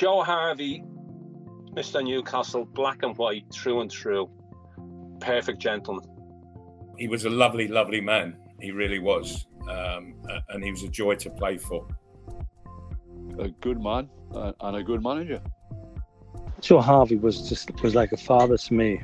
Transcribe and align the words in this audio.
Joe 0.00 0.22
Harvey, 0.22 0.82
Mr. 1.74 2.02
Newcastle, 2.02 2.64
black 2.64 3.02
and 3.02 3.14
white, 3.18 3.44
true 3.52 3.82
and 3.82 3.90
true. 3.90 4.30
Perfect 5.20 5.58
gentleman. 5.58 6.02
He 6.96 7.06
was 7.06 7.26
a 7.26 7.28
lovely, 7.28 7.68
lovely 7.68 8.00
man. 8.00 8.38
He 8.60 8.70
really 8.70 8.98
was. 8.98 9.46
Um, 9.68 10.14
and 10.48 10.64
he 10.64 10.70
was 10.70 10.84
a 10.84 10.88
joy 10.88 11.16
to 11.16 11.28
play 11.28 11.58
for. 11.58 11.86
A 13.40 13.50
good 13.60 13.78
man 13.78 14.08
and 14.32 14.76
a 14.76 14.82
good 14.82 15.02
manager. 15.02 15.42
Joe 16.62 16.80
Harvey 16.80 17.16
was 17.16 17.46
just 17.46 17.70
was 17.82 17.94
like 17.94 18.12
a 18.12 18.16
father 18.16 18.56
to 18.56 18.72
me. 18.72 19.02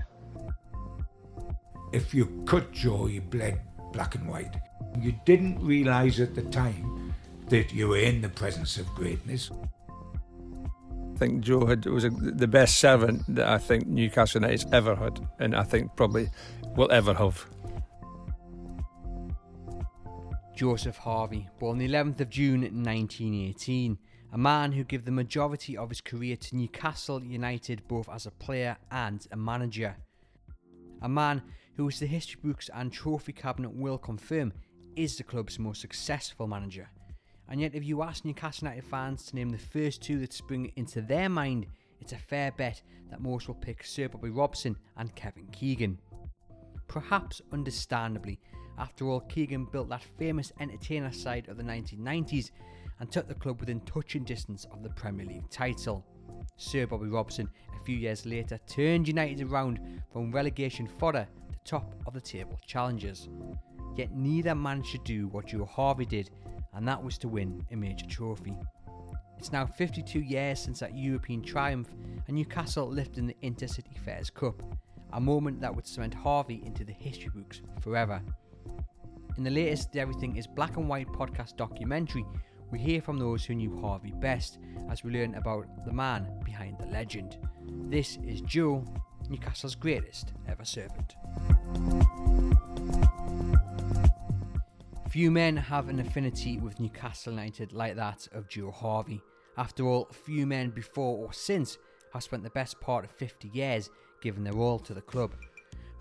If 1.92 2.14
you 2.14 2.42
cut 2.46 2.72
Joe, 2.72 3.06
you 3.06 3.20
bled 3.20 3.60
black 3.92 4.14
and 4.14 4.26
white. 4.26 4.56
You 4.98 5.14
didn't 5.26 5.62
realise 5.62 6.20
at 6.20 6.34
the 6.34 6.44
time 6.44 7.14
that 7.50 7.70
you 7.70 7.88
were 7.88 7.98
in 7.98 8.22
the 8.22 8.30
presence 8.30 8.78
of 8.78 8.86
greatness. 8.94 9.50
I 11.16 11.18
think 11.18 11.40
Joe 11.40 11.64
had, 11.64 11.86
was 11.86 12.04
a, 12.04 12.10
the 12.10 12.46
best 12.46 12.76
servant 12.76 13.22
that 13.36 13.48
I 13.48 13.56
think 13.56 13.86
Newcastle 13.86 14.42
United's 14.42 14.66
ever 14.70 14.94
had, 14.94 15.26
and 15.38 15.56
I 15.56 15.62
think 15.62 15.96
probably 15.96 16.28
will 16.76 16.92
ever 16.92 17.14
have. 17.14 17.46
Joseph 20.54 20.98
Harvey, 20.98 21.48
born 21.58 21.78
the 21.78 21.88
11th 21.88 22.20
of 22.20 22.28
June 22.28 22.60
1918, 22.60 23.96
a 24.32 24.36
man 24.36 24.72
who 24.72 24.84
gave 24.84 25.06
the 25.06 25.10
majority 25.10 25.74
of 25.74 25.88
his 25.88 26.02
career 26.02 26.36
to 26.36 26.54
Newcastle 26.54 27.24
United 27.24 27.88
both 27.88 28.10
as 28.10 28.26
a 28.26 28.30
player 28.30 28.76
and 28.90 29.26
a 29.32 29.36
manager. 29.38 29.96
A 31.00 31.08
man 31.08 31.40
who, 31.78 31.88
as 31.88 31.98
the 31.98 32.06
history 32.06 32.40
books 32.44 32.68
and 32.74 32.92
trophy 32.92 33.32
cabinet 33.32 33.72
will 33.72 33.96
confirm, 33.96 34.52
is 34.96 35.16
the 35.16 35.24
club's 35.24 35.58
most 35.58 35.80
successful 35.80 36.46
manager. 36.46 36.90
And 37.48 37.60
yet, 37.60 37.74
if 37.74 37.84
you 37.84 38.02
ask 38.02 38.24
Newcastle 38.24 38.68
United 38.68 38.88
fans 38.88 39.24
to 39.26 39.36
name 39.36 39.50
the 39.50 39.58
first 39.58 40.02
two 40.02 40.18
that 40.20 40.32
spring 40.32 40.72
into 40.76 41.00
their 41.00 41.28
mind, 41.28 41.66
it's 42.00 42.12
a 42.12 42.18
fair 42.18 42.52
bet 42.52 42.82
that 43.10 43.20
most 43.20 43.46
will 43.46 43.54
pick 43.54 43.84
Sir 43.84 44.08
Bobby 44.08 44.30
Robson 44.30 44.76
and 44.96 45.14
Kevin 45.14 45.46
Keegan. 45.52 45.98
Perhaps 46.88 47.40
understandably, 47.52 48.40
after 48.78 49.08
all, 49.08 49.20
Keegan 49.20 49.66
built 49.66 49.88
that 49.88 50.04
famous 50.18 50.52
entertainer 50.60 51.12
side 51.12 51.48
of 51.48 51.56
the 51.56 51.62
1990s 51.62 52.50
and 53.00 53.10
took 53.10 53.28
the 53.28 53.34
club 53.34 53.60
within 53.60 53.80
touching 53.80 54.24
distance 54.24 54.66
of 54.72 54.82
the 54.82 54.90
Premier 54.90 55.26
League 55.26 55.48
title. 55.50 56.04
Sir 56.56 56.86
Bobby 56.86 57.08
Robson, 57.08 57.48
a 57.74 57.84
few 57.84 57.96
years 57.96 58.26
later, 58.26 58.58
turned 58.66 59.08
United 59.08 59.42
around 59.42 59.80
from 60.12 60.32
relegation 60.32 60.86
fodder 60.86 61.26
to 61.50 61.56
top 61.64 61.94
of 62.06 62.14
the 62.14 62.20
table 62.20 62.58
challengers. 62.66 63.28
Yet 63.96 64.12
neither 64.12 64.54
managed 64.54 64.92
to 64.92 64.98
do 64.98 65.28
what 65.28 65.46
Joe 65.46 65.64
Harvey 65.64 66.06
did 66.06 66.30
and 66.76 66.86
that 66.86 67.02
was 67.02 67.18
to 67.18 67.28
win 67.28 67.64
a 67.72 67.76
major 67.76 68.06
trophy. 68.06 68.54
It's 69.38 69.50
now 69.50 69.66
52 69.66 70.20
years 70.20 70.60
since 70.60 70.80
that 70.80 70.96
European 70.96 71.42
triumph, 71.42 71.88
and 72.26 72.36
Newcastle 72.36 72.88
lifting 72.88 73.26
the 73.26 73.36
Intercity 73.42 73.98
Fairs 74.04 74.30
Cup, 74.30 74.62
a 75.12 75.20
moment 75.20 75.60
that 75.60 75.74
would 75.74 75.86
cement 75.86 76.14
Harvey 76.14 76.62
into 76.64 76.84
the 76.84 76.92
history 76.92 77.30
books 77.34 77.62
forever. 77.80 78.20
In 79.36 79.44
the 79.44 79.50
latest 79.50 79.96
Everything 79.96 80.36
is 80.36 80.46
Black 80.46 80.76
and 80.76 80.88
White 80.88 81.08
podcast 81.08 81.56
documentary, 81.56 82.24
we 82.70 82.78
hear 82.78 83.00
from 83.00 83.18
those 83.18 83.44
who 83.44 83.54
knew 83.54 83.80
Harvey 83.80 84.12
best 84.20 84.58
as 84.90 85.04
we 85.04 85.12
learn 85.12 85.34
about 85.34 85.66
the 85.84 85.92
man 85.92 86.28
behind 86.44 86.78
the 86.78 86.86
legend. 86.86 87.38
This 87.88 88.18
is 88.26 88.40
Joe, 88.42 88.84
Newcastle's 89.28 89.74
greatest 89.74 90.32
ever 90.48 90.64
servant. 90.64 91.14
Few 95.16 95.30
men 95.30 95.56
have 95.56 95.88
an 95.88 95.98
affinity 95.98 96.58
with 96.58 96.78
Newcastle 96.78 97.32
United 97.32 97.72
like 97.72 97.96
that 97.96 98.28
of 98.32 98.50
Joe 98.50 98.70
Harvey. 98.70 99.22
After 99.56 99.86
all, 99.86 100.10
few 100.12 100.46
men 100.46 100.68
before 100.68 101.16
or 101.16 101.32
since 101.32 101.78
have 102.12 102.22
spent 102.22 102.42
the 102.42 102.50
best 102.50 102.78
part 102.82 103.02
of 103.02 103.10
50 103.12 103.48
years 103.48 103.88
giving 104.20 104.44
their 104.44 104.52
all 104.52 104.78
to 104.80 104.92
the 104.92 105.00
club. 105.00 105.32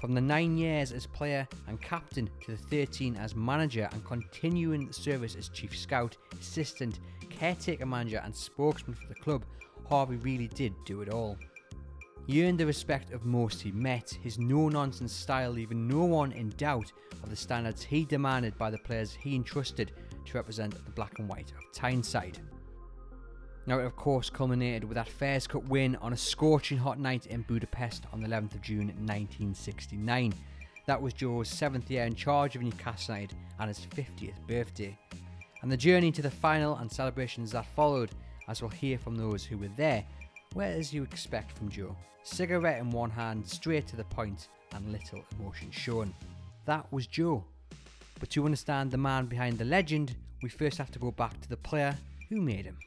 From 0.02 0.16
the 0.16 0.19
nine 0.19 0.57
years 0.57 0.91
as 0.91 1.07
player 1.07 1.47
and 1.69 1.81
captain 1.81 2.30
to 2.44 2.57
the 2.57 2.57
13 2.57 3.16
as 3.16 3.38
manager 3.38 3.88
and 3.94 4.03
continuing 4.03 4.91
service 4.91 5.38
as 5.38 5.47
chief 5.47 5.78
scout, 5.78 6.17
assistant, 6.38 7.00
caretaker 7.29 7.85
manager, 7.85 8.22
and 8.22 8.35
spokesman 8.35 8.97
for 8.97 9.07
the 9.07 9.16
club, 9.16 9.45
Harvey 9.88 10.17
really 10.17 10.50
did 10.50 10.73
do 10.84 11.01
it 11.01 11.07
all. 11.07 11.38
He 12.28 12.44
earned 12.44 12.59
the 12.59 12.66
respect 12.66 13.12
of 13.12 13.25
most 13.25 13.62
he 13.62 13.72
met, 13.72 14.18
his 14.24 14.40
no 14.40 14.68
nonsense 14.68 15.13
style 15.13 15.52
leaving 15.52 15.88
no 15.88 16.03
one 16.06 16.31
in 16.31 16.50
doubt 16.58 16.91
of 17.22 17.30
the 17.30 17.36
standards 17.36 17.84
he 17.84 18.03
demanded 18.03 18.58
by 18.58 18.72
the 18.72 18.80
players 18.80 19.13
he 19.13 19.36
entrusted 19.36 19.91
to 20.25 20.38
represent 20.38 20.74
the 20.74 20.91
black 20.91 21.19
and 21.19 21.30
white 21.30 21.52
of 21.52 21.72
Tyneside. 21.72 22.40
Now, 23.68 23.80
it 23.80 23.85
of 23.85 23.96
course 23.96 24.30
culminated 24.30 24.84
with 24.84 24.96
that 24.96 25.08
Fairs 25.08 25.47
Cup 25.47 25.68
win 25.69 25.96
on 25.97 26.14
a 26.14 26.18
scorching 26.18 26.78
hot 26.78 27.00
night 27.00 27.28
in 27.28 27.41
Budapest 27.44 28.06
on 28.12 28.22
the 28.22 28.28
11th 28.28 28.56
of 28.56 28.62
June 28.62 28.88
1969. 28.88 30.34
That 30.88 31.02
was 31.02 31.14
Joe's 31.14 31.50
seventh 31.50 31.90
year 31.90 32.06
in 32.06 32.14
charge 32.14 32.56
of 32.56 32.62
Newcastle 32.62 33.16
United 33.16 33.38
and 33.59 33.68
his 33.68 33.80
50th 33.96 34.47
birthday. 34.47 34.97
And 35.62 35.72
the 35.72 35.78
journey 35.78 36.12
to 36.12 36.22
the 36.22 36.30
final 36.30 36.75
and 36.75 36.91
celebrations 36.91 37.52
that 37.52 37.66
followed, 37.66 38.12
as 38.47 38.62
we'll 38.62 38.69
hear 38.69 39.00
from 39.00 39.16
those 39.16 39.44
who 39.44 39.58
were 39.58 39.72
there, 39.75 40.06
were 40.55 40.63
as 40.63 40.91
you 40.91 41.03
expect 41.03 41.55
from 41.57 41.69
Joe 41.69 41.95
cigarette 42.25 42.79
in 42.79 42.89
one 42.89 43.09
hand, 43.09 43.47
straight 43.47 43.88
to 43.88 43.95
the 43.95 44.03
point, 44.05 44.47
and 44.73 44.91
little 44.91 45.23
emotion 45.39 45.69
shown. 45.71 46.13
That 46.66 46.91
was 46.91 47.07
Joe. 47.07 47.43
But 48.19 48.29
to 48.31 48.45
understand 48.45 48.91
the 48.91 48.97
man 48.97 49.27
behind 49.27 49.57
the 49.57 49.66
legend, 49.66 50.16
we 50.41 50.49
first 50.49 50.77
have 50.77 50.91
to 50.91 50.99
go 50.99 51.11
back 51.11 51.39
to 51.41 51.49
the 51.49 51.57
player 51.57 51.95
who 52.29 52.41
made 52.41 52.66
him. 52.66 52.77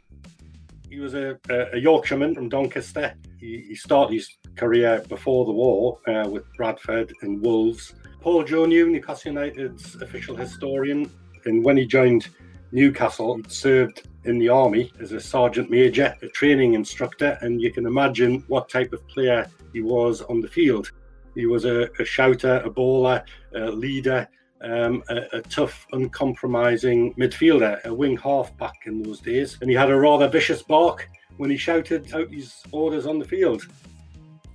He 0.90 0.98
was 0.98 1.14
a, 1.14 1.38
a 1.50 1.78
Yorkshireman 1.78 2.34
from 2.34 2.48
Doncaster. 2.48 3.14
He, 3.38 3.64
he, 3.68 3.74
started 3.74 4.14
his 4.14 4.38
career 4.56 5.04
before 5.08 5.44
the 5.44 5.52
war 5.52 5.98
uh, 6.08 6.28
with 6.28 6.44
Bradford 6.56 7.12
and 7.22 7.40
Wolves. 7.42 7.94
Paul 8.20 8.42
Joannou, 8.42 8.90
Newcastle 8.90 9.32
United's 9.32 9.94
official 9.96 10.34
historian, 10.34 11.10
and 11.44 11.62
when 11.62 11.76
he 11.76 11.86
joined 11.86 12.28
Newcastle, 12.72 13.36
he 13.36 13.44
served 13.48 14.08
in 14.28 14.38
the 14.38 14.48
army 14.48 14.92
as 15.00 15.12
a 15.12 15.20
sergeant 15.20 15.70
major, 15.70 16.14
a 16.22 16.28
training 16.28 16.74
instructor, 16.74 17.38
and 17.40 17.60
you 17.60 17.72
can 17.72 17.86
imagine 17.86 18.44
what 18.48 18.68
type 18.68 18.92
of 18.92 19.06
player 19.08 19.46
he 19.72 19.80
was 19.80 20.22
on 20.22 20.40
the 20.40 20.48
field. 20.48 20.92
He 21.34 21.46
was 21.46 21.64
a, 21.64 21.88
a 21.98 22.04
shouter, 22.04 22.62
a 22.64 22.70
baller, 22.70 23.24
a 23.54 23.70
leader, 23.70 24.28
um, 24.62 25.02
a, 25.08 25.38
a, 25.38 25.42
tough, 25.42 25.86
uncompromising 25.92 27.14
midfielder, 27.14 27.82
a 27.84 27.94
wing 27.94 28.16
half 28.16 28.56
back 28.56 28.74
in 28.86 29.02
those 29.02 29.20
days. 29.20 29.56
And 29.60 29.70
he 29.70 29.76
had 29.76 29.90
a 29.90 29.96
rather 29.96 30.28
vicious 30.28 30.62
bark 30.62 31.08
when 31.36 31.50
he 31.50 31.56
shouted 31.56 32.12
out 32.12 32.30
his 32.30 32.54
orders 32.72 33.06
on 33.06 33.18
the 33.18 33.24
field. 33.24 33.66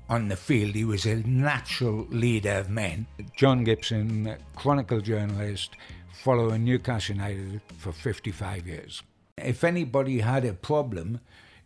On 0.09 0.27
the 0.27 0.35
field, 0.35 0.75
he 0.75 0.83
was 0.83 1.05
a 1.05 1.15
natural 1.27 2.05
leader 2.09 2.51
of 2.51 2.69
men. 2.69 3.07
John 3.37 3.63
Gibson, 3.63 4.35
Chronicle 4.55 4.99
journalist, 4.99 5.77
following 6.23 6.65
Newcastle 6.65 7.15
United 7.15 7.61
for 7.77 7.93
55 7.93 8.67
years. 8.67 9.01
If 9.37 9.63
anybody 9.63 10.19
had 10.19 10.45
a 10.45 10.53
problem 10.53 11.19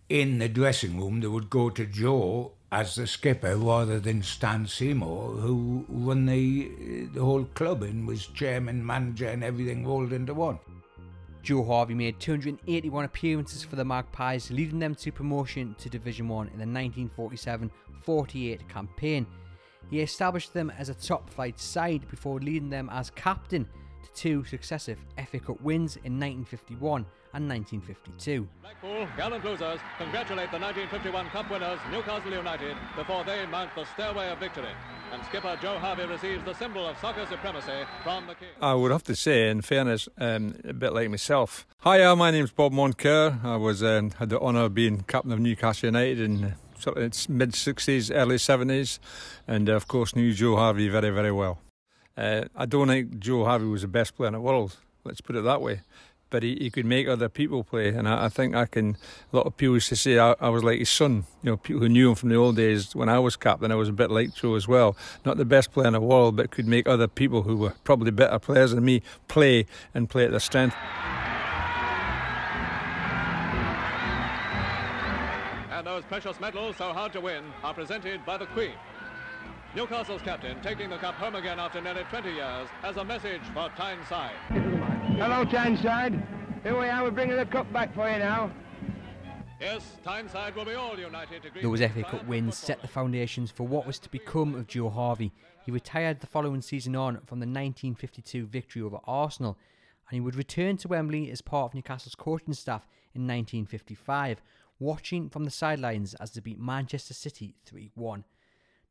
in 0.07 0.39
the 0.39 0.47
dressing 0.47 0.97
room, 0.97 1.19
they 1.19 1.28
would 1.28 1.50
go 1.50 1.69
to 1.69 1.85
Joe 1.85 2.53
as 2.72 2.95
the 2.95 3.05
skipper 3.05 3.57
rather 3.57 4.00
than 4.00 4.23
Stan 4.23 4.67
Seymour, 4.67 5.31
who 5.31 5.85
run 5.89 6.27
the, 6.27 7.07
the 7.13 7.23
whole 7.23 7.44
club 7.44 7.83
and 7.83 8.07
was 8.07 8.27
chairman, 8.27 8.85
manager, 8.85 9.27
and 9.27 9.44
everything 9.44 9.85
rolled 9.85 10.13
into 10.13 10.33
one. 10.33 10.59
Joe 11.44 11.63
Harvey 11.63 11.94
made 11.94 12.22
281 12.22 13.03
appearances 13.03 13.66
for 13.66 13.75
the 13.75 13.83
Magpies, 13.83 14.50
leading 14.50 14.79
them 14.79 14.95
to 14.95 15.11
promotion 15.11 15.75
to 15.77 15.89
Division 15.89 16.29
1 16.29 16.47
in 16.47 16.51
the 16.53 16.59
1947 16.59 17.69
48 18.01 18.69
campaign. 18.69 19.27
He 19.89 20.00
established 20.00 20.53
them 20.53 20.72
as 20.77 20.88
a 20.88 20.94
top 20.94 21.29
flight 21.29 21.59
side 21.59 22.07
before 22.09 22.39
leading 22.39 22.69
them 22.69 22.89
as 22.94 23.09
captain 23.09 23.67
to 24.03 24.11
two 24.13 24.45
successive 24.45 25.00
FA 25.29 25.39
Cup 25.39 25.59
wins 25.61 25.97
in 25.97 26.13
1951 26.13 27.06
and 27.37 27.47
1952. 27.47 28.47
Blackpool, 28.61 29.07
gallant 29.15 29.45
losers, 29.45 29.79
congratulate 29.99 30.49
the 30.49 30.57
1951 30.57 31.29
Cup 31.29 31.51
winners, 31.51 31.79
Newcastle 31.91 32.33
United, 32.33 32.75
before 32.95 33.23
they 33.23 33.45
mount 33.45 33.69
the 33.75 33.85
stairway 33.94 34.31
of 34.31 34.39
victory. 34.39 34.73
And 35.13 35.23
skipper 35.25 35.56
Joe 35.62 35.77
Harvey 35.77 36.06
receives 36.06 36.44
the 36.45 36.56
symbol 36.56 36.88
of 36.88 36.97
soccer 36.97 37.27
supremacy 37.29 37.85
from 38.03 38.25
the 38.25 38.33
King. 38.33 38.50
I 38.59 38.73
would 38.73 38.91
have 38.91 39.03
to 39.03 39.15
say, 39.15 39.51
in 39.51 39.62
fairness, 39.62 40.09
um, 40.17 40.56
a 40.67 40.73
bit 40.73 40.94
like 40.94 41.12
myself. 41.12 41.67
Hi, 41.81 42.12
my 42.15 42.31
name's 42.31 42.51
Bob 42.51 42.73
Moncur. 42.73 43.45
I 43.45 43.56
was 43.56 43.83
um, 43.83 44.09
had 44.12 44.29
the 44.29 44.39
honour 44.39 44.63
of 44.63 44.73
being 44.73 45.03
captain 45.03 45.31
of 45.31 45.39
Newcastle 45.39 45.88
United 45.88 46.19
in 46.19 46.56
sort 46.79 46.97
of 46.97 47.03
its 47.03 47.29
mid 47.29 47.51
60s, 47.51 48.12
early 48.13 48.38
70s, 48.38 48.97
and 49.47 49.69
uh, 49.69 49.73
of 49.73 49.88
course 49.88 50.15
knew 50.15 50.33
Joe 50.33 50.56
Harvey 50.56 50.89
very, 50.89 51.12
very 51.12 51.31
well. 51.31 51.59
Uh, 52.17 52.45
I 52.56 52.65
don't 52.65 52.88
think 52.88 53.19
Joe 53.19 53.45
Harvey 53.45 53.65
was 53.65 53.83
the 53.83 53.88
best 53.88 54.15
player 54.15 54.27
in 54.27 54.33
the 54.33 54.41
world. 54.41 54.77
Let's 55.03 55.21
put 55.21 55.35
it 55.35 55.44
that 55.44 55.62
way 55.62 55.81
but 56.29 56.44
he, 56.44 56.56
he 56.59 56.69
could 56.69 56.85
make 56.85 57.07
other 57.07 57.29
people 57.29 57.63
play. 57.63 57.89
And 57.89 58.07
I, 58.07 58.25
I 58.25 58.29
think 58.29 58.56
I 58.56 58.65
can, 58.65 58.97
a 59.31 59.35
lot 59.35 59.45
of 59.45 59.57
people 59.57 59.75
used 59.75 59.89
to 59.89 59.95
say 59.95 60.19
I, 60.19 60.35
I, 60.39 60.50
was 60.50 60.63
like 60.63 60.79
his 60.79 60.89
son. 60.89 61.25
You 61.44 61.51
know, 61.51 61.57
people 61.57 61.81
who 61.81 61.89
knew 61.89 62.09
him 62.09 62.15
from 62.15 62.29
the 62.29 62.35
old 62.35 62.56
days 62.56 62.95
when 62.95 63.09
I 63.09 63.19
was 63.19 63.35
captain, 63.35 63.71
I 63.71 63.75
was 63.75 63.89
a 63.89 63.94
bit 63.94 64.12
like 64.12 64.33
Joe 64.33 64.56
as 64.56 64.68
well. 64.68 64.95
Not 65.25 65.38
the 65.38 65.45
best 65.45 65.71
player 65.71 65.88
in 65.88 65.94
the 65.94 66.01
world, 66.01 66.35
but 66.35 66.51
could 66.51 66.68
make 66.68 66.88
other 66.88 67.07
people 67.07 67.44
who 67.44 67.57
were 67.57 67.74
probably 67.83 68.12
better 68.12 68.39
players 68.39 68.71
than 68.71 68.83
me 68.83 69.01
play 69.27 69.65
and 69.94 70.09
play 70.09 70.25
at 70.25 70.31
their 70.31 70.39
strength. 70.39 70.75
And 75.71 75.85
those 75.85 76.03
precious 76.06 76.39
medals, 76.39 76.77
so 76.77 76.91
hard 76.91 77.13
to 77.13 77.21
win, 77.21 77.44
are 77.63 77.74
presented 77.74 78.25
by 78.25 78.38
the 78.38 78.47
Queen. 78.47 78.74
Newcastle's 79.75 80.21
captain 80.24 80.59
taking 80.62 80.89
the 80.89 80.97
cup 80.97 81.15
home 81.15 81.35
again 81.35 81.59
after 81.59 81.79
nearly 81.79 82.03
20 82.09 82.31
years 82.31 82.68
has 82.81 82.97
a 82.97 83.06
message 83.06 83.41
for 83.53 83.69
Tyneside. 83.75 84.76
Hello, 85.17 85.43
Tyneside. 85.43 86.13
Here 86.61 86.79
we 86.79 86.87
are, 86.89 87.03
we're 87.03 87.09
bringing 87.09 87.37
the 87.37 87.45
cup 87.47 87.73
back 87.73 87.91
for 87.95 88.07
you 88.07 88.19
now. 88.19 88.51
Yes, 89.59 89.97
Tyneside 90.03 90.55
will 90.55 90.63
be 90.63 90.75
all 90.75 90.95
united 90.95 91.41
to 91.41 91.49
greet 91.49 91.63
Those 91.63 91.79
FA 91.79 92.03
Cup 92.03 92.27
wins 92.27 92.55
set 92.55 92.83
the 92.83 92.87
foundations 92.87 93.49
for 93.49 93.67
what 93.67 93.87
was 93.87 93.97
to 93.97 94.09
become 94.11 94.53
of 94.53 94.67
Joe 94.67 94.91
Harvey. 94.91 95.31
He 95.65 95.71
retired 95.71 96.19
the 96.19 96.27
following 96.27 96.61
season 96.61 96.95
on 96.95 97.15
from 97.25 97.39
the 97.39 97.47
1952 97.47 98.45
victory 98.45 98.83
over 98.83 98.99
Arsenal, 99.05 99.57
and 100.07 100.13
he 100.13 100.21
would 100.21 100.35
return 100.35 100.77
to 100.77 100.87
Wembley 100.87 101.31
as 101.31 101.41
part 101.41 101.71
of 101.71 101.73
Newcastle's 101.73 102.13
coaching 102.13 102.53
staff 102.53 102.87
in 103.15 103.23
1955, 103.23 104.39
watching 104.77 105.29
from 105.29 105.45
the 105.45 105.51
sidelines 105.51 106.13
as 106.13 106.29
they 106.29 106.41
beat 106.41 106.59
Manchester 106.59 107.15
City 107.15 107.55
3 107.65 107.89
1. 107.95 108.23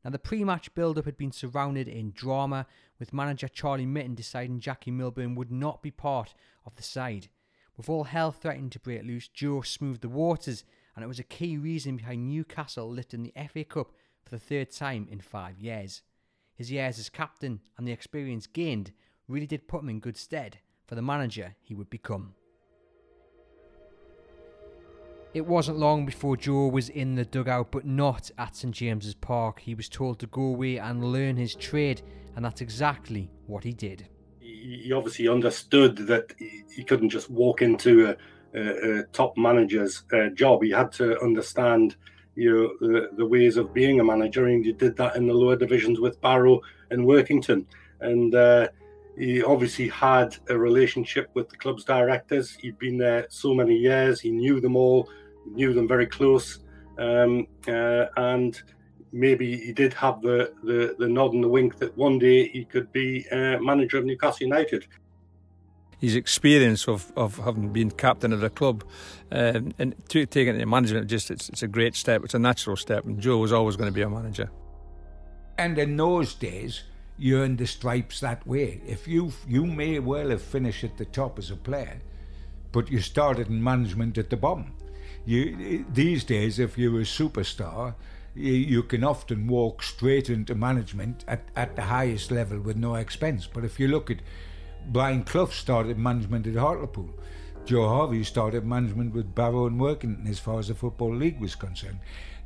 Now, 0.07 0.11
the 0.11 0.19
pre 0.19 0.45
match 0.45 0.73
build 0.73 0.97
up 0.97 1.03
had 1.03 1.17
been 1.17 1.33
surrounded 1.33 1.89
in 1.89 2.13
drama, 2.13 2.65
with 2.97 3.11
manager 3.11 3.49
Charlie 3.49 3.85
Mitten 3.85 4.15
deciding 4.15 4.61
Jackie 4.61 4.89
Milburn 4.89 5.35
would 5.35 5.51
not 5.51 5.81
be 5.81 5.91
part 5.91 6.33
of 6.65 6.73
the 6.77 6.81
side. 6.81 7.27
With 7.75 7.89
all 7.89 8.05
hell 8.05 8.31
threatening 8.31 8.69
to 8.69 8.79
break 8.79 9.03
loose, 9.03 9.27
Joe 9.27 9.63
smoothed 9.63 9.99
the 9.99 10.07
waters, 10.07 10.63
and 10.95 11.03
it 11.03 11.09
was 11.09 11.19
a 11.19 11.23
key 11.23 11.57
reason 11.57 11.97
behind 11.97 12.25
Newcastle 12.25 12.89
lifting 12.89 13.21
the 13.21 13.33
FA 13.49 13.65
Cup 13.65 13.91
for 14.23 14.29
the 14.29 14.39
third 14.39 14.71
time 14.71 15.09
in 15.11 15.19
five 15.19 15.59
years. 15.59 16.03
His 16.55 16.71
years 16.71 16.99
as 16.99 17.09
captain 17.09 17.59
and 17.77 17.85
the 17.85 17.91
experience 17.91 18.47
gained 18.47 18.93
really 19.27 19.45
did 19.45 19.67
put 19.67 19.83
him 19.83 19.89
in 19.89 19.99
good 19.99 20.15
stead 20.15 20.59
for 20.85 20.95
the 20.95 21.01
manager 21.01 21.57
he 21.59 21.75
would 21.75 21.89
become. 21.89 22.33
It 25.37 25.45
wasn't 25.45 25.77
long 25.77 26.07
before 26.07 26.35
Joe 26.35 26.67
was 26.67 26.89
in 26.89 27.13
the 27.13 27.23
dugout, 27.23 27.69
but 27.69 27.85
not 27.85 28.31
at 28.39 28.55
St 28.55 28.73
James's 28.73 29.13
Park. 29.13 29.59
He 29.59 29.75
was 29.75 29.87
told 29.87 30.17
to 30.17 30.25
go 30.25 30.41
away 30.41 30.77
and 30.77 31.11
learn 31.11 31.37
his 31.37 31.53
trade, 31.53 32.01
and 32.35 32.43
that's 32.43 32.61
exactly 32.61 33.29
what 33.45 33.63
he 33.63 33.71
did. 33.71 34.07
He 34.39 34.91
obviously 34.91 35.27
understood 35.27 35.95
that 36.07 36.33
he 36.39 36.83
couldn't 36.83 37.11
just 37.11 37.29
walk 37.29 37.61
into 37.61 38.07
a, 38.07 38.59
a, 38.59 38.99
a 39.01 39.03
top 39.13 39.37
manager's 39.37 40.05
uh, 40.11 40.29
job. 40.29 40.63
He 40.63 40.71
had 40.71 40.91
to 40.93 41.21
understand, 41.21 41.97
you 42.33 42.51
know, 42.81 42.87
the, 42.87 43.09
the 43.15 43.25
ways 43.27 43.57
of 43.57 43.75
being 43.75 43.99
a 43.99 44.03
manager, 44.03 44.47
and 44.47 44.65
he 44.65 44.73
did 44.73 44.97
that 44.97 45.17
in 45.17 45.27
the 45.27 45.35
lower 45.35 45.55
divisions 45.55 45.99
with 45.99 46.19
Barrow 46.19 46.61
and 46.89 47.05
Workington. 47.05 47.63
And 48.01 48.33
uh, 48.33 48.69
he 49.15 49.43
obviously 49.43 49.87
had 49.89 50.35
a 50.49 50.57
relationship 50.57 51.29
with 51.35 51.47
the 51.49 51.57
club's 51.57 51.83
directors. 51.83 52.55
He'd 52.55 52.79
been 52.79 52.97
there 52.97 53.27
so 53.29 53.53
many 53.53 53.75
years. 53.75 54.19
He 54.19 54.31
knew 54.31 54.59
them 54.59 54.75
all 54.75 55.07
knew 55.53 55.73
them 55.73 55.87
very 55.87 56.07
close, 56.07 56.59
um, 56.97 57.47
uh, 57.67 58.05
and 58.15 58.61
maybe 59.11 59.57
he 59.57 59.71
did 59.71 59.93
have 59.93 60.21
the, 60.21 60.53
the, 60.63 60.95
the 60.99 61.07
nod 61.07 61.33
and 61.33 61.43
the 61.43 61.47
wink 61.47 61.77
that 61.77 61.97
one 61.97 62.19
day 62.19 62.47
he 62.49 62.65
could 62.65 62.91
be 62.91 63.25
uh, 63.31 63.57
manager 63.59 63.97
of 63.97 64.05
Newcastle 64.05 64.45
United. 64.45 64.87
His 65.99 66.15
experience 66.15 66.87
of, 66.87 67.11
of 67.15 67.37
having 67.37 67.73
been 67.73 67.89
captain 67.89 68.31
of 68.31 68.39
the 68.39 68.51
club 68.51 68.83
um, 69.31 69.73
and 69.79 69.95
to, 70.09 70.25
taking 70.27 70.53
it 70.53 70.55
into 70.55 70.67
management, 70.67 71.07
just 71.07 71.31
it's, 71.31 71.49
it's 71.49 71.63
a 71.63 71.67
great 71.67 71.95
step. 71.95 72.23
It's 72.23 72.35
a 72.35 72.39
natural 72.39 72.75
step, 72.75 73.05
and 73.05 73.19
Joe 73.19 73.37
was 73.37 73.51
always 73.51 73.75
going 73.75 73.89
to 73.89 73.93
be 73.93 74.03
a 74.03 74.09
manager. 74.09 74.51
And 75.57 75.77
in 75.79 75.97
those 75.97 76.35
days, 76.35 76.83
you 77.17 77.39
earned 77.39 77.57
the 77.57 77.65
stripes 77.65 78.19
that 78.19 78.45
way. 78.45 78.79
If 78.85 79.07
you 79.07 79.31
you 79.47 79.65
may 79.65 79.97
well 79.97 80.29
have 80.29 80.41
finished 80.41 80.83
at 80.83 80.97
the 80.97 81.05
top 81.05 81.39
as 81.39 81.49
a 81.49 81.55
player, 81.55 81.99
but 82.71 82.91
you 82.91 82.99
started 82.99 83.47
in 83.47 83.63
management 83.63 84.19
at 84.19 84.29
the 84.29 84.37
bottom. 84.37 84.73
You, 85.27 85.85
these 85.93 86.23
days, 86.23 86.57
if 86.57 86.77
you're 86.77 87.01
a 87.01 87.03
superstar, 87.03 87.95
you, 88.33 88.81
can 88.83 89.03
often 89.03 89.47
walk 89.47 89.83
straight 89.83 90.29
into 90.29 90.55
management 90.55 91.25
at, 91.27 91.49
at 91.53 91.75
the 91.75 91.81
highest 91.81 92.31
level 92.31 92.61
with 92.61 92.77
no 92.77 92.95
expense. 92.95 93.45
But 93.45 93.65
if 93.65 93.77
you 93.77 93.89
look 93.89 94.09
at 94.09 94.19
Brian 94.89 95.25
Clough 95.25 95.47
started 95.47 95.97
management 95.97 96.47
at 96.47 96.55
Hartlepool. 96.55 97.09
Joe 97.65 97.89
Harvey 97.89 98.23
started 98.23 98.65
management 98.65 99.13
with 99.13 99.35
Barrow 99.35 99.67
and 99.67 99.77
Workington 99.77 100.29
as 100.29 100.39
far 100.39 100.59
as 100.59 100.69
the 100.69 100.75
Football 100.75 101.13
League 101.13 101.41
was 101.41 101.55
concerned. 101.55 101.99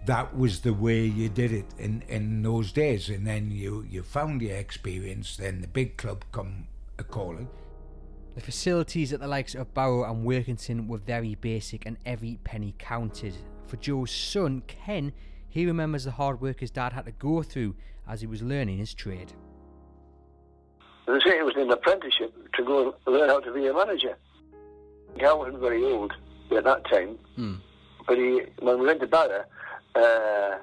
That 0.07 0.35
was 0.35 0.61
the 0.61 0.73
way 0.73 1.05
you 1.05 1.29
did 1.29 1.51
it 1.51 1.67
in, 1.77 2.01
in 2.07 2.41
those 2.41 2.71
days. 2.71 3.09
And 3.09 3.27
then 3.27 3.51
you, 3.51 3.85
you 3.87 4.01
found 4.01 4.41
your 4.41 4.55
experience, 4.55 5.37
then 5.37 5.61
the 5.61 5.67
big 5.67 5.97
club 5.97 6.25
come 6.31 6.65
a 6.97 7.03
calling. 7.03 7.47
The 8.35 8.41
facilities 8.41 9.11
at 9.11 9.19
the 9.19 9.27
likes 9.27 9.55
of 9.55 9.73
Barrow 9.73 10.03
and 10.09 10.25
Workington 10.25 10.87
were 10.87 10.97
very 10.97 11.35
basic 11.35 11.85
and 11.85 11.97
every 12.05 12.39
penny 12.43 12.73
counted. 12.79 13.35
For 13.67 13.75
Joe's 13.77 14.11
son, 14.11 14.63
Ken, 14.67 15.11
he 15.49 15.65
remembers 15.65 16.05
the 16.05 16.11
hard 16.11 16.39
work 16.41 16.59
his 16.61 16.71
dad 16.71 16.93
had 16.93 17.05
to 17.05 17.11
go 17.11 17.43
through 17.43 17.75
as 18.07 18.21
he 18.21 18.27
was 18.27 18.41
learning 18.41 18.77
his 18.77 18.93
trade. 18.93 19.33
They 21.07 21.19
say 21.25 21.37
he 21.37 21.43
was 21.43 21.55
in 21.55 21.63
an 21.63 21.71
apprenticeship 21.71 22.33
to 22.53 22.63
go 22.63 22.95
learn 23.05 23.27
how 23.29 23.41
to 23.41 23.53
be 23.53 23.67
a 23.67 23.73
manager. 23.73 24.17
He 25.17 25.23
wasn't 25.25 25.59
very 25.59 25.83
old 25.83 26.13
at 26.55 26.63
that 26.63 26.85
time, 26.89 27.17
Hmm. 27.35 27.55
but 28.07 28.17
he, 28.17 28.43
when 28.59 28.79
we 28.79 28.85
went 28.85 29.01
to 29.01 29.07
Barrow, 29.07 29.43
uh, 29.95 30.57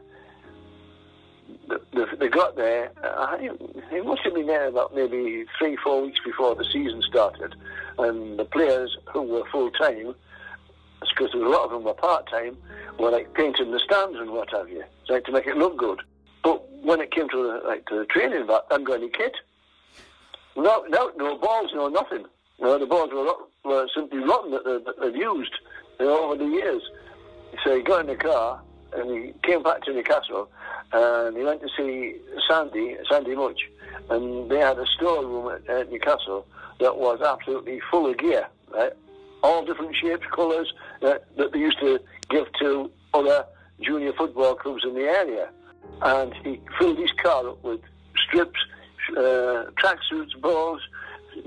they, 2.19 2.29
got 2.29 2.57
there. 2.57 2.91
Uh, 3.03 3.37
he 3.91 4.01
must 4.01 4.23
have 4.23 4.35
been 4.35 4.47
there 4.47 4.69
about 4.69 4.95
maybe 4.95 5.45
three, 5.59 5.77
four 5.77 6.03
weeks 6.03 6.21
before 6.25 6.55
the 6.55 6.65
season 6.65 7.03
started, 7.03 7.55
and 7.99 8.39
the 8.39 8.45
players 8.45 8.97
who 9.13 9.23
were 9.23 9.45
full 9.51 9.71
time, 9.73 10.15
because 11.01 11.33
there 11.33 11.41
was 11.41 11.49
a 11.49 11.57
lot 11.57 11.65
of 11.65 11.71
them 11.71 11.85
were 11.85 11.95
part 11.95 12.29
time, 12.29 12.57
were 12.99 13.11
like 13.11 13.33
painting 13.35 13.71
the 13.71 13.81
stands 13.81 14.19
and 14.19 14.31
what 14.31 14.51
have 14.51 14.69
you, 14.69 14.85
like 15.09 15.25
to 15.25 15.33
make 15.33 15.47
it 15.47 15.57
look 15.57 15.77
good. 15.77 16.01
But 16.43 16.69
when 16.83 17.01
it 17.01 17.11
came 17.11 17.29
to 17.29 17.37
the, 17.37 17.69
like 17.69 17.87
to 17.87 17.99
the 17.99 18.05
training, 18.07 18.47
back, 18.47 18.63
hadn't 18.71 18.85
got 18.85 19.01
any 19.01 19.11
kit. 19.11 19.35
No, 20.57 20.85
no, 20.89 21.13
no 21.17 21.39
balls, 21.39 21.71
no 21.75 21.89
nothing. 21.89 22.25
No, 22.61 22.79
the 22.79 22.87
balls 22.87 23.11
were, 23.13 23.25
rot- 23.25 23.49
were 23.65 23.89
simply 23.95 24.19
rotten 24.19 24.51
that, 24.51 24.65
they, 24.65 24.79
that 24.85 25.01
they've 25.01 25.17
used 25.17 25.55
you 26.01 26.07
know, 26.07 26.25
over 26.25 26.37
the 26.37 26.51
years. 26.51 26.83
So 27.65 27.77
he 27.77 27.83
got 27.83 28.01
in 28.01 28.07
the 28.09 28.17
car 28.17 28.61
and 28.93 29.11
he 29.11 29.33
came 29.43 29.63
back 29.63 29.83
to 29.85 29.93
Newcastle 29.93 30.49
and 30.93 31.37
he 31.37 31.43
went 31.43 31.61
to 31.61 31.69
see 31.77 32.17
Sandy, 32.49 32.97
Sandy 33.11 33.35
Mutch, 33.35 33.61
and 34.11 34.51
they 34.51 34.59
had 34.59 34.79
a 34.79 34.87
storeroom 34.87 35.49
at, 35.55 35.69
at 35.69 35.91
Newcastle 35.91 36.47
that 36.81 36.97
was 36.97 37.21
absolutely 37.21 37.81
full 37.91 38.11
of 38.11 38.17
gear, 38.19 38.47
right? 38.73 38.93
All 39.43 39.65
different 39.65 39.95
shapes, 39.97 40.27
colours 40.35 40.73
that, 41.03 41.25
that 41.37 41.53
they 41.53 41.59
used 41.59 41.79
to 41.81 42.01
give 42.31 42.47
to 42.61 42.91
other 43.15 43.45
junior 43.81 44.13
football 44.13 44.55
clubs 44.55 44.85
in 44.85 44.95
the 44.95 45.03
area. 45.03 45.51
And 46.03 46.35
he 46.45 46.61
filled 46.79 46.99
his 46.99 47.13
car 47.13 47.49
up 47.49 47.63
with 47.63 47.81
strips, 48.17 48.59
uh, 49.17 49.67
tracksuits, 49.77 50.41
balls, 50.41 50.81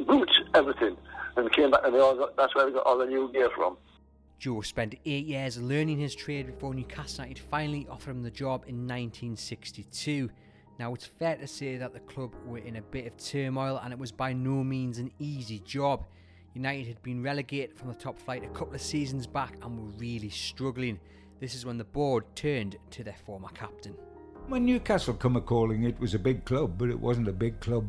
boots, 0.07 0.33
everything, 0.53 0.97
and 1.35 1.51
came 1.51 1.71
back 1.71 1.81
and 1.83 1.93
they 1.95 1.99
all 1.99 2.15
got, 2.15 2.35
that's 2.37 2.55
where 2.55 2.65
they 2.65 2.71
got 2.71 2.85
all 2.85 2.97
the 2.97 3.05
new 3.05 3.31
gear 3.31 3.49
from. 3.55 3.77
Joe 4.41 4.61
spent 4.61 4.95
eight 5.05 5.27
years 5.27 5.61
learning 5.61 5.99
his 5.99 6.15
trade 6.15 6.47
before 6.47 6.73
Newcastle 6.73 7.25
United 7.25 7.43
finally 7.43 7.87
offered 7.87 8.09
him 8.09 8.23
the 8.23 8.31
job 8.31 8.63
in 8.65 8.87
1962. 8.87 10.31
Now, 10.79 10.95
it's 10.95 11.05
fair 11.05 11.35
to 11.35 11.45
say 11.45 11.77
that 11.77 11.93
the 11.93 11.99
club 11.99 12.33
were 12.47 12.57
in 12.57 12.77
a 12.77 12.81
bit 12.81 13.05
of 13.05 13.15
turmoil 13.17 13.79
and 13.83 13.93
it 13.93 13.99
was 13.99 14.11
by 14.11 14.33
no 14.33 14.63
means 14.63 14.97
an 14.97 15.11
easy 15.19 15.59
job. 15.59 16.07
United 16.55 16.87
had 16.87 17.03
been 17.03 17.21
relegated 17.21 17.77
from 17.77 17.89
the 17.89 17.93
top 17.93 18.17
flight 18.17 18.43
a 18.43 18.47
couple 18.47 18.73
of 18.73 18.81
seasons 18.81 19.27
back 19.27 19.53
and 19.61 19.77
were 19.77 19.99
really 19.99 20.31
struggling. 20.31 20.99
This 21.39 21.53
is 21.53 21.63
when 21.63 21.77
the 21.77 21.83
board 21.83 22.23
turned 22.33 22.77
to 22.89 23.03
their 23.03 23.17
former 23.27 23.49
captain. 23.49 23.93
When 24.47 24.65
Newcastle 24.65 25.13
come 25.13 25.35
a 25.35 25.41
calling, 25.41 25.83
it 25.83 25.99
was 25.99 26.15
a 26.15 26.19
big 26.19 26.45
club, 26.45 26.79
but 26.79 26.89
it 26.89 26.99
wasn't 26.99 27.27
a 27.27 27.31
big 27.31 27.59
club 27.59 27.85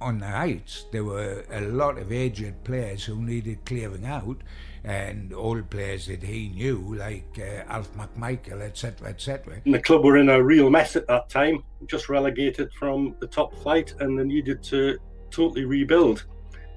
on 0.00 0.18
the 0.18 0.26
heights. 0.26 0.84
There 0.92 1.04
were 1.04 1.44
a 1.50 1.62
lot 1.62 1.98
of 1.98 2.12
aged 2.12 2.62
players 2.64 3.04
who 3.04 3.22
needed 3.22 3.64
clearing 3.64 4.04
out, 4.04 4.42
and 4.86 5.34
old 5.34 5.68
players 5.68 6.06
that 6.06 6.22
he 6.22 6.48
knew, 6.48 6.94
like 6.96 7.38
uh, 7.38 7.64
Alf 7.68 7.92
McMichael, 7.94 8.62
etc., 8.62 9.08
etc. 9.08 9.60
And 9.64 9.74
the 9.74 9.80
club 9.80 10.04
were 10.04 10.16
in 10.16 10.28
a 10.28 10.40
real 10.40 10.70
mess 10.70 10.94
at 10.94 11.08
that 11.08 11.28
time, 11.28 11.64
just 11.86 12.08
relegated 12.08 12.72
from 12.72 13.16
the 13.18 13.26
top 13.26 13.52
flight, 13.62 13.94
and 13.98 14.16
they 14.16 14.22
needed 14.22 14.62
to 14.64 14.96
totally 15.30 15.64
rebuild. 15.64 16.26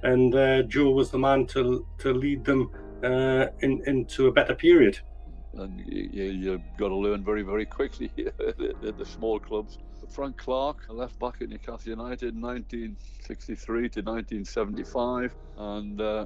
And 0.01 0.33
uh, 0.33 0.63
Joe 0.63 0.89
was 0.89 1.11
the 1.11 1.19
man 1.19 1.45
to 1.47 1.85
to 1.99 2.13
lead 2.13 2.43
them 2.43 2.71
uh, 3.03 3.47
in, 3.59 3.83
into 3.85 4.27
a 4.27 4.31
better 4.31 4.55
period. 4.55 4.99
and 5.53 5.79
you, 5.87 6.23
you've 6.23 6.61
got 6.77 6.89
to 6.89 6.95
learn 6.95 7.23
very, 7.23 7.43
very 7.43 7.65
quickly 7.65 8.11
at 8.17 8.97
the 8.97 9.05
small 9.05 9.39
clubs. 9.39 9.77
Frank 10.09 10.37
Clark, 10.37 10.85
left 10.89 11.19
back 11.19 11.35
at 11.41 11.49
Newcastle 11.49 11.91
United, 11.91 12.33
1963 12.33 13.89
to 13.89 14.01
1975, 14.01 15.35
and 15.57 16.01
uh, 16.01 16.25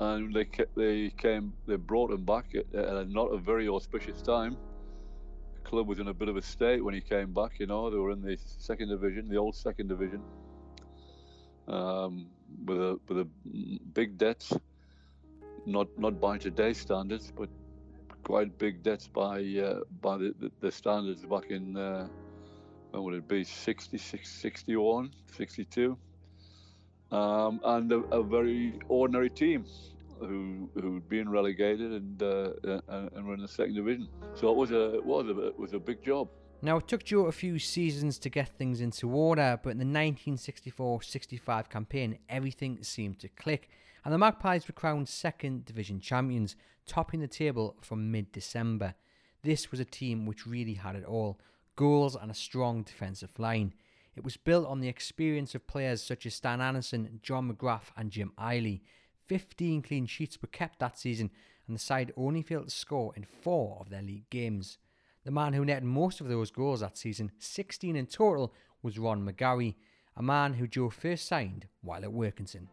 and 0.00 0.34
they 0.34 0.46
they 0.76 1.10
came 1.10 1.52
they 1.66 1.76
brought 1.76 2.10
him 2.10 2.24
back 2.24 2.54
at, 2.54 2.66
a 2.74 3.04
not 3.04 3.26
a 3.26 3.38
very 3.38 3.68
auspicious 3.68 4.20
time. 4.22 4.56
The 5.54 5.60
club 5.68 5.86
was 5.86 5.98
in 5.98 6.08
a 6.08 6.14
bit 6.14 6.28
of 6.28 6.36
a 6.36 6.42
state 6.42 6.84
when 6.84 6.94
he 6.94 7.00
came 7.00 7.32
back. 7.32 7.58
You 7.58 7.66
know, 7.66 7.90
they 7.90 7.96
were 7.96 8.10
in 8.10 8.22
the 8.22 8.36
second 8.58 8.88
division, 8.88 9.28
the 9.28 9.36
old 9.36 9.54
second 9.54 9.88
division, 9.88 10.22
um, 11.68 12.26
with 12.66 12.78
a 12.78 12.98
with 13.08 13.18
a 13.18 13.28
big 13.94 14.18
debts, 14.18 14.52
not 15.66 15.88
not 15.98 16.20
by 16.20 16.38
today's 16.38 16.78
standards, 16.78 17.32
but 17.36 17.48
quite 18.24 18.58
big 18.58 18.82
debts 18.82 19.06
by 19.06 19.38
uh, 19.38 19.80
by 20.00 20.16
the, 20.16 20.34
the, 20.40 20.50
the, 20.60 20.72
standards 20.72 21.24
back 21.26 21.50
in 21.50 21.76
uh, 21.76 22.08
when 22.90 23.02
would 23.02 23.14
it 23.14 23.28
be 23.28 23.44
66 23.44 24.28
61 24.28 25.12
62 25.36 25.96
um, 27.12 27.60
and 27.64 27.92
a, 27.92 27.98
a, 28.10 28.22
very 28.22 28.78
ordinary 28.88 29.30
team 29.30 29.64
who 30.20 30.68
who'd 30.74 31.08
been 31.08 31.28
relegated 31.28 31.92
and 31.92 32.22
uh, 32.22 32.50
and 33.14 33.26
were 33.26 33.34
in 33.34 33.40
the 33.40 33.48
second 33.48 33.74
division 33.74 34.08
so 34.34 34.50
it 34.50 34.56
was 34.56 34.70
a 34.70 34.94
it 34.94 35.04
was 35.04 35.26
a 35.26 35.46
it 35.48 35.58
was 35.58 35.72
a 35.74 35.78
big 35.78 36.02
job 36.02 36.28
now, 36.64 36.78
it 36.78 36.88
took 36.88 37.04
Joe 37.04 37.26
a 37.26 37.32
few 37.32 37.58
seasons 37.58 38.18
to 38.20 38.30
get 38.30 38.48
things 38.48 38.80
into 38.80 39.10
order, 39.10 39.60
but 39.62 39.72
in 39.72 39.76
the 39.76 39.84
1964 39.84 41.02
65 41.02 41.68
campaign, 41.68 42.16
everything 42.26 42.82
seemed 42.82 43.18
to 43.18 43.28
click, 43.28 43.68
and 44.02 44.14
the 44.14 44.16
Magpies 44.16 44.66
were 44.66 44.72
crowned 44.72 45.06
second 45.06 45.66
division 45.66 46.00
champions, 46.00 46.56
topping 46.86 47.20
the 47.20 47.28
table 47.28 47.76
from 47.82 48.10
mid 48.10 48.32
December. 48.32 48.94
This 49.42 49.70
was 49.70 49.78
a 49.78 49.84
team 49.84 50.24
which 50.24 50.46
really 50.46 50.72
had 50.72 50.96
it 50.96 51.04
all 51.04 51.38
goals 51.76 52.16
and 52.16 52.30
a 52.30 52.34
strong 52.34 52.82
defensive 52.82 53.38
line. 53.38 53.74
It 54.16 54.24
was 54.24 54.36
built 54.36 54.66
on 54.66 54.80
the 54.80 54.88
experience 54.88 55.54
of 55.54 55.66
players 55.66 56.02
such 56.02 56.26
as 56.26 56.34
Stan 56.34 56.60
Anderson, 56.60 57.20
John 57.22 57.50
McGrath, 57.50 57.90
and 57.96 58.10
Jim 58.10 58.32
Iley. 58.38 58.82
15 59.26 59.82
clean 59.82 60.06
sheets 60.06 60.40
were 60.40 60.48
kept 60.48 60.78
that 60.78 60.98
season, 60.98 61.30
and 61.66 61.74
the 61.74 61.80
side 61.80 62.12
only 62.16 62.42
failed 62.42 62.68
to 62.68 62.70
score 62.70 63.12
in 63.16 63.24
four 63.24 63.78
of 63.80 63.90
their 63.90 64.02
league 64.02 64.28
games. 64.30 64.78
The 65.24 65.30
man 65.30 65.54
who 65.54 65.64
netted 65.64 65.84
most 65.84 66.20
of 66.20 66.28
those 66.28 66.50
goals 66.50 66.80
that 66.80 66.98
season, 66.98 67.32
16 67.38 67.96
in 67.96 68.06
total, 68.06 68.52
was 68.82 68.98
Ron 68.98 69.26
McGarry, 69.26 69.74
a 70.16 70.22
man 70.22 70.54
who 70.54 70.68
Joe 70.68 70.90
first 70.90 71.26
signed 71.26 71.66
while 71.80 72.04
at 72.04 72.10
Workington. 72.10 72.68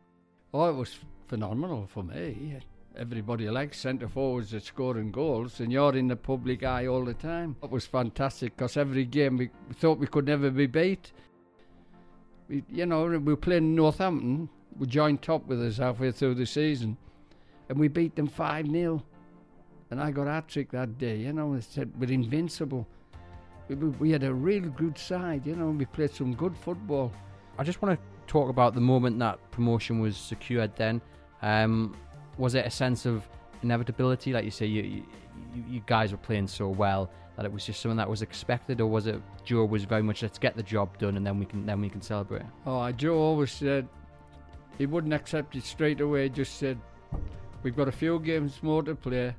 Oh, 0.53 0.69
it 0.69 0.75
was 0.75 0.99
phenomenal 1.27 1.87
for 1.87 2.03
me. 2.03 2.59
Everybody 2.97 3.49
likes 3.49 3.79
centre 3.79 4.09
forwards 4.09 4.51
that 4.51 4.63
scoring 4.63 5.11
goals, 5.11 5.61
and 5.61 5.71
you're 5.71 5.95
in 5.95 6.09
the 6.09 6.17
public 6.17 6.63
eye 6.63 6.87
all 6.87 7.05
the 7.05 7.13
time. 7.13 7.55
It 7.63 7.71
was 7.71 7.85
fantastic 7.85 8.57
because 8.57 8.75
every 8.75 9.05
game 9.05 9.37
we 9.37 9.49
thought 9.75 9.97
we 9.97 10.07
could 10.07 10.25
never 10.25 10.51
be 10.51 10.67
beat. 10.67 11.13
You 12.69 12.85
know, 12.85 13.05
we 13.05 13.17
were 13.17 13.37
playing 13.37 13.75
Northampton, 13.75 14.49
we 14.77 14.87
joined 14.87 15.21
top 15.21 15.47
with 15.47 15.61
us 15.61 15.77
halfway 15.77 16.11
through 16.11 16.35
the 16.35 16.45
season, 16.45 16.97
and 17.69 17.79
we 17.79 17.87
beat 17.87 18.15
them 18.15 18.27
5 18.27 18.69
0 18.69 19.03
and 19.91 20.01
I 20.01 20.09
got 20.09 20.27
a 20.27 20.41
trick 20.47 20.71
that 20.71 20.97
day. 20.97 21.17
You 21.17 21.33
know, 21.33 21.53
they 21.53 21.61
said 21.61 21.91
we're 21.99 22.11
invincible. 22.11 22.87
We, 23.67 23.75
we 23.75 24.11
had 24.11 24.23
a 24.23 24.33
real 24.33 24.69
good 24.69 24.97
side. 24.97 25.45
You 25.45 25.55
know, 25.55 25.69
we 25.69 25.85
played 25.85 26.11
some 26.11 26.33
good 26.33 26.57
football. 26.57 27.11
I 27.57 27.63
just 27.63 27.81
want 27.81 27.99
to 27.99 28.05
talk 28.25 28.49
about 28.49 28.73
the 28.73 28.81
moment 28.81 29.19
that 29.19 29.39
promotion 29.51 29.99
was 29.99 30.15
secured. 30.15 30.75
Then, 30.77 31.01
um, 31.41 31.95
was 32.37 32.55
it 32.55 32.65
a 32.65 32.69
sense 32.69 33.05
of 33.05 33.27
inevitability? 33.63 34.31
Like 34.31 34.45
you 34.45 34.51
say, 34.51 34.65
you, 34.65 34.81
you 34.83 35.03
you 35.69 35.81
guys 35.85 36.13
were 36.13 36.17
playing 36.17 36.47
so 36.47 36.69
well 36.69 37.11
that 37.35 37.45
it 37.45 37.51
was 37.51 37.65
just 37.65 37.81
something 37.81 37.97
that 37.97 38.09
was 38.09 38.21
expected, 38.21 38.81
or 38.81 38.87
was 38.87 39.07
it 39.07 39.21
Joe 39.43 39.65
was 39.65 39.83
very 39.85 40.03
much 40.03 40.21
let's 40.21 40.37
get 40.37 40.55
the 40.55 40.63
job 40.63 40.97
done 40.97 41.17
and 41.17 41.25
then 41.25 41.39
we 41.39 41.45
can 41.45 41.65
then 41.65 41.81
we 41.81 41.89
can 41.89 42.01
celebrate? 42.01 42.43
Oh, 42.65 42.91
Joe 42.91 43.17
always 43.17 43.51
said 43.51 43.87
he 44.77 44.85
wouldn't 44.85 45.13
accept 45.13 45.55
it 45.55 45.63
straight 45.63 46.01
away. 46.01 46.29
Just 46.29 46.57
said 46.57 46.79
we've 47.63 47.75
got 47.75 47.87
a 47.87 47.91
few 47.91 48.19
games 48.19 48.61
more 48.61 48.83
to 48.83 48.95
play. 48.95 49.35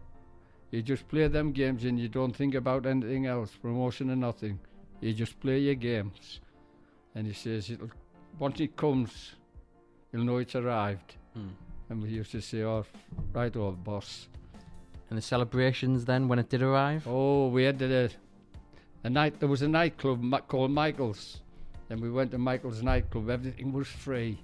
You 0.70 0.80
just 0.82 1.06
play 1.08 1.28
them 1.28 1.52
games 1.52 1.84
and 1.84 2.00
you 2.00 2.08
don't 2.08 2.34
think 2.34 2.54
about 2.54 2.86
anything 2.86 3.26
else, 3.26 3.50
promotion 3.50 4.10
or 4.10 4.16
nothing. 4.16 4.58
You 5.00 5.12
just 5.12 5.38
play 5.38 5.58
your 5.58 5.74
games. 5.74 6.40
And 7.14 7.26
he 7.26 7.34
says, 7.34 7.68
it'll, 7.70 7.90
once 8.38 8.58
it 8.60 8.74
comes, 8.74 9.32
you'll 10.12 10.24
know 10.24 10.38
it's 10.38 10.54
arrived. 10.54 11.16
Hmm. 11.34 11.48
And 11.90 12.02
we 12.02 12.08
used 12.08 12.30
to 12.32 12.40
say, 12.40 12.62
oh, 12.62 12.86
right 13.34 13.54
over, 13.54 13.76
boss. 13.76 14.28
And 15.12 15.18
the 15.18 15.22
celebrations 15.22 16.06
then, 16.06 16.26
when 16.26 16.38
it 16.38 16.48
did 16.48 16.62
arrive? 16.62 17.06
Oh, 17.06 17.48
we 17.48 17.64
had 17.64 17.82
a, 17.82 18.08
a 19.04 19.10
night, 19.10 19.40
there 19.40 19.48
was 19.48 19.60
a 19.60 19.68
nightclub 19.68 20.24
called 20.48 20.70
Michael's. 20.70 21.42
And 21.90 22.00
we 22.00 22.10
went 22.10 22.30
to 22.30 22.38
Michael's 22.38 22.82
nightclub, 22.82 23.28
everything 23.28 23.74
was 23.74 23.88
free. 23.88 24.38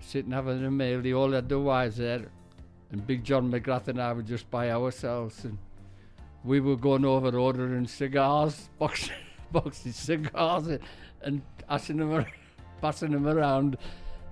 Sitting 0.00 0.32
having 0.32 0.62
a 0.66 0.70
meal, 0.70 1.00
they 1.00 1.14
all 1.14 1.32
had 1.32 1.48
their 1.48 1.60
wives 1.60 1.96
there 1.96 2.26
and 2.92 3.06
Big 3.06 3.24
John 3.24 3.50
McGrath 3.50 3.88
and 3.88 4.00
I 4.00 4.12
were 4.12 4.22
just 4.22 4.50
by 4.50 4.70
ourselves, 4.70 5.44
and 5.44 5.58
we 6.44 6.60
were 6.60 6.76
going 6.76 7.04
over 7.04 7.36
ordering 7.36 7.86
cigars, 7.86 8.68
boxes, 8.78 9.10
boxes 9.50 9.96
cigars, 9.96 10.78
and 11.22 11.42
passing 11.68 11.96
them, 11.96 12.26
passing 12.80 13.10
them 13.12 13.26
around, 13.26 13.76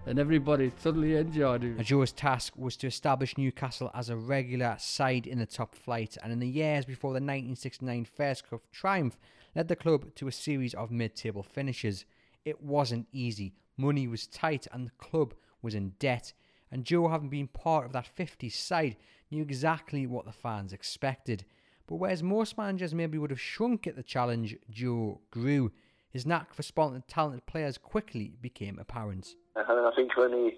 and 0.07 0.19
everybody 0.19 0.71
thoroughly 0.71 1.17
enjoyed 1.17 1.65
it. 1.65 1.81
Joe's 1.81 2.13
task 2.13 2.55
was 2.57 2.77
to 2.79 2.87
establish 2.87 3.39
Newcastle 3.39 3.91
as 3.95 4.11
a 4.11 4.17
regular 4.17 4.77
side 4.79 5.27
in 5.27 5.39
the 5.39 5.47
top 5.47 5.75
flight, 5.75 6.17
and 6.23 6.33
in 6.33 6.39
the 6.39 6.49
years 6.49 6.85
before 6.85 7.11
the 7.11 7.17
1969 7.17 8.05
Fairs 8.05 8.43
Cup 8.43 8.63
triumph, 8.73 9.19
led 9.55 9.69
the 9.69 9.77
club 9.77 10.15
to 10.17 10.29
a 10.29 10.33
series 10.33 10.75
of 10.75 10.91
mid-table 10.91 11.43
finishes. 11.43 12.05
It 12.45 12.63
wasn't 12.63 13.09
easy. 13.13 13.55
Money 13.77 14.07
was 14.07 14.27
tight, 14.27 14.67
and 14.73 14.87
the 14.87 15.05
club 15.05 15.35
was 15.63 15.75
in 15.75 15.95
debt 15.99 16.33
and 16.75 16.85
Joe, 16.85 17.07
having 17.07 17.29
been 17.29 17.47
part 17.47 17.87
of 17.87 17.93
that 17.93 18.09
50s 18.19 18.53
side, 18.53 18.97
knew 19.31 19.43
exactly 19.43 20.09
what 20.09 20.25
the 20.25 20.33
fans 20.33 20.73
expected. 20.73 21.45
But 21.87 21.97
whereas 21.97 22.21
most 22.21 22.59
managers 22.59 22.93
maybe 22.93 23.17
would 23.17 23.31
have 23.31 23.41
shrunk 23.41 23.87
at 23.87 23.95
the 23.95 24.03
challenge, 24.03 24.57
Joe 24.71 25.21
grew. 25.31 25.71
His 26.11 26.27
knack 26.27 26.53
for 26.53 26.65
spotting 26.65 27.05
talented 27.07 27.47
players 27.47 27.79
quickly 27.79 28.35
became 28.43 28.81
apparent. 28.81 29.37
And 29.57 29.87
I 29.87 29.91
think 29.95 30.17
when 30.17 30.33
he 30.33 30.55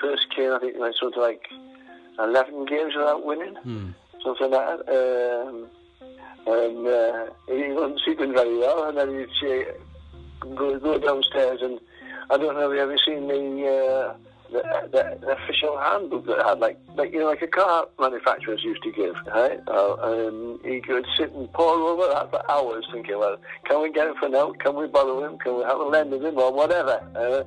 first 0.00 0.26
came, 0.34 0.52
I 0.52 0.58
think 0.58 0.74
he 0.74 0.80
went 0.80 0.96
sort 0.96 1.14
of 1.14 1.22
like 1.22 1.42
11 2.18 2.66
games 2.66 2.94
without 2.96 3.24
winning, 3.24 3.54
hmm. 3.54 3.90
something 4.24 4.50
like 4.50 4.86
that. 4.86 5.46
Um, 5.48 5.68
and 6.46 6.86
uh, 6.86 7.26
he 7.46 7.72
wasn't 7.72 8.00
sleeping 8.04 8.32
very 8.32 8.58
well, 8.58 8.88
and 8.88 8.98
then 8.98 9.16
he'd 9.16 9.28
say, 9.40 9.66
go, 10.56 10.76
go 10.78 10.98
downstairs, 10.98 11.60
and 11.62 11.78
I 12.30 12.36
don't 12.36 12.54
know 12.56 12.70
if 12.70 12.76
you 12.76 12.82
ever 12.82 12.98
seen 13.06 13.28
the. 13.28 13.68
Uh, 13.68 14.16
the, 14.50 14.62
the, 14.92 15.18
the, 15.22 15.32
official 15.32 15.78
handbook 15.78 16.26
that 16.26 16.44
had 16.44 16.58
like, 16.58 16.78
like 16.94 17.10
you 17.10 17.20
know, 17.20 17.24
like 17.24 17.40
a 17.40 17.46
car 17.46 17.86
manufacturers 17.98 18.62
used 18.62 18.82
to 18.82 18.92
give, 18.92 19.14
right? 19.28 19.58
Uh, 19.66 19.94
and 20.02 20.60
he 20.62 20.78
could 20.82 21.06
sit 21.16 21.32
and 21.32 21.50
pore 21.54 21.74
over 21.74 22.06
that 22.12 22.30
for 22.30 22.50
hours, 22.50 22.86
thinking, 22.92 23.18
well, 23.18 23.38
can 23.64 23.80
we 23.80 23.90
get 23.90 24.08
him 24.08 24.14
for 24.20 24.28
now? 24.28 24.52
Can 24.52 24.76
we 24.76 24.86
borrow 24.88 25.24
him? 25.24 25.38
Can 25.38 25.56
we 25.56 25.62
have 25.62 25.78
a 25.78 25.84
lend 25.84 26.12
of 26.12 26.22
him 26.22 26.36
or 26.36 26.52
whatever? 26.52 27.00
Uh, 27.16 27.44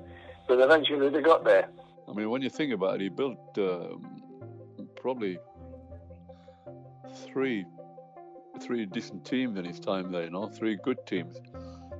but 0.47 0.59
eventually 0.59 1.09
they 1.09 1.21
got 1.21 1.43
there. 1.43 1.67
I 2.07 2.13
mean, 2.13 2.29
when 2.29 2.41
you 2.41 2.49
think 2.49 2.73
about 2.73 2.95
it, 2.95 3.01
he 3.01 3.09
built 3.09 3.39
um, 3.57 4.21
probably 4.95 5.37
three 7.25 7.65
three 8.61 8.85
decent 8.85 9.25
teams 9.25 9.57
in 9.57 9.65
his 9.65 9.79
time 9.79 10.11
there. 10.11 10.23
You 10.23 10.31
know, 10.31 10.47
three 10.47 10.77
good 10.83 11.05
teams. 11.05 11.37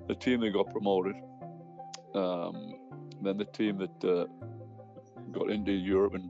The 0.08 0.16
team 0.16 0.42
that 0.42 0.52
got 0.52 0.70
promoted. 0.72 1.16
Um, 2.14 2.76
then 3.22 3.38
the 3.38 3.46
team 3.46 3.78
that 3.80 4.10
uh, 4.10 4.26
got 5.32 5.50
into 5.50 5.72
Europe 5.72 6.14
and 6.14 6.30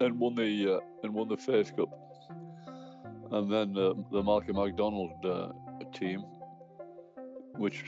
and 0.00 0.18
won 0.18 0.34
the 0.34 0.76
uh, 0.76 0.80
and 1.02 1.14
won 1.14 1.28
the 1.28 1.36
Fairs 1.36 1.70
Cup, 1.70 1.88
and 3.32 3.50
then 3.50 3.76
uh, 3.76 3.94
the 4.12 4.22
Malcolm 4.22 4.56
McDonald 4.56 5.24
uh, 5.24 5.48
team, 5.92 6.24
which 7.56 7.84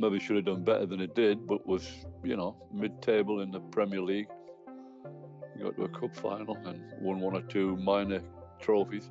maybe 0.00 0.18
should 0.18 0.36
have 0.36 0.44
done 0.44 0.64
better 0.64 0.86
than 0.86 1.00
it 1.00 1.14
did, 1.14 1.46
but 1.46 1.66
was 1.66 1.88
you 2.22 2.36
know 2.36 2.56
mid-table 2.72 3.40
in 3.40 3.50
the 3.50 3.60
Premier 3.60 4.00
League. 4.00 4.28
Got 5.60 5.76
to 5.76 5.84
a 5.84 5.88
cup 5.88 6.14
final 6.14 6.56
and 6.66 6.80
won 7.00 7.20
one 7.20 7.34
or 7.34 7.42
two 7.42 7.76
minor 7.76 8.22
trophies. 8.60 9.08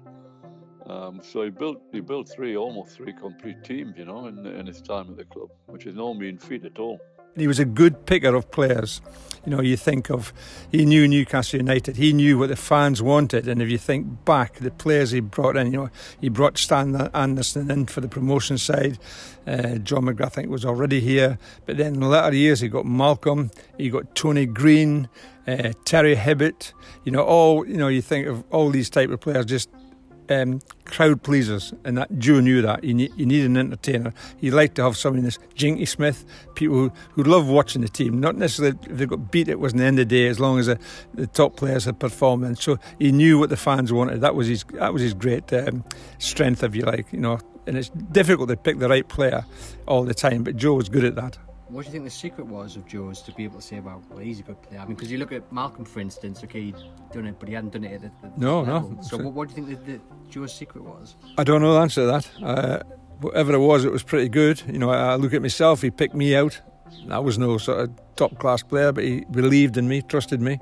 Um, 0.85 1.19
so 1.21 1.43
he 1.43 1.49
built 1.49 1.81
he 1.91 1.99
built 1.99 2.29
three 2.29 2.55
almost 2.55 2.95
three 2.95 3.13
complete 3.13 3.63
teams, 3.63 3.97
you 3.97 4.05
know, 4.05 4.27
in, 4.27 4.45
in 4.45 4.65
his 4.65 4.81
time 4.81 5.09
at 5.09 5.17
the 5.17 5.25
club, 5.25 5.49
which 5.65 5.85
is 5.85 5.95
no 5.95 6.13
mean 6.13 6.37
feat 6.37 6.63
at 6.63 6.79
all 6.79 6.99
he 7.37 7.47
was 7.47 7.59
a 7.59 7.65
good 7.65 8.05
picker 8.05 8.35
of 8.35 8.51
players. 8.51 9.01
You 9.45 9.55
know, 9.55 9.61
you 9.61 9.77
think 9.77 10.09
of 10.09 10.33
he 10.69 10.83
knew 10.83 11.07
Newcastle 11.07 11.57
United, 11.59 11.95
he 11.95 12.11
knew 12.11 12.37
what 12.37 12.49
the 12.49 12.57
fans 12.57 13.01
wanted, 13.01 13.47
and 13.47 13.61
if 13.61 13.69
you 13.69 13.77
think 13.77 14.25
back, 14.25 14.55
the 14.55 14.71
players 14.71 15.11
he 15.11 15.21
brought 15.21 15.55
in, 15.55 15.71
you 15.71 15.77
know, 15.83 15.89
he 16.19 16.27
brought 16.27 16.57
Stan 16.57 16.93
Anderson 17.13 17.71
in 17.71 17.85
for 17.85 18.01
the 18.01 18.09
promotion 18.09 18.57
side. 18.57 18.99
Uh, 19.47 19.75
John 19.75 20.03
McGrath, 20.03 20.25
I 20.25 20.29
think, 20.29 20.49
was 20.49 20.65
already 20.65 20.99
here, 20.99 21.39
but 21.65 21.77
then 21.77 21.93
in 21.93 21.99
the 22.01 22.07
latter 22.07 22.35
years 22.35 22.59
he 22.59 22.67
got 22.67 22.85
Malcolm, 22.85 23.51
he 23.77 23.89
got 23.89 24.15
Tony 24.15 24.45
Green, 24.45 25.07
uh, 25.47 25.71
Terry 25.85 26.17
Hibbitt. 26.17 26.73
You 27.05 27.13
know, 27.13 27.23
all 27.23 27.65
you 27.65 27.77
know, 27.77 27.87
you 27.87 28.01
think 28.01 28.27
of 28.27 28.43
all 28.51 28.69
these 28.69 28.89
type 28.89 29.09
of 29.11 29.21
players 29.21 29.45
just 29.45 29.69
um, 30.29 30.61
crowd 30.85 31.23
pleasers, 31.23 31.73
and 31.83 31.97
that 31.97 32.17
Joe 32.17 32.39
knew 32.39 32.61
that. 32.61 32.83
You 32.83 32.93
need, 32.93 33.45
an 33.45 33.57
entertainer. 33.57 34.13
He 34.37 34.51
liked 34.51 34.75
to 34.75 34.83
have 34.83 34.97
somebody 34.97 35.23
this 35.23 35.39
Jinky 35.55 35.85
Smith, 35.85 36.25
people 36.55 36.75
who, 36.75 36.91
who 37.11 37.23
love 37.23 37.47
watching 37.47 37.81
the 37.81 37.89
team. 37.89 38.19
Not 38.19 38.35
necessarily 38.35 38.77
if 38.83 38.97
they 38.97 39.05
got 39.05 39.31
beat, 39.31 39.47
it 39.47 39.59
wasn't 39.59 39.79
the 39.79 39.85
end 39.85 39.99
of 39.99 40.09
the 40.09 40.15
day, 40.15 40.27
as 40.27 40.39
long 40.39 40.59
as 40.59 40.67
the, 40.67 40.79
the 41.13 41.27
top 41.27 41.55
players 41.55 41.85
had 41.85 41.99
performed. 41.99 42.45
And 42.45 42.57
so 42.57 42.77
he 42.99 43.11
knew 43.11 43.39
what 43.39 43.49
the 43.49 43.57
fans 43.57 43.91
wanted. 43.91 44.21
That 44.21 44.35
was 44.35 44.47
his 44.47 44.63
that 44.73 44.93
was 44.93 45.01
his 45.01 45.13
great 45.13 45.51
um, 45.53 45.83
strength, 46.19 46.63
if 46.63 46.75
you 46.75 46.83
like. 46.83 47.11
You 47.11 47.19
know, 47.19 47.39
and 47.65 47.77
it's 47.77 47.89
difficult 47.89 48.49
to 48.49 48.57
pick 48.57 48.79
the 48.79 48.89
right 48.89 49.07
player 49.07 49.45
all 49.87 50.03
the 50.03 50.13
time, 50.13 50.43
but 50.43 50.55
Joe 50.55 50.73
was 50.73 50.89
good 50.89 51.03
at 51.03 51.15
that. 51.15 51.37
What 51.69 51.81
do 51.81 51.87
you 51.87 51.91
think 51.91 52.05
the 52.05 52.09
secret 52.09 52.47
was 52.47 52.77
of 52.77 52.85
Joe's 52.87 53.21
to 53.23 53.33
be 53.33 53.43
able 53.43 53.57
to 53.59 53.61
say 53.65 53.77
about, 53.77 54.01
well, 54.09 54.19
he's 54.19 54.39
a 54.39 54.43
good 54.43 54.61
player? 54.61 54.79
I 54.79 54.85
mean, 54.85 54.95
because 54.95 55.11
you 55.11 55.17
look 55.17 55.33
at 55.33 55.51
Malcolm, 55.51 55.83
for 55.83 55.99
instance, 55.99 56.41
okay, 56.43 56.61
he'd 56.61 56.75
done 57.11 57.27
it, 57.27 57.39
but 57.39 57.49
he 57.49 57.55
hadn't 57.55 57.73
done 57.73 57.83
it 57.83 57.93
at 57.93 58.01
the, 58.21 58.29
the 58.29 58.33
No, 58.37 58.61
level. 58.61 58.91
no. 58.91 59.01
So, 59.01 59.17
what, 59.17 59.33
what 59.33 59.49
do 59.49 59.61
you 59.61 59.67
think 59.75 59.85
the, 59.85 59.99
Joe's 60.29 60.53
secret 60.53 60.83
was? 60.83 61.15
I 61.37 61.43
don't 61.43 61.61
know 61.61 61.73
the 61.73 61.79
answer 61.81 62.01
to 62.01 62.07
that. 62.07 62.29
Uh, 62.41 62.79
whatever 63.19 63.53
it 63.53 63.59
was, 63.59 63.83
it 63.83 63.91
was 63.91 64.03
pretty 64.03 64.29
good. 64.29 64.61
You 64.67 64.79
know, 64.79 64.89
I, 64.89 65.13
I 65.13 65.15
look 65.15 65.33
at 65.33 65.41
myself, 65.41 65.81
he 65.81 65.91
picked 65.91 66.15
me 66.15 66.35
out. 66.35 66.61
I 67.09 67.19
was 67.19 67.37
no 67.37 67.57
sort 67.57 67.81
of 67.81 67.89
top 68.15 68.39
class 68.39 68.63
player, 68.63 68.93
but 68.93 69.03
he 69.03 69.25
believed 69.31 69.75
in 69.75 69.89
me, 69.89 70.01
trusted 70.01 70.41
me. 70.41 70.59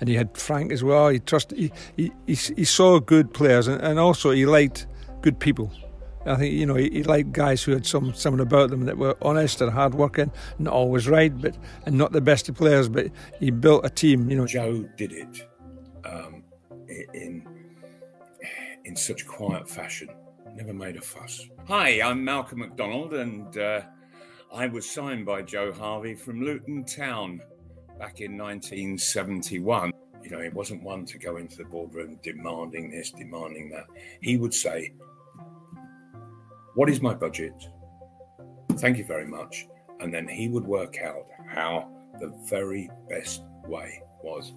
And 0.00 0.08
he 0.08 0.16
had 0.16 0.36
Frank 0.36 0.70
as 0.72 0.84
well. 0.84 1.08
He 1.08 1.18
trusted, 1.18 1.56
he, 1.58 1.72
he, 1.96 2.12
he, 2.26 2.34
he 2.34 2.64
saw 2.64 2.98
good 2.98 3.32
players 3.32 3.68
and, 3.68 3.80
and 3.80 3.98
also 3.98 4.32
he 4.32 4.44
liked 4.44 4.86
good 5.22 5.38
people. 5.38 5.72
I 6.24 6.36
think 6.36 6.54
you 6.54 6.66
know 6.66 6.74
he, 6.74 6.88
he 6.90 7.02
liked 7.02 7.32
guys 7.32 7.62
who 7.62 7.72
had 7.72 7.86
some 7.86 8.14
something 8.14 8.40
about 8.40 8.70
them 8.70 8.84
that 8.86 8.96
were 8.96 9.16
honest 9.22 9.60
and 9.60 9.72
hardworking, 9.72 10.30
not 10.58 10.72
always 10.72 11.08
right, 11.08 11.36
but 11.40 11.56
and 11.86 11.96
not 11.96 12.12
the 12.12 12.20
best 12.20 12.48
of 12.48 12.56
players. 12.56 12.88
But 12.88 13.08
he 13.40 13.50
built 13.50 13.84
a 13.84 13.90
team. 13.90 14.30
You 14.30 14.36
know, 14.36 14.46
Joe 14.46 14.88
did 14.96 15.12
it 15.12 15.48
um, 16.04 16.44
in 17.14 17.46
in 18.84 18.96
such 18.96 19.26
quiet 19.26 19.68
fashion. 19.68 20.08
Never 20.54 20.74
made 20.74 20.96
a 20.96 21.00
fuss. 21.00 21.46
Hi, 21.66 22.02
I'm 22.02 22.24
Malcolm 22.24 22.58
McDonald, 22.58 23.14
and 23.14 23.56
uh, 23.56 23.82
I 24.52 24.66
was 24.66 24.88
signed 24.88 25.24
by 25.24 25.42
Joe 25.42 25.72
Harvey 25.72 26.14
from 26.14 26.42
Luton 26.42 26.84
Town 26.84 27.40
back 27.98 28.20
in 28.20 28.36
1971. 28.36 29.92
You 30.22 30.30
know, 30.30 30.40
he 30.40 30.50
wasn't 30.50 30.82
one 30.82 31.04
to 31.06 31.18
go 31.18 31.36
into 31.36 31.56
the 31.56 31.64
boardroom 31.64 32.18
demanding 32.22 32.90
this, 32.90 33.10
demanding 33.10 33.70
that. 33.70 33.86
He 34.20 34.36
would 34.36 34.52
say, 34.52 34.92
What 36.74 36.88
is 36.88 37.02
my 37.02 37.12
budget? 37.12 37.68
Thank 38.78 38.96
you 38.96 39.04
very 39.04 39.26
much. 39.26 39.66
And 40.00 40.12
then 40.12 40.26
he 40.26 40.48
would 40.48 40.64
work 40.64 40.96
out 41.04 41.26
how 41.46 41.90
the 42.18 42.32
very 42.44 42.90
best 43.10 43.42
way 43.66 44.02
was 44.22 44.52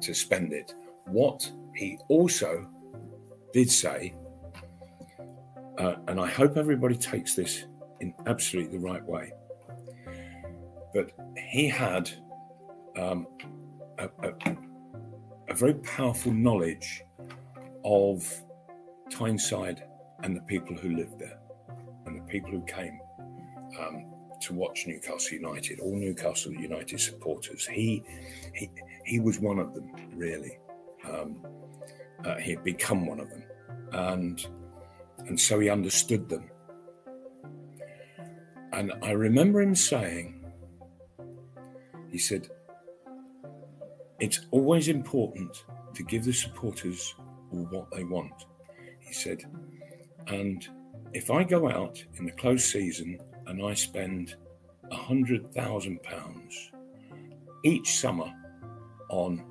to 0.00 0.14
spend 0.14 0.54
it. 0.54 0.72
What 1.04 1.50
he 1.74 1.98
also 2.08 2.66
did 3.52 3.70
say, 3.70 4.14
uh, 5.78 5.96
and 6.08 6.18
I 6.18 6.26
hope 6.26 6.56
everybody 6.56 6.96
takes 6.96 7.34
this 7.34 7.66
in 8.00 8.14
absolutely 8.26 8.78
the 8.78 8.84
right 8.84 9.04
way, 9.04 9.32
but 10.94 11.10
he 11.36 11.68
had 11.68 12.10
um, 12.96 13.26
a, 13.98 14.08
a, 14.22 14.56
a 15.50 15.54
very 15.54 15.74
powerful 15.74 16.32
knowledge 16.32 17.02
of 17.84 18.26
Tyneside 19.10 19.84
and 20.22 20.34
the 20.34 20.42
people 20.42 20.74
who 20.74 20.96
lived 20.96 21.18
there 21.18 21.41
and 22.06 22.16
the 22.16 22.24
people 22.24 22.50
who 22.50 22.62
came 22.64 22.98
um, 23.78 24.04
to 24.40 24.54
watch 24.54 24.86
Newcastle 24.86 25.36
United, 25.36 25.80
all 25.80 25.94
Newcastle 25.94 26.52
United 26.52 27.00
supporters. 27.00 27.66
He 27.66 28.02
he 28.54 28.70
he 29.04 29.20
was 29.20 29.38
one 29.38 29.58
of 29.58 29.74
them, 29.74 29.90
really. 30.14 30.58
Um, 31.08 31.46
uh, 32.24 32.36
he 32.36 32.52
had 32.52 32.64
become 32.64 33.06
one 33.06 33.20
of 33.20 33.30
them, 33.30 33.44
and 33.92 34.46
and 35.26 35.38
so 35.38 35.60
he 35.60 35.70
understood 35.70 36.28
them. 36.28 36.50
And 38.72 38.92
I 39.02 39.10
remember 39.10 39.60
him 39.60 39.74
saying, 39.74 40.44
he 42.10 42.18
said, 42.18 42.48
"It's 44.18 44.46
always 44.50 44.88
important 44.88 45.64
to 45.94 46.02
give 46.02 46.24
the 46.24 46.32
supporters 46.32 47.14
what 47.50 47.90
they 47.92 48.04
want." 48.04 48.46
He 48.98 49.12
said, 49.12 49.44
and 50.26 50.66
if 51.14 51.30
I 51.30 51.44
go 51.44 51.68
out 51.68 52.02
in 52.18 52.26
the 52.26 52.32
close 52.32 52.64
season 52.64 53.18
and 53.46 53.64
I 53.64 53.74
spend 53.74 54.36
a 54.90 54.96
hundred 54.96 55.52
thousand 55.52 56.02
pounds 56.02 56.72
each 57.64 57.96
summer 57.98 58.32
on 59.10 59.44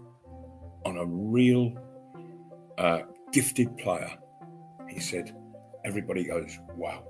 on 0.85 0.97
a 0.97 1.05
real 1.05 1.73
uh, 2.77 3.01
gifted 3.31 3.77
player, 3.77 4.17
he 4.89 4.99
said, 4.99 5.35
everybody 5.85 6.23
goes, 6.23 6.57
wow. 6.75 7.03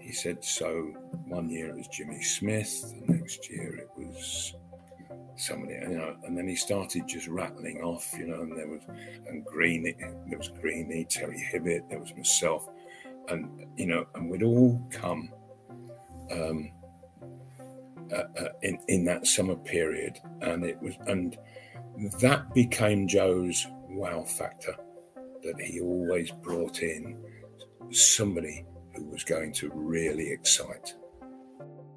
He 0.00 0.12
said, 0.12 0.44
so 0.44 0.92
one 1.26 1.48
year 1.48 1.68
it 1.68 1.76
was 1.76 1.86
Jimmy 1.86 2.20
Smith, 2.22 2.92
the 3.06 3.12
next 3.14 3.48
year 3.48 3.76
it 3.76 3.88
was 3.96 4.54
somebody, 5.36 5.74
you 5.74 5.96
know, 5.96 6.16
and 6.24 6.36
then 6.36 6.48
he 6.48 6.56
started 6.56 7.06
just 7.06 7.28
rattling 7.28 7.80
off, 7.82 8.12
you 8.18 8.26
know, 8.26 8.42
and 8.42 8.58
there 8.58 8.66
was, 8.66 8.82
and 9.28 9.44
Greeny, 9.44 9.94
there 10.28 10.38
was 10.38 10.48
Greeny, 10.60 11.04
Terry 11.04 11.48
Hibbitt, 11.52 11.88
there 11.88 12.00
was 12.00 12.14
myself, 12.16 12.68
and, 13.32 13.66
you 13.76 13.86
know, 13.86 14.06
and 14.14 14.30
we'd 14.30 14.42
all 14.42 14.86
come 14.90 15.30
um, 16.30 16.70
uh, 18.12 18.24
uh, 18.38 18.48
in, 18.62 18.78
in 18.88 19.04
that 19.04 19.26
summer 19.26 19.56
period, 19.56 20.18
and 20.42 20.64
it 20.64 20.80
was, 20.82 20.94
and 21.06 21.38
that 22.20 22.52
became 22.54 23.08
Joe's 23.08 23.66
wow 23.88 24.22
factor 24.22 24.76
that 25.42 25.60
he 25.60 25.80
always 25.80 26.30
brought 26.30 26.80
in 26.82 27.18
somebody 27.90 28.64
who 28.94 29.04
was 29.04 29.24
going 29.24 29.52
to 29.54 29.70
really 29.74 30.30
excite. 30.30 30.94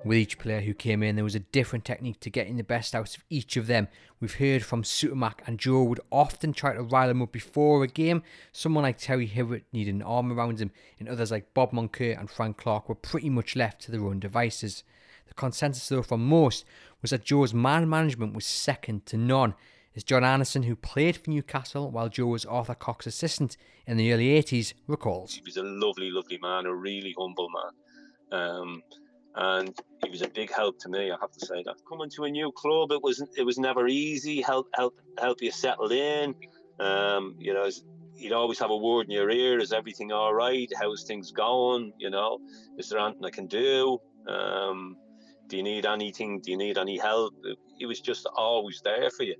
With 0.06 0.20
each 0.20 0.38
player 0.38 0.62
who 0.62 0.76
came 0.76 1.02
in, 1.02 1.16
there 1.16 1.24
was 1.24 1.34
a 1.34 1.40
different 1.40 1.84
technique 1.84 2.20
to 2.20 2.30
getting 2.30 2.58
the 2.58 2.64
best 2.64 2.94
out 2.94 3.18
of 3.18 3.24
each 3.28 3.58
of 3.58 3.66
them. 3.66 3.88
We've 4.20 4.36
heard 4.36 4.64
from 4.64 4.84
Supermac 4.84 5.40
and 5.48 5.58
Joe 5.58 5.82
would 5.82 6.00
often 6.12 6.54
try 6.54 6.76
to 6.76 6.84
rile 6.84 7.08
them 7.08 7.24
up 7.24 7.32
before 7.32 7.84
a 7.84 7.88
game. 7.88 8.22
Someone 8.52 8.84
like 8.84 9.00
Terry 9.00 9.28
Hibbitt 9.28 9.64
needed 9.74 9.96
an 9.96 10.04
arm 10.04 10.32
around 10.32 10.60
him, 10.60 10.70
and 11.00 11.10
others 11.10 11.32
like 11.32 11.56
Bob 11.56 11.72
Moncur 11.72 12.20
and 12.20 12.30
Frank 12.30 12.58
Clark 12.58 12.88
were 12.88 12.94
pretty 12.94 13.32
much 13.32 13.56
left 13.56 13.82
to 13.82 13.92
their 13.92 14.06
own 14.06 14.20
devices. 14.20 14.84
The 15.28 15.34
consensus, 15.34 15.90
though, 15.90 16.04
from 16.04 16.24
most 16.24 16.66
was 17.02 17.10
that 17.10 17.26
Joe's 17.26 17.56
man 17.56 17.90
management 17.90 18.36
was 18.36 18.46
second 18.46 19.08
to 19.08 19.18
none. 19.18 19.56
As 19.96 20.04
John 20.04 20.24
Anderson, 20.24 20.64
who 20.64 20.76
played 20.76 21.18
for 21.18 21.32
Newcastle 21.32 21.90
while 21.90 22.10
Joe 22.10 22.28
was 22.28 22.46
Arthur 22.46 22.76
Cox's 22.76 23.16
assistant 23.16 23.58
in 23.88 23.98
the 23.98 24.14
early 24.14 24.40
80s, 24.40 24.76
recalls. 24.86 25.34
He 25.34 25.42
was 25.42 25.58
a 25.58 25.64
lovely, 25.64 26.12
lovely 26.12 26.38
man, 26.38 26.68
a 26.68 26.76
really 26.76 27.16
humble 27.18 27.50
man. 27.50 28.40
Um, 28.40 28.84
and 29.36 29.78
he 30.04 30.10
was 30.10 30.22
a 30.22 30.30
big 30.30 30.52
help 30.52 30.80
to 30.80 30.90
me. 30.90 31.12
I 31.12 31.18
have 31.20 31.32
to 31.32 31.46
say 31.46 31.62
that 31.66 31.76
coming 31.90 32.10
to 32.12 32.24
a 32.24 32.30
new 32.30 32.52
club, 32.52 32.92
it 32.92 33.02
was 33.04 33.22
it 33.38 33.44
was 33.44 33.58
never 33.58 33.88
easy. 33.88 34.42
Help 34.42 34.68
help 34.74 34.96
help 35.20 35.42
you 35.42 35.52
settle 35.52 35.92
in. 35.92 36.36
Um, 36.80 37.36
you 37.38 37.54
know, 37.54 37.70
you'd 38.16 38.34
always 38.34 38.60
have 38.60 38.70
a 38.72 38.78
word 38.78 39.08
in 39.08 39.12
your 39.12 39.30
ear. 39.30 39.60
Is 39.60 39.74
everything 39.74 40.12
all 40.12 40.34
right? 40.34 40.70
How's 40.80 41.04
things 41.04 41.32
going? 41.32 41.92
You 41.98 42.10
know, 42.10 42.40
is 42.78 42.90
there 42.90 43.00
anything 43.00 43.26
I 43.26 43.30
can 43.30 43.48
do? 43.48 44.00
Um, 44.28 44.96
do 45.48 45.58
you 45.58 45.64
need 45.64 45.86
anything? 45.86 46.42
Do 46.42 46.52
you 46.52 46.58
need 46.58 46.78
any 46.78 46.98
help? 46.98 47.34
He 47.78 47.86
was 47.86 48.00
just 48.00 48.28
always 48.38 48.82
there 48.84 49.10
for 49.12 49.24
you. 49.24 49.36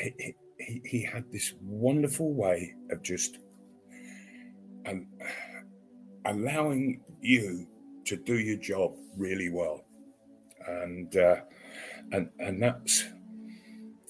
He, 0.00 0.34
he, 0.58 0.82
he 0.84 1.02
had 1.02 1.24
this 1.32 1.52
wonderful 1.60 2.32
way 2.32 2.74
of 2.90 3.02
just 3.02 3.38
um, 4.86 5.06
allowing 6.26 7.00
you 7.20 7.66
to 8.04 8.16
do 8.16 8.38
your 8.38 8.56
job 8.56 8.94
really 9.16 9.50
well, 9.50 9.84
and 10.66 11.16
uh, 11.16 11.36
and 12.12 12.28
and 12.38 12.62
that's 12.62 13.04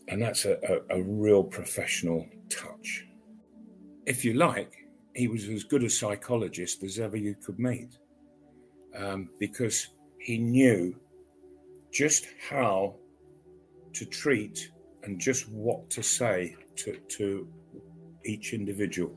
and 0.09 0.21
that's 0.21 0.45
a, 0.45 0.59
a, 0.91 0.99
a 0.99 1.03
real 1.03 1.45
professional 1.45 2.27
touch. 2.49 3.07
If 4.07 4.25
you 4.25 4.35
like, 4.35 4.73
he 5.15 5.29
was 5.29 5.49
as 5.49 5.65
good 5.65 5.85
a 5.85 5.91
psychologist 5.91 6.83
as 6.83 6.99
ever 6.99 7.17
you 7.17 7.35
could 7.35 7.59
meet, 7.59 7.99
um, 8.97 9.29
because 9.39 9.89
he 10.19 10.39
knew 10.39 10.95
just 11.93 12.27
how 12.49 12.97
to 13.93 14.05
treat 14.05 14.71
and 15.03 15.19
just 15.21 15.49
what 15.49 15.91
to 15.91 16.03
say 16.03 16.57
to, 16.77 16.97
to 17.09 17.49
each 18.25 18.53
individual. 18.53 19.15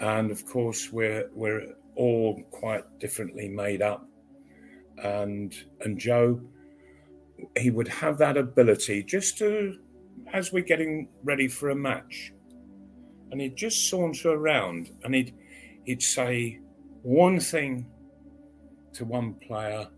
And 0.00 0.30
of 0.30 0.44
course, 0.46 0.92
we're 0.92 1.28
we're 1.34 1.74
all 1.98 2.42
quite 2.50 2.84
differently 3.00 3.48
made 3.48 3.82
up. 3.82 4.08
And 5.02 5.54
and 5.80 5.98
Joe, 5.98 6.40
he 7.56 7.70
would 7.70 7.88
have 7.88 8.18
that 8.18 8.36
ability 8.36 9.02
just 9.02 9.36
to, 9.38 9.78
as 10.32 10.52
we're 10.52 10.64
getting 10.64 11.08
ready 11.22 11.48
for 11.48 11.70
a 11.70 11.74
match, 11.74 12.32
and 13.30 13.40
he'd 13.40 13.56
just 13.56 13.90
saunter 13.90 14.30
around 14.30 14.90
and 15.04 15.14
he'd 15.14 15.34
he'd 15.84 16.02
say 16.02 16.60
one 17.02 17.38
thing 17.38 17.86
to 18.94 19.04
one 19.04 19.34
player, 19.34 19.88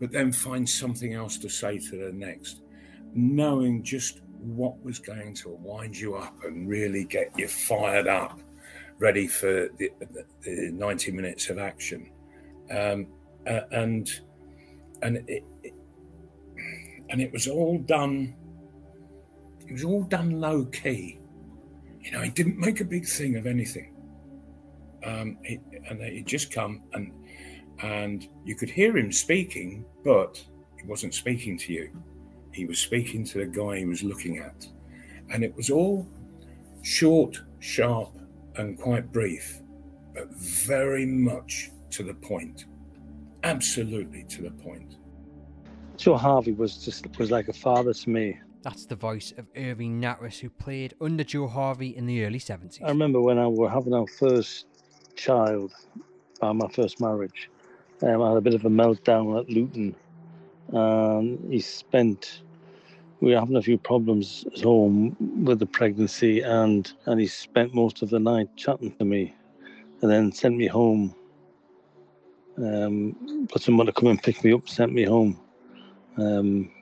but 0.00 0.10
then 0.10 0.32
find 0.32 0.68
something 0.68 1.14
else 1.14 1.38
to 1.38 1.48
say 1.48 1.78
to 1.78 1.96
the 1.96 2.12
next, 2.12 2.62
knowing 3.14 3.82
just 3.82 4.20
what 4.38 4.82
was 4.84 4.98
going 4.98 5.34
to 5.34 5.48
wind 5.48 5.96
you 5.96 6.16
up 6.16 6.34
and 6.44 6.68
really 6.68 7.04
get 7.04 7.30
you 7.38 7.48
fired 7.48 8.08
up, 8.08 8.40
ready 9.02 9.26
for 9.26 9.68
the, 9.78 9.90
the, 9.98 10.24
the 10.44 10.70
90 10.72 11.10
minutes 11.10 11.50
of 11.50 11.58
action. 11.58 12.08
Um, 12.70 13.08
uh, 13.46 13.62
and 13.72 14.08
and 15.02 15.16
it, 15.28 15.44
it, 15.64 15.74
and 17.10 17.20
it 17.20 17.32
was 17.32 17.48
all 17.48 17.78
done. 17.78 18.34
It 19.66 19.72
was 19.72 19.84
all 19.84 20.04
done 20.04 20.40
low 20.40 20.64
key. 20.66 21.18
You 22.00 22.12
know, 22.12 22.20
he 22.20 22.30
didn't 22.30 22.58
make 22.58 22.80
a 22.80 22.84
big 22.84 23.06
thing 23.06 23.36
of 23.36 23.46
anything. 23.46 23.94
Um, 25.04 25.36
and 25.88 26.00
he'd 26.00 26.26
just 26.26 26.52
come 26.52 26.82
and 26.92 27.12
and 27.82 28.28
you 28.44 28.54
could 28.54 28.70
hear 28.70 28.96
him 28.96 29.10
speaking, 29.10 29.84
but 30.04 30.40
He 30.80 30.86
wasn't 30.88 31.14
speaking 31.14 31.58
to 31.58 31.72
you. 31.72 31.90
He 32.52 32.64
was 32.66 32.78
speaking 32.78 33.24
to 33.26 33.38
the 33.38 33.46
guy 33.46 33.78
he 33.78 33.84
was 33.84 34.02
looking 34.02 34.38
at. 34.38 34.66
And 35.30 35.42
it 35.42 35.54
was 35.56 35.70
all 35.70 36.06
short, 36.82 37.40
sharp, 37.60 38.12
and 38.56 38.78
quite 38.78 39.12
brief, 39.12 39.60
but 40.14 40.28
very 40.34 41.06
much 41.06 41.70
to 41.90 42.02
the 42.02 42.14
point. 42.14 42.66
Absolutely 43.44 44.24
to 44.24 44.42
the 44.42 44.50
point. 44.50 44.96
Joe 45.96 46.16
Harvey 46.16 46.52
was 46.52 46.78
just 46.78 47.06
was 47.18 47.30
like 47.30 47.48
a 47.48 47.52
father 47.52 47.92
to 47.92 48.10
me. 48.10 48.38
That's 48.62 48.86
the 48.86 48.96
voice 48.96 49.32
of 49.36 49.46
Irving 49.56 50.00
Nattrass, 50.00 50.38
who 50.38 50.48
played 50.48 50.94
under 51.00 51.24
Joe 51.24 51.48
Harvey 51.48 51.96
in 51.96 52.06
the 52.06 52.24
early 52.24 52.38
70s. 52.38 52.80
I 52.82 52.88
remember 52.88 53.20
when 53.20 53.38
I 53.38 53.48
were 53.48 53.68
having 53.68 53.92
our 53.92 54.06
first 54.06 54.66
child, 55.16 55.72
by 56.40 56.52
my 56.52 56.68
first 56.68 57.00
marriage, 57.00 57.50
um, 58.02 58.22
I 58.22 58.28
had 58.28 58.38
a 58.38 58.40
bit 58.40 58.54
of 58.54 58.64
a 58.64 58.68
meltdown 58.68 59.38
at 59.40 59.48
Luton. 59.48 59.94
And 60.68 61.52
he 61.52 61.60
spent, 61.60 62.42
we 63.22 63.32
were 63.32 63.38
having 63.38 63.54
a 63.56 63.62
few 63.62 63.78
problems 63.78 64.44
at 64.52 64.62
home 64.62 65.16
with 65.44 65.60
the 65.60 65.66
pregnancy, 65.66 66.40
and, 66.40 66.92
and 67.06 67.20
he 67.20 67.26
spent 67.28 67.72
most 67.72 68.02
of 68.02 68.10
the 68.10 68.18
night 68.18 68.48
chatting 68.56 68.92
to 68.96 69.04
me 69.04 69.32
and 70.02 70.10
then 70.10 70.32
sent 70.32 70.56
me 70.56 70.66
home. 70.66 71.14
Um, 72.58 73.46
got 73.46 73.62
someone 73.62 73.86
to 73.86 73.92
come 73.92 74.08
and 74.08 74.20
pick 74.20 74.42
me 74.42 74.52
up, 74.52 74.68
sent 74.68 74.92
me 74.92 75.04
home. 75.04 75.40
Um, 76.16 76.72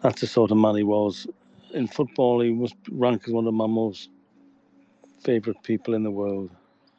that's 0.00 0.20
the 0.20 0.28
sort 0.28 0.52
of 0.52 0.56
man 0.56 0.76
he 0.76 0.84
was. 0.84 1.26
In 1.74 1.88
football, 1.88 2.40
he 2.42 2.50
was 2.52 2.72
ranked 2.92 3.26
as 3.26 3.34
one 3.34 3.48
of 3.48 3.54
my 3.54 3.66
most 3.66 4.08
favourite 5.24 5.60
people 5.64 5.94
in 5.94 6.04
the 6.04 6.12
world. 6.12 6.50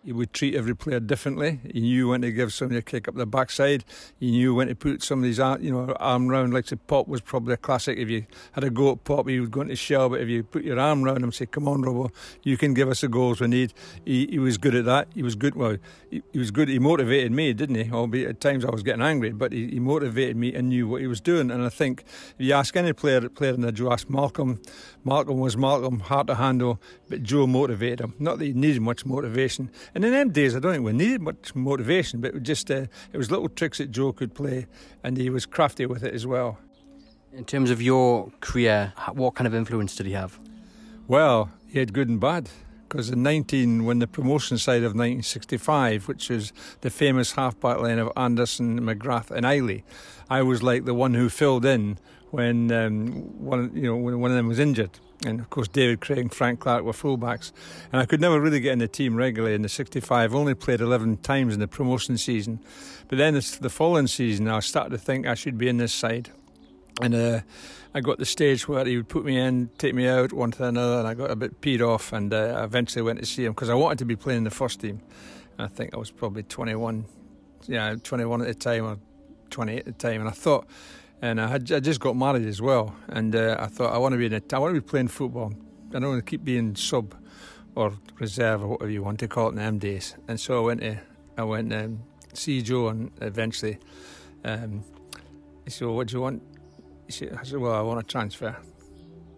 He 0.05 0.13
would 0.13 0.31
treat 0.31 0.55
every 0.55 0.75
player 0.75 1.01
differently. 1.01 1.59
He 1.73 1.81
knew 1.81 2.07
when 2.09 2.21
to 2.21 2.31
give 2.31 2.53
somebody 2.53 2.77
a 2.77 2.81
kick 2.81 3.09
up 3.09 3.15
the 3.15 3.25
backside. 3.25 3.83
He 4.17 4.31
knew 4.31 4.55
when 4.55 4.69
to 4.69 4.75
put 4.75 5.03
somebody's 5.03 5.41
arm, 5.41 5.61
you 5.61 5.71
know, 5.71 5.93
arm 5.99 6.29
round. 6.29 6.53
Like 6.53 6.67
say, 6.69 6.77
Pop 6.77 7.09
was 7.09 7.19
probably 7.19 7.55
a 7.55 7.57
classic. 7.57 7.97
If 7.97 8.09
you 8.09 8.25
had 8.53 8.63
a 8.63 8.69
go 8.69 8.93
at 8.93 9.03
Pop, 9.03 9.27
he 9.27 9.41
would 9.41 9.51
go 9.51 9.59
into 9.59 9.75
shell. 9.75 10.07
But 10.07 10.21
if 10.21 10.29
you 10.29 10.43
put 10.43 10.63
your 10.63 10.79
arm 10.79 11.03
round 11.03 11.17
him 11.17 11.25
and 11.25 11.33
say, 11.33 11.47
"Come 11.47 11.67
on, 11.67 11.81
Robo, 11.81 12.11
you 12.43 12.55
can 12.55 12.73
give 12.73 12.87
us 12.87 13.01
the 13.01 13.09
goals 13.09 13.41
we 13.41 13.47
need," 13.47 13.73
he, 14.05 14.25
he 14.27 14.39
was 14.39 14.57
good 14.57 14.73
at 14.73 14.85
that. 14.85 15.09
He 15.13 15.21
was 15.21 15.35
good. 15.35 15.55
Well, 15.55 15.75
he, 16.09 16.23
he 16.31 16.39
was 16.39 16.51
good. 16.51 16.69
He 16.69 16.79
motivated 16.79 17.33
me, 17.33 17.51
didn't 17.51 17.75
he? 17.75 17.91
Albeit 17.91 18.29
at 18.29 18.39
times 18.39 18.63
I 18.63 18.71
was 18.71 18.83
getting 18.83 19.01
angry, 19.01 19.31
but 19.31 19.51
he, 19.51 19.67
he 19.67 19.79
motivated 19.81 20.37
me 20.37 20.55
and 20.55 20.69
knew 20.69 20.87
what 20.87 21.01
he 21.01 21.07
was 21.07 21.19
doing. 21.19 21.51
And 21.51 21.61
I 21.61 21.69
think 21.69 22.05
if 22.37 22.45
you 22.45 22.53
ask 22.53 22.73
any 22.77 22.93
player, 22.93 23.27
player 23.27 23.53
in 23.53 23.61
the 23.61 23.73
Joe, 23.73 23.91
ask 23.91 24.09
Malcolm. 24.09 24.61
Malcolm 25.03 25.39
was 25.39 25.57
Malcolm, 25.57 25.99
hard 25.99 26.27
to 26.27 26.35
handle, 26.35 26.79
but 27.09 27.23
Joe 27.23 27.47
motivated 27.47 27.99
him. 27.99 28.13
Not 28.17 28.39
that 28.39 28.45
he 28.45 28.53
needed 28.53 28.81
much 28.81 29.05
motivation. 29.05 29.69
And 29.95 30.05
in 30.05 30.11
them 30.11 30.31
days, 30.31 30.55
I 30.55 30.59
don't 30.59 30.73
think 30.73 30.85
we 30.85 30.93
needed 30.93 31.21
much 31.21 31.55
motivation, 31.55 32.21
but 32.21 32.29
it 32.29 32.33
was 32.35 32.43
just 32.43 32.69
uh, 32.69 32.85
it 33.13 33.17
was 33.17 33.31
little 33.31 33.49
tricks 33.49 33.79
that 33.79 33.91
Joe 33.91 34.11
could 34.13 34.33
play, 34.33 34.67
and 35.03 35.17
he 35.17 35.29
was 35.29 35.45
crafty 35.45 35.85
with 35.85 36.03
it 36.03 36.13
as 36.13 36.25
well. 36.27 36.57
In 37.33 37.45
terms 37.45 37.69
of 37.69 37.81
your 37.81 38.31
career, 38.41 38.93
what 39.13 39.35
kind 39.35 39.47
of 39.47 39.53
influence 39.53 39.95
did 39.95 40.05
he 40.05 40.13
have? 40.13 40.39
Well, 41.07 41.51
he 41.67 41.79
had 41.79 41.93
good 41.93 42.09
and 42.09 42.19
bad. 42.19 42.49
Because 42.89 43.11
in 43.11 43.21
19, 43.21 43.85
when 43.85 43.99
the 43.99 44.07
promotion 44.07 44.57
side 44.57 44.77
of 44.77 44.95
1965, 44.95 46.07
which 46.07 46.27
was 46.27 46.51
the 46.81 46.89
famous 46.89 47.33
half-back 47.33 47.77
line 47.77 47.99
of 47.99 48.11
Anderson, 48.17 48.81
McGrath, 48.81 49.29
and 49.29 49.45
Iley, 49.45 49.83
I 50.27 50.41
was 50.41 50.63
like 50.63 50.85
the 50.85 50.95
one 50.95 51.13
who 51.13 51.29
filled 51.29 51.65
in 51.65 51.99
when 52.31 52.71
um, 52.71 53.11
one, 53.45 53.71
you 53.75 53.83
know, 53.83 53.95
when 53.95 54.19
one 54.19 54.31
of 54.31 54.37
them 54.37 54.47
was 54.47 54.57
injured. 54.57 54.99
And 55.25 55.39
of 55.41 55.49
course, 55.49 55.67
David 55.67 55.99
Craig 55.99 56.19
and 56.19 56.33
Frank 56.33 56.61
Clark 56.61 56.83
were 56.83 56.93
fullbacks. 56.93 57.51
And 57.91 58.01
I 58.01 58.05
could 58.05 58.21
never 58.21 58.39
really 58.39 58.59
get 58.59 58.73
in 58.73 58.79
the 58.79 58.87
team 58.87 59.15
regularly 59.15 59.53
in 59.53 59.61
the 59.61 59.69
65. 59.69 60.33
only 60.33 60.55
played 60.55 60.79
11 60.79 61.17
times 61.17 61.53
in 61.53 61.59
the 61.59 61.67
promotion 61.67 62.17
season. 62.17 62.59
But 63.09 63.17
then 63.17 63.33
the 63.33 63.69
following 63.69 64.07
season, 64.07 64.47
I 64.47 64.59
started 64.61 64.91
to 64.91 64.97
think 64.97 65.27
I 65.27 65.33
should 65.33 65.57
be 65.57 65.67
in 65.67 65.77
this 65.77 65.93
side. 65.93 66.29
And 67.01 67.15
uh, 67.15 67.41
I 67.93 68.01
got 68.01 68.17
the 68.17 68.25
stage 68.25 68.67
where 68.67 68.85
he 68.85 68.95
would 68.97 69.09
put 69.09 69.25
me 69.25 69.37
in, 69.37 69.69
take 69.77 69.93
me 69.93 70.07
out 70.07 70.31
one 70.31 70.51
to 70.51 70.65
another, 70.65 70.99
and 70.99 71.07
I 71.07 71.13
got 71.13 71.31
a 71.31 71.35
bit 71.35 71.59
peed 71.59 71.81
off. 71.81 72.13
And 72.13 72.33
uh, 72.33 72.57
I 72.57 72.63
eventually 72.63 73.01
went 73.01 73.19
to 73.19 73.25
see 73.25 73.45
him 73.45 73.53
because 73.53 73.69
I 73.69 73.75
wanted 73.75 73.99
to 73.99 74.05
be 74.05 74.15
playing 74.15 74.39
in 74.39 74.43
the 74.45 74.51
first 74.51 74.79
team. 74.79 75.01
And 75.57 75.65
I 75.65 75.67
think 75.67 75.93
I 75.93 75.97
was 75.97 76.11
probably 76.11 76.43
21, 76.43 77.05
yeah, 77.67 77.95
21 78.01 78.41
at 78.41 78.47
the 78.47 78.53
time 78.53 78.85
or 78.85 78.97
28 79.49 79.79
at 79.79 79.85
the 79.85 79.91
time. 79.91 80.21
And 80.21 80.29
I 80.29 80.33
thought, 80.33 80.65
and 81.21 81.41
I 81.41 81.47
had 81.47 81.71
I 81.71 81.79
just 81.79 81.99
got 81.99 82.15
married 82.15 82.45
as 82.45 82.61
well, 82.61 82.95
and 83.07 83.35
uh, 83.35 83.57
I 83.59 83.67
thought 83.67 83.93
I 83.93 83.97
want 83.97 84.13
to 84.13 84.17
be 84.17 84.25
in 84.27 84.33
a, 84.33 84.41
I 84.53 84.59
want 84.59 84.73
to 84.75 84.81
be 84.81 84.85
playing 84.87 85.09
football. 85.09 85.53
I 85.89 85.99
don't 85.99 86.09
want 86.09 86.25
to 86.25 86.29
keep 86.29 86.43
being 86.43 86.75
sub 86.75 87.15
or 87.75 87.93
reserve 88.19 88.63
or 88.63 88.67
whatever 88.67 88.91
you 88.91 89.03
want 89.03 89.19
to 89.19 89.27
call 89.27 89.47
it 89.47 89.51
in 89.51 89.55
them 89.55 89.79
days. 89.79 90.15
And 90.27 90.39
so 90.39 90.63
I 90.63 90.65
went 90.65 90.81
to 90.81 90.97
I 91.37 91.43
went 91.43 91.73
um, 91.73 91.99
see 92.33 92.61
Joe, 92.61 92.89
and 92.89 93.11
eventually 93.21 93.79
um, 94.45 94.83
he 95.65 95.71
said, 95.71 95.87
well, 95.87 95.97
"What 95.97 96.07
do 96.07 96.17
you 96.17 96.21
want?" 96.21 96.41
He 97.05 97.11
said, 97.11 97.37
"I 97.39 97.43
said, 97.43 97.59
well, 97.59 97.73
I 97.73 97.81
want 97.81 97.99
a 97.99 98.03
transfer." 98.03 98.55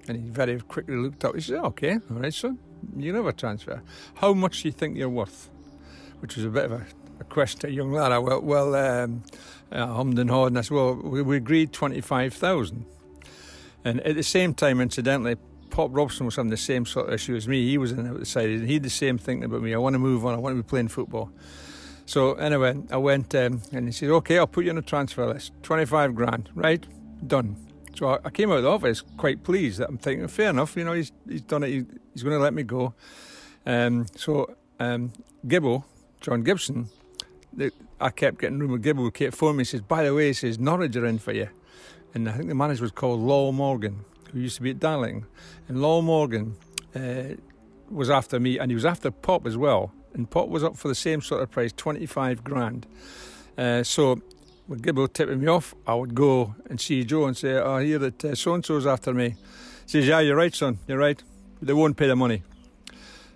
And 0.07 0.17
he 0.17 0.29
very 0.29 0.59
quickly 0.59 0.95
looked 0.95 1.23
up. 1.25 1.35
He 1.35 1.41
said, 1.41 1.59
"Okay, 1.59 1.93
all 1.93 2.17
right, 2.17 2.33
son, 2.33 2.59
you 2.95 3.15
have 3.15 3.25
a 3.25 3.33
transfer. 3.33 3.81
How 4.15 4.33
much 4.33 4.61
do 4.61 4.67
you 4.67 4.71
think 4.71 4.97
you're 4.97 5.09
worth?" 5.09 5.49
Which 6.19 6.35
was 6.35 6.45
a 6.45 6.49
bit 6.49 6.65
of 6.65 6.73
a, 6.73 6.85
a 7.19 7.23
question 7.23 7.61
to 7.61 7.67
a 7.67 7.71
young 7.71 7.91
lad. 7.91 8.11
I 8.11 8.19
went, 8.19 8.43
"Well." 8.43 8.75
Um, 8.75 9.23
uh, 9.71 9.88
hummed 9.88 10.19
and 10.19 10.31
I 10.31 10.62
said, 10.62 10.71
well, 10.71 10.95
we, 10.95 11.21
we 11.21 11.38
agreed 11.38 11.73
25,000. 11.73 12.86
And 13.84 14.01
at 14.01 14.15
the 14.15 14.23
same 14.23 14.53
time, 14.53 14.79
incidentally, 14.79 15.38
Pop 15.71 15.89
Robson 15.93 16.25
was 16.25 16.36
having 16.36 16.51
the 16.51 16.57
same 16.57 16.86
sort 16.86 17.07
of 17.07 17.13
issue 17.13 17.36
as 17.36 17.47
me. 17.47 17.67
He 17.67 17.77
was 17.77 17.91
in 17.91 18.19
the 18.19 18.25
side, 18.25 18.49
and 18.49 18.67
he 18.67 18.75
had 18.75 18.84
the 18.84 18.89
same 18.89 19.17
thing 19.17 19.43
about 19.43 19.62
me. 19.62 19.73
I 19.73 19.77
want 19.77 19.95
to 19.95 19.99
move 19.99 20.25
on. 20.25 20.36
I 20.36 20.38
want 20.38 20.55
to 20.55 20.62
be 20.62 20.67
playing 20.67 20.89
football. 20.89 21.31
So 22.05 22.34
anyway, 22.34 22.77
I 22.91 22.97
went 22.97 23.34
um, 23.36 23.62
and 23.71 23.88
he 23.88 23.91
said, 23.91 24.10
"Okay, 24.10 24.38
I'll 24.38 24.47
put 24.47 24.65
you 24.65 24.71
on 24.71 24.77
a 24.77 24.81
transfer 24.81 25.25
list. 25.25 25.53
Twenty-five 25.63 26.13
grand, 26.13 26.49
right? 26.53 26.86
Done." 27.25 27.55
So 27.95 28.10
I, 28.10 28.19
I 28.25 28.29
came 28.29 28.51
out 28.51 28.57
of 28.57 28.63
the 28.63 28.69
office 28.69 29.01
quite 29.17 29.43
pleased. 29.43 29.79
That 29.79 29.89
I'm 29.89 29.97
thinking, 29.97 30.27
fair 30.27 30.49
enough. 30.49 30.75
You 30.75 30.84
know, 30.84 30.93
he's 30.93 31.12
he's 31.27 31.41
done 31.41 31.63
it. 31.63 31.69
He, 31.69 31.86
he's 32.13 32.23
going 32.23 32.36
to 32.36 32.43
let 32.43 32.53
me 32.53 32.63
go. 32.63 32.93
Um, 33.65 34.07
so 34.15 34.55
um, 34.79 35.13
Gibbo, 35.47 35.86
John 36.19 36.43
Gibson, 36.43 36.89
the, 37.53 37.71
I 38.01 38.09
kept 38.09 38.39
getting 38.39 38.59
rumour. 38.59 38.79
Gibbo 38.79 39.13
kept 39.13 39.35
phoning 39.35 39.57
me. 39.57 39.63
Says, 39.63 39.81
"By 39.81 40.03
the 40.03 40.13
way, 40.13 40.27
he 40.27 40.33
says 40.33 40.59
Norwich 40.59 40.95
are 40.95 41.05
in 41.05 41.19
for 41.19 41.31
you," 41.31 41.49
and 42.13 42.27
I 42.27 42.33
think 42.33 42.49
the 42.49 42.55
manager 42.55 42.83
was 42.83 42.91
called 42.91 43.19
Lol 43.19 43.51
Morgan, 43.51 44.05
who 44.31 44.39
used 44.39 44.57
to 44.57 44.61
be 44.61 44.71
at 44.71 44.79
Darling, 44.79 45.25
and 45.67 45.81
Lol 45.81 46.01
Morgan 46.01 46.55
uh, 46.95 47.35
was 47.89 48.09
after 48.09 48.39
me, 48.39 48.57
and 48.57 48.71
he 48.71 48.75
was 48.75 48.85
after 48.85 49.11
Pop 49.11 49.45
as 49.45 49.57
well. 49.57 49.91
And 50.13 50.29
Pop 50.29 50.49
was 50.49 50.63
up 50.63 50.75
for 50.75 50.87
the 50.87 50.95
same 50.95 51.21
sort 51.21 51.41
of 51.41 51.51
price, 51.51 51.71
twenty-five 51.75 52.43
grand. 52.43 52.85
Uh, 53.57 53.83
so 53.83 54.21
when 54.67 54.79
Gibbo 54.79 55.11
tipping 55.11 55.39
me 55.39 55.47
off, 55.47 55.73
I 55.87 55.95
would 55.95 56.15
go 56.15 56.55
and 56.69 56.79
see 56.81 57.03
Joe 57.03 57.25
and 57.25 57.37
say, 57.37 57.53
"Oh, 57.53 57.73
I 57.73 57.85
hear 57.85 57.99
that 57.99 58.25
uh, 58.25 58.35
so 58.35 58.53
and 58.53 58.65
so's 58.65 58.85
after 58.85 59.13
me." 59.13 59.29
He 59.29 59.35
says, 59.85 60.07
"Yeah, 60.07 60.19
you're 60.19 60.35
right, 60.35 60.53
son. 60.53 60.79
You're 60.87 60.97
right. 60.97 61.21
They 61.61 61.73
won't 61.73 61.97
pay 61.97 62.07
the 62.07 62.15
money." 62.15 62.43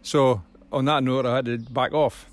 So 0.02 0.42
on 0.72 0.86
that 0.86 1.04
note, 1.04 1.26
I 1.26 1.36
had 1.38 1.46
to 1.46 1.58
back 1.58 1.94
off. 1.94 2.28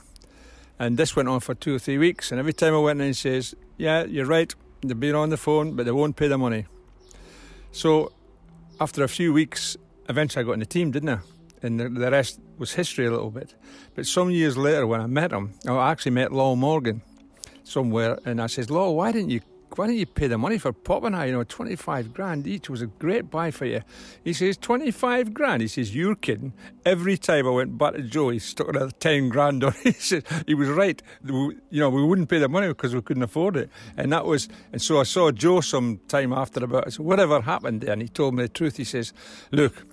And 0.83 0.97
this 0.97 1.15
went 1.15 1.29
on 1.29 1.39
for 1.39 1.55
two 1.55 1.77
or 1.77 1.79
three 1.79 1.97
weeks. 1.97 2.33
And 2.33 2.41
every 2.41 2.53
time 2.53 2.75
I 2.75 2.79
went 2.79 3.01
in, 3.01 3.07
he 3.07 3.13
says, 3.13 3.55
Yeah, 3.79 4.03
you're 4.03 4.27
right. 4.27 4.53
They've 4.81 4.99
been 4.99 5.15
on 5.15 5.31
the 5.31 5.37
phone, 5.37 5.77
but 5.77 5.87
they 5.87 5.93
won't 5.93 6.17
pay 6.17 6.27
the 6.27 6.37
money. 6.37 6.67
So 7.71 8.13
after 8.81 9.05
a 9.05 9.09
few 9.09 9.33
weeks, 9.33 9.77
eventually 10.09 10.43
I 10.43 10.45
got 10.45 10.55
in 10.55 10.59
the 10.59 10.67
team, 10.67 10.91
didn't 10.91 11.09
I? 11.09 11.19
And 11.63 11.79
the, 11.79 11.89
the 11.89 12.11
rest 12.11 12.41
was 12.59 12.73
history 12.73 13.07
a 13.07 13.13
little 13.13 13.31
bit. 13.31 13.55
But 13.95 14.07
some 14.07 14.33
years 14.33 14.57
later, 14.57 14.85
when 14.89 15.01
I 15.01 15.07
met 15.07 15.31
him, 15.31 15.55
I 15.69 15.93
actually 15.93 16.13
met 16.13 16.33
Lol 16.33 16.57
Morgan 16.57 17.03
somewhere, 17.63 18.19
and 18.25 18.43
I 18.43 18.49
says, 18.49 18.69
Lol, 18.69 18.97
why 18.97 19.13
didn't 19.13 19.31
you 19.31 19.41
why 19.79 19.87
don't 19.87 19.97
you 19.97 20.07
pay 20.07 20.27
the 20.27 20.39
money 20.39 20.59
for 20.59 20.73
Pop 20.73 21.05
and 21.05 21.17
I? 21.17 21.27
You 21.27 21.33
know, 21.33 21.45
25 21.45 22.13
grand 22.13 22.47
each 22.47 22.69
was 22.69 22.83
a 22.83 22.87
great 22.87 23.31
buy 23.31 23.51
for 23.51 23.65
you. 23.65 23.83
He 24.25 24.33
says, 24.33 24.57
25 24.57 25.33
grand? 25.33 25.63
He 25.63 25.69
says, 25.69 25.95
you're 25.95 26.15
kidding. 26.15 26.53
Every 26.85 27.17
time 27.17 27.47
I 27.47 27.51
went 27.51 27.79
back 27.79 27.95
to 27.95 28.03
Joe, 28.03 28.31
he 28.31 28.39
stuck 28.39 28.69
another 28.69 28.91
10 28.91 29.29
grand 29.29 29.65
on. 29.65 29.75
He 29.83 29.93
said, 29.93 30.25
he 30.47 30.55
was 30.55 30.69
right. 30.69 31.01
You 31.25 31.57
know, 31.71 31.91
we 31.91 32.05
wouldn't 32.05 32.29
pay 32.29 32.39
the 32.39 32.49
money 32.49 32.69
because 32.69 32.95
we 32.95 33.03
couldn't 33.03 33.23
afford 33.23 33.57
it. 33.57 33.71
And 33.97 34.13
that 34.13 34.25
was, 34.25 34.49
and 34.73 34.81
so 34.81 35.01
I 35.01 35.05
saw 35.05 35.31
Joe 35.31 35.61
some 35.61 36.01
time 36.09 36.33
after 36.33 36.65
about, 36.65 36.93
said, 36.93 37.05
whatever 37.05 37.41
happened 37.41 37.83
there? 37.83 37.93
And 37.93 38.03
he 38.03 38.09
told 38.09 38.35
me 38.35 38.45
the 38.45 38.49
truth. 38.49 38.77
He 38.77 38.85
says, 38.85 39.13
look, 39.51 39.87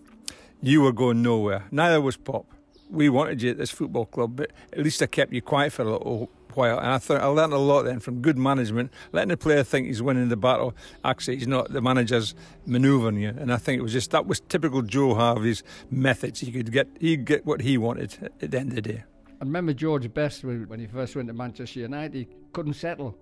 you 0.62 0.82
were 0.82 0.94
going 0.94 1.22
nowhere. 1.22 1.66
Neither 1.72 2.02
was 2.02 2.18
Pop. 2.18 2.46
We 2.90 3.10
wanted 3.10 3.42
you 3.42 3.52
at 3.52 3.58
this 3.58 3.70
football 3.70 4.06
club, 4.06 4.36
but 4.36 4.52
at 4.74 4.80
least 4.80 5.02
I 5.02 5.06
kept 5.06 5.32
you 5.32 5.42
quiet 5.42 5.74
for 5.74 5.84
a 5.84 5.92
little 5.92 6.30
while. 6.56 6.80
And 6.80 6.88
I 6.88 6.98
thought 6.98 7.22
I 7.22 7.26
learned 7.26 7.54
a 7.54 7.58
lot 7.58 7.84
then 7.84 8.00
from 8.00 8.22
good 8.22 8.38
management, 8.38 8.92
letting 9.12 9.30
the 9.30 9.38
player 9.38 9.64
think 9.64 9.88
he's 9.88 10.02
winning 10.02 10.30
the 10.30 10.38
battle. 10.38 10.76
Actually, 11.04 11.38
he's 11.38 11.48
not. 11.48 11.72
The 11.72 11.82
manager's 11.82 12.36
manoeuvring 12.66 13.18
you. 13.18 13.30
And 13.30 13.54
I 13.54 13.58
think 13.58 13.80
it 13.80 13.84
was 13.84 13.94
just 13.94 14.12
that 14.12 14.26
was 14.26 14.40
typical 14.40 14.82
Joe 14.82 15.14
Harvey's 15.14 15.64
methods. 15.90 16.40
He 16.40 16.52
could 16.52 16.72
get 16.72 16.88
he 17.00 17.18
get 17.18 17.46
what 17.46 17.62
he 17.62 17.78
wanted 17.78 18.32
at 18.42 18.52
the 18.52 18.60
end 18.60 18.70
of 18.70 18.76
the 18.76 18.82
day. 18.82 19.04
I 19.42 19.46
remember 19.46 19.74
George 19.74 20.14
Best 20.14 20.44
when 20.44 20.80
he 20.80 20.88
first 20.88 21.16
went 21.16 21.28
to 21.30 21.34
Manchester 21.34 21.80
United. 21.80 22.14
He 22.14 22.28
couldn't 22.52 22.74
settle. 22.74 23.18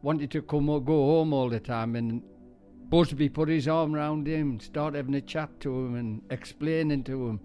Wanted 0.00 0.30
to 0.30 0.42
come 0.42 0.66
go 0.66 0.94
home 0.94 1.32
all 1.32 1.50
the 1.50 1.60
time, 1.60 1.96
and 1.96 2.22
Busby 2.88 3.28
put 3.28 3.48
his 3.48 3.68
arm 3.68 3.92
round 3.92 4.26
him, 4.26 4.60
start 4.60 4.94
having 4.94 5.14
a 5.14 5.20
chat 5.20 5.60
to 5.60 5.70
him, 5.70 5.94
and 5.96 6.22
explaining 6.30 7.04
to 7.04 7.28
him. 7.28 7.40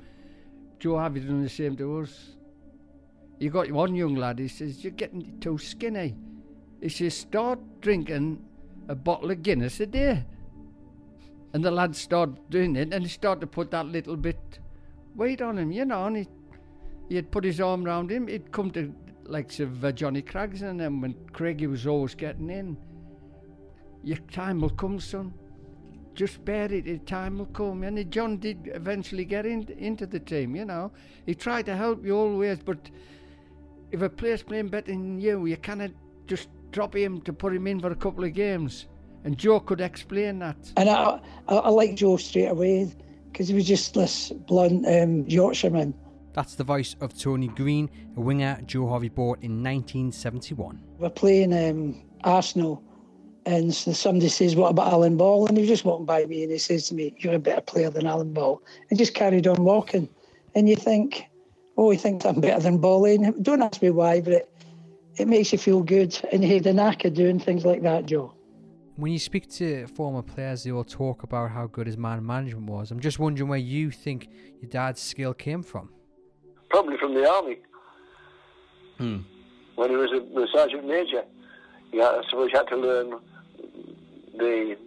Joe 0.83 0.97
Harvey 0.97 1.21
done 1.21 1.41
the 1.41 1.47
same 1.47 1.77
to 1.77 1.99
us. 1.99 2.35
You 3.39 3.49
got 3.49 3.71
one 3.71 3.95
young 3.95 4.15
lad, 4.15 4.37
he 4.37 4.49
says, 4.49 4.83
You're 4.83 4.91
getting 4.91 5.39
too 5.39 5.57
skinny. 5.57 6.13
He 6.81 6.89
says, 6.89 7.15
Start 7.15 7.57
drinking 7.79 8.43
a 8.89 8.93
bottle 8.93 9.31
of 9.31 9.41
Guinness 9.41 9.79
a 9.79 9.85
day. 9.85 10.25
And 11.53 11.63
the 11.63 11.71
lad 11.71 11.95
started 11.95 12.37
doing 12.49 12.75
it, 12.75 12.93
and 12.93 13.01
he 13.01 13.07
started 13.07 13.39
to 13.39 13.47
put 13.47 13.71
that 13.71 13.85
little 13.85 14.17
bit 14.17 14.59
weight 15.15 15.41
on 15.41 15.57
him, 15.57 15.71
you 15.71 15.85
know, 15.85 16.05
and 16.07 16.17
he, 16.17 16.27
he'd 17.07 17.31
put 17.31 17.45
his 17.45 17.61
arm 17.61 17.85
round 17.85 18.11
him. 18.11 18.27
He'd 18.27 18.51
come 18.51 18.69
to 18.71 18.93
likes 19.23 19.61
of 19.61 19.85
uh, 19.85 19.93
Johnny 19.93 20.21
Craggs 20.21 20.63
and 20.63 20.77
then 20.77 20.99
when 20.99 21.15
Craigie 21.31 21.67
was 21.67 21.87
always 21.87 22.13
getting 22.13 22.49
in. 22.49 22.75
Your 24.03 24.17
time 24.33 24.59
will 24.59 24.69
come, 24.69 24.99
son. 24.99 25.33
Just 26.15 26.43
bear 26.45 26.71
it, 26.71 26.85
your 26.85 26.97
time 26.99 27.39
will 27.39 27.47
come. 27.47 27.83
And 27.83 28.11
John 28.11 28.37
did 28.37 28.71
eventually 28.73 29.25
get 29.25 29.45
in, 29.45 29.67
into 29.77 30.05
the 30.05 30.19
team, 30.19 30.55
you 30.55 30.65
know. 30.65 30.91
He 31.25 31.33
tried 31.35 31.65
to 31.65 31.75
help 31.75 32.05
you 32.05 32.15
always, 32.15 32.59
but 32.59 32.89
if 33.91 34.01
a 34.01 34.09
player's 34.09 34.43
playing 34.43 34.69
better 34.69 34.91
than 34.91 35.19
you, 35.19 35.45
you 35.45 35.57
cannot 35.57 35.91
just 36.27 36.49
drop 36.71 36.95
him 36.95 37.21
to 37.21 37.33
put 37.33 37.55
him 37.55 37.67
in 37.67 37.79
for 37.79 37.91
a 37.91 37.95
couple 37.95 38.23
of 38.23 38.33
games. 38.33 38.87
And 39.23 39.37
Joe 39.37 39.59
could 39.59 39.81
explain 39.81 40.39
that. 40.39 40.57
And 40.77 40.89
I, 40.89 41.19
I, 41.47 41.55
I 41.55 41.69
like 41.69 41.95
Joe 41.95 42.17
straight 42.17 42.47
away 42.47 42.91
because 43.31 43.47
he 43.47 43.55
was 43.55 43.65
just 43.65 43.93
this 43.93 44.31
blunt 44.31 44.85
um, 44.87 45.25
Yorkshireman. 45.27 45.93
That's 46.33 46.55
the 46.55 46.63
voice 46.63 46.95
of 46.99 47.17
Tony 47.17 47.47
Green, 47.47 47.89
a 48.17 48.21
winger 48.21 48.59
Joe 48.65 48.87
Harvey 48.87 49.09
bought 49.09 49.37
in 49.43 49.63
1971. 49.63 50.81
We're 50.97 51.09
playing 51.09 51.53
um, 51.53 52.03
Arsenal, 52.23 52.83
and 53.45 53.73
so 53.73 53.91
somebody 53.91 54.29
says, 54.29 54.55
What 54.55 54.71
about 54.71 54.91
Alan 54.91 55.17
Ball? 55.17 55.47
And 55.47 55.57
he 55.57 55.65
just 55.65 55.85
walked 55.85 56.05
by 56.05 56.25
me 56.25 56.43
and 56.43 56.51
he 56.51 56.57
says 56.57 56.87
to 56.87 56.95
me, 56.95 57.15
You're 57.17 57.35
a 57.35 57.39
better 57.39 57.61
player 57.61 57.89
than 57.89 58.07
Alan 58.07 58.33
Ball. 58.33 58.61
And 58.89 58.97
just 58.97 59.13
carried 59.13 59.47
on 59.47 59.63
walking. 59.63 60.07
And 60.55 60.69
you 60.69 60.75
think, 60.75 61.25
Oh, 61.77 61.89
he 61.89 61.97
thinks 61.97 62.25
I'm 62.25 62.39
better 62.39 62.61
than 62.61 62.77
Ball. 62.77 63.05
And 63.05 63.43
don't 63.43 63.61
ask 63.61 63.81
me 63.81 63.89
why, 63.89 64.21
but 64.21 64.33
it, 64.33 64.49
it 65.17 65.27
makes 65.27 65.51
you 65.51 65.57
feel 65.57 65.81
good. 65.81 66.17
And 66.31 66.43
he 66.43 66.55
had 66.55 66.67
a 66.67 66.73
knack 66.73 67.03
of 67.05 67.13
doing 67.13 67.39
things 67.39 67.65
like 67.65 67.81
that, 67.81 68.05
Joe. 68.05 68.33
When 68.95 69.11
you 69.11 69.19
speak 69.19 69.49
to 69.53 69.87
former 69.87 70.21
players, 70.21 70.63
they 70.63 70.71
all 70.71 70.83
talk 70.83 71.23
about 71.23 71.49
how 71.49 71.67
good 71.67 71.87
his 71.87 71.97
man 71.97 72.23
management 72.25 72.69
was. 72.69 72.91
I'm 72.91 72.99
just 72.99 73.17
wondering 73.19 73.49
where 73.49 73.57
you 73.57 73.89
think 73.89 74.29
your 74.61 74.69
dad's 74.69 75.01
skill 75.01 75.33
came 75.33 75.63
from. 75.63 75.89
Probably 76.69 76.97
from 76.97 77.15
the 77.15 77.29
army. 77.29 77.57
Hmm. 78.99 79.17
When 79.75 79.89
he 79.89 79.95
was 79.95 80.11
a, 80.11 80.39
a 80.39 80.47
sergeant 80.53 80.85
major, 80.85 81.23
yeah, 81.91 82.09
I 82.09 82.21
suppose 82.29 82.51
you 82.53 82.59
had 82.59 82.67
to 82.67 82.77
learn 82.77 83.19
the 84.37 84.77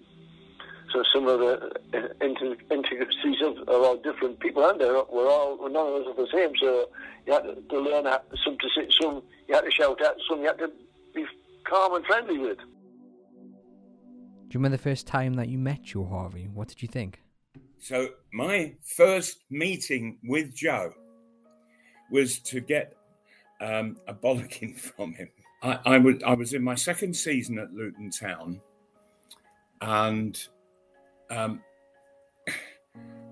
so 0.92 1.02
some 1.12 1.26
of 1.26 1.40
the 1.40 2.14
inter- 2.20 2.56
intricacies 2.70 3.42
of, 3.42 3.58
of 3.68 3.82
all 3.82 3.96
different 3.96 4.38
people, 4.40 4.68
and 4.68 4.80
they 4.80 4.86
we're 4.86 5.28
all 5.28 5.58
none 5.68 5.86
of 5.86 5.94
us 5.94 6.06
are 6.06 6.14
the 6.14 6.28
same. 6.32 6.52
So 6.60 6.88
you 7.26 7.32
had 7.32 7.42
to, 7.42 7.54
to 7.54 7.80
learn 7.80 8.04
how, 8.04 8.22
some 8.44 8.56
to 8.58 8.68
sit, 8.74 8.92
some 9.00 9.22
you 9.48 9.54
had 9.54 9.64
to 9.64 9.70
shout 9.70 10.00
at, 10.02 10.16
some 10.28 10.40
you 10.40 10.46
had 10.46 10.58
to 10.58 10.70
be 11.14 11.24
calm 11.64 11.94
and 11.94 12.06
friendly 12.06 12.38
with. 12.38 12.58
Do 12.58 14.52
you 14.52 14.60
remember 14.60 14.76
the 14.76 14.82
first 14.82 15.06
time 15.06 15.34
that 15.34 15.48
you 15.48 15.58
met 15.58 15.82
Joe 15.82 16.04
Harvey? 16.04 16.48
What 16.52 16.68
did 16.68 16.82
you 16.82 16.88
think? 16.88 17.20
So 17.78 18.08
my 18.32 18.74
first 18.84 19.44
meeting 19.50 20.18
with 20.24 20.54
Joe 20.54 20.92
was 22.10 22.38
to 22.40 22.60
get 22.60 22.96
um, 23.60 23.96
a 24.06 24.14
bollocking 24.14 24.78
from 24.96 25.14
him. 25.14 25.28
I, 25.62 25.78
I, 25.84 25.98
was, 25.98 26.16
I 26.24 26.34
was 26.34 26.52
in 26.52 26.62
my 26.62 26.74
second 26.74 27.16
season 27.16 27.58
at 27.58 27.72
Luton 27.72 28.10
Town, 28.10 28.60
and 29.80 30.48
um, 31.30 31.62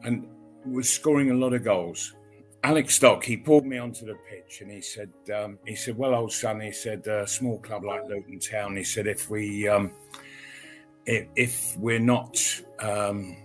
and 0.03 0.27
was 0.67 0.89
scoring 0.91 1.31
a 1.31 1.35
lot 1.35 1.53
of 1.53 1.65
goals. 1.65 2.15
Alex 2.63 2.95
Stock, 2.95 3.23
he 3.23 3.37
pulled 3.37 3.67
me 3.67 3.77
onto 3.77 4.07
the 4.07 4.17
pitch 4.29 4.63
and 4.63 4.71
he 4.71 4.81
said, 4.81 5.11
um, 5.35 5.59
he 5.67 5.77
said, 5.77 5.99
well, 5.99 6.15
old 6.15 6.33
son, 6.33 6.61
he 6.61 6.73
said, 6.73 7.07
a 7.07 7.27
small 7.27 7.59
club 7.59 7.85
like 7.85 8.05
Luton 8.09 8.39
Town, 8.39 8.75
he 8.75 8.83
said, 8.83 9.07
if 9.07 9.29
we, 9.29 9.69
um, 9.69 9.93
if, 11.05 11.27
if 11.37 11.77
we're 11.77 11.99
not 11.99 12.43
um, 12.81 13.37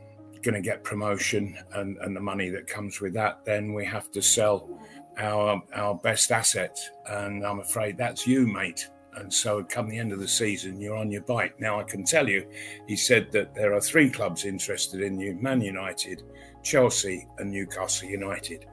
going 0.42 0.56
to 0.56 0.62
get 0.62 0.86
promotion 0.86 1.58
and, 1.74 1.98
and 1.98 2.16
the 2.16 2.22
money 2.22 2.50
that 2.50 2.66
comes 2.66 3.02
with 3.02 3.14
that, 3.14 3.44
then 3.44 3.74
we 3.74 3.86
have 3.86 4.10
to 4.12 4.22
sell 4.22 4.70
our 5.20 5.62
our 5.76 5.96
best 5.96 6.32
asset, 6.32 6.80
and 7.08 7.46
I'm 7.46 7.60
afraid 7.60 7.98
that's 7.98 8.26
you, 8.26 8.48
mate. 8.48 8.90
And 9.20 9.34
so, 9.34 9.64
come 9.64 9.90
the 9.90 9.98
end 9.98 10.12
of 10.12 10.20
the 10.20 10.28
season, 10.28 10.80
you're 10.80 10.96
on 10.96 11.12
your 11.12 11.22
bike. 11.22 11.60
Now, 11.60 11.80
I 11.80 11.84
can 11.84 12.04
tell 12.04 12.28
you, 12.28 12.48
he 12.88 12.96
said 12.96 13.32
that 13.34 13.54
there 13.54 13.74
are 13.74 13.82
three 13.82 14.10
clubs 14.10 14.46
interested 14.46 15.02
in 15.02 15.20
you: 15.20 15.36
Man 15.36 15.62
United, 15.62 16.24
Chelsea, 16.64 17.28
and 17.38 17.52
Newcastle 17.52 18.10
United. 18.10 18.66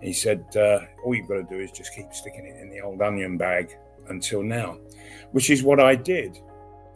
He 0.00 0.12
said 0.12 0.44
uh, 0.56 0.80
all 1.04 1.14
you've 1.14 1.28
got 1.28 1.34
to 1.34 1.42
do 1.42 1.60
is 1.60 1.72
just 1.72 1.94
keep 1.94 2.12
sticking 2.12 2.46
it 2.46 2.60
in 2.60 2.70
the 2.70 2.80
old 2.80 3.02
onion 3.02 3.36
bag 3.36 3.76
until 4.08 4.42
now, 4.42 4.78
which 5.32 5.50
is 5.50 5.62
what 5.62 5.78
I 5.78 5.94
did. 5.94 6.38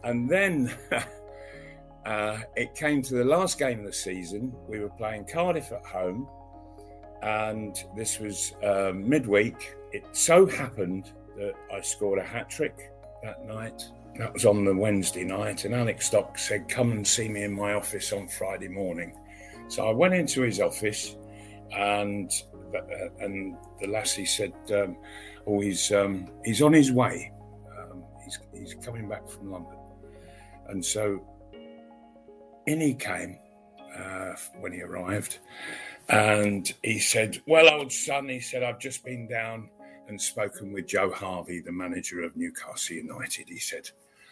And 0.03 0.29
then 0.29 0.73
uh, 2.05 2.39
it 2.55 2.73
came 2.73 3.01
to 3.03 3.15
the 3.15 3.23
last 3.23 3.59
game 3.59 3.79
of 3.79 3.85
the 3.85 3.93
season. 3.93 4.53
We 4.67 4.79
were 4.79 4.89
playing 4.89 5.25
Cardiff 5.25 5.71
at 5.71 5.85
home 5.85 6.27
and 7.21 7.83
this 7.95 8.19
was 8.19 8.53
uh, 8.63 8.91
midweek. 8.93 9.75
It 9.91 10.05
so 10.11 10.45
happened 10.45 11.11
that 11.37 11.53
I 11.73 11.81
scored 11.81 12.19
a 12.19 12.23
hat 12.23 12.49
trick 12.49 12.91
that 13.23 13.45
night. 13.45 13.83
That 14.17 14.33
was 14.33 14.45
on 14.45 14.63
the 14.63 14.75
Wednesday 14.75 15.23
night, 15.25 15.65
and 15.65 15.75
Alex 15.75 16.07
Stock 16.07 16.37
said, 16.37 16.69
"Come 16.69 16.91
and 16.91 17.05
see 17.05 17.27
me 17.27 17.43
in 17.43 17.53
my 17.53 17.73
office 17.73 18.13
on 18.13 18.27
Friday 18.27 18.69
morning." 18.69 19.17
So 19.67 19.87
I 19.87 19.91
went 19.91 20.13
into 20.13 20.41
his 20.41 20.59
office, 20.59 21.15
and 21.75 22.31
uh, 22.73 23.09
and 23.19 23.57
the 23.81 23.87
lassie 23.87 24.25
said, 24.25 24.53
um, 24.73 24.97
"Oh, 25.45 25.59
he's 25.59 25.91
um, 25.91 26.29
he's 26.45 26.61
on 26.61 26.71
his 26.71 26.91
way. 26.91 27.31
Um, 27.77 28.03
he's 28.23 28.39
he's 28.53 28.75
coming 28.75 29.09
back 29.09 29.27
from 29.29 29.51
London." 29.51 29.77
And 30.67 30.83
so 30.83 31.21
in 32.65 32.81
he 32.81 32.93
came 32.93 33.37
uh, 33.97 34.33
when 34.59 34.71
he 34.71 34.81
arrived, 34.81 35.39
and 36.09 36.71
he 36.83 36.99
said, 36.99 37.41
Well, 37.47 37.69
old 37.69 37.91
son, 37.91 38.29
he 38.29 38.39
said, 38.39 38.63
I've 38.63 38.79
just 38.79 39.03
been 39.03 39.27
down 39.27 39.69
and 40.07 40.19
spoken 40.19 40.71
with 40.71 40.87
Joe 40.87 41.11
Harvey, 41.11 41.59
the 41.59 41.71
manager 41.71 42.21
of 42.21 42.35
Newcastle 42.35 42.95
United. 42.95 43.47
He 43.47 43.59
said, 43.59 43.89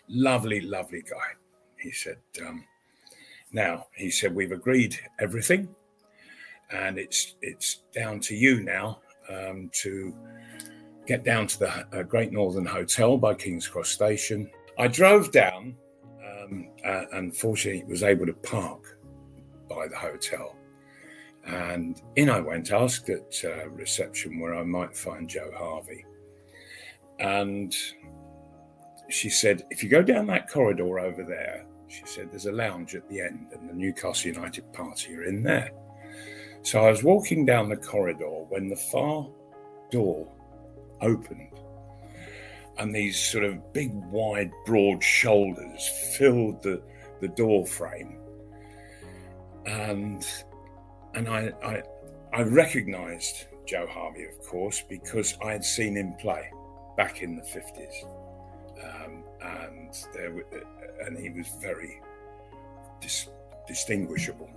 Lovely, 0.07 0.61
lovely 0.61 1.01
guy. 1.01 1.33
He 1.77 1.91
said, 1.91 2.17
um, 2.45 2.65
Now, 3.51 3.87
he 3.95 4.11
said, 4.11 4.35
We've 4.35 4.51
agreed 4.51 4.97
everything, 5.19 5.67
and 6.71 6.97
it's 6.97 7.35
it's 7.41 7.83
down 7.93 8.19
to 8.21 8.35
you 8.35 8.61
now 8.61 8.99
um, 9.29 9.69
to 9.81 10.13
get 11.05 11.23
down 11.23 11.47
to 11.47 11.59
the 11.59 11.99
uh, 11.99 12.03
Great 12.03 12.31
Northern 12.31 12.65
Hotel 12.65 13.17
by 13.17 13.33
King's 13.33 13.67
Cross 13.67 13.89
Station. 13.89 14.49
I 14.77 14.87
drove 14.87 15.31
down 15.31 15.75
um, 16.25 16.69
uh, 16.85 17.05
and 17.13 17.35
fortunately 17.35 17.83
was 17.89 18.03
able 18.03 18.25
to 18.25 18.33
park 18.33 18.97
by 19.69 19.87
the 19.87 19.95
hotel. 19.95 20.55
And 21.45 22.01
in 22.15 22.29
I 22.29 22.39
went, 22.39 22.71
asked 22.71 23.09
at 23.09 23.35
uh, 23.43 23.69
reception 23.69 24.39
where 24.39 24.55
I 24.55 24.63
might 24.63 24.95
find 24.95 25.27
Joe 25.27 25.51
Harvey. 25.55 26.05
And 27.19 27.75
she 29.09 29.29
said, 29.29 29.65
if 29.69 29.83
you 29.83 29.89
go 29.89 30.01
down 30.01 30.25
that 30.27 30.49
corridor 30.49 30.99
over 30.99 31.23
there, 31.23 31.65
she 31.87 32.05
said, 32.05 32.31
there's 32.31 32.45
a 32.45 32.51
lounge 32.51 32.95
at 32.95 33.07
the 33.09 33.21
end, 33.21 33.47
and 33.53 33.69
the 33.69 33.73
Newcastle 33.73 34.31
United 34.31 34.71
party 34.73 35.15
are 35.15 35.25
in 35.25 35.43
there. 35.43 35.71
So 36.63 36.85
I 36.85 36.89
was 36.89 37.03
walking 37.03 37.45
down 37.45 37.69
the 37.69 37.75
corridor 37.77 38.45
when 38.47 38.69
the 38.69 38.75
far 38.75 39.27
door 39.91 40.31
opened, 41.01 41.59
and 42.79 42.95
these 42.95 43.19
sort 43.19 43.43
of 43.43 43.73
big, 43.73 43.91
wide, 43.93 44.51
broad 44.65 45.03
shoulders 45.03 45.87
filled 46.17 46.63
the, 46.63 46.81
the 47.19 47.27
door 47.27 47.67
frame. 47.67 48.17
And 49.65 50.25
and 51.13 51.27
I, 51.27 51.51
I, 51.63 51.83
I 52.33 52.41
recognised 52.43 53.47
Joe 53.65 53.87
Harvey, 53.87 54.25
of 54.25 54.39
course, 54.45 54.83
because 54.89 55.37
I 55.43 55.51
had 55.51 55.63
seen 55.63 55.95
him 55.95 56.13
play 56.19 56.49
back 56.97 57.21
in 57.21 57.35
the 57.35 57.43
fifties, 57.43 58.05
um, 58.83 59.23
and 59.41 59.95
there, 60.13 60.43
and 61.05 61.17
he 61.17 61.29
was 61.29 61.47
very 61.61 62.01
dis- 63.01 63.29
distinguishable, 63.67 64.49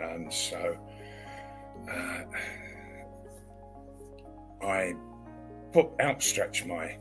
and 0.00 0.32
so 0.32 0.76
uh, 1.90 2.22
I 4.62 4.94
put 5.72 5.88
outstretched 6.00 6.66
my 6.66 6.98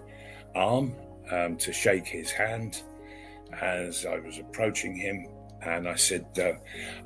arm 0.55 0.95
um, 1.31 1.57
to 1.57 1.73
shake 1.73 2.07
his 2.07 2.31
hand 2.31 2.83
as 3.61 4.05
I 4.05 4.19
was 4.19 4.39
approaching 4.39 4.95
him, 4.95 5.27
and 5.63 5.87
I 5.87 5.95
said, 5.95 6.25
uh, 6.39 6.53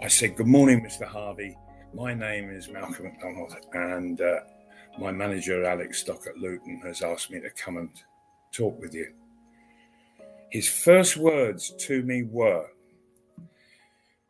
"I 0.03 0.07
said, 0.07 0.35
good 0.35 0.47
morning, 0.47 0.81
Mr. 0.81 1.05
Harvey." 1.05 1.57
My 1.93 2.13
name 2.13 2.52
is 2.52 2.69
Malcolm 2.69 3.06
McDonald, 3.06 3.56
and 3.73 4.21
uh, 4.21 4.39
my 4.99 5.12
manager, 5.12 5.65
Alex 5.65 6.02
Stock 6.02 6.28
at 6.28 6.38
Luton, 6.38 6.80
has 6.86 7.02
asked 7.02 7.32
me 7.32 7.39
to 7.39 7.49
come 7.49 7.78
and 7.78 7.89
talk 8.52 8.80
with 8.80 8.93
you. 8.93 9.12
His 10.52 10.69
first 10.69 11.17
words 11.17 11.73
to 11.80 12.04
me 12.04 12.23
were, 12.23 12.67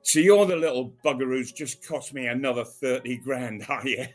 So 0.03 0.19
you're 0.19 0.45
the 0.45 0.55
little 0.55 0.93
bugger 1.03 1.25
who's 1.25 1.51
just 1.51 1.85
cost 1.85 2.13
me 2.13 2.27
another 2.27 2.63
30 2.63 3.17
grand, 3.17 3.65
are 3.67 3.87
you? 3.87 4.05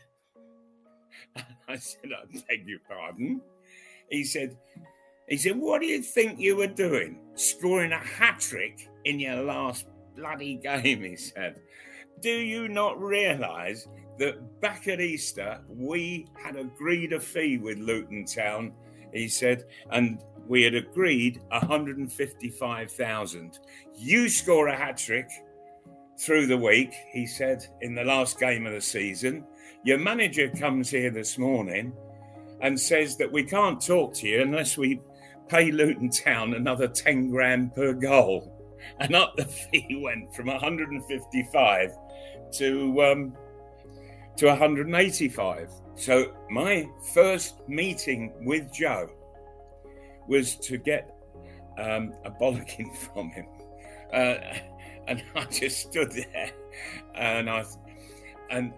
I 1.67 1.77
said, 1.77 2.11
I 2.17 2.41
beg 2.47 2.67
your 2.67 2.79
pardon. 2.89 3.41
He 4.09 4.23
said, 4.23 4.57
He 5.29 5.37
said, 5.37 5.55
What 5.55 5.81
do 5.81 5.87
you 5.87 6.01
think 6.01 6.39
you 6.39 6.55
were 6.55 6.67
doing? 6.67 7.19
Scoring 7.35 7.91
a 7.91 7.99
hat 7.99 8.39
trick 8.39 8.89
in 9.05 9.19
your 9.19 9.43
last 9.43 9.85
bloody 10.15 10.55
game, 10.55 11.03
he 11.03 11.15
said. 11.15 11.61
Do 12.21 12.31
you 12.31 12.67
not 12.67 13.01
realise 13.01 13.87
that 14.17 14.61
back 14.61 14.87
at 14.87 15.01
Easter 15.01 15.59
we 15.67 16.27
had 16.41 16.55
agreed 16.55 17.13
a 17.13 17.19
fee 17.19 17.57
with 17.57 17.77
Luton 17.77 18.25
Town? 18.25 18.73
He 19.13 19.27
said, 19.27 19.65
and 19.91 20.19
we 20.47 20.63
had 20.63 20.75
agreed 20.75 21.41
155,000. 21.49 23.59
You 23.95 24.29
score 24.29 24.67
a 24.67 24.75
hat 24.75 24.97
trick 24.97 25.29
through 26.19 26.47
the 26.47 26.57
week, 26.57 26.93
he 27.11 27.27
said, 27.27 27.65
in 27.81 27.95
the 27.95 28.03
last 28.03 28.39
game 28.39 28.65
of 28.65 28.73
the 28.73 28.81
season. 28.81 29.45
Your 29.83 29.97
manager 29.97 30.49
comes 30.49 30.89
here 30.89 31.11
this 31.11 31.37
morning 31.37 31.93
and 32.61 32.79
says 32.79 33.17
that 33.17 33.31
we 33.31 33.43
can't 33.43 33.85
talk 33.85 34.13
to 34.15 34.27
you 34.27 34.41
unless 34.41 34.77
we 34.77 35.01
pay 35.47 35.71
Luton 35.71 36.09
Town 36.09 36.53
another 36.53 36.87
10 36.87 37.29
grand 37.29 37.75
per 37.75 37.93
goal. 37.93 38.54
And 38.99 39.15
up 39.15 39.35
the 39.35 39.45
fee 39.71 39.99
went 40.01 40.33
from 40.35 40.47
155 40.47 41.97
to 42.53 43.03
um, 43.03 43.33
to 44.37 44.47
185. 44.47 45.69
So 45.95 46.33
my 46.49 46.87
first 47.13 47.67
meeting 47.67 48.33
with 48.41 48.71
Joe 48.73 49.09
was 50.27 50.55
to 50.57 50.77
get 50.77 51.15
um, 51.77 52.13
a 52.25 52.31
bollocking 52.31 52.95
from 53.13 53.29
him, 53.29 53.47
uh, 54.13 54.35
and 55.07 55.23
I 55.35 55.45
just 55.45 55.81
stood 55.81 56.11
there, 56.11 56.51
and 57.15 57.49
I 57.49 57.63
and 58.49 58.73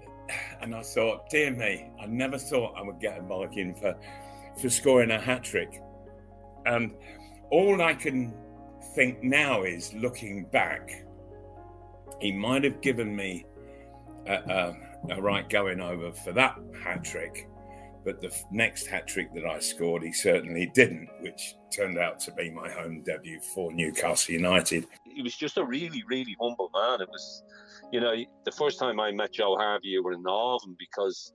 and 0.62 0.76
I 0.76 0.82
thought, 0.82 1.30
dear 1.30 1.52
me, 1.52 1.90
I 2.00 2.06
never 2.06 2.38
thought 2.38 2.76
I 2.78 2.82
would 2.82 3.00
get 3.00 3.18
a 3.18 3.22
bollocking 3.22 3.80
for 3.80 3.96
for 4.60 4.70
scoring 4.70 5.12
a 5.12 5.20
hat 5.20 5.44
trick, 5.44 5.82
and 6.66 6.94
all 7.50 7.82
I 7.82 7.94
can 7.94 8.34
think 8.98 9.24
now 9.24 9.62
is 9.62 9.94
looking 9.94 10.46
back, 10.46 11.06
he 12.20 12.32
might 12.32 12.64
have 12.64 12.82
given 12.82 13.16
me 13.16 13.46
a, 14.26 14.34
a, 14.34 14.78
a 15.12 15.22
right 15.22 15.48
going 15.50 15.80
over 15.80 16.12
for 16.12 16.34
that 16.34 16.58
hat 16.84 17.04
trick 17.04 17.48
but 18.08 18.22
the 18.22 18.34
next 18.52 18.88
hat 18.88 19.06
trick 19.06 19.34
that 19.34 19.46
I 19.46 19.60
scored, 19.60 20.02
he 20.02 20.14
certainly 20.14 20.72
didn't, 20.74 21.10
which 21.20 21.56
turned 21.76 21.98
out 21.98 22.22
to 22.22 22.32
be 22.32 22.50
my 22.50 22.70
home 22.70 23.04
debut 23.06 23.42
for 23.54 23.74
Newcastle 23.74 24.34
United. 24.34 24.88
He 25.14 25.22
was 25.22 25.36
just 25.36 25.58
a 25.58 25.66
really, 25.66 26.02
really 26.08 26.34
humble 26.40 26.72
man. 26.74 27.02
It 27.02 27.10
was, 27.10 27.44
you 27.92 28.00
know, 28.00 28.16
the 28.46 28.52
first 28.54 28.80
time 28.80 29.02
I 29.02 29.12
met 29.12 29.34
Joe 29.34 29.58
Harvey, 29.58 29.90
you 29.90 30.02
were 30.02 30.14
in 30.14 30.26
awe 30.26 30.56
of 30.56 30.64
him 30.64 30.78
because 30.80 31.34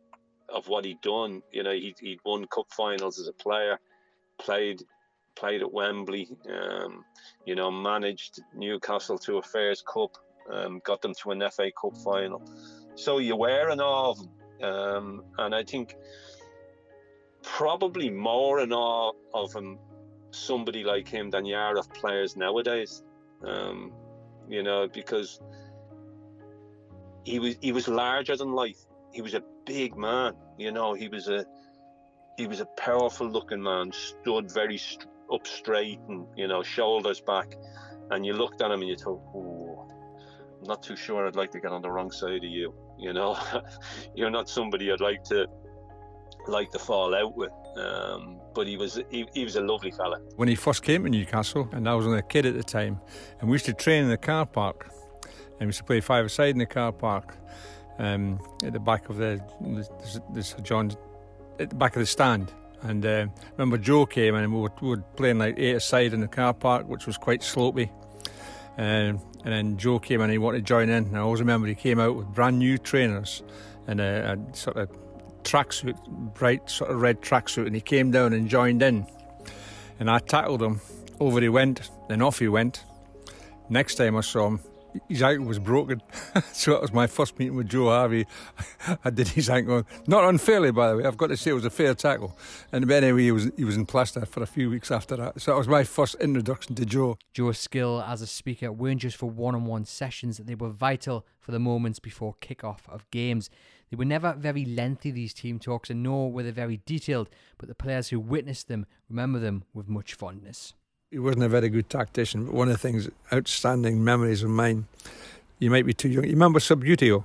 of 0.49 0.67
what 0.67 0.87
he'd 0.87 1.03
done. 1.03 1.43
You 1.53 1.63
know, 1.63 1.73
he'd, 1.73 1.97
he'd 2.01 2.21
won 2.25 2.47
cup 2.47 2.69
finals 2.71 3.21
as 3.21 3.29
a 3.29 3.35
player, 3.35 3.79
played 4.41 4.83
played 5.35 5.63
at 5.63 5.73
Wembley, 5.73 6.29
um, 6.49 7.05
you 7.45 7.55
know, 7.55 7.71
managed 7.71 8.41
Newcastle 8.55 9.19
to 9.19 9.39
a 9.39 9.43
Fairs 9.43 9.83
Cup, 9.83 10.17
um, 10.51 10.81
got 10.85 11.03
them 11.03 11.15
to 11.23 11.31
an 11.31 11.43
FA 11.51 11.71
Cup 11.81 11.97
final. 11.99 12.43
So 12.95 13.19
you 13.19 13.37
were 13.37 13.71
in 13.71 13.81
awe 13.81 14.11
of 14.11 14.19
him. 14.19 14.29
Um, 14.63 15.25
and 15.39 15.55
I 15.55 15.65
think 15.65 15.97
probably 17.43 18.11
more 18.11 18.61
in 18.61 18.73
awe 18.73 19.13
of 19.35 19.53
him, 19.53 19.79
somebody 20.31 20.85
like 20.85 21.09
him 21.09 21.31
than 21.31 21.45
you 21.45 21.57
are 21.57 21.77
of 21.77 21.93
players 21.93 22.37
nowadays. 22.37 23.03
Um, 23.45 23.93
you 24.49 24.63
know, 24.63 24.89
because 24.89 25.41
he 27.25 27.39
was 27.39 27.57
he 27.61 27.73
was 27.73 27.89
larger 27.89 28.37
than 28.37 28.53
life. 28.53 28.79
He 29.13 29.23
was 29.23 29.35
a 29.35 29.43
big 29.67 29.97
man. 29.97 30.35
You 30.59 30.73
know, 30.73 30.95
he 30.95 31.09
was 31.09 31.29
a 31.29 31.45
he 32.37 32.47
was 32.47 32.61
a 32.61 32.67
powerful 32.67 33.29
looking 33.29 33.63
man, 33.63 33.93
stood 33.93 34.51
very 34.53 34.79
st- 34.79 35.09
up 35.33 35.47
straight 35.47 36.01
and 36.09 36.27
you 36.37 36.49
know 36.49 36.63
shoulders 36.63 37.21
back. 37.21 37.55
And 38.11 38.27
you 38.27 38.35
looked 38.35 38.61
at 38.61 38.71
him 38.71 38.81
and 38.81 38.89
you 38.89 38.97
thought, 38.97 39.23
"Oh, 39.35 39.89
I'm 40.61 40.69
not 40.69 40.83
too 40.83 40.97
sure. 40.97 41.27
I'd 41.27 41.37
like 41.37 41.51
to 41.53 41.61
get 41.61 41.73
on 41.73 41.83
the 41.83 41.91
wrong 41.91 42.11
side 42.11 42.45
of 42.45 42.51
you." 42.51 42.75
You 42.99 43.13
know, 43.13 43.39
you're 44.15 44.31
not 44.31 44.49
somebody 44.49 44.93
I'd 44.93 45.01
like 45.01 45.25
to 45.25 45.47
like 46.49 46.71
to 46.73 46.79
fall 46.79 47.15
out 47.15 47.37
with. 47.37 47.53
Um, 47.77 48.39
but 48.55 48.67
he 48.67 48.77
was 48.77 49.01
he, 49.11 49.27
he, 49.33 49.45
was 49.45 49.57
a 49.57 49.63
lovely 49.63 49.91
fella. 49.91 50.19
When 50.37 50.49
he 50.49 50.55
first 50.55 50.83
came 50.83 51.05
to 51.05 51.11
Newcastle, 51.11 51.69
and 51.73 51.89
I 51.89 51.95
was 51.95 52.07
only 52.07 52.19
a 52.19 52.23
kid 52.23 52.45
at 52.45 52.55
the 52.55 52.63
time, 52.63 53.01
and 53.41 53.49
we 53.49 53.55
used 53.55 53.65
to 53.67 53.73
train 53.73 54.05
in 54.05 54.11
the 54.11 54.19
car 54.19 54.45
park, 54.45 54.91
and 55.25 55.61
we 55.61 55.67
used 55.67 55.79
to 55.79 55.85
play 55.85 56.01
five 56.01 56.31
side 56.31 56.51
in 56.51 56.59
the 56.59 56.67
car 56.67 56.93
park, 56.93 57.37
um, 57.99 58.39
at 58.63 58.75
the 58.75 58.81
back 58.81 59.09
of 59.09 59.17
the 59.17 59.41
this 60.35 60.55
John, 60.63 60.93
at 61.59 61.71
the 61.71 61.77
back 61.77 61.97
of 61.97 62.01
the 62.01 62.07
stand. 62.07 62.53
And 62.83 63.07
uh, 63.07 63.27
remember 63.57 63.79
Joe 63.79 64.07
came 64.07 64.35
and 64.35 64.53
we 64.53 64.61
were, 64.61 64.73
we 64.81 64.89
were 64.89 65.05
playing 65.17 65.39
like 65.39 65.59
eight 65.59 65.81
side 65.83 66.13
in 66.13 66.21
the 66.21 66.29
car 66.29 66.53
park, 66.53 66.89
which 66.89 67.07
was 67.07 67.17
quite 67.17 67.43
slopey. 67.43 67.91
Um, 68.77 69.21
and 69.45 69.53
then 69.53 69.77
Joe 69.77 69.99
came 69.99 70.21
and 70.21 70.31
he 70.31 70.39
wanted 70.39 70.59
to 70.59 70.65
join 70.65 70.89
in. 70.89 71.07
And 71.07 71.17
I 71.17 71.21
always 71.21 71.41
remember 71.41 71.67
he 71.67 71.75
came 71.75 72.01
out 72.01 72.17
with 72.17 72.27
brand 72.29 72.59
new 72.59 72.79
trainers 72.79 73.43
and 73.87 74.01
a, 74.01 74.37
a 74.37 74.57
sort 74.57 74.77
of 74.77 74.91
tracksuit, 75.43 75.97
bright 76.35 76.69
sort 76.71 76.91
of 76.91 77.01
red 77.01 77.21
tracksuit, 77.21 77.67
and 77.67 77.75
he 77.75 77.81
came 77.81 78.11
down 78.11 78.33
and 78.33 78.49
joined 78.49 78.83
in. 78.83 79.07
And 80.01 80.11
I 80.11 80.19
tackled 80.19 80.63
him. 80.63 80.81
Over 81.21 81.41
he 81.41 81.49
went, 81.49 81.91
then 82.09 82.23
off 82.23 82.39
he 82.39 82.49
went. 82.49 82.85
Next 83.69 83.95
time 83.95 84.17
I 84.17 84.23
saw 84.23 84.49
him, 84.49 84.61
his 85.09 85.23
ankle 85.23 85.47
was 85.47 85.59
broken. 85.59 86.03
so 86.53 86.73
that 86.73 86.83
was 86.83 86.93
my 86.93 87.07
first 87.07 87.39
meeting 87.39 87.57
with 87.57 87.69
Joe 87.69 87.87
Harvey. 87.87 88.27
I 89.05 89.11
did 89.11 89.29
his 89.29 89.49
ankle, 89.49 89.85
not 90.07 90.25
unfairly, 90.25 90.71
by 90.71 90.91
the 90.91 90.97
way. 90.97 91.05
I've 91.05 91.17
got 91.17 91.29
to 91.29 91.37
say 91.37 91.51
it 91.51 91.55
was 91.55 91.65
a 91.65 91.71
fair 91.71 91.95
tackle. 91.95 92.37
And 92.73 92.91
anyway, 92.91 93.23
he 93.23 93.33
was 93.33 93.51
he 93.57 93.65
was 93.65 93.77
in 93.77 93.87
plaster 93.87 94.25
for 94.27 94.43
a 94.43 94.47
few 94.47 94.71
weeks 94.71 94.91
after 94.91 95.17
that. 95.17 95.41
So 95.41 95.53
that 95.53 95.59
was 95.59 95.69
my 95.69 95.85
first 95.85 96.17
introduction 96.17 96.75
to 96.77 96.85
Joe. 96.85 97.19
Joe's 97.33 97.59
skill 97.59 98.03
as 98.07 98.23
a 98.23 98.27
speaker 98.27 98.73
weren't 98.73 99.01
just 99.01 99.17
for 99.17 99.31
one-on-one 99.31 99.85
sessions; 99.85 100.39
they 100.39 100.55
were 100.55 100.71
vital 100.71 101.27
for 101.41 101.53
the 101.53 101.59
moments 101.59 101.99
before 101.99 102.35
kick-off 102.41 102.89
of 102.89 103.11
games. 103.11 103.51
They 103.91 103.97
were 103.97 104.07
never 104.07 104.33
very 104.33 104.65
lengthy, 104.65 105.11
these 105.11 105.35
team 105.35 105.59
talks, 105.59 105.91
and 105.91 106.03
nor 106.03 106.33
were 106.33 106.43
they 106.43 106.51
very 106.51 106.81
detailed, 106.87 107.29
but 107.59 107.69
the 107.69 107.75
players 107.75 108.09
who 108.09 108.19
witnessed 108.19 108.69
them 108.69 108.87
remember 109.11 109.39
them 109.39 109.65
with 109.75 109.87
much 109.87 110.15
fondness. 110.15 110.73
He 111.13 111.19
wasn't 111.19 111.45
a 111.45 111.49
very 111.49 111.69
good 111.69 111.91
tactician, 111.91 112.47
but 112.47 112.55
one 112.55 112.69
of 112.69 112.73
the 112.73 112.79
things, 112.79 113.11
outstanding 113.31 114.03
memories 114.03 114.43
of 114.43 114.49
mine, 114.49 114.87
you 115.59 115.71
might 115.71 115.85
be 115.85 115.93
too 115.93 116.09
young. 116.09 116.25
You 116.25 116.31
remember 116.31 116.59
Subbuteo? 116.59 117.25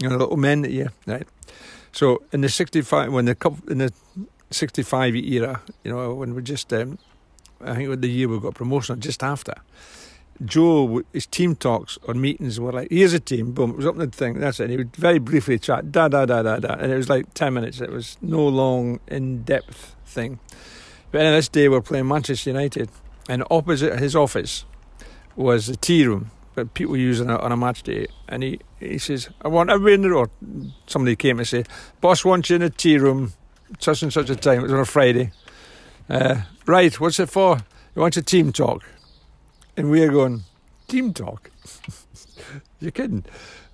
You 0.00 0.08
know, 0.08 0.16
little 0.16 0.38
men 0.38 0.62
that 0.62 0.70
you, 0.70 0.88
right? 1.06 1.28
So 1.92 2.22
in 2.32 2.40
the 2.40 2.48
65, 2.48 3.12
when 3.12 3.26
the 3.26 3.36
in 3.68 3.78
the 3.78 3.92
65 4.50 5.14
era, 5.14 5.60
you 5.84 5.92
know, 5.92 6.14
when 6.14 6.34
we 6.34 6.40
just, 6.40 6.72
um, 6.72 6.96
I 7.60 7.74
think 7.74 8.00
the 8.00 8.08
year 8.08 8.28
we 8.28 8.40
got 8.40 8.54
promotion, 8.54 8.98
just 8.98 9.22
after, 9.22 9.52
Joe, 10.42 11.02
his 11.12 11.26
team 11.26 11.54
talks 11.54 11.98
or 12.04 12.14
meetings 12.14 12.58
were 12.58 12.72
like, 12.72 12.88
here's 12.90 13.12
a 13.12 13.20
team, 13.20 13.52
boom, 13.52 13.72
it 13.72 13.76
was 13.76 13.86
up 13.86 13.96
the 13.96 14.06
thing, 14.06 14.40
that's 14.40 14.58
it. 14.58 14.64
And 14.64 14.70
he 14.70 14.76
would 14.78 14.96
very 14.96 15.18
briefly 15.18 15.58
chat, 15.58 15.92
da 15.92 16.08
da 16.08 16.24
da 16.24 16.42
da 16.42 16.60
da, 16.60 16.74
and 16.74 16.90
it 16.90 16.96
was 16.96 17.10
like 17.10 17.34
10 17.34 17.52
minutes. 17.52 17.82
It 17.82 17.90
was 17.90 18.16
no 18.22 18.48
long, 18.48 19.00
in 19.08 19.42
depth 19.42 19.96
thing. 20.06 20.38
But 21.10 21.18
then 21.18 21.34
this 21.34 21.48
day 21.48 21.68
we're 21.68 21.82
playing 21.82 22.08
Manchester 22.08 22.50
United, 22.50 22.88
and 23.28 23.44
opposite 23.50 23.98
his 23.98 24.16
office 24.16 24.64
was 25.36 25.68
a 25.68 25.76
tea 25.76 26.06
room 26.06 26.30
that 26.54 26.74
people 26.74 26.96
use 26.96 27.20
on 27.20 27.30
a, 27.30 27.38
on 27.38 27.52
a 27.52 27.56
match 27.56 27.84
day. 27.84 28.08
And 28.28 28.42
he, 28.42 28.60
he 28.80 28.98
says, 28.98 29.28
I 29.42 29.48
want 29.48 29.70
the 29.70 29.78
room. 29.78 30.72
Somebody 30.86 31.14
came 31.14 31.38
and 31.38 31.46
said, 31.46 31.68
Boss 32.00 32.24
wants 32.24 32.50
you 32.50 32.56
in 32.56 32.62
a 32.62 32.70
tea 32.70 32.98
room, 32.98 33.32
such 33.78 34.02
and 34.02 34.12
such 34.12 34.28
a 34.30 34.36
time. 34.36 34.60
It 34.60 34.62
was 34.64 34.72
on 34.72 34.80
a 34.80 34.84
Friday. 34.84 35.30
Uh, 36.08 36.42
right, 36.66 36.98
what's 36.98 37.20
it 37.20 37.30
for? 37.30 37.58
He 37.94 38.00
wants 38.00 38.16
a 38.16 38.22
team 38.22 38.52
talk. 38.52 38.82
And 39.76 39.90
we're 39.90 40.10
going, 40.10 40.42
team 40.88 41.12
talk? 41.14 41.50
You're 42.80 42.90
kidding. 42.90 43.24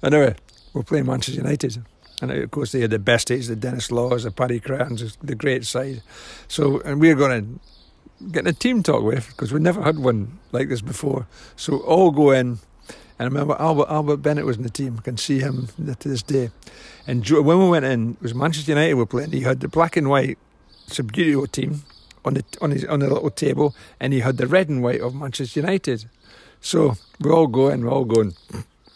Anyway, 0.03 0.35
we're 0.75 0.83
playing 0.83 1.07
Manchester 1.07 1.41
United. 1.41 1.83
And 2.21 2.31
of 2.31 2.51
course, 2.51 2.73
they 2.73 2.81
had 2.81 2.91
the 2.91 2.99
best 2.99 3.29
days, 3.29 3.49
the 3.49 3.57
Dennis 3.57 3.91
Laws, 3.91 4.25
the 4.25 4.31
Paddy 4.31 4.61
Crerands, 4.61 5.17
the 5.23 5.35
great 5.35 5.65
side. 5.65 6.03
So, 6.49 6.81
and 6.81 7.01
we're 7.01 7.15
going 7.15 7.61
to 8.27 8.33
get 8.33 8.47
a 8.47 8.53
team 8.53 8.83
talk 8.83 9.03
with 9.03 9.29
because 9.29 9.53
we 9.53 9.61
never 9.61 9.83
had 9.83 9.99
one 9.99 10.39
like 10.53 10.69
this 10.69 10.81
before. 10.81 11.27
So, 11.57 11.79
all 11.79 12.11
go 12.11 12.31
in. 12.31 12.59
And 13.17 13.21
I 13.21 13.25
remember 13.25 13.57
Albert 13.61 13.89
Albert 13.89 14.17
Bennett 14.19 14.45
was 14.45 14.57
in 14.57 14.65
the 14.65 14.71
team. 14.71 14.97
I 14.99 15.03
can 15.03 15.17
see 15.17 15.39
him 15.39 15.69
to 15.77 16.09
this 16.09 16.23
day. 16.23 16.51
And 17.07 17.29
when 17.29 17.59
we 17.59 17.69
went 17.69 17.85
in, 17.85 18.13
it 18.13 18.23
was 18.23 18.35
Manchester 18.35 18.73
United 18.73 18.95
were 18.95 19.07
playing. 19.07 19.31
He 19.31 19.43
had 19.43 19.61
the 19.61 19.69
black 19.69 19.97
and 19.97 20.09
white 20.09 20.37
Subbuteo 20.89 21.51
team 21.51 21.83
on 22.25 22.35
the 22.35 22.45
on 22.61 22.71
his 22.71 22.85
on 22.87 23.01
the 23.01 23.09
little 23.09 23.31
table, 23.31 23.75
and 24.01 24.13
he 24.13 24.21
had 24.21 24.37
the 24.37 24.47
red 24.47 24.69
and 24.69 24.83
white 24.83 25.01
of 25.01 25.15
Manchester 25.15 25.61
United. 25.61 26.07
So 26.61 26.97
we're 27.21 27.35
all 27.35 27.47
going, 27.47 27.85
we're 27.85 27.93
all 27.93 28.05
going. 28.05 28.35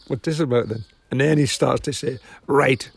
What's 0.09 0.22
this 0.22 0.40
about 0.40 0.68
then? 0.68 0.84
And 1.11 1.20
then 1.20 1.38
he 1.38 1.46
starts 1.46 1.82
to 1.82 1.92
say, 1.92 2.18
right, 2.46 2.90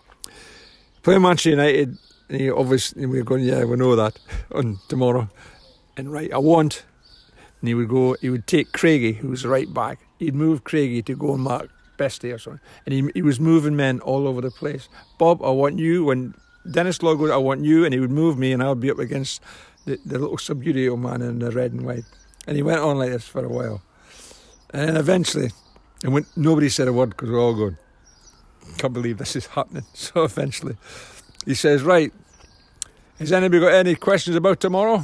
play 1.04 1.18
Manchester 1.18 1.52
United. 1.52 1.98
And 2.30 2.40
he 2.40 2.50
obviously 2.50 3.06
we're 3.06 3.24
going, 3.24 3.44
yeah, 3.44 3.66
we 3.66 3.76
know 3.76 3.96
that 3.96 4.18
on 4.54 4.80
tomorrow. 4.88 5.30
And 5.98 6.12
right, 6.12 6.32
I 6.32 6.38
want. 6.38 6.84
And 7.60 7.68
he 7.68 7.74
would 7.74 7.90
go, 7.90 8.16
he 8.22 8.30
would 8.30 8.48
take 8.48 8.72
Craigie, 8.72 9.14
who 9.14 9.30
was 9.30 9.46
right 9.46 9.72
back. 9.72 10.00
He'd 10.20 10.36
move 10.36 10.64
Craigie 10.64 11.04
to 11.04 11.16
go 11.16 11.34
and 11.34 11.44
mark 11.44 11.70
Bestie 11.98 12.34
or 12.34 12.40
something. 12.40 12.62
And 12.86 12.94
he, 12.94 13.10
he 13.14 13.22
was 13.22 13.40
moving 13.40 13.76
men 13.76 14.00
all 14.00 14.28
over 14.28 14.42
the 14.42 14.52
place. 14.52 14.90
Bob, 15.18 15.44
I 15.44 15.50
want 15.50 15.80
you 15.80 16.06
when 16.06 16.34
Dennis 16.70 16.98
goes, 16.98 17.30
I 17.30 17.38
want 17.38 17.64
you, 17.64 17.86
and 17.86 17.94
he 17.94 18.00
would 18.00 18.12
move 18.12 18.38
me, 18.38 18.52
and 18.52 18.64
I 18.64 18.70
would 18.70 18.80
be 18.80 18.92
up 18.92 19.00
against 19.00 19.42
the, 19.86 20.00
the 20.06 20.20
little 20.20 20.38
Subbuteo 20.38 21.00
man 21.00 21.22
in 21.22 21.40
the 21.40 21.52
red 21.52 21.72
and 21.72 21.86
white. 21.86 22.06
And 22.48 22.56
he 22.56 22.64
went 22.64 22.80
on 22.80 22.98
like 22.98 23.12
this 23.12 23.28
for 23.28 23.44
a 23.44 23.50
while. 23.50 23.82
And 24.72 24.90
then 24.90 24.98
eventually, 24.98 25.52
and 26.04 26.14
when 26.14 26.26
nobody 26.36 26.70
said 26.70 26.88
a 26.88 26.94
word 26.94 27.12
because 27.12 27.30
we're 27.30 27.40
all 27.40 27.56
going, 27.56 27.78
can't 28.78 28.94
believe 28.94 29.18
this 29.18 29.36
is 29.36 29.48
happening. 29.48 29.86
So 29.94 30.24
eventually, 30.24 30.78
he 31.46 31.54
says, 31.54 31.84
Right, 31.84 32.14
has 33.20 33.32
anybody 33.32 33.60
got 33.60 33.74
any 33.74 33.96
questions 33.96 34.36
about 34.36 34.60
tomorrow? 34.60 35.04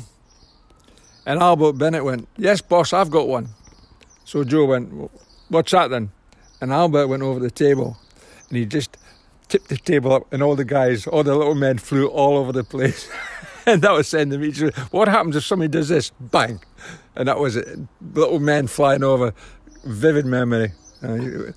And 1.28 1.40
Albert 1.42 1.74
Bennett 1.74 2.04
went, 2.04 2.28
Yes, 2.38 2.62
boss, 2.62 2.94
I've 2.94 3.12
got 3.12 3.28
one. 3.28 3.50
So 4.24 4.44
Joe 4.44 4.66
went, 4.66 5.12
What's 5.50 5.72
that 5.74 5.90
then? 5.90 6.10
And 6.62 6.74
Albert 6.74 7.08
went 7.08 7.22
over 7.22 7.40
the 7.40 7.52
table 7.52 7.98
and 8.50 8.58
he 8.58 8.66
just 8.66 8.98
tipped 9.48 9.70
the 9.70 9.78
table 9.78 10.14
up, 10.14 10.32
and 10.34 10.44
all 10.44 10.56
the 10.56 10.66
guys, 10.66 11.08
all 11.08 11.24
the 11.24 11.36
little 11.36 11.56
men 11.56 11.78
flew 11.78 12.08
all 12.08 12.38
over 12.38 12.52
the 12.52 12.64
place. 12.64 13.10
and 13.66 13.82
that 13.82 13.92
was 13.92 14.08
sending 14.08 14.40
me. 14.40 14.52
What 14.92 15.08
happens 15.08 15.36
if 15.36 15.44
somebody 15.44 15.70
does 15.70 15.90
this? 15.90 16.12
Bang! 16.20 16.60
And 17.16 17.28
that 17.28 17.40
was 17.40 17.56
it. 17.56 17.68
Little 18.14 18.40
men 18.40 18.68
flying 18.68 19.04
over. 19.04 19.34
Vivid 19.86 20.26
memory. 20.26 20.74
Uh, 21.02 21.52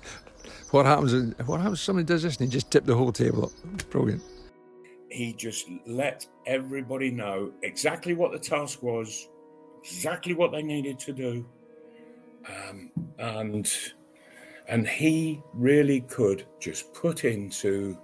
what 0.71 0.85
happens? 0.85 1.35
What 1.45 1.59
happens 1.59 1.79
if 1.79 1.85
somebody 1.85 2.05
does 2.05 2.23
this? 2.23 2.37
And 2.37 2.47
he 2.47 2.51
just 2.51 2.71
tipped 2.71 2.87
the 2.87 2.95
whole 2.95 3.11
table 3.11 3.45
up. 3.45 3.89
Brilliant. 3.89 4.23
He 5.09 5.33
just 5.33 5.67
let 5.85 6.25
everybody 6.45 7.11
know 7.11 7.51
exactly 7.63 8.13
what 8.13 8.31
the 8.31 8.39
task 8.39 8.81
was, 8.81 9.27
exactly 9.83 10.33
what 10.33 10.51
they 10.51 10.61
needed 10.61 10.99
to 10.99 11.13
do, 11.13 11.45
um, 12.47 12.91
and 13.19 13.71
and 14.67 14.87
he 14.87 15.41
really 15.53 16.01
could 16.01 16.45
just 16.59 16.93
put 16.93 17.25
into 17.25 17.97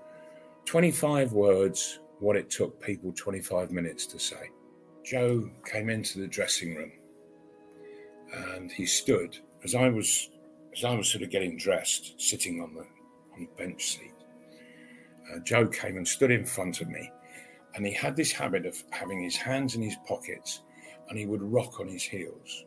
25 0.66 1.32
words 1.32 2.00
what 2.20 2.36
it 2.36 2.50
took 2.50 2.82
people 2.82 3.14
25 3.16 3.72
minutes 3.72 4.06
to 4.08 4.20
say. 4.20 4.50
Joe 5.06 5.50
came 5.66 5.90
into 5.90 6.20
the 6.20 6.28
dressing 6.28 6.76
room 6.76 6.92
and 8.34 8.72
he 8.72 8.86
stood 8.86 9.38
as 9.64 9.76
I 9.76 9.90
was 9.90 10.30
as 10.76 10.84
I 10.84 10.94
was 10.94 11.10
sort 11.10 11.24
of 11.24 11.30
getting 11.30 11.58
dressed, 11.58 12.20
sitting 12.20 12.62
on 12.62 12.74
the 12.74 12.86
on 13.34 13.42
the 13.42 13.64
bench 13.64 13.98
seat. 13.98 14.14
Uh, 15.32 15.40
Joe 15.40 15.68
came 15.68 15.98
and 15.98 16.08
stood 16.08 16.32
in 16.32 16.46
front 16.46 16.82
of 16.82 16.88
me, 16.88 17.12
and 17.76 17.86
he 17.86 17.94
had 17.94 18.16
this 18.16 18.32
habit 18.32 18.66
of 18.66 18.82
having 18.92 19.22
his 19.22 19.36
hands 19.36 19.76
in 19.76 19.82
his 19.82 19.96
pockets, 20.08 20.62
and 21.10 21.18
he 21.18 21.26
would 21.26 21.42
rock 21.42 21.80
on 21.80 21.88
his 21.88 22.04
heels 22.04 22.66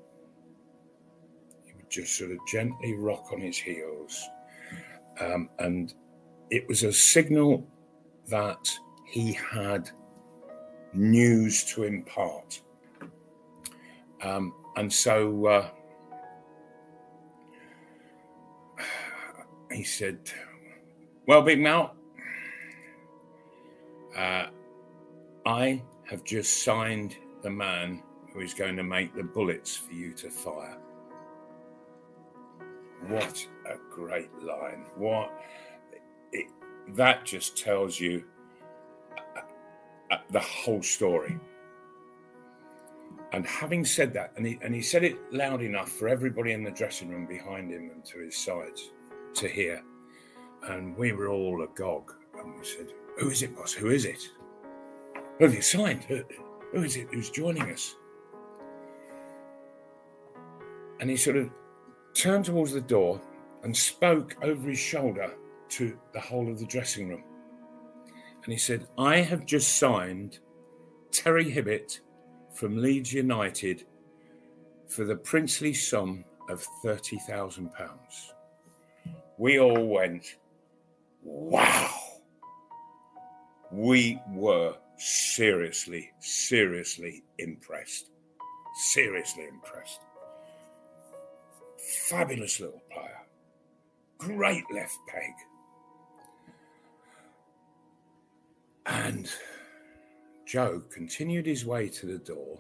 He 1.65 1.73
would 1.75 1.91
just 1.91 2.17
sort 2.17 2.31
of 2.31 2.39
gently 2.47 2.95
rock 2.95 3.29
on 3.33 3.41
his 3.41 3.59
heels. 3.59 4.29
Um, 5.21 5.51
and 5.59 5.95
it 6.51 6.67
was 6.69 6.83
a 6.83 6.93
signal 6.93 7.67
that 8.29 8.71
he 9.07 9.33
had 9.33 9.91
news 10.93 11.65
to 11.65 11.85
impart. 11.85 12.63
Um, 14.23 14.55
and 14.77 14.93
so 14.93 15.47
uh, 15.47 15.69
he 19.73 19.85
said, 19.85 20.19
Well, 21.27 21.43
Big 21.43 21.61
Mal, 21.61 21.95
uh, 24.17 24.47
I 25.47 25.83
have 26.09 26.25
just 26.25 26.65
signed 26.65 27.17
the 27.43 27.51
man 27.51 28.03
who 28.33 28.41
is 28.41 28.55
going 28.55 28.77
to 28.77 28.83
make 28.83 29.15
the 29.15 29.23
bullets 29.23 29.77
for 29.77 29.93
you 29.93 30.13
to 30.15 30.31
fire. 30.31 30.79
What 33.09 33.47
a 33.67 33.77
great 33.91 34.31
line. 34.43 34.85
What 34.97 35.33
it, 36.33 36.47
that 36.89 37.25
just 37.25 37.57
tells 37.57 37.99
you 37.99 38.25
uh, 39.17 39.41
uh, 40.11 40.19
the 40.31 40.41
whole 40.41 40.83
story. 40.83 41.39
And 43.33 43.47
having 43.47 43.85
said 43.85 44.13
that, 44.15 44.33
and 44.37 44.47
he, 44.47 44.59
and 44.61 44.75
he 44.75 44.83
said 44.83 45.05
it 45.05 45.17
loud 45.33 45.63
enough 45.63 45.91
for 45.91 46.09
everybody 46.09 46.53
in 46.53 46.65
the 46.65 46.71
dressing 46.71 47.09
room 47.11 47.27
behind 47.27 47.71
him 47.71 47.91
and 47.95 48.05
to 48.07 48.19
his 48.19 48.37
sides 48.37 48.91
to 49.35 49.49
hear. 49.49 49.83
And 50.65 50.97
we 50.97 51.13
were 51.13 51.29
all 51.29 51.63
agog. 51.63 52.13
And 52.39 52.59
we 52.59 52.65
said, 52.65 52.89
Who 53.19 53.31
is 53.31 53.43
it, 53.43 53.57
boss? 53.57 53.73
Who 53.73 53.91
is 53.91 54.05
it? 54.05 54.21
Who 55.39 55.45
have 55.45 55.55
you 55.55 55.63
signed? 55.63 56.05
Who, 56.05 56.23
who 56.73 56.83
is 56.83 56.97
it 56.97 57.09
who's 57.13 57.31
joining 57.31 57.71
us? 57.71 57.97
And 61.01 61.11
he 61.11 61.17
sort 61.17 61.37
of 61.37 61.51
turned 62.15 62.45
towards 62.45 62.73
the 62.73 62.81
door 62.81 63.21
and 63.63 63.77
spoke 63.77 64.37
over 64.43 64.69
his 64.69 64.79
shoulder 64.79 65.35
to 65.71 65.99
the 66.13 66.21
whole 66.21 66.51
of 66.51 66.59
the 66.59 66.67
dressing 66.67 67.09
room. 67.09 67.25
And 68.45 68.53
he 68.53 68.59
said, 68.59 68.87
I 68.99 69.17
have 69.19 69.45
just 69.47 69.79
signed 69.79 70.39
Terry 71.11 71.51
Hibbitt 71.53 72.01
from 72.55 72.77
Leeds 72.77 73.13
United 73.13 73.85
for 74.89 75.05
the 75.05 75.17
princely 75.17 75.73
sum 75.73 76.25
of 76.49 76.67
£30,000. 76.85 77.71
We 79.39 79.59
all 79.59 79.87
went, 79.87 80.37
wow. 81.23 81.91
We 83.73 84.21
were 84.29 84.75
seriously, 84.99 86.11
seriously 86.19 87.23
impressed. 87.39 88.11
Seriously 88.93 89.47
impressed. 89.47 90.01
Fabulous 91.91 92.61
little 92.61 92.83
player. 92.93 93.27
Great 94.19 94.65
left 94.73 94.99
peg. 95.09 95.33
And 98.87 99.31
Joe 100.47 100.83
continued 100.93 101.47
his 101.47 101.65
way 101.65 101.89
to 101.89 102.07
the 102.07 102.19
door, 102.19 102.59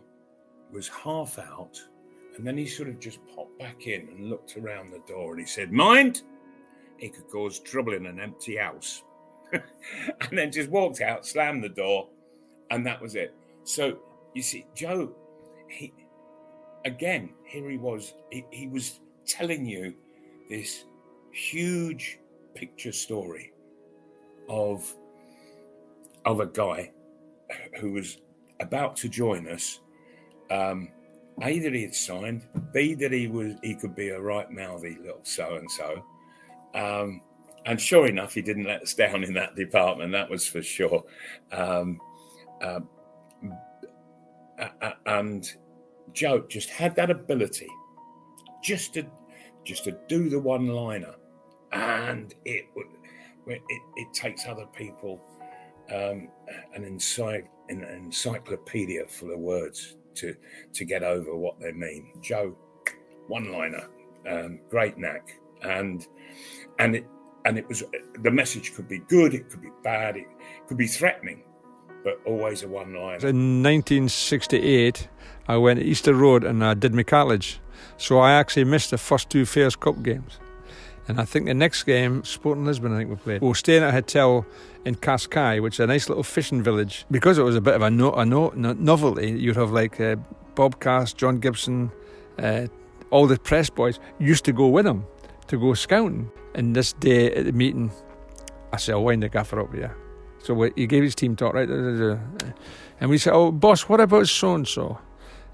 was 0.72 0.88
half 0.88 1.38
out, 1.38 1.80
and 2.36 2.46
then 2.46 2.56
he 2.56 2.66
sort 2.66 2.88
of 2.88 2.98
just 2.98 3.18
popped 3.34 3.58
back 3.58 3.86
in 3.86 4.08
and 4.08 4.30
looked 4.30 4.56
around 4.56 4.90
the 4.90 5.02
door 5.06 5.32
and 5.32 5.40
he 5.40 5.46
said, 5.46 5.72
Mind? 5.72 6.22
It 6.98 7.14
could 7.14 7.28
cause 7.28 7.58
trouble 7.60 7.94
in 7.94 8.06
an 8.06 8.20
empty 8.20 8.56
house. 8.56 9.02
and 9.52 10.38
then 10.38 10.52
just 10.52 10.70
walked 10.70 11.00
out, 11.00 11.26
slammed 11.26 11.64
the 11.64 11.68
door, 11.68 12.08
and 12.70 12.86
that 12.86 13.00
was 13.00 13.14
it. 13.14 13.34
So 13.64 13.98
you 14.34 14.42
see, 14.42 14.66
Joe, 14.74 15.12
he 15.68 15.92
again, 16.84 17.30
here 17.44 17.68
he 17.68 17.76
was, 17.76 18.14
he, 18.30 18.44
he 18.50 18.68
was 18.68 19.00
telling 19.30 19.64
you 19.64 19.94
this 20.48 20.84
huge 21.32 22.18
picture 22.54 22.92
story 22.92 23.52
of 24.48 24.92
of 26.26 26.40
a 26.40 26.46
guy 26.46 26.90
who 27.78 27.92
was 27.92 28.18
about 28.60 28.96
to 28.96 29.08
join 29.08 29.48
us. 29.48 29.80
Um, 30.50 30.88
a 31.42 31.58
that 31.60 31.72
he 31.72 31.82
had 31.82 31.94
signed, 31.94 32.46
B 32.74 32.94
that 32.94 33.12
he 33.12 33.28
was 33.28 33.54
he 33.62 33.74
could 33.74 33.94
be 33.94 34.08
a 34.08 34.20
right 34.20 34.50
mouthy 34.50 34.98
little 35.00 35.20
so 35.22 35.56
and 35.56 35.70
so. 35.70 36.04
And 37.66 37.80
sure 37.80 38.06
enough, 38.06 38.34
he 38.34 38.42
didn't 38.42 38.64
let 38.64 38.82
us 38.82 38.94
down 38.94 39.22
in 39.22 39.34
that 39.34 39.54
department. 39.54 40.12
That 40.12 40.30
was 40.30 40.46
for 40.46 40.62
sure. 40.62 41.04
Um, 41.52 42.00
uh, 42.62 42.80
and 45.06 45.50
Joe 46.12 46.44
just 46.48 46.70
had 46.70 46.96
that 46.96 47.10
ability 47.10 47.68
just 48.62 48.94
to 48.94 49.06
just 49.64 49.84
to 49.84 49.96
do 50.08 50.28
the 50.28 50.38
one 50.38 50.66
liner 50.66 51.14
and 51.72 52.34
it 52.44 52.66
it, 53.46 53.62
it 53.96 54.12
takes 54.12 54.46
other 54.46 54.66
people 54.66 55.20
um, 55.90 56.28
an, 56.74 56.84
encycl- 56.84 57.48
an 57.68 57.82
encyclopedia 57.82 59.04
full 59.06 59.32
of 59.32 59.38
words 59.38 59.96
to 60.14 60.36
to 60.72 60.84
get 60.84 61.02
over 61.02 61.34
what 61.34 61.58
they 61.58 61.72
mean. 61.72 62.12
Joe 62.20 62.56
one 63.26 63.50
liner 63.50 63.88
um, 64.28 64.60
great 64.68 64.98
knack. 64.98 65.34
And 65.62 66.06
and 66.78 66.96
it 66.96 67.06
and 67.44 67.58
it 67.58 67.68
was 67.68 67.82
the 68.22 68.30
message 68.30 68.74
could 68.74 68.88
be 68.88 68.98
good 69.08 69.34
it 69.34 69.48
could 69.48 69.62
be 69.62 69.70
bad 69.82 70.16
it 70.16 70.26
could 70.66 70.76
be 70.76 70.86
threatening 70.86 71.42
but 72.04 72.20
always 72.26 72.62
a 72.62 72.68
one 72.68 72.94
liner 72.94 73.26
in 73.28 73.62
1968 73.62 75.08
i 75.48 75.56
went 75.56 75.80
easter 75.80 76.14
road 76.14 76.44
and 76.44 76.64
i 76.64 76.74
did 76.74 76.94
my 76.94 77.02
college 77.02 77.60
so 77.96 78.18
I 78.18 78.32
actually 78.32 78.64
missed 78.64 78.90
the 78.90 78.98
first 78.98 79.30
two 79.30 79.44
Fairs 79.46 79.76
Cup 79.76 80.02
games. 80.02 80.38
And 81.08 81.20
I 81.20 81.24
think 81.24 81.46
the 81.46 81.54
next 81.54 81.84
game, 81.84 82.22
Sporting 82.24 82.64
Lisbon, 82.64 82.94
I 82.94 82.98
think 82.98 83.10
we 83.10 83.16
played. 83.16 83.40
We 83.40 83.48
were 83.48 83.54
staying 83.54 83.82
at 83.82 83.88
a 83.88 83.92
hotel 83.92 84.46
in 84.84 84.94
Cascais, 84.94 85.60
which 85.60 85.74
is 85.74 85.80
a 85.80 85.86
nice 85.86 86.08
little 86.08 86.22
fishing 86.22 86.62
village. 86.62 87.04
Because 87.10 87.36
it 87.36 87.42
was 87.42 87.56
a 87.56 87.60
bit 87.60 87.74
of 87.74 87.82
a, 87.82 87.90
no, 87.90 88.12
a 88.12 88.24
no, 88.24 88.50
novelty, 88.54 89.32
you'd 89.32 89.56
have 89.56 89.72
like 89.72 90.00
uh, 90.00 90.16
Bob 90.54 90.78
Cass, 90.80 91.12
John 91.12 91.40
Gibson, 91.40 91.90
uh, 92.38 92.68
all 93.10 93.26
the 93.26 93.38
press 93.38 93.68
boys 93.70 93.98
used 94.18 94.44
to 94.44 94.52
go 94.52 94.68
with 94.68 94.86
him 94.86 95.04
to 95.48 95.58
go 95.58 95.74
scouting. 95.74 96.30
And 96.54 96.76
this 96.76 96.92
day 96.92 97.34
at 97.34 97.44
the 97.44 97.52
meeting, 97.52 97.90
I 98.72 98.76
said, 98.76 98.92
I'll 98.92 99.04
wind 99.04 99.22
the 99.22 99.28
gaffer 99.28 99.60
up 99.60 99.74
here. 99.74 99.96
So 100.38 100.70
he 100.76 100.86
gave 100.86 101.02
his 101.02 101.14
team 101.14 101.36
talk, 101.36 101.54
right? 101.54 101.68
And 101.68 103.10
we 103.10 103.18
said, 103.18 103.32
Oh, 103.32 103.52
boss, 103.52 103.82
what 103.88 104.00
about 104.00 104.28
so 104.28 104.54
and 104.54 104.66
so? 104.66 104.98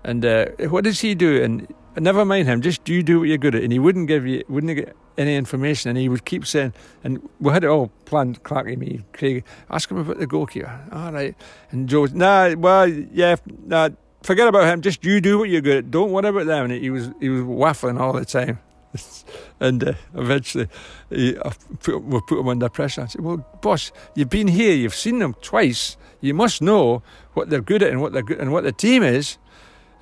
And 0.05 0.25
uh, 0.25 0.47
what 0.69 0.85
does 0.85 1.01
he 1.01 1.15
do? 1.15 1.43
And 1.43 1.67
never 2.03 2.25
mind 2.25 2.49
him. 2.49 2.61
Just 2.61 2.89
you 2.89 3.03
do 3.03 3.21
what 3.21 3.29
you're 3.29 3.39
good 3.39 3.55
at, 3.55 3.63
and 3.63 3.73
he 3.73 3.79
wouldn't 3.79 4.09
give 4.09 4.27
you, 4.27 4.45
wouldn't 4.49 4.75
get 4.77 4.97
any 5.19 5.37
information, 5.37 5.91
and 5.91 5.99
he 5.99 6.09
would 6.09 6.25
keep 6.25 6.47
saying, 6.47 6.73
and 7.05 7.29
we 7.41 7.53
had 7.53 7.65
it 7.65 7.69
all 7.69 7.89
planned. 8.05 8.43
Clarky, 8.43 8.77
me, 8.77 9.05
Craig, 9.13 9.45
ask 9.71 9.91
him 9.91 9.99
about 9.99 10.19
the 10.19 10.27
goalkeeper. 10.27 10.81
All 10.93 11.13
right, 11.13 11.35
and 11.71 11.89
Joe, 11.89 12.07
nah, 12.07 12.55
well, 12.55 12.89
yeah, 12.89 13.37
nah, 13.65 13.91
forget 14.23 14.49
about 14.49 14.67
him. 14.67 14.83
Just 14.83 15.05
you 15.05 15.21
do 15.21 15.39
what 15.39 15.49
you're 15.49 15.61
good 15.61 15.79
at. 15.79 15.91
Don't 15.91 16.11
worry 16.11 16.29
about 16.29 16.47
them. 16.47 16.71
And 16.71 16.73
he 16.75 16.91
was 16.91 17.11
he 17.21 17.29
was 17.29 17.43
waffling 17.43 17.99
all 17.99 18.13
the 18.13 18.25
time. 18.25 18.59
and 19.61 19.83
uh, 19.85 19.93
eventually, 20.15 20.69
he, 21.11 21.37
put, 21.83 22.03
we 22.03 22.21
put 22.27 22.41
him 22.41 22.49
under 22.49 22.69
pressure. 22.69 23.03
I 23.03 23.07
said, 23.07 23.23
"Well, 23.23 23.39
boss, 23.63 23.93
you've 24.15 24.31
been 24.31 24.49
here. 24.49 24.75
You've 24.75 24.95
seen 24.95 25.19
them 25.21 25.35
twice. 25.41 25.97
You 26.21 26.35
must 26.35 26.61
know 26.61 27.03
what 27.35 27.51
they're 27.51 27.61
good 27.61 27.83
at 27.83 27.91
and 27.91 28.01
what 28.01 28.13
they're 28.13 28.23
good, 28.23 28.39
and 28.39 28.53
what 28.53 28.65
the 28.65 28.73
team 28.73 29.03
is." 29.03 29.39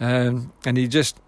Um, 0.00 0.52
and 0.66 0.76
he 0.76 0.88
just 0.88 1.20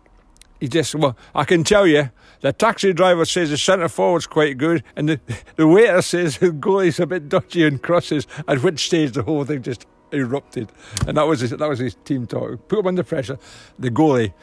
he 0.61 0.69
just 0.69 0.95
well, 0.95 1.17
I 1.35 1.45
can 1.45 1.65
tell 1.65 1.87
you. 1.87 2.11
The 2.43 2.53
taxi 2.53 2.93
driver 2.93 3.25
says 3.25 3.51
the 3.51 3.57
centre 3.57 3.89
forward's 3.89 4.27
quite 4.27 4.59
good, 4.59 4.85
and 4.95 5.09
the, 5.09 5.21
the 5.57 5.67
waiter 5.67 6.03
says 6.03 6.39
the 6.39 6.51
goalie's 6.51 7.01
a 7.01 7.07
bit 7.07 7.29
dodgy 7.29 7.65
and 7.65 7.83
crosses. 7.83 8.27
At 8.47 8.63
which 8.63 8.87
stage 8.87 9.13
the 9.13 9.23
whole 9.23 9.45
thing 9.45 9.63
just 9.63 9.87
erupted, 10.13 10.71
and 11.07 11.17
that 11.17 11.27
was 11.27 11.41
his, 11.41 11.51
that 11.51 11.69
was 11.69 11.79
his 11.79 11.95
team 12.05 12.27
talk. 12.27 12.69
Put 12.69 12.81
him 12.81 12.87
under 12.89 13.03
pressure. 13.03 13.39
The 13.79 13.91
goalie, 13.91 14.35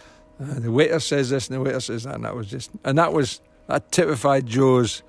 uh, 0.42 0.60
the 0.60 0.72
waiter 0.72 1.00
says 1.00 1.30
this, 1.30 1.48
and 1.48 1.58
the 1.58 1.62
waiter 1.62 1.80
says 1.80 2.04
that, 2.04 2.16
and 2.16 2.26
that 2.26 2.36
was 2.36 2.48
just, 2.48 2.72
and 2.84 2.98
that 2.98 3.14
was 3.14 3.42
that 3.68 3.92
typified 3.92 4.48
Joe's 4.48 5.04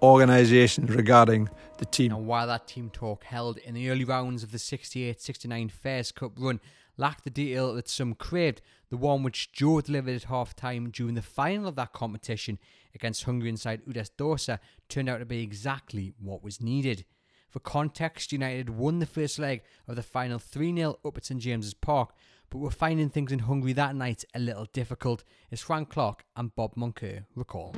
organisation 0.00 0.86
regarding 0.86 1.48
the 1.78 1.84
team. 1.84 2.12
And 2.12 2.26
while 2.26 2.46
that 2.46 2.66
team 2.66 2.90
talk 2.90 3.24
held 3.24 3.58
in 3.58 3.74
the 3.74 3.90
early 3.90 4.04
rounds 4.04 4.42
of 4.42 4.52
the 4.52 4.58
68-69 4.58 5.70
Fairs 5.70 6.12
Cup 6.12 6.32
run 6.38 6.60
lacked 6.98 7.24
the 7.24 7.30
detail 7.30 7.74
that 7.74 7.88
some 7.88 8.14
craved, 8.14 8.60
the 8.90 8.96
one 8.96 9.22
which 9.22 9.52
Joe 9.52 9.80
delivered 9.80 10.16
at 10.16 10.24
half 10.24 10.54
time 10.54 10.90
during 10.90 11.14
the 11.14 11.22
final 11.22 11.68
of 11.68 11.76
that 11.76 11.92
competition 11.92 12.58
against 12.94 13.24
Hungarian 13.24 13.56
side 13.56 13.82
Ujpest 13.86 14.10
Dozsa 14.18 14.58
turned 14.88 15.08
out 15.08 15.18
to 15.18 15.24
be 15.24 15.42
exactly 15.42 16.12
what 16.18 16.42
was 16.42 16.60
needed. 16.60 17.04
For 17.48 17.60
context, 17.60 18.32
United 18.32 18.68
won 18.68 18.98
the 18.98 19.06
first 19.06 19.38
leg 19.38 19.62
of 19.86 19.96
the 19.96 20.02
final 20.02 20.38
3 20.38 20.74
0 20.74 20.98
up 21.04 21.16
at 21.16 21.24
St 21.24 21.40
James's 21.40 21.72
Park, 21.72 22.10
but 22.50 22.58
were 22.58 22.70
finding 22.70 23.08
things 23.08 23.32
in 23.32 23.40
Hungary 23.40 23.72
that 23.74 23.94
night 23.94 24.24
a 24.34 24.38
little 24.38 24.66
difficult, 24.72 25.24
as 25.50 25.62
Frank 25.62 25.88
Clark 25.88 26.24
and 26.36 26.54
Bob 26.54 26.74
Moncur 26.74 27.24
recall. 27.34 27.74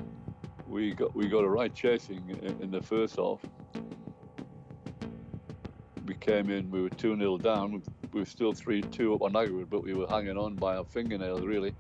We 0.66 0.94
got 0.94 1.14
we 1.14 1.28
got 1.28 1.44
a 1.44 1.48
right 1.48 1.74
chasing 1.74 2.22
in, 2.42 2.60
in 2.62 2.70
the 2.70 2.82
first 2.82 3.16
half. 3.16 3.40
We 6.06 6.14
came 6.14 6.50
in, 6.50 6.70
we 6.70 6.82
were 6.82 6.90
2 6.90 7.16
0 7.16 7.38
down. 7.38 7.82
We 8.12 8.20
were 8.20 8.26
still 8.26 8.52
3 8.52 8.82
2 8.82 9.14
up 9.14 9.22
on 9.22 9.36
aggregate, 9.36 9.70
but 9.70 9.82
we 9.84 9.94
were 9.94 10.06
hanging 10.06 10.36
on 10.36 10.54
by 10.54 10.76
our 10.76 10.84
fingernails, 10.84 11.42
really. 11.42 11.74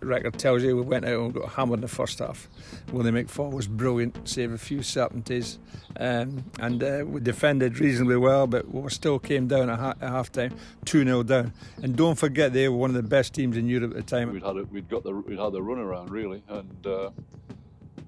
The 0.00 0.06
record 0.06 0.38
tells 0.38 0.62
you 0.62 0.74
we 0.76 0.82
went 0.82 1.04
out 1.04 1.20
and 1.20 1.34
got 1.34 1.50
hammered 1.50 1.74
in 1.74 1.80
the 1.82 1.88
first 1.88 2.20
half. 2.20 2.48
Willie 2.90 3.10
McFaul 3.10 3.52
was 3.52 3.68
brilliant, 3.68 4.26
save 4.26 4.50
a 4.50 4.56
few 4.56 4.82
certainties, 4.82 5.58
um, 5.98 6.42
and 6.58 6.82
uh, 6.82 7.04
we 7.06 7.20
defended 7.20 7.78
reasonably 7.78 8.16
well, 8.16 8.46
but 8.46 8.66
we 8.72 8.88
still 8.88 9.18
came 9.18 9.46
down 9.46 9.68
at, 9.68 9.78
ha- 9.78 9.94
at 10.00 10.08
half 10.08 10.32
time, 10.32 10.56
2 10.86 11.04
0 11.04 11.22
down. 11.24 11.52
And 11.82 11.96
don't 11.96 12.18
forget, 12.18 12.54
they 12.54 12.66
were 12.70 12.78
one 12.78 12.88
of 12.88 12.96
the 12.96 13.02
best 13.02 13.34
teams 13.34 13.58
in 13.58 13.68
Europe 13.68 13.90
at 13.90 13.96
the 13.98 14.02
time. 14.02 14.32
We'd 14.32 14.42
had 14.42 14.56
a, 14.56 14.64
we'd 14.64 14.88
got 14.88 15.04
the 15.04 15.12
we'd 15.12 15.38
had 15.38 15.52
the 15.52 15.62
run 15.62 15.78
around 15.78 16.10
really, 16.10 16.42
and 16.48 16.86
uh, 16.86 17.10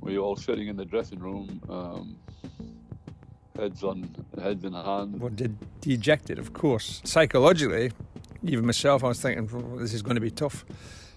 we 0.01 0.17
were 0.17 0.25
all 0.25 0.37
sitting 0.37 0.69
in 0.69 0.77
the 0.77 0.87
dressing 0.87 1.19
room, 1.19 1.61
um, 1.69 2.17
heads 3.59 3.83
on 3.83 4.15
heads 4.41 4.65
in 4.65 4.73
hand. 4.73 5.21
Well, 5.21 5.31
de- 5.31 5.51
dejected, 5.81 6.39
of 6.39 6.53
course. 6.53 7.01
Psychologically, 7.05 7.93
even 8.43 8.67
myself, 8.67 9.05
I 9.05 9.09
was 9.09 9.21
thinking, 9.21 9.49
well, 9.53 9.79
this 9.79 9.95
is 9.95 10.03
going 10.03 10.17
to 10.17 10.21
be 10.21 10.31
tough. 10.31 10.65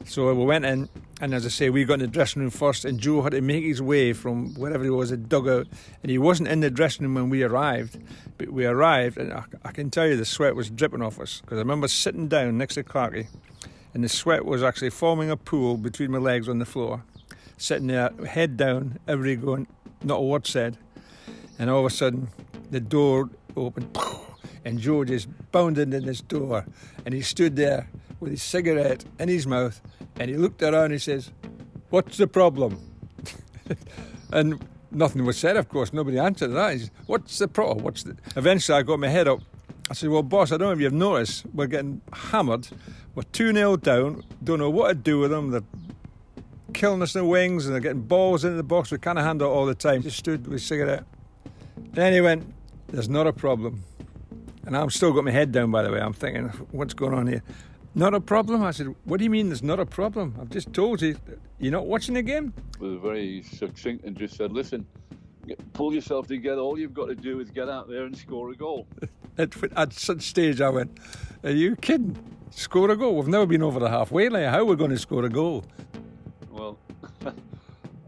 So 0.05 0.31
we 0.33 0.45
went 0.45 0.65
in, 0.65 0.89
and 1.21 1.33
as 1.33 1.45
I 1.45 1.49
say, 1.49 1.69
we 1.69 1.85
got 1.85 1.95
in 1.95 1.99
the 2.01 2.07
dressing 2.07 2.41
room 2.41 2.51
first, 2.51 2.85
and 2.85 2.99
Joe 2.99 3.21
had 3.21 3.31
to 3.31 3.41
make 3.41 3.63
his 3.63 3.81
way 3.81 4.13
from 4.13 4.53
wherever 4.55 4.83
he 4.83 4.89
was, 4.89 5.09
a 5.09 5.17
dugout, 5.17 5.67
and 6.03 6.11
he 6.11 6.17
wasn't 6.17 6.49
in 6.49 6.59
the 6.59 6.69
dressing 6.69 7.05
room 7.05 7.15
when 7.15 7.29
we 7.29 7.41
arrived. 7.43 7.97
But 8.37 8.49
we 8.49 8.65
arrived, 8.65 9.17
and 9.17 9.33
I, 9.33 9.45
I 9.63 9.71
can 9.71 9.89
tell 9.89 10.05
you 10.05 10.17
the 10.17 10.25
sweat 10.25 10.55
was 10.55 10.69
dripping 10.69 11.01
off 11.01 11.19
us 11.19 11.41
because 11.41 11.57
I 11.57 11.61
remember 11.61 11.87
sitting 11.87 12.27
down 12.27 12.57
next 12.57 12.75
to 12.75 12.83
Clarky, 12.83 13.27
and 13.93 14.03
the 14.03 14.09
sweat 14.09 14.45
was 14.45 14.61
actually 14.61 14.89
forming 14.89 15.31
a 15.31 15.37
pool 15.37 15.77
between 15.77 16.11
my 16.11 16.19
legs 16.19 16.49
on 16.49 16.59
the 16.59 16.65
floor, 16.65 17.03
sitting 17.57 17.87
there, 17.87 18.11
head 18.27 18.57
down, 18.57 18.99
everybody 19.07 19.37
going, 19.37 19.67
not 20.03 20.17
a 20.17 20.21
word 20.21 20.45
said, 20.45 20.77
and 21.59 21.69
all 21.69 21.79
of 21.79 21.85
a 21.85 21.95
sudden, 21.95 22.29
the 22.71 22.79
door 22.79 23.29
opened, 23.55 23.97
and 24.65 24.79
Joe 24.79 25.03
just 25.05 25.27
bounded 25.51 25.93
in 25.93 26.05
this 26.05 26.21
door, 26.21 26.65
and 27.05 27.13
he 27.13 27.21
stood 27.21 27.55
there 27.55 27.89
with 28.19 28.31
his 28.31 28.43
cigarette 28.43 29.05
in 29.19 29.29
his 29.29 29.45
mouth 29.45 29.81
and 30.19 30.29
he 30.29 30.37
looked 30.37 30.61
around 30.61 30.85
and 30.85 30.93
he 30.93 30.99
says, 30.99 31.31
What's 31.89 32.17
the 32.17 32.27
problem? 32.27 32.79
and 34.31 34.59
nothing 34.91 35.25
was 35.25 35.37
said, 35.37 35.57
of 35.57 35.69
course. 35.69 35.93
Nobody 35.93 36.17
answered 36.17 36.49
that. 36.49 36.73
He 36.73 36.79
said, 36.79 36.91
What's 37.05 37.37
the 37.37 37.47
problem? 37.47 37.83
What's 37.83 38.03
the... 38.03 38.17
Eventually, 38.35 38.77
I 38.77 38.83
got 38.83 38.99
my 38.99 39.07
head 39.07 39.27
up. 39.27 39.41
I 39.89 39.93
said, 39.93 40.09
Well, 40.09 40.23
boss, 40.23 40.51
I 40.51 40.57
don't 40.57 40.67
know 40.67 40.73
if 40.73 40.79
you've 40.79 40.93
noticed, 40.93 41.45
we're 41.53 41.67
getting 41.67 42.01
hammered. 42.13 42.67
We're 43.13 43.23
2 43.23 43.53
0 43.53 43.77
down. 43.77 44.23
Don't 44.43 44.59
know 44.59 44.69
what 44.69 44.87
to 44.89 44.95
do 44.95 45.19
with 45.19 45.31
them. 45.31 45.51
They're 45.51 45.61
killing 46.73 47.01
us 47.01 47.15
in 47.15 47.21
the 47.21 47.27
wings 47.27 47.65
and 47.65 47.73
they're 47.73 47.81
getting 47.81 48.01
balls 48.01 48.43
into 48.43 48.57
the 48.57 48.63
box. 48.63 48.91
We 48.91 48.97
can't 48.97 49.17
handle 49.17 49.49
it 49.49 49.53
all 49.53 49.65
the 49.65 49.75
time. 49.75 50.01
Just 50.01 50.17
stood 50.17 50.47
with 50.47 50.61
cigarette. 50.61 51.05
Then 51.95 52.11
he 52.11 52.19
went, 52.19 52.53
There's 52.87 53.07
not 53.07 53.25
a 53.25 53.31
problem. 53.31 53.83
And 54.65 54.75
I'm 54.75 54.89
still 54.89 55.13
got 55.13 55.23
my 55.23 55.31
head 55.31 55.53
down, 55.53 55.71
by 55.71 55.81
the 55.81 55.91
way. 55.91 56.01
I'm 56.01 56.13
thinking, 56.13 56.49
What's 56.71 56.93
going 56.93 57.13
on 57.13 57.25
here? 57.25 57.41
Not 57.95 58.13
a 58.13 58.19
problem. 58.19 58.61
I 58.63 58.71
said, 58.71 58.93
What 59.05 59.17
do 59.17 59.23
you 59.23 59.29
mean 59.29 59.47
there's 59.47 59.63
not 59.63 59.79
a 59.79 59.85
problem? 59.85 60.35
I've 60.39 60.49
just 60.49 60.73
told 60.73 61.01
you, 61.01 61.15
you're 61.57 61.71
not 61.71 61.87
watching 61.87 62.15
the 62.15 62.21
game? 62.21 62.53
was 62.79 62.99
very 63.01 63.43
succinct 63.43 64.03
and 64.03 64.17
just 64.17 64.35
said, 64.35 64.51
listen, 64.51 64.85
pull 65.71 65.93
yourself 65.93 66.27
together. 66.27 66.59
All 66.59 66.77
you've 66.77 66.93
got 66.93 67.05
to 67.05 67.15
do 67.15 67.39
is 67.39 67.49
get 67.49 67.69
out 67.69 67.87
there 67.87 68.03
and 68.03 68.15
score 68.17 68.51
a 68.51 68.55
goal. 68.55 68.87
At, 69.37 69.53
at 69.75 69.91
such 69.91 70.21
stage, 70.21 70.61
I 70.61 70.69
went, 70.69 70.97
Are 71.43 71.49
you 71.49 71.75
kidding? 71.75 72.17
Score 72.51 72.89
a 72.91 72.95
goal? 72.95 73.17
We've 73.17 73.27
never 73.27 73.45
been 73.45 73.63
over 73.63 73.81
the 73.81 73.89
halfway 73.89 74.29
line. 74.29 74.49
How 74.49 74.59
are 74.59 74.65
we 74.65 74.77
going 74.77 74.91
to 74.91 74.97
score 74.97 75.25
a 75.25 75.29
goal? 75.29 75.65
Well, 76.51 76.77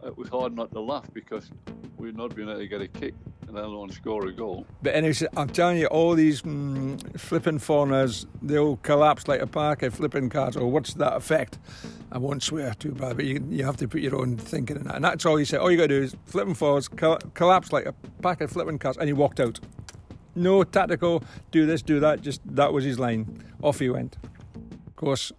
it 0.06 0.18
was 0.18 0.30
hard 0.30 0.56
not 0.56 0.72
to 0.72 0.80
laugh 0.80 1.06
because 1.14 1.52
we'd 1.98 2.16
not 2.16 2.34
been 2.34 2.48
able 2.48 2.60
to 2.60 2.68
get 2.68 2.80
a 2.80 2.88
kick 2.88 3.14
and 3.48 3.56
let 3.56 3.66
alone 3.66 3.90
score 3.90 4.28
a 4.28 4.32
goal. 4.32 4.66
But 4.84 4.94
anyway, 4.94 5.16
I'm 5.36 5.50
telling 5.50 5.78
you, 5.78 5.88
all 5.88 6.14
these 6.14 6.42
mm, 6.42 7.20
flipping 7.20 7.60
foreigners, 7.60 8.28
they 8.42 8.58
all 8.58 8.78
collapse 8.78 9.28
like 9.28 9.42
a 9.42 9.48
pack 9.48 9.84
of 9.84 9.96
flipping 9.96 10.30
cards, 10.30 10.58
or 10.58 10.70
what's 10.70 10.94
that 10.96 11.16
effect? 11.16 11.58
I 12.12 12.18
won't 12.18 12.44
swear 12.44 12.74
too 12.74 12.92
bad, 12.92 13.16
but 13.16 13.26
you, 13.26 13.44
you 13.50 13.66
have 13.66 13.78
to 13.78 13.88
put 13.88 14.02
your 14.02 14.16
own 14.16 14.38
thinking 14.38 14.76
in 14.78 14.84
that. 14.84 14.96
And 14.96 15.06
that's 15.06 15.26
all 15.26 15.40
you 15.40 15.46
say. 15.46 15.58
All 15.58 15.72
you 15.72 15.78
got 15.78 15.84
to 15.84 16.00
do 16.00 16.04
is 16.04 16.16
flipping 16.26 16.54
forwards, 16.54 16.88
coll- 16.88 17.20
collapse 17.34 17.72
like 17.72 17.86
a 17.86 17.94
pack 18.22 18.42
of 18.42 18.52
flipping 18.52 18.80
cards, 18.80 18.98
and 18.98 19.08
he 19.08 19.14
walked 19.14 19.40
out. 19.40 19.60
No 20.36 20.64
tactical, 20.64 21.24
do 21.52 21.66
this, 21.66 21.82
do 21.82 22.00
that, 22.00 22.22
just 22.22 22.42
that 22.46 22.72
was 22.72 22.84
his 22.84 23.00
line. 23.00 23.44
Off 23.64 23.80
he 23.80 23.90
went. 23.90 24.18
Of 24.86 24.96
course, 24.96 25.32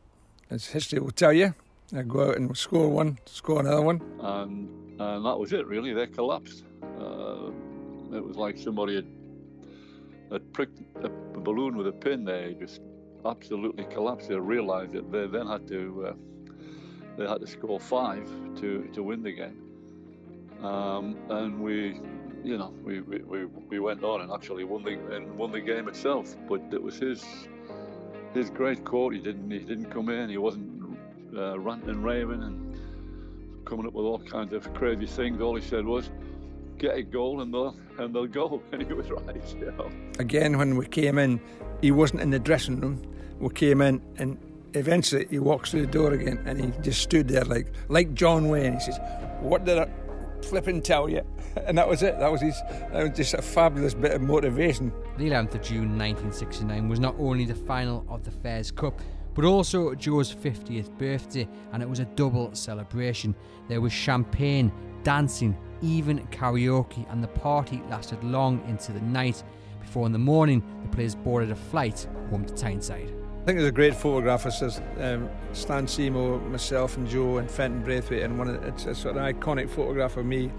as 0.51 0.67
history 0.67 0.99
will 0.99 1.11
tell 1.11 1.33
you, 1.33 1.55
I 1.95 2.03
go 2.03 2.31
out 2.31 2.37
and 2.37 2.57
score 2.57 2.89
one, 2.89 3.19
score 3.27 3.61
another 3.61 3.83
one. 3.83 4.03
And, 4.21 4.69
and 5.01 5.25
that 5.25 5.39
was 5.39 5.53
it, 5.53 5.67
really. 5.67 5.93
They 5.95 6.07
collapsed. 6.07 6.65
Uh, 6.99 7.51
it 8.13 8.25
was 8.25 8.37
like 8.37 8.59
somebody 8.59 8.97
had, 8.97 9.07
had 10.31 10.53
pricked 10.53 10.81
a, 11.03 11.09
balloon 11.39 11.77
with 11.77 11.87
a 11.87 11.93
pin 11.93 12.25
there, 12.25 12.53
just 12.53 12.81
absolutely 13.25 13.85
collapsed. 13.85 14.29
They 14.29 14.37
realised 14.37 14.93
that 14.93 15.11
they 15.13 15.27
then 15.27 15.47
had 15.47 15.67
to 15.69 16.09
uh, 16.09 16.13
they 17.17 17.27
had 17.27 17.41
to 17.41 17.47
score 17.47 17.81
five 17.81 18.29
to, 18.61 18.89
to 18.93 19.03
win 19.03 19.23
the 19.23 19.33
game. 19.33 19.61
Um, 20.63 21.17
and 21.29 21.61
we, 21.61 22.01
you 22.45 22.57
know, 22.57 22.73
we, 22.85 23.01
we, 23.01 23.45
we 23.45 23.81
went 23.81 24.05
on 24.05 24.21
and 24.21 24.33
actually 24.33 24.65
won 24.65 24.85
the 24.85 24.99
and 25.15 25.37
won 25.37 25.51
the 25.51 25.61
game 25.61 25.89
itself. 25.89 26.35
But 26.49 26.63
it 26.73 26.83
was 26.83 26.99
his 26.99 27.25
his 28.35 28.51
great 28.51 28.85
quote. 28.85 29.15
He 29.15 29.21
didn't 29.21 29.51
he 29.51 29.59
didn't 29.59 29.91
come 29.91 30.09
in. 30.09 30.31
He 30.31 30.39
wasn't 30.39 30.97
uh, 31.37 31.59
ranting 31.59 31.91
and 31.91 32.05
raving 32.05 32.43
and 32.43 32.69
coming 33.65 33.87
up 33.87 33.93
with 33.93 34.07
all 34.07 34.21
kinds 34.21 34.53
of 34.53 34.73
crazy 34.75 35.07
things. 35.07 35.41
All 35.41 35.57
he 35.57 35.63
said 35.63 35.85
was, 35.85 36.11
"Get 36.79 36.97
a 36.97 37.03
goal 37.03 37.41
and 37.41 37.53
they'll 37.53 37.77
and 37.99 38.15
they'll 38.15 38.27
go." 38.27 38.63
And 38.73 38.83
he 38.83 38.93
was 38.93 39.11
right. 39.11 39.37
You 39.59 39.73
know. 39.73 39.91
Again, 40.19 40.59
when 40.59 40.77
we 40.77 40.87
came 40.87 41.19
in, 41.19 41.41
he 41.81 41.91
wasn't 41.91 42.23
in 42.23 42.31
the 42.31 42.39
dressing 42.39 42.81
room. 42.81 43.03
We 43.41 43.51
came 43.51 43.81
in 43.81 44.03
and 44.17 44.39
eventually 44.75 45.27
he 45.31 45.39
walks 45.39 45.71
through 45.71 45.87
the 45.87 45.93
door 45.93 46.13
again 46.13 46.43
and 46.45 46.61
he 46.61 46.83
just 46.83 47.03
stood 47.03 47.29
there 47.29 47.45
like 47.45 47.73
like 47.89 48.15
John 48.15 48.49
Wayne. 48.49 48.75
He 48.75 48.81
says, 48.81 48.99
What 49.41 49.65
did 49.65 49.79
I 49.79 49.89
flipping 50.43 50.83
tell 50.83 51.09
you? 51.09 51.23
And 51.67 51.77
that 51.77 51.89
was 51.89 52.05
it. 52.05 52.17
That 52.21 52.31
was 52.31 52.41
his 52.41 52.61
that 52.93 53.03
was 53.03 53.17
just 53.17 53.35
a 53.35 53.43
fabulous 53.43 53.93
bit 53.93 54.13
of 54.13 54.21
motivation. 54.23 54.93
The 55.17 55.29
11th 55.29 55.55
of 55.57 55.63
June 55.63 55.99
1969 55.99 56.89
was 56.89 57.01
not 57.01 57.17
only 57.19 57.45
the 57.45 57.55
final 57.55 58.05
of 58.09 58.23
the 58.23 58.31
Fairs 58.31 58.71
Cup, 58.71 59.01
but 59.35 59.45
also 59.45 59.95
Joe's 59.95 60.33
50th 60.33 60.97
birthday, 60.99 61.49
and 61.73 61.83
it 61.83 61.89
was 61.89 61.99
a 61.99 62.05
double 62.05 62.55
celebration. 62.55 63.35
There 63.69 63.81
was 63.81 63.93
champagne, 63.93 64.73
dancing, 65.03 65.57
even 65.83 66.27
karaoke, 66.29 67.11
and 67.11 67.23
the 67.23 67.29
party 67.29 67.83
lasted 67.89 68.23
long 68.25 68.63
into 68.69 68.93
the 68.93 69.01
night. 69.01 69.43
Before 69.81 70.07
in 70.07 70.13
the 70.13 70.19
morning, 70.19 70.63
the 70.83 70.89
players 70.89 71.15
boarded 71.15 71.51
a 71.51 71.57
flight 71.57 72.07
home 72.31 72.45
to 72.45 72.55
Tyneside. 72.55 73.15
I 73.43 73.45
think 73.45 73.59
there's 73.59 73.71
a 73.71 73.73
great 73.73 73.95
photograph. 73.95 74.43
Says 74.53 74.83
um, 75.01 75.31
Stan 75.53 75.89
Seymour, 75.89 76.39
myself, 76.41 76.97
and 76.99 77.09
Joe, 77.09 77.39
and 77.39 77.51
Fenton 77.51 77.83
Braithwaite, 77.83 78.23
and 78.23 78.39
one 78.39 78.49
of 78.49 78.63
it's 78.65 78.85
a 78.85 78.95
sort 78.95 79.17
of 79.17 79.23
iconic 79.23 79.71
photograph 79.71 80.19
of 80.19 80.27
me 80.27 80.51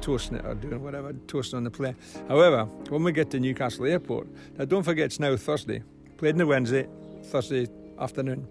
toasting 0.00 0.36
it 0.38 0.44
or 0.44 0.54
doing 0.54 0.82
whatever, 0.82 1.12
toasting 1.26 1.56
on 1.56 1.64
the 1.64 1.70
plane. 1.70 1.96
However, 2.28 2.64
when 2.90 3.02
we 3.02 3.12
get 3.12 3.30
to 3.30 3.40
Newcastle 3.40 3.86
Airport, 3.86 4.28
now 4.56 4.64
don't 4.64 4.84
forget 4.84 5.06
it's 5.06 5.18
now 5.18 5.36
Thursday. 5.36 5.82
Played 6.18 6.34
on 6.34 6.38
the 6.38 6.46
Wednesday, 6.46 6.86
Thursday 7.24 7.66
afternoon. 7.98 8.46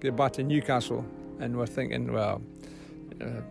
get 0.00 0.16
back 0.16 0.32
to 0.32 0.42
Newcastle, 0.42 1.04
and 1.40 1.56
we're 1.56 1.66
thinking, 1.66 2.12
well, 2.12 2.40
uh, 3.20 3.42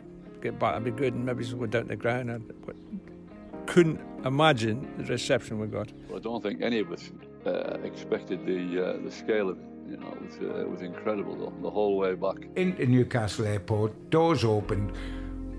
get 0.43 0.59
back, 0.59 0.73
that'd 0.73 0.83
be 0.83 0.91
good, 0.91 1.13
and 1.13 1.25
maybe 1.25 1.45
we'll 1.45 1.61
go 1.61 1.65
down 1.65 1.83
to 1.83 1.87
the 1.89 1.95
ground. 1.95 2.29
I 2.29 3.57
couldn't 3.65 3.99
imagine 4.25 4.93
the 4.97 5.05
reception 5.05 5.59
we 5.59 5.67
got. 5.67 5.91
Well, 6.07 6.17
I 6.17 6.21
don't 6.21 6.43
think 6.43 6.61
any 6.61 6.79
of 6.79 6.91
us 6.91 7.11
uh, 7.45 7.77
expected 7.83 8.45
the 8.45 8.85
uh, 8.85 8.97
the 9.03 9.11
scale 9.11 9.49
of 9.49 9.57
it. 9.57 9.65
You 9.87 9.97
know, 9.97 10.07
it 10.07 10.21
was, 10.21 10.39
uh, 10.39 10.61
it 10.61 10.69
was 10.69 10.81
incredible 10.81 11.35
the, 11.35 11.61
the 11.61 11.69
whole 11.69 11.97
way 11.97 12.15
back. 12.15 12.37
Into 12.55 12.85
Newcastle 12.85 13.45
Airport, 13.45 14.09
doors 14.09 14.43
opened. 14.43 14.93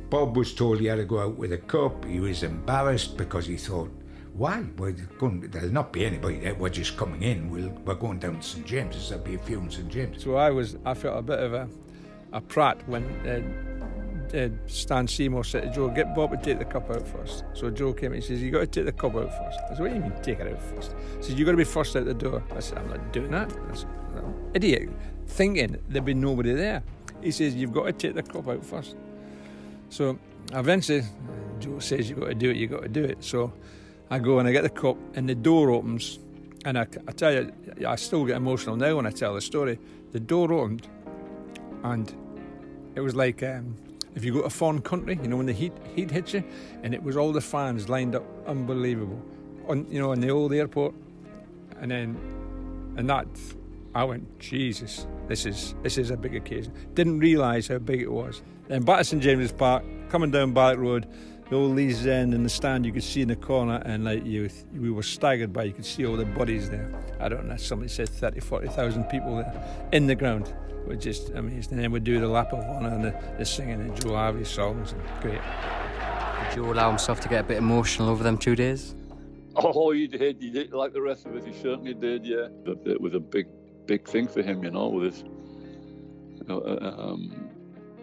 Bob 0.08 0.36
was 0.36 0.54
told 0.54 0.80
he 0.80 0.86
had 0.86 0.96
to 0.96 1.04
go 1.04 1.18
out 1.20 1.36
with 1.36 1.52
a 1.52 1.58
cup. 1.58 2.04
He 2.04 2.20
was 2.20 2.42
embarrassed 2.42 3.16
because 3.16 3.46
he 3.46 3.56
thought, 3.56 3.90
why? 4.32 4.64
Well, 4.78 4.94
going, 5.18 5.40
there'll 5.50 5.70
not 5.70 5.92
be 5.92 6.06
anybody 6.06 6.38
there. 6.38 6.54
We're 6.54 6.70
just 6.70 6.96
coming 6.96 7.22
in. 7.22 7.50
We'll, 7.50 7.70
we're 7.84 7.94
going 7.94 8.18
down 8.18 8.36
to 8.36 8.42
St 8.42 8.66
James's. 8.66 9.10
There'll 9.10 9.24
be 9.24 9.34
a 9.34 9.38
few 9.38 9.60
in 9.60 9.70
St 9.70 9.88
James's. 9.88 10.22
So 10.22 10.36
I 10.36 10.50
was, 10.50 10.76
I 10.84 10.94
felt 10.94 11.18
a 11.18 11.22
bit 11.22 11.38
of 11.40 11.52
a, 11.52 11.68
a 12.32 12.40
prat 12.40 12.86
when 12.88 13.04
uh, 14.34 14.48
Stan 14.66 15.06
Seymour 15.06 15.44
said 15.44 15.62
to 15.64 15.70
Joe, 15.70 15.88
get 15.88 16.14
Bob 16.14 16.30
to 16.32 16.36
take 16.36 16.58
the 16.58 16.64
cup 16.64 16.90
out 16.90 17.06
first. 17.06 17.44
So 17.52 17.70
Joe 17.70 17.92
came 17.92 18.12
and 18.12 18.22
he 18.22 18.26
says, 18.26 18.42
you 18.42 18.50
got 18.50 18.60
to 18.60 18.66
take 18.66 18.84
the 18.86 18.92
cup 18.92 19.14
out 19.14 19.30
first. 19.30 19.60
I 19.64 19.68
said, 19.70 19.80
what 19.80 19.88
do 19.88 19.94
you 19.94 20.00
mean 20.00 20.12
take 20.22 20.40
it 20.40 20.52
out 20.52 20.62
first? 20.62 20.94
He 21.18 21.22
says, 21.22 21.34
you 21.34 21.44
got 21.44 21.52
to 21.52 21.56
be 21.56 21.64
first 21.64 21.96
out 21.96 22.04
the 22.04 22.14
door. 22.14 22.42
I 22.54 22.60
said, 22.60 22.78
I'm 22.78 22.88
not 22.88 23.12
doing 23.12 23.30
that. 23.30 23.52
I 23.70 23.74
said, 23.74 23.88
idiot, 24.54 24.90
thinking 25.26 25.78
there'd 25.88 26.04
be 26.04 26.14
nobody 26.14 26.52
there. 26.52 26.82
He 27.22 27.30
says, 27.30 27.54
you've 27.54 27.72
got 27.72 27.84
to 27.86 27.92
take 27.92 28.14
the 28.14 28.22
cup 28.22 28.48
out 28.48 28.64
first. 28.64 28.96
So 29.88 30.18
eventually, 30.52 31.02
Joe 31.60 31.78
says, 31.78 32.10
you've 32.10 32.20
got 32.20 32.28
to 32.28 32.34
do 32.34 32.50
it, 32.50 32.56
you've 32.56 32.70
got 32.70 32.82
to 32.82 32.88
do 32.88 33.04
it. 33.04 33.22
So 33.24 33.52
I 34.10 34.18
go 34.18 34.38
and 34.38 34.48
I 34.48 34.52
get 34.52 34.62
the 34.62 34.70
cup, 34.70 34.96
and 35.14 35.28
the 35.28 35.34
door 35.34 35.70
opens. 35.70 36.18
And 36.66 36.78
I, 36.78 36.86
I 37.06 37.12
tell 37.12 37.32
you, 37.32 37.52
I 37.86 37.96
still 37.96 38.24
get 38.24 38.36
emotional 38.36 38.76
now 38.76 38.96
when 38.96 39.06
I 39.06 39.10
tell 39.10 39.34
the 39.34 39.40
story. 39.40 39.78
The 40.12 40.20
door 40.20 40.52
opened, 40.52 40.88
and 41.82 42.12
it 42.94 43.00
was 43.00 43.14
like 43.14 43.42
um, 43.42 43.76
if 44.14 44.24
you 44.24 44.32
go 44.32 44.40
to 44.40 44.46
a 44.46 44.50
foreign 44.50 44.80
country, 44.80 45.18
you 45.22 45.28
know, 45.28 45.36
when 45.36 45.46
the 45.46 45.52
heat 45.52 45.72
heat 45.94 46.10
hits 46.10 46.34
you, 46.34 46.44
and 46.82 46.94
it 46.94 47.02
was 47.02 47.16
all 47.16 47.32
the 47.32 47.40
fans 47.40 47.88
lined 47.88 48.14
up, 48.14 48.24
unbelievable, 48.46 49.20
on 49.68 49.86
you 49.90 50.00
know, 50.00 50.12
in 50.12 50.20
the 50.20 50.30
old 50.30 50.52
airport, 50.52 50.94
and 51.80 51.90
then, 51.90 52.16
and 52.96 53.08
that, 53.10 53.26
I 53.94 54.04
went, 54.04 54.38
Jesus, 54.38 55.06
this 55.28 55.46
is 55.46 55.74
this 55.82 55.98
is 55.98 56.10
a 56.10 56.16
big 56.16 56.34
occasion. 56.34 56.72
Didn't 56.94 57.18
realise 57.18 57.68
how 57.68 57.78
big 57.78 58.00
it 58.00 58.10
was. 58.10 58.42
Then 58.68 58.82
back 58.82 58.98
to 58.98 59.04
St 59.04 59.22
James's 59.22 59.52
Park, 59.52 59.84
coming 60.08 60.30
down 60.30 60.52
Barrack 60.52 60.78
Road, 60.78 61.06
the 61.50 61.56
old 61.56 61.76
Leazes 61.76 62.06
End 62.06 62.32
and 62.34 62.44
the 62.44 62.48
stand 62.48 62.86
you 62.86 62.92
could 62.92 63.04
see 63.04 63.22
in 63.22 63.28
the 63.28 63.36
corner, 63.36 63.82
and 63.84 64.04
like 64.04 64.24
you, 64.24 64.48
we 64.72 64.90
were 64.90 65.02
staggered 65.02 65.52
by. 65.52 65.64
You 65.64 65.72
could 65.72 65.84
see 65.84 66.06
all 66.06 66.16
the 66.16 66.24
bodies 66.24 66.70
there. 66.70 66.90
I 67.20 67.28
don't 67.28 67.46
know. 67.46 67.56
Somebody 67.56 67.88
said 67.88 68.08
30, 68.08 68.40
40,000 68.40 69.04
people 69.04 69.36
there 69.36 69.88
in 69.92 70.06
the 70.06 70.14
ground. 70.14 70.52
We're 70.86 70.96
just 70.96 71.30
amazed. 71.30 71.72
And 71.72 71.80
then 71.80 71.92
we'd 71.92 72.04
do 72.04 72.20
the 72.20 72.28
lap 72.28 72.52
of 72.52 72.60
honour 72.60 72.88
and 72.88 73.04
the, 73.04 73.14
the 73.38 73.44
singing 73.44 73.88
the 73.88 74.00
Joe 74.00 74.14
Harvey 74.14 74.44
songs. 74.44 74.92
And 74.92 75.02
great. 75.20 75.40
Did 75.40 76.56
Joe 76.56 76.72
allow 76.72 76.90
himself 76.90 77.20
to 77.20 77.28
get 77.28 77.40
a 77.40 77.48
bit 77.48 77.58
emotional 77.58 78.08
over 78.08 78.22
them 78.22 78.38
two 78.38 78.56
days? 78.56 78.94
Oh, 79.56 79.92
he 79.92 80.06
did. 80.06 80.40
He 80.40 80.50
did 80.50 80.72
like 80.72 80.92
the 80.92 81.00
rest 81.00 81.26
of 81.26 81.36
us. 81.36 81.44
He 81.44 81.52
certainly 81.52 81.94
did. 81.94 82.26
Yeah, 82.26 82.48
it 82.66 83.00
was 83.00 83.14
a 83.14 83.20
big, 83.20 83.46
big 83.86 84.06
thing 84.08 84.26
for 84.26 84.42
him. 84.42 84.64
You 84.64 84.70
know, 84.70 84.88
with 84.88 85.12
his. 85.12 85.22
You 85.22 86.44
know, 86.48 86.64
um, 86.98 87.50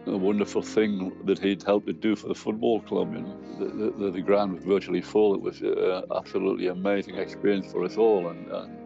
a 0.08 0.18
wonderful 0.18 0.62
thing 0.62 1.12
that 1.26 1.38
he'd 1.38 1.62
helped 1.62 1.86
to 1.88 1.94
do 1.94 2.16
for 2.16 2.28
the 2.28 2.36
football 2.36 2.82
club. 2.82 3.14
You 3.14 3.22
know, 3.22 3.38
the, 3.60 4.06
the, 4.06 4.12
the 4.12 4.22
ground 4.22 4.54
was 4.54 4.64
virtually 4.64 5.02
full. 5.02 5.36
It 5.36 5.42
was 5.42 5.62
an 5.62 6.04
absolutely 6.16 6.68
amazing 6.68 7.18
experience 7.18 7.72
for 7.72 7.84
us 7.84 7.98
all, 7.98 8.30
and, 8.30 8.48
and 8.52 8.78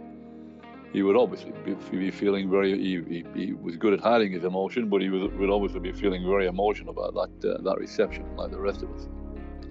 he 0.95 1.03
would 1.03 1.17
obviously 1.17 1.51
be, 1.91 2.09
feeling 2.09 2.49
very. 2.49 2.71
He, 2.71 3.01
he, 3.01 3.25
he, 3.35 3.53
was 3.53 3.75
good 3.75 3.93
at 3.93 3.99
hiding 3.99 4.31
his 4.31 4.45
emotion, 4.45 4.87
but 4.87 5.01
he 5.01 5.09
was, 5.09 5.29
would 5.33 5.49
obviously 5.49 5.81
be 5.81 5.91
feeling 5.91 6.23
very 6.23 6.47
emotional 6.47 6.91
about 6.91 7.13
that 7.41 7.51
uh, 7.51 7.61
that 7.63 7.77
reception, 7.77 8.23
like 8.37 8.51
the 8.51 8.59
rest 8.59 8.81
of 8.81 8.89
us. 8.95 9.09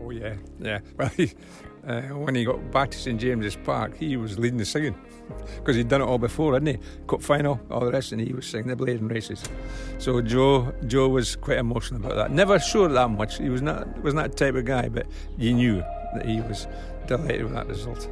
Oh 0.03 0.11
yeah, 0.11 0.35
yeah. 0.61 0.81
Well, 0.99 1.09
he, 1.09 1.33
uh, 1.87 2.03
when 2.25 2.35
he 2.35 2.45
got 2.45 2.71
back 2.71 2.91
to 2.91 2.99
St 2.99 3.19
James's 3.19 3.57
Park, 3.57 3.97
he 3.97 4.19
was 4.19 4.39
leading 4.39 4.59
the 4.59 4.67
singing 4.67 4.95
because 5.57 5.77
he'd 5.77 5.89
done 5.89 6.03
it 6.03 6.05
all 6.05 6.19
before, 6.19 6.53
hadn't 6.53 6.67
he? 6.67 6.79
Cup 7.07 7.23
final, 7.23 7.59
all 7.71 7.81
the 7.81 7.93
rest, 7.93 8.13
and 8.13 8.21
he 8.21 8.35
was 8.35 8.45
singing 8.47 8.69
the 8.69 8.77
Blaydon 8.77 9.11
races. 9.11 9.43
So 9.97 10.21
Joe, 10.21 10.75
Joe 10.87 11.09
was 11.09 11.37
quite 11.37 11.57
emotional 11.57 12.05
about 12.05 12.17
that. 12.17 12.33
Never 12.33 12.59
showed 12.59 12.89
that 12.89 13.09
much. 13.09 13.39
He 13.39 13.49
was 13.49 13.63
not 13.63 14.03
was 14.03 14.13
not 14.13 14.31
that 14.31 14.37
type 14.37 14.57
of 14.57 14.67
guy, 14.67 14.91
but 14.91 15.07
you 15.39 15.55
knew 15.55 15.77
that 16.15 16.27
he 16.27 16.43
was 16.43 16.67
delighted 17.07 17.45
with 17.45 17.55
that 17.55 17.67
result. 17.67 18.11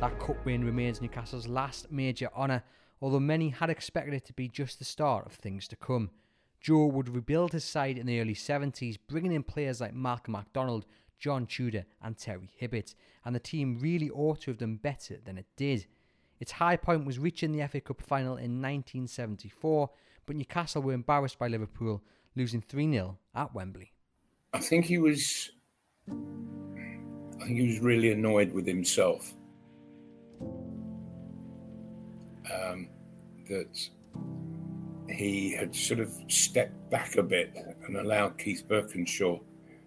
That 0.00 0.18
cup 0.18 0.44
win 0.44 0.64
remains 0.64 1.00
Newcastle's 1.00 1.48
last 1.48 1.90
major 1.90 2.28
honour, 2.36 2.62
although 3.00 3.20
many 3.20 3.48
had 3.50 3.70
expected 3.70 4.14
it 4.14 4.24
to 4.26 4.32
be 4.32 4.48
just 4.48 4.78
the 4.78 4.84
start 4.84 5.26
of 5.26 5.32
things 5.32 5.66
to 5.68 5.76
come. 5.76 6.10
Joe 6.60 6.86
would 6.86 7.14
rebuild 7.14 7.52
his 7.52 7.64
side 7.64 7.98
in 7.98 8.06
the 8.06 8.20
early 8.20 8.34
70s, 8.34 8.98
bringing 9.06 9.32
in 9.32 9.42
players 9.42 9.80
like 9.80 9.94
Malcolm 9.94 10.32
MacDonald, 10.32 10.86
John 11.18 11.46
Tudor, 11.46 11.84
and 12.02 12.16
Terry 12.16 12.50
Hibbitt, 12.60 12.94
and 13.24 13.34
the 13.34 13.40
team 13.40 13.78
really 13.78 14.10
ought 14.10 14.40
to 14.42 14.50
have 14.50 14.58
done 14.58 14.76
better 14.76 15.18
than 15.24 15.38
it 15.38 15.46
did. 15.56 15.86
Its 16.40 16.52
high 16.52 16.76
point 16.76 17.06
was 17.06 17.18
reaching 17.18 17.52
the 17.52 17.66
FA 17.68 17.80
Cup 17.80 18.00
final 18.02 18.36
in 18.36 18.60
1974, 18.60 19.90
but 20.26 20.36
Newcastle 20.36 20.82
were 20.82 20.92
embarrassed 20.92 21.38
by 21.38 21.48
Liverpool, 21.48 22.02
losing 22.34 22.60
3 22.60 22.90
0 22.92 23.18
at 23.34 23.54
Wembley. 23.54 23.92
I 24.52 24.58
think 24.58 24.86
he 24.86 24.98
was. 24.98 25.50
I 26.08 27.44
think 27.44 27.58
he 27.58 27.68
was 27.68 27.80
really 27.80 28.12
annoyed 28.12 28.52
with 28.52 28.66
himself. 28.66 29.34
Um, 32.52 32.88
that 33.48 33.88
he 35.08 35.52
had 35.52 35.74
sort 35.74 36.00
of 36.00 36.12
stepped 36.28 36.90
back 36.90 37.16
a 37.16 37.22
bit 37.22 37.56
and 37.86 37.96
allowed 37.96 38.38
Keith 38.38 38.64
Burkinshaw 38.68 39.40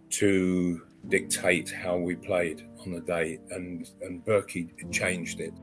to 0.09 0.81
dictate 1.09 1.69
how 1.69 1.97
we 1.97 2.15
played 2.15 2.67
on 2.81 2.91
the 2.91 3.01
day, 3.01 3.39
and 3.51 3.89
and 4.01 4.23
Berkey 4.25 4.69
changed 4.91 5.39
it. 5.39 5.53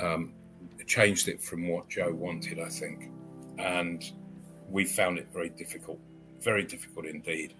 Um, 0.00 0.34
changed 0.86 1.28
it 1.28 1.42
from 1.42 1.68
what 1.68 1.88
Joe 1.88 2.12
wanted, 2.12 2.60
I 2.60 2.68
think, 2.68 3.10
and 3.58 4.04
we 4.68 4.84
found 4.84 5.18
it 5.18 5.28
very 5.32 5.48
difficult, 5.48 5.98
very 6.40 6.64
difficult 6.64 7.06
indeed. 7.06 7.54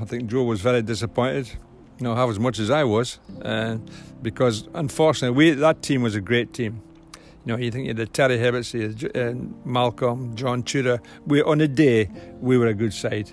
I 0.00 0.04
think 0.04 0.30
Joe 0.30 0.44
was 0.44 0.60
very 0.60 0.82
disappointed. 0.82 1.50
You 1.98 2.04
know, 2.04 2.14
half 2.14 2.30
as 2.30 2.38
much 2.38 2.58
as 2.60 2.70
I 2.70 2.84
was, 2.84 3.18
uh, 3.42 3.78
because 4.22 4.68
unfortunately, 4.74 5.36
we 5.36 5.50
that 5.50 5.82
team 5.82 6.02
was 6.02 6.14
a 6.14 6.20
great 6.20 6.54
team. 6.54 6.80
You 7.44 7.52
know, 7.52 7.58
you 7.58 7.70
think 7.70 7.86
you 7.86 7.94
had 7.94 8.12
Terry 8.12 8.36
you 8.36 8.42
had 8.42 9.16
uh, 9.16 9.34
Malcolm, 9.64 10.36
John 10.36 10.62
Tudor. 10.62 11.00
We 11.26 11.42
on 11.42 11.60
a 11.60 11.68
day 11.68 12.10
we 12.40 12.56
were 12.56 12.66
a 12.66 12.74
good 12.74 12.92
side, 12.92 13.32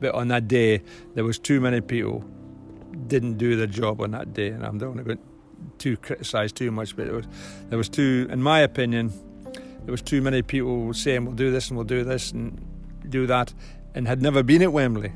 but 0.00 0.14
on 0.14 0.28
that 0.28 0.48
day 0.48 0.82
there 1.14 1.24
was 1.24 1.38
too 1.38 1.60
many 1.60 1.80
people 1.80 2.24
didn't 3.06 3.38
do 3.38 3.56
their 3.56 3.66
job 3.66 4.00
on 4.00 4.10
that 4.12 4.32
day, 4.32 4.48
and 4.48 4.64
I'm 4.64 4.78
not 4.78 4.86
going 4.86 4.98
to 4.98 5.14
go 5.14 5.20
too 5.78 5.96
criticise 5.96 6.52
too 6.52 6.70
much, 6.70 6.96
but 6.96 7.10
was, 7.10 7.26
there 7.68 7.78
was 7.78 7.88
too, 7.88 8.26
in 8.30 8.42
my 8.42 8.60
opinion, 8.60 9.12
there 9.84 9.92
was 9.92 10.02
too 10.02 10.20
many 10.22 10.42
people 10.42 10.92
saying 10.94 11.24
we'll 11.24 11.34
do 11.34 11.50
this 11.50 11.68
and 11.68 11.76
we'll 11.76 11.86
do 11.86 12.04
this 12.04 12.32
and 12.32 12.60
do 13.08 13.26
that, 13.26 13.52
and 13.94 14.06
had 14.06 14.22
never 14.22 14.42
been 14.42 14.62
at 14.62 14.72
Wembley. 14.72 15.12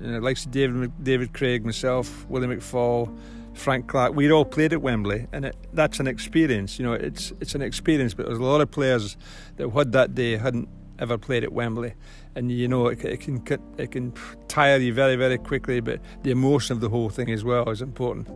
You 0.00 0.12
know, 0.12 0.18
like 0.18 0.38
David 0.50 0.92
David 1.02 1.32
Craig, 1.32 1.64
myself, 1.64 2.26
Willie 2.28 2.48
McFaul, 2.48 3.16
Frank 3.54 3.88
Clark, 3.88 4.14
we'd 4.14 4.30
all 4.30 4.44
played 4.44 4.72
at 4.72 4.82
Wembley, 4.82 5.26
and 5.32 5.46
it, 5.46 5.56
that's 5.72 6.00
an 6.00 6.06
experience. 6.06 6.78
You 6.78 6.86
know, 6.86 6.92
it's 6.92 7.32
it's 7.40 7.54
an 7.54 7.62
experience. 7.62 8.14
But 8.14 8.26
there's 8.26 8.38
a 8.38 8.44
lot 8.44 8.60
of 8.60 8.70
players 8.70 9.16
that 9.56 9.70
had 9.70 9.92
that 9.92 10.14
day 10.14 10.36
hadn't 10.36 10.68
ever 10.98 11.18
played 11.18 11.44
at 11.44 11.52
Wembley, 11.52 11.94
and 12.34 12.50
you 12.50 12.68
know 12.68 12.88
it, 12.88 13.04
it, 13.04 13.20
can 13.20 13.42
it 13.78 13.90
can 13.92 14.12
tire 14.48 14.76
you 14.78 14.92
very 14.92 15.16
very 15.16 15.38
quickly. 15.38 15.80
But 15.80 16.00
the 16.22 16.30
emotion 16.30 16.74
of 16.74 16.80
the 16.80 16.88
whole 16.88 17.08
thing 17.08 17.30
as 17.30 17.44
well 17.44 17.68
is 17.70 17.80
important. 17.80 18.28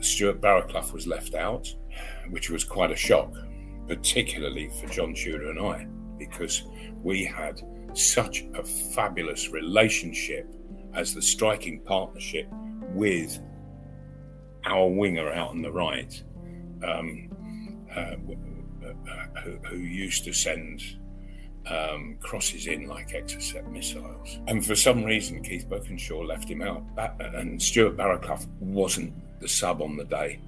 Stuart 0.00 0.40
Barrowclough 0.40 0.92
was 0.92 1.06
left 1.06 1.34
out, 1.34 1.72
which 2.30 2.50
was 2.50 2.64
quite 2.64 2.90
a 2.90 2.96
shock, 2.96 3.32
particularly 3.86 4.68
for 4.80 4.88
John 4.88 5.14
Tudor 5.14 5.50
and 5.50 5.60
I, 5.60 5.86
because 6.18 6.64
we 7.02 7.24
had 7.24 7.60
such 7.98 8.44
a 8.54 8.64
fabulous 8.64 9.48
relationship 9.50 10.48
as 10.94 11.14
the 11.14 11.22
striking 11.22 11.80
partnership 11.80 12.46
with 12.90 13.40
our 14.64 14.88
winger 14.88 15.32
out 15.32 15.50
on 15.50 15.62
the 15.62 15.72
right, 15.72 16.22
um, 16.86 17.28
uh, 17.94 18.16
who, 19.42 19.56
who, 19.64 19.76
used 19.76 20.24
to 20.24 20.32
send 20.32 20.82
um, 21.66 22.16
crosses 22.20 22.66
in 22.66 22.86
like 22.86 23.08
Exocet 23.08 23.68
missiles. 23.70 24.38
And 24.46 24.64
for 24.64 24.76
some 24.76 25.04
reason, 25.04 25.42
Keith 25.42 25.68
Burkinshaw 25.68 26.26
left 26.26 26.48
him 26.48 26.62
out, 26.62 26.84
and 27.18 27.60
Stuart 27.60 27.96
Barrowclough 27.96 28.46
wasn't 28.60 29.12
the 29.40 29.48
sub 29.48 29.82
on 29.82 29.96
the 29.96 30.04
day. 30.04 30.40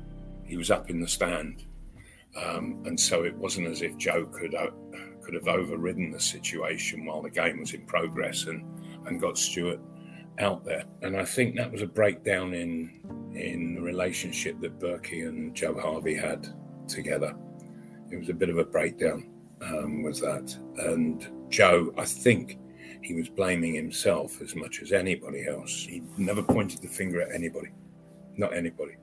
He 0.45 0.57
was 0.57 0.71
up 0.71 0.91
in 0.91 1.01
the 1.01 1.09
stand. 1.09 1.65
Um, 2.37 2.83
and 2.85 2.99
so 2.99 3.23
it 3.25 3.35
wasn't 3.37 3.69
as 3.69 3.83
if 3.83 3.97
Joe 3.97 4.27
could 4.27 4.55
uh, 4.55 4.71
could 5.25 5.35
have 5.35 5.49
overridden 5.49 6.11
the 6.11 6.21
situation 6.21 7.05
while 7.05 7.23
the 7.23 7.31
game 7.31 7.61
was 7.61 7.73
in 7.73 7.85
progress 7.87 8.45
and, 8.45 8.65
and 9.07 9.21
got 9.21 9.39
Stuart 9.39 9.81
out 10.39 10.65
there. 10.65 10.85
And 11.03 11.17
I 11.17 11.25
think 11.25 11.57
that 11.57 11.71
was 11.71 11.83
a 11.83 11.87
breakdown 11.87 12.55
in 12.55 13.01
in 13.35 13.75
the 13.75 13.81
relationship 13.81 14.61
that 14.61 14.79
Berkey 14.79 15.29
and 15.29 15.55
Joe 15.55 15.79
Harvey 15.79 16.15
had 16.15 16.47
together. 16.87 17.35
It 18.11 18.17
was 18.17 18.29
a 18.29 18.35
bit 18.35 18.49
of 18.49 18.59
a 18.59 18.65
breakdown 18.65 19.29
um, 19.61 20.03
with 20.03 20.21
that. 20.21 20.57
And 20.79 21.27
Joe, 21.49 21.93
I 21.99 22.05
think 22.05 22.59
he 23.03 23.15
was 23.15 23.29
blaming 23.29 23.75
himself 23.75 24.41
as 24.41 24.55
much 24.55 24.81
as 24.83 24.93
anybody 24.93 25.47
else. 25.47 25.85
He 25.85 26.03
never 26.17 26.43
pointed 26.43 26.81
the 26.81 26.89
finger 26.89 27.21
at 27.23 27.33
anybody, 27.33 27.71
not 28.37 28.55
anybody. 28.55 28.95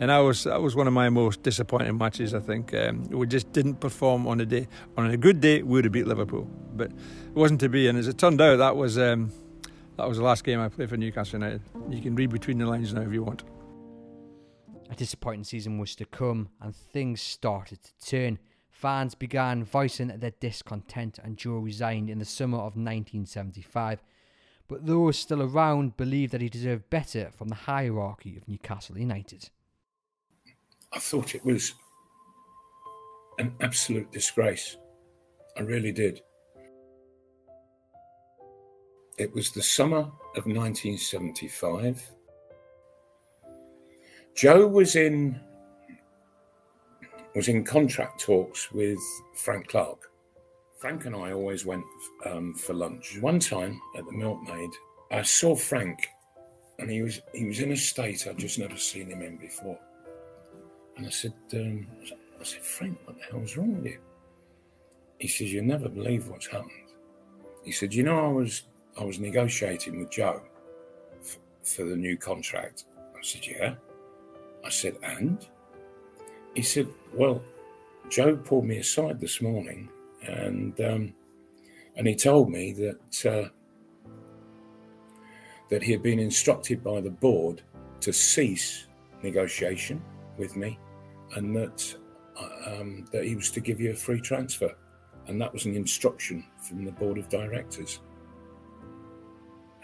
And 0.00 0.10
I 0.10 0.20
was 0.20 0.44
that 0.44 0.60
was 0.60 0.76
one 0.76 0.86
of 0.86 0.92
my 0.92 1.08
most 1.08 1.42
disappointing 1.42 1.96
matches. 1.98 2.34
I 2.34 2.40
think 2.40 2.74
um, 2.74 3.04
we 3.04 3.26
just 3.26 3.52
didn't 3.52 3.76
perform 3.76 4.26
on 4.26 4.40
a 4.40 4.46
day. 4.46 4.68
On 4.96 5.10
a 5.10 5.16
good 5.16 5.40
day, 5.40 5.62
we 5.62 5.74
would 5.74 5.84
have 5.84 5.92
beat 5.92 6.06
Liverpool, 6.06 6.48
but 6.74 6.90
it 6.90 7.34
wasn't 7.34 7.60
to 7.60 7.68
be. 7.68 7.88
And 7.88 7.98
as 7.98 8.08
it 8.08 8.18
turned 8.18 8.40
out, 8.40 8.56
that 8.56 8.76
was 8.76 8.98
um, 8.98 9.32
that 9.96 10.08
was 10.08 10.18
the 10.18 10.24
last 10.24 10.44
game 10.44 10.60
I 10.60 10.68
played 10.68 10.88
for 10.88 10.96
Newcastle 10.96 11.40
United. 11.40 11.62
You 11.90 12.00
can 12.00 12.14
read 12.14 12.30
between 12.30 12.58
the 12.58 12.66
lines 12.66 12.92
now 12.94 13.02
if 13.02 13.12
you 13.12 13.22
want. 13.22 13.42
A 14.90 14.94
disappointing 14.94 15.44
season 15.44 15.78
was 15.78 15.94
to 15.96 16.04
come, 16.06 16.48
and 16.60 16.74
things 16.74 17.20
started 17.20 17.80
to 17.82 18.06
turn. 18.06 18.38
Fans 18.70 19.14
began 19.16 19.64
voicing 19.64 20.06
their 20.06 20.30
discontent, 20.30 21.18
and 21.22 21.36
Joe 21.36 21.58
resigned 21.58 22.08
in 22.08 22.20
the 22.20 22.24
summer 22.24 22.58
of 22.58 22.76
1975. 22.76 24.02
But 24.68 24.86
those 24.86 25.18
still 25.18 25.42
around 25.42 25.96
believed 25.96 26.32
that 26.32 26.42
he 26.42 26.48
deserved 26.48 26.90
better 26.90 27.30
from 27.36 27.48
the 27.48 27.54
hierarchy 27.54 28.36
of 28.36 28.46
Newcastle 28.46 28.98
United. 28.98 29.50
I 30.92 30.98
thought 30.98 31.34
it 31.34 31.44
was 31.44 31.74
an 33.38 33.54
absolute 33.60 34.10
disgrace. 34.10 34.76
I 35.56 35.62
really 35.62 35.92
did. 35.92 36.22
It 39.18 39.34
was 39.34 39.50
the 39.50 39.62
summer 39.62 40.10
of 40.36 40.46
1975. 40.46 42.10
Joe 44.34 44.66
was 44.66 44.94
in 44.94 45.40
was 47.34 47.48
in 47.48 47.64
contract 47.64 48.20
talks 48.20 48.72
with 48.72 48.98
Frank 49.34 49.68
Clark. 49.68 50.10
Frank 50.78 51.06
and 51.06 51.14
I 51.14 51.32
always 51.32 51.66
went 51.66 51.84
um, 52.24 52.54
for 52.54 52.72
lunch. 52.72 53.18
One 53.20 53.40
time 53.40 53.80
at 53.96 54.06
the 54.06 54.12
Milkmaid, 54.12 54.70
I 55.10 55.22
saw 55.22 55.54
Frank, 55.56 56.08
and 56.78 56.90
he 56.90 57.02
was 57.02 57.20
he 57.34 57.46
was 57.46 57.60
in 57.60 57.72
a 57.72 57.76
state 57.76 58.26
I'd 58.28 58.38
just 58.38 58.58
never 58.58 58.76
seen 58.76 59.10
him 59.10 59.22
in 59.22 59.36
before. 59.36 59.78
And 60.98 61.06
I 61.06 61.10
said, 61.10 61.32
um, 61.54 61.86
I 62.40 62.44
said, 62.44 62.62
Frank, 62.62 62.98
what 63.04 63.16
the 63.16 63.24
hell's 63.30 63.56
wrong 63.56 63.76
with 63.76 63.86
you? 63.86 63.98
He 65.20 65.28
says, 65.28 65.52
You'll 65.52 65.64
never 65.64 65.88
believe 65.88 66.28
what's 66.28 66.48
happened. 66.48 66.72
He 67.64 67.70
said, 67.70 67.94
You 67.94 68.02
know, 68.02 68.18
I 68.18 68.28
was 68.28 68.64
I 68.98 69.04
was 69.04 69.20
negotiating 69.20 69.98
with 69.98 70.10
Joe 70.10 70.42
f- 71.20 71.38
for 71.62 71.84
the 71.84 71.94
new 71.94 72.16
contract. 72.16 72.84
I 73.16 73.22
said, 73.22 73.46
Yeah. 73.46 73.74
I 74.64 74.70
said, 74.70 74.96
And? 75.04 75.46
He 76.54 76.62
said, 76.62 76.88
Well, 77.14 77.42
Joe 78.08 78.36
pulled 78.36 78.64
me 78.64 78.78
aside 78.78 79.20
this 79.20 79.40
morning 79.40 79.88
and 80.26 80.80
um, 80.80 81.14
and 81.94 82.08
he 82.08 82.16
told 82.16 82.50
me 82.50 82.72
that 82.72 83.26
uh, 83.26 83.48
that 85.70 85.82
he 85.82 85.92
had 85.92 86.02
been 86.02 86.18
instructed 86.18 86.82
by 86.82 87.00
the 87.00 87.10
board 87.10 87.62
to 88.00 88.12
cease 88.12 88.88
negotiation 89.22 90.02
with 90.36 90.56
me 90.56 90.78
and 91.36 91.54
that 91.56 91.96
um, 92.66 93.04
that 93.12 93.24
he 93.24 93.34
was 93.34 93.50
to 93.50 93.60
give 93.60 93.80
you 93.80 93.90
a 93.90 93.94
free 93.94 94.20
transfer, 94.20 94.74
and 95.26 95.40
that 95.40 95.52
was 95.52 95.66
an 95.66 95.74
instruction 95.74 96.44
from 96.62 96.84
the 96.84 96.92
board 96.92 97.18
of 97.18 97.28
directors. 97.28 98.00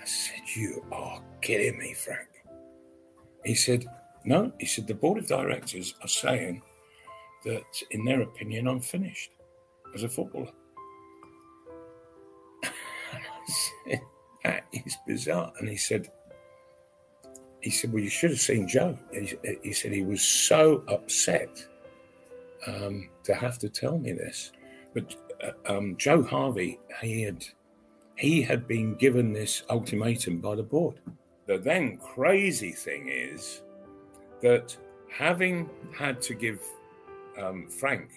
I 0.01 0.05
said, 0.05 0.43
"You 0.55 0.85
are 0.93 1.23
kidding 1.41 1.79
me, 1.79 1.95
Frank." 1.95 2.29
He 3.45 3.55
said, 3.55 3.87
"No." 4.25 4.53
He 4.59 4.67
said, 4.67 4.87
"The 4.87 4.95
board 4.95 5.19
of 5.19 5.27
directors 5.27 5.95
are 6.03 6.09
saying 6.09 6.63
that, 7.45 7.83
in 7.91 8.05
their 8.05 8.23
opinion, 8.23 8.69
I'm 8.69 8.81
finished 8.81 9.33
as 9.95 10.03
a 10.03 10.09
footballer." 10.09 10.53
said, 13.87 14.01
"That 14.45 14.65
is 14.73 14.97
bizarre," 15.07 15.53
and 15.59 15.69
he 15.69 15.77
said 15.77 16.11
he 17.65 17.71
said, 17.71 17.95
Well, 17.95 18.03
you 18.03 18.11
should 18.11 18.29
have 18.29 18.41
seen 18.41 18.69
Joe. 18.69 18.99
He, 19.11 19.33
he 19.63 19.73
said 19.73 19.91
he 19.91 20.05
was 20.05 20.21
so 20.21 20.85
upset 20.87 21.67
um, 22.67 23.09
to 23.23 23.35
have 23.35 23.59
to 23.61 23.71
tell 23.71 23.97
me 23.99 24.13
this. 24.13 24.53
But 24.93 25.17
uh, 25.43 25.73
um, 25.73 25.97
Joe 25.97 26.23
Harvey, 26.23 26.79
he 27.01 27.23
had, 27.23 27.43
he 28.17 28.43
had 28.43 28.69
been 28.69 28.97
given 28.97 29.33
this 29.33 29.63
ultimatum 29.71 30.41
by 30.41 30.57
the 30.57 30.63
board. 30.63 31.01
The 31.47 31.57
then 31.57 31.97
crazy 31.97 32.73
thing 32.73 33.09
is 33.09 33.63
that 34.43 34.77
having 35.11 35.71
had 35.97 36.21
to 36.21 36.35
give 36.35 36.61
um, 37.41 37.71
Frank 37.71 38.11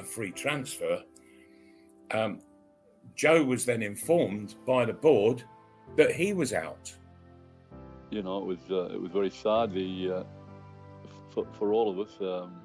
a 0.00 0.02
free 0.02 0.32
transfer, 0.32 1.00
um, 2.10 2.40
Joe 3.14 3.44
was 3.44 3.64
then 3.64 3.82
informed 3.82 4.56
by 4.66 4.84
the 4.84 4.94
board 4.94 5.44
that 5.96 6.10
he 6.10 6.32
was 6.32 6.52
out 6.52 6.92
you 8.10 8.22
know, 8.22 8.38
it 8.38 8.46
was 8.46 8.58
uh, 8.70 8.94
it 8.94 9.00
was 9.00 9.12
very 9.12 9.30
sad. 9.30 9.72
The 9.72 10.10
uh, 10.10 10.24
for, 11.30 11.46
for 11.58 11.72
all 11.72 11.90
of 11.90 11.98
us, 11.98 12.14
um, 12.20 12.60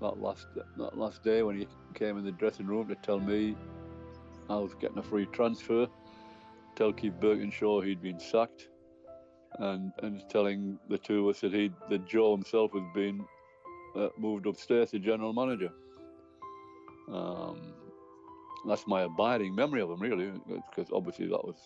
that 0.00 0.20
last 0.20 0.46
that 0.76 0.98
last 0.98 1.22
day 1.22 1.42
when 1.42 1.58
he 1.58 1.66
came 1.94 2.18
in 2.18 2.24
the 2.24 2.32
dressing 2.32 2.66
room 2.66 2.88
to 2.88 2.94
tell 2.96 3.20
me 3.20 3.56
I 4.48 4.56
was 4.56 4.74
getting 4.74 4.98
a 4.98 5.02
free 5.02 5.26
transfer, 5.26 5.86
tell 6.76 6.92
Keith 6.92 7.14
Burkinshaw 7.20 7.84
he'd 7.84 8.02
been 8.02 8.18
sacked, 8.18 8.68
and 9.58 9.92
and 10.02 10.22
telling 10.28 10.78
the 10.88 10.98
two 10.98 11.28
of 11.28 11.34
us 11.34 11.40
that 11.42 11.52
he 11.52 11.70
that 11.90 12.06
Joe 12.06 12.32
himself 12.32 12.72
had 12.72 12.92
been 12.94 13.24
uh, 13.96 14.08
moved 14.18 14.46
upstairs 14.46 14.90
to 14.90 14.98
general 14.98 15.32
manager. 15.32 15.70
Um, 17.12 17.74
that's 18.66 18.86
my 18.86 19.02
abiding 19.02 19.54
memory 19.54 19.82
of 19.82 19.90
him, 19.90 20.00
really, 20.00 20.32
because 20.70 20.90
obviously 20.92 21.26
that 21.26 21.44
was 21.44 21.56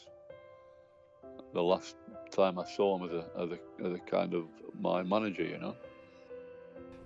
the 1.53 1.63
last 1.63 1.97
time 2.31 2.59
I 2.59 2.65
saw 2.65 2.99
him 2.99 3.09
as 3.09 3.13
a 3.13 3.25
as 3.43 3.51
a, 3.51 3.87
as 3.87 3.93
a 3.95 3.99
kind 3.99 4.35
of 4.35 4.45
my 4.81 5.03
manager, 5.03 5.45
you 5.45 5.59
know. 5.59 5.75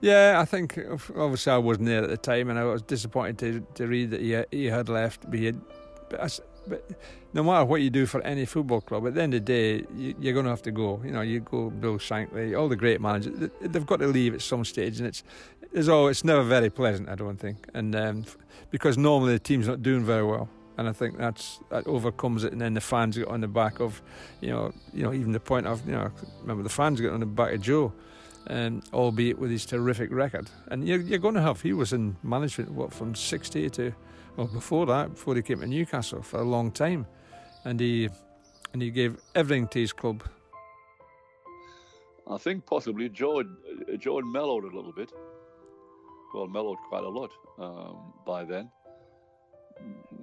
Yeah, 0.00 0.38
I 0.40 0.46
think 0.46 0.78
obviously 1.16 1.52
I 1.52 1.58
wasn't 1.58 1.86
there 1.86 2.02
at 2.02 2.08
the 2.08 2.16
time, 2.16 2.48
and 2.50 2.58
I 2.58 2.64
was 2.64 2.82
disappointed 2.82 3.38
to, 3.38 3.66
to 3.74 3.86
read 3.86 4.10
that 4.10 4.20
he 4.20 4.42
he 4.50 4.66
had 4.66 4.88
left. 4.88 5.30
But, 5.30 5.40
had, 5.40 5.60
but, 6.08 6.20
I, 6.20 6.28
but 6.66 6.90
no 7.34 7.42
matter 7.42 7.64
what 7.64 7.82
you 7.82 7.90
do 7.90 8.06
for 8.06 8.22
any 8.22 8.46
football 8.46 8.80
club, 8.80 9.06
at 9.06 9.14
the 9.14 9.22
end 9.22 9.34
of 9.34 9.44
the 9.44 9.52
day, 9.52 9.86
you, 9.94 10.30
are 10.30 10.32
going 10.32 10.44
to 10.44 10.50
have 10.50 10.62
to 10.62 10.70
go. 10.70 11.02
You 11.04 11.12
know, 11.12 11.20
you 11.20 11.40
go 11.40 11.70
Bill 11.70 11.98
Shankly, 11.98 12.58
all 12.58 12.68
the 12.68 12.76
great 12.76 13.00
managers, 13.00 13.50
they've 13.60 13.86
got 13.86 14.00
to 14.00 14.06
leave 14.06 14.34
at 14.34 14.40
some 14.40 14.64
stage, 14.64 14.98
and 14.98 15.06
it's 15.06 15.22
it's 15.72 15.88
all 15.88 16.08
it's 16.08 16.24
never 16.24 16.42
very 16.42 16.70
pleasant, 16.70 17.08
I 17.08 17.14
don't 17.14 17.38
think, 17.38 17.68
and 17.74 17.94
um, 17.94 18.24
because 18.70 18.96
normally 18.96 19.34
the 19.34 19.38
team's 19.38 19.68
not 19.68 19.82
doing 19.82 20.04
very 20.04 20.24
well 20.24 20.48
and 20.78 20.88
I 20.88 20.92
think 20.92 21.18
that's 21.18 21.60
that 21.70 21.86
overcomes 21.86 22.44
it. 22.44 22.52
And 22.52 22.60
then 22.60 22.74
the 22.74 22.80
fans 22.80 23.16
get 23.16 23.28
on 23.28 23.40
the 23.40 23.48
back 23.48 23.80
of, 23.80 24.02
you 24.40 24.50
know, 24.50 24.72
you 24.92 25.02
know, 25.02 25.12
even 25.12 25.32
the 25.32 25.40
point 25.40 25.66
of, 25.66 25.86
you 25.86 25.92
know, 25.92 26.10
remember 26.40 26.62
the 26.62 26.68
fans 26.68 27.00
get 27.00 27.12
on 27.12 27.20
the 27.20 27.26
back 27.26 27.52
of 27.52 27.60
Joe, 27.60 27.92
um, 28.48 28.82
albeit 28.92 29.38
with 29.38 29.50
his 29.50 29.66
terrific 29.66 30.10
record. 30.10 30.50
And 30.68 30.86
you're, 30.86 31.00
you're 31.00 31.18
going 31.18 31.34
to 31.34 31.42
have. 31.42 31.60
He 31.60 31.72
was 31.72 31.92
in 31.92 32.16
management 32.22 32.70
what 32.72 32.92
from 32.92 33.14
'60 33.14 33.70
to, 33.70 33.92
well, 34.36 34.46
before 34.46 34.86
that, 34.86 35.10
before 35.14 35.34
he 35.34 35.42
came 35.42 35.60
to 35.60 35.66
Newcastle 35.66 36.22
for 36.22 36.40
a 36.40 36.44
long 36.44 36.70
time, 36.70 37.06
and 37.64 37.78
he 37.78 38.08
and 38.72 38.80
he 38.80 38.90
gave 38.90 39.16
everything 39.34 39.68
to 39.68 39.80
his 39.80 39.92
club. 39.92 40.22
I 42.30 42.38
think 42.38 42.64
possibly 42.64 43.08
Joe 43.08 43.42
Joe 43.98 44.20
mellowed 44.20 44.64
a 44.64 44.74
little 44.74 44.92
bit. 44.92 45.12
Well, 46.32 46.46
mellowed 46.46 46.78
quite 46.88 47.02
a 47.02 47.08
lot 47.08 47.32
um, 47.58 48.12
by 48.24 48.44
then 48.44 48.70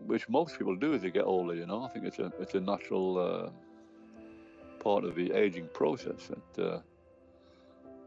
which 0.06 0.28
most 0.30 0.58
people 0.58 0.76
do 0.76 0.94
as 0.94 1.02
they 1.02 1.12
get 1.12 1.26
older. 1.26 1.54
You 1.54 1.66
know, 1.66 1.84
I 1.84 1.90
think 1.90 2.06
it's 2.06 2.20
a 2.20 2.32
it's 2.40 2.56
a 2.56 2.62
natural 2.62 3.18
uh, 3.18 3.50
part 4.84 5.04
of 5.04 5.16
the 5.16 5.32
aging 5.34 5.70
process. 5.74 6.30
That 6.56 6.64
uh, 6.64 6.80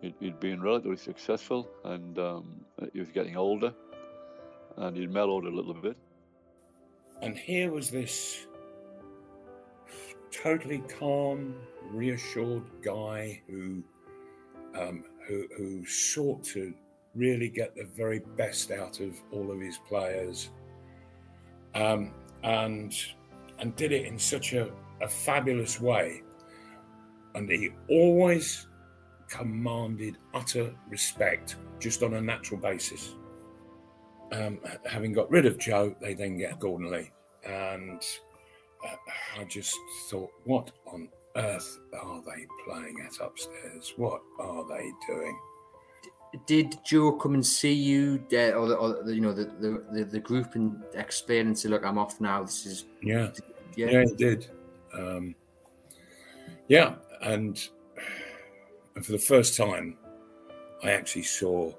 he'd, 0.01 0.15
he'd, 0.21 0.41
been 0.41 0.63
relatively 0.63 0.97
successful, 0.97 1.69
and 1.85 2.19
um, 2.19 2.65
he 2.93 3.01
was 3.01 3.11
getting 3.11 3.37
older, 3.37 3.73
and 4.77 4.97
he'd 4.97 5.11
mellowed 5.11 5.45
a 5.45 5.51
little 5.51 5.75
bit. 5.75 5.97
And 7.23 7.37
here 7.37 7.71
was 7.71 7.91
this 7.91 8.47
totally 10.31 10.83
calm, 10.99 11.55
reassured 11.93 12.65
guy 12.83 13.43
who 13.47 13.83
um, 14.75 15.05
who, 15.27 15.47
who 15.57 15.85
sought 15.85 16.43
to 16.45 16.73
really 17.15 17.49
get 17.49 17.75
the 17.75 17.85
very 17.85 18.21
best 18.37 18.71
out 18.71 19.01
of 19.01 19.21
all 19.33 19.51
of 19.51 19.61
his 19.61 19.79
players 19.79 20.51
um, 21.75 22.13
and 22.43 22.95
and 23.59 23.77
did 23.77 23.93
it 23.93 24.07
in 24.07 24.19
such 24.19 24.55
a, 24.55 24.71
a 25.03 25.09
fabulous 25.09 25.81
way. 25.81 26.23
And 27.35 27.49
he 27.51 27.71
always 27.89 28.67
commanded 29.29 30.17
utter 30.35 30.75
respect 30.89 31.57
just 31.79 32.03
on 32.03 32.15
a 32.15 32.21
natural 32.21 32.59
basis. 32.61 33.15
Um, 34.33 34.59
having 34.89 35.13
got 35.13 35.31
rid 35.31 35.47
of 35.47 35.59
Joe, 35.59 35.95
they 36.01 36.15
then 36.15 36.39
get 36.39 36.59
Gordon 36.59 36.91
Lee. 36.91 37.11
and 37.45 38.03
uh, 38.85 39.41
I 39.41 39.45
just 39.45 39.77
thought, 40.09 40.31
what 40.45 40.71
on 40.87 41.09
earth 41.37 41.79
are 42.01 42.23
they 42.23 42.47
playing 42.65 42.97
at 43.05 43.21
upstairs? 43.21 43.93
What 43.97 44.21
are 44.39 44.67
they 44.69 44.91
doing? 45.07 45.39
Did 46.47 46.79
Joe 46.85 47.13
come 47.13 47.35
and 47.35 47.45
see 47.45 47.73
you, 47.73 48.25
uh, 48.33 48.53
or, 48.53 48.69
the, 48.69 48.75
or 48.77 49.03
the, 49.03 49.15
you 49.15 49.21
know 49.21 49.33
the, 49.33 49.47
the, 49.93 50.05
the 50.05 50.21
group, 50.21 50.55
and 50.55 50.81
explain 50.95 51.49
and 51.49 51.59
say, 51.59 51.69
"Look, 51.69 51.85
I'm 51.85 51.99
off 51.99 52.21
now. 52.21 52.45
This 52.45 52.67
is 52.67 52.85
yeah, 53.03 53.31
yeah, 53.77 53.91
yeah 53.91 54.05
he 54.05 54.15
did. 54.15 54.47
Um, 54.95 55.35
yeah, 56.69 56.95
and 57.23 57.69
and 58.95 59.05
for 59.05 59.13
the 59.13 59.19
first 59.19 59.57
time, 59.57 59.97
I 60.85 60.93
actually 60.93 61.25
saw 61.25 61.73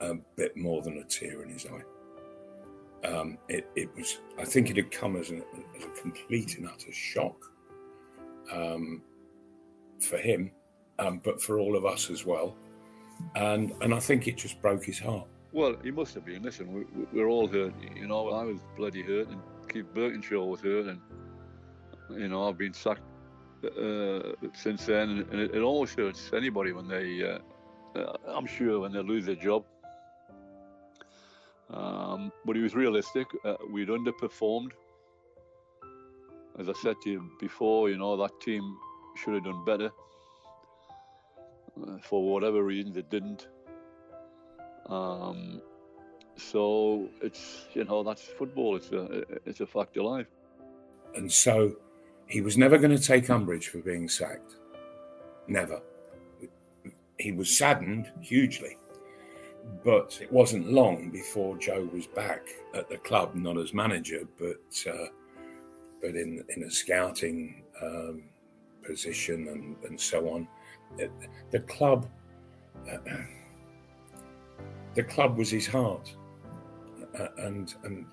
a 0.00 0.14
bit 0.36 0.56
more 0.56 0.82
than 0.82 0.98
a 0.98 1.04
tear 1.04 1.42
in 1.42 1.50
his 1.50 1.66
eye. 1.66 3.06
Um, 3.06 3.38
it, 3.48 3.68
it, 3.76 3.94
was, 3.96 4.18
I 4.38 4.44
think 4.44 4.70
it 4.70 4.76
had 4.76 4.90
come 4.90 5.16
as, 5.16 5.30
an, 5.30 5.44
as 5.76 5.84
a 5.84 6.00
complete 6.00 6.58
and 6.58 6.68
utter 6.68 6.92
shock 6.92 7.52
um, 8.52 9.02
for 10.00 10.18
him, 10.18 10.50
um, 10.98 11.20
but 11.24 11.40
for 11.40 11.58
all 11.58 11.76
of 11.76 11.84
us 11.84 12.10
as 12.10 12.24
well. 12.26 12.56
And 13.34 13.72
and 13.80 13.94
I 13.94 14.00
think 14.00 14.26
it 14.28 14.36
just 14.36 14.60
broke 14.60 14.84
his 14.84 14.98
heart. 14.98 15.26
Well, 15.52 15.76
he 15.82 15.90
must 15.90 16.14
have 16.14 16.24
been. 16.24 16.42
Listen, 16.42 16.86
we, 17.12 17.20
are 17.20 17.28
all 17.28 17.48
hurt. 17.48 17.74
You 17.94 18.06
know, 18.06 18.28
I 18.30 18.44
was 18.44 18.60
bloody 18.76 19.02
hurt, 19.02 19.28
and 19.28 19.40
Keith 19.68 19.86
Burkinshaw 19.94 20.46
was 20.46 20.60
hurt, 20.60 20.86
and 20.86 21.00
you 22.10 22.28
know, 22.28 22.48
I've 22.48 22.58
been 22.58 22.74
sacked 22.74 23.02
uh, 23.64 24.32
since 24.54 24.86
then, 24.86 25.26
and 25.30 25.40
it, 25.40 25.54
it, 25.54 25.62
always 25.62 25.94
hurts 25.94 26.30
anybody 26.34 26.72
when 26.72 26.88
they. 26.88 27.22
Uh, 27.22 27.38
uh, 27.98 28.16
I'm 28.26 28.46
sure 28.46 28.80
when 28.80 28.92
they 28.92 29.00
lose 29.00 29.24
their 29.26 29.34
job. 29.34 29.64
Um, 31.70 32.30
but 32.44 32.54
he 32.54 32.62
was 32.62 32.74
realistic. 32.74 33.26
Uh, 33.44 33.54
we'd 33.70 33.88
underperformed. 33.88 34.72
As 36.58 36.68
I 36.68 36.72
said 36.74 36.96
to 37.04 37.10
you 37.10 37.30
before, 37.40 37.90
you 37.90 37.96
know 37.96 38.16
that 38.16 38.40
team 38.40 38.76
should 39.16 39.34
have 39.34 39.44
done 39.44 39.64
better. 39.64 39.90
For 42.02 42.22
whatever 42.22 42.62
reason, 42.62 42.92
they 42.92 43.02
didn't. 43.02 43.48
Um, 44.86 45.60
so 46.36 47.08
it's 47.22 47.66
you 47.74 47.84
know 47.84 48.02
that's 48.02 48.22
football. 48.22 48.76
It's 48.76 48.92
a 48.92 49.24
it's 49.44 49.60
a 49.60 49.66
fact 49.66 49.96
of 49.96 50.04
life. 50.04 50.26
And 51.14 51.30
so 51.30 51.76
he 52.26 52.40
was 52.40 52.58
never 52.58 52.78
going 52.78 52.96
to 52.96 53.02
take 53.02 53.30
umbrage 53.30 53.68
for 53.68 53.78
being 53.78 54.08
sacked. 54.08 54.56
Never. 55.48 55.80
He 57.18 57.32
was 57.32 57.56
saddened 57.56 58.10
hugely. 58.20 58.76
But 59.84 60.18
it 60.20 60.30
wasn't 60.30 60.70
long 60.72 61.10
before 61.10 61.56
Joe 61.56 61.88
was 61.92 62.06
back 62.06 62.46
at 62.74 62.88
the 62.88 62.98
club, 62.98 63.34
not 63.34 63.56
as 63.58 63.74
manager, 63.74 64.20
but 64.38 64.92
uh, 64.92 65.06
but 66.00 66.10
in 66.10 66.44
in 66.54 66.64
a 66.64 66.70
scouting 66.70 67.64
um, 67.82 68.24
position 68.84 69.48
and, 69.48 69.76
and 69.88 70.00
so 70.00 70.28
on. 70.28 70.46
The, 71.50 71.60
club, 71.60 72.08
the 74.94 75.02
club 75.02 75.36
was 75.36 75.50
his 75.50 75.66
heart, 75.66 76.14
uh, 77.18 77.28
and 77.38 77.74
and 77.84 78.06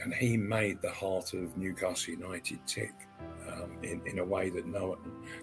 and 0.00 0.14
he 0.14 0.36
made 0.36 0.80
the 0.80 0.90
heart 0.90 1.34
of 1.34 1.56
Newcastle 1.56 2.14
United 2.14 2.60
tick 2.66 2.92
um, 3.48 3.78
in, 3.82 4.00
in 4.06 4.18
a 4.18 4.24
way 4.24 4.50
that 4.50 4.66
no, 4.66 4.98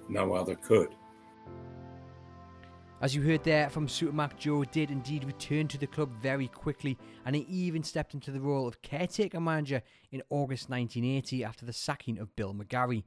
no 0.07 0.34
other 0.34 0.55
could. 0.55 0.95
As 3.01 3.13
you 3.13 3.22
heard 3.22 3.43
there 3.43 3.70
from 3.70 3.88
Supermac, 3.88 4.38
Joe 4.38 4.63
did 4.63 4.89
indeed 4.89 5.26
return 5.26 5.68
to 5.68 5.78
the 5.78 5.86
club 5.86 6.09
very 6.22 6.47
quickly, 6.47 6.97
and 7.26 7.36
he 7.36 7.41
even 7.43 7.84
stepped 7.84 8.13
into 8.13 8.32
the 8.32 8.39
role 8.39 8.68
of 8.68 8.82
caretaker 8.82 9.41
manager 9.41 9.82
in 10.11 10.24
August 10.30 10.70
1980 10.70 11.43
after 11.43 11.66
the 11.66 11.74
sacking 11.74 12.18
of 12.18 12.36
Bill 12.36 12.53
McGarry. 12.53 13.03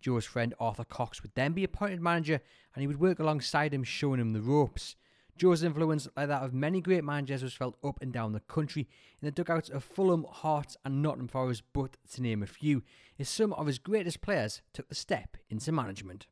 Joe's 0.00 0.24
friend 0.24 0.54
Arthur 0.58 0.84
Cox 0.84 1.22
would 1.22 1.34
then 1.34 1.52
be 1.52 1.64
appointed 1.64 2.00
manager, 2.00 2.40
and 2.74 2.80
he 2.80 2.86
would 2.86 3.00
work 3.00 3.18
alongside 3.18 3.74
him, 3.74 3.84
showing 3.84 4.20
him 4.20 4.32
the 4.32 4.40
ropes. 4.40 4.96
Joe's 5.36 5.62
influence, 5.62 6.06
like 6.16 6.28
that 6.28 6.42
of 6.42 6.52
many 6.52 6.80
great 6.80 7.02
managers, 7.02 7.42
was 7.42 7.54
felt 7.54 7.78
up 7.82 7.98
and 8.02 8.12
down 8.12 8.32
the 8.32 8.40
country 8.40 8.88
in 9.20 9.26
the 9.26 9.30
dugouts 9.30 9.70
of 9.70 9.82
Fulham, 9.82 10.26
Hearts, 10.28 10.76
and 10.84 11.00
Nottingham 11.00 11.28
Forest, 11.28 11.62
but 11.72 11.96
to 12.12 12.22
name 12.22 12.42
a 12.42 12.46
few, 12.46 12.82
as 13.18 13.28
some 13.28 13.52
of 13.54 13.66
his 13.66 13.78
greatest 13.78 14.20
players 14.20 14.60
took 14.74 14.88
the 14.88 14.94
step 14.94 15.36
into 15.48 15.72
management. 15.72 16.26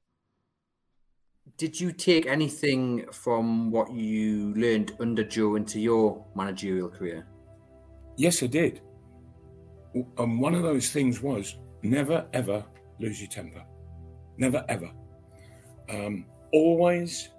Did 1.56 1.80
you 1.80 1.92
take 1.92 2.26
anything 2.26 3.06
from 3.10 3.70
what 3.70 3.90
you 3.90 4.52
learned 4.54 4.92
under 5.00 5.24
Joe 5.24 5.56
into 5.56 5.80
your 5.80 6.26
managerial 6.34 6.90
career? 6.90 7.26
Yes, 8.18 8.42
I 8.42 8.46
did. 8.46 8.82
And 9.94 10.06
um, 10.18 10.40
one 10.40 10.54
of 10.54 10.62
those 10.62 10.90
things 10.90 11.22
was 11.22 11.56
never 11.82 12.26
ever 12.32 12.64
lose 13.00 13.20
your 13.20 13.30
temper. 13.30 13.64
Never 14.36 14.64
ever. 14.68 14.90
Um, 15.88 16.26
always 16.52 17.30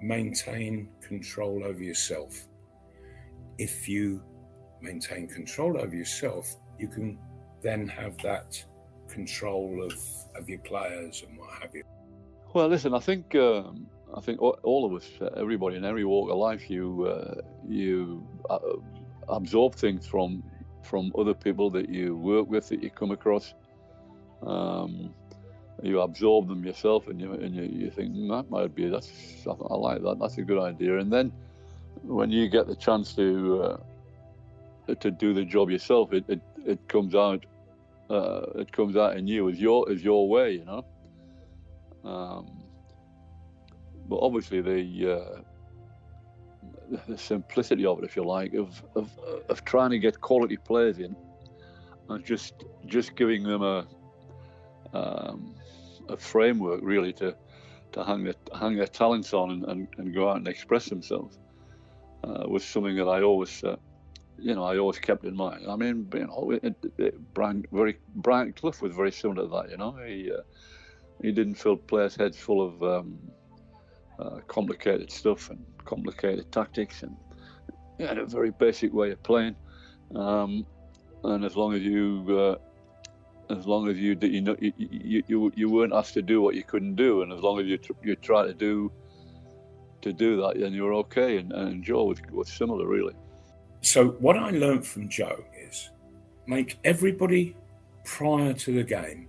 maintain 0.00 0.88
control 1.00 1.64
over 1.64 1.82
yourself. 1.82 2.46
If 3.58 3.88
you 3.88 4.22
maintain 4.80 5.28
control 5.28 5.78
over 5.78 5.94
yourself, 5.94 6.54
you 6.78 6.88
can 6.88 7.18
then 7.62 7.88
have 7.88 8.16
that 8.18 8.64
control 9.08 9.82
of, 9.82 9.94
of 10.36 10.48
your 10.48 10.60
players 10.60 11.24
and 11.26 11.38
what 11.38 11.50
have 11.60 11.74
you. 11.74 11.82
Well, 12.54 12.68
listen, 12.68 12.94
I 12.94 13.00
think 13.00 13.34
um, 13.34 13.86
I 14.16 14.20
think 14.20 14.40
all 14.40 14.86
of 14.86 14.94
us, 14.94 15.08
uh, 15.20 15.26
everybody 15.36 15.76
in 15.76 15.84
every 15.84 16.04
walk 16.04 16.30
of 16.30 16.38
life, 16.38 16.70
you 16.70 17.04
uh, 17.06 17.42
you 17.68 18.26
uh, 18.48 18.58
absorb 19.28 19.74
things 19.74 20.06
from 20.06 20.42
from 20.82 21.12
other 21.18 21.34
people 21.34 21.68
that 21.70 21.88
you 21.90 22.16
work 22.16 22.48
with, 22.48 22.68
that 22.68 22.82
you 22.82 22.90
come 22.90 23.10
across. 23.10 23.54
Um, 24.42 25.14
you 25.82 26.00
absorb 26.00 26.48
them 26.48 26.64
yourself 26.64 27.08
and 27.08 27.20
you 27.20 27.32
and 27.32 27.54
you, 27.54 27.62
you 27.62 27.90
think 27.90 28.12
mm, 28.12 28.28
that 28.30 28.50
might 28.50 28.74
be 28.74 28.88
that's 28.88 29.10
I 29.46 29.74
like 29.74 30.02
that 30.02 30.18
that's 30.20 30.38
a 30.38 30.42
good 30.42 30.58
idea. 30.58 30.98
And 30.98 31.12
then 31.12 31.32
when 32.02 32.30
you 32.30 32.48
get 32.48 32.66
the 32.66 32.74
chance 32.74 33.14
to 33.14 33.62
uh, 34.88 34.94
to 34.94 35.10
do 35.10 35.34
the 35.34 35.44
job 35.44 35.70
yourself 35.70 36.12
it, 36.12 36.24
it, 36.28 36.40
it 36.66 36.88
comes 36.88 37.14
out 37.14 37.44
uh, 38.10 38.46
it 38.56 38.72
comes 38.72 38.96
out 38.96 39.16
in 39.16 39.26
you 39.26 39.48
as 39.50 39.60
your 39.60 39.90
as 39.90 40.02
your 40.02 40.28
way 40.28 40.52
you 40.52 40.64
know? 40.64 40.84
Um, 42.04 42.64
but 44.08 44.16
obviously 44.16 44.60
the 44.60 45.12
uh, 45.14 45.40
the 47.06 47.18
simplicity 47.18 47.84
of 47.84 47.98
it 47.98 48.04
if 48.04 48.16
you 48.16 48.24
like 48.24 48.54
of, 48.54 48.82
of 48.96 49.16
of 49.48 49.64
trying 49.64 49.90
to 49.90 49.98
get 49.98 50.20
quality 50.20 50.56
players 50.56 50.98
in 50.98 51.14
and 52.08 52.24
just 52.24 52.64
just 52.86 53.14
giving 53.14 53.44
them 53.44 53.62
a 53.62 53.86
um, 54.92 55.54
a 56.08 56.16
framework 56.16 56.80
really 56.82 57.12
to 57.14 57.36
to 57.92 58.04
hang 58.04 58.24
their 58.24 58.34
hang 58.58 58.76
their 58.76 58.86
talents 58.86 59.32
on 59.32 59.50
and, 59.50 59.64
and, 59.64 59.88
and 59.98 60.14
go 60.14 60.28
out 60.28 60.36
and 60.36 60.48
express 60.48 60.86
themselves 60.86 61.38
uh, 62.24 62.44
was 62.46 62.64
something 62.64 62.96
that 62.96 63.08
I 63.08 63.22
always 63.22 63.62
uh, 63.64 63.76
you 64.38 64.54
know 64.54 64.64
I 64.64 64.78
always 64.78 64.98
kept 64.98 65.24
in 65.24 65.36
mind. 65.36 65.66
I 65.68 65.76
mean, 65.76 66.08
you 66.14 66.26
know, 66.26 66.50
it, 66.62 66.74
it, 66.98 67.34
Brian 67.34 67.64
very 67.72 67.98
Brian 68.16 68.52
Clough 68.52 68.74
was 68.80 68.94
very 68.94 69.12
similar 69.12 69.42
to 69.42 69.48
that. 69.48 69.70
You 69.70 69.76
know, 69.76 69.96
he 70.04 70.30
uh, 70.32 70.42
he 71.22 71.32
didn't 71.32 71.54
fill 71.54 71.76
players' 71.76 72.16
heads 72.16 72.38
full 72.38 72.62
of 72.62 72.82
um, 72.82 73.18
uh, 74.18 74.38
complicated 74.46 75.10
stuff 75.10 75.50
and 75.50 75.64
complicated 75.84 76.50
tactics, 76.52 77.02
and 77.02 77.16
had 77.98 78.18
a 78.18 78.26
very 78.26 78.50
basic 78.50 78.92
way 78.92 79.10
of 79.10 79.22
playing. 79.22 79.56
Um, 80.14 80.66
and 81.24 81.44
as 81.44 81.56
long 81.56 81.74
as 81.74 81.82
you 81.82 82.24
uh, 82.30 82.56
as 83.50 83.66
long 83.66 83.88
as 83.88 83.96
you 83.96 84.16
you 84.20 84.40
know 84.40 84.56
you, 84.60 85.22
you 85.26 85.52
you 85.54 85.70
weren't 85.70 85.92
asked 85.92 86.14
to 86.14 86.22
do 86.22 86.40
what 86.40 86.54
you 86.54 86.62
couldn't 86.62 86.96
do, 86.96 87.22
and 87.22 87.32
as 87.32 87.40
long 87.40 87.60
as 87.60 87.66
you 87.66 87.78
you 88.02 88.16
try 88.16 88.46
to 88.46 88.54
do 88.54 88.92
to 90.02 90.12
do 90.12 90.40
that, 90.42 90.58
then 90.58 90.72
you're 90.72 90.94
okay. 90.94 91.38
And, 91.38 91.52
and 91.52 91.82
Joe 91.82 92.04
was, 92.04 92.18
was 92.30 92.48
similar, 92.48 92.86
really. 92.86 93.14
So 93.80 94.10
what 94.20 94.36
I 94.36 94.50
learned 94.50 94.86
from 94.86 95.08
Joe 95.08 95.44
is 95.56 95.90
make 96.46 96.78
everybody 96.84 97.56
prior 98.04 98.52
to 98.52 98.72
the 98.72 98.84
game, 98.84 99.28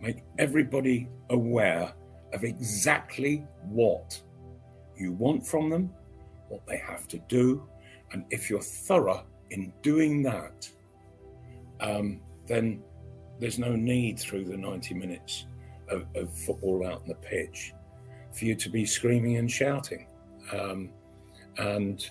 make 0.00 0.22
everybody 0.38 1.08
aware 1.30 1.92
of 2.32 2.44
exactly 2.44 3.44
what 3.62 4.20
you 4.96 5.12
want 5.12 5.46
from 5.46 5.70
them, 5.70 5.90
what 6.48 6.66
they 6.66 6.78
have 6.78 7.08
to 7.08 7.18
do, 7.28 7.66
and 8.12 8.24
if 8.30 8.50
you're 8.50 8.60
thorough 8.60 9.24
in 9.50 9.72
doing 9.82 10.22
that, 10.22 10.68
um, 11.80 12.20
then 12.46 12.82
there's 13.40 13.58
no 13.58 13.74
need 13.74 14.18
through 14.18 14.44
the 14.44 14.56
90 14.56 14.94
minutes 14.94 15.46
of, 15.88 16.06
of 16.14 16.32
football 16.32 16.86
out 16.86 17.02
on 17.02 17.08
the 17.08 17.14
pitch 17.14 17.72
for 18.32 18.44
you 18.44 18.54
to 18.54 18.68
be 18.68 18.86
screaming 18.86 19.38
and 19.38 19.50
shouting. 19.50 20.06
Um, 20.52 20.90
and 21.58 22.08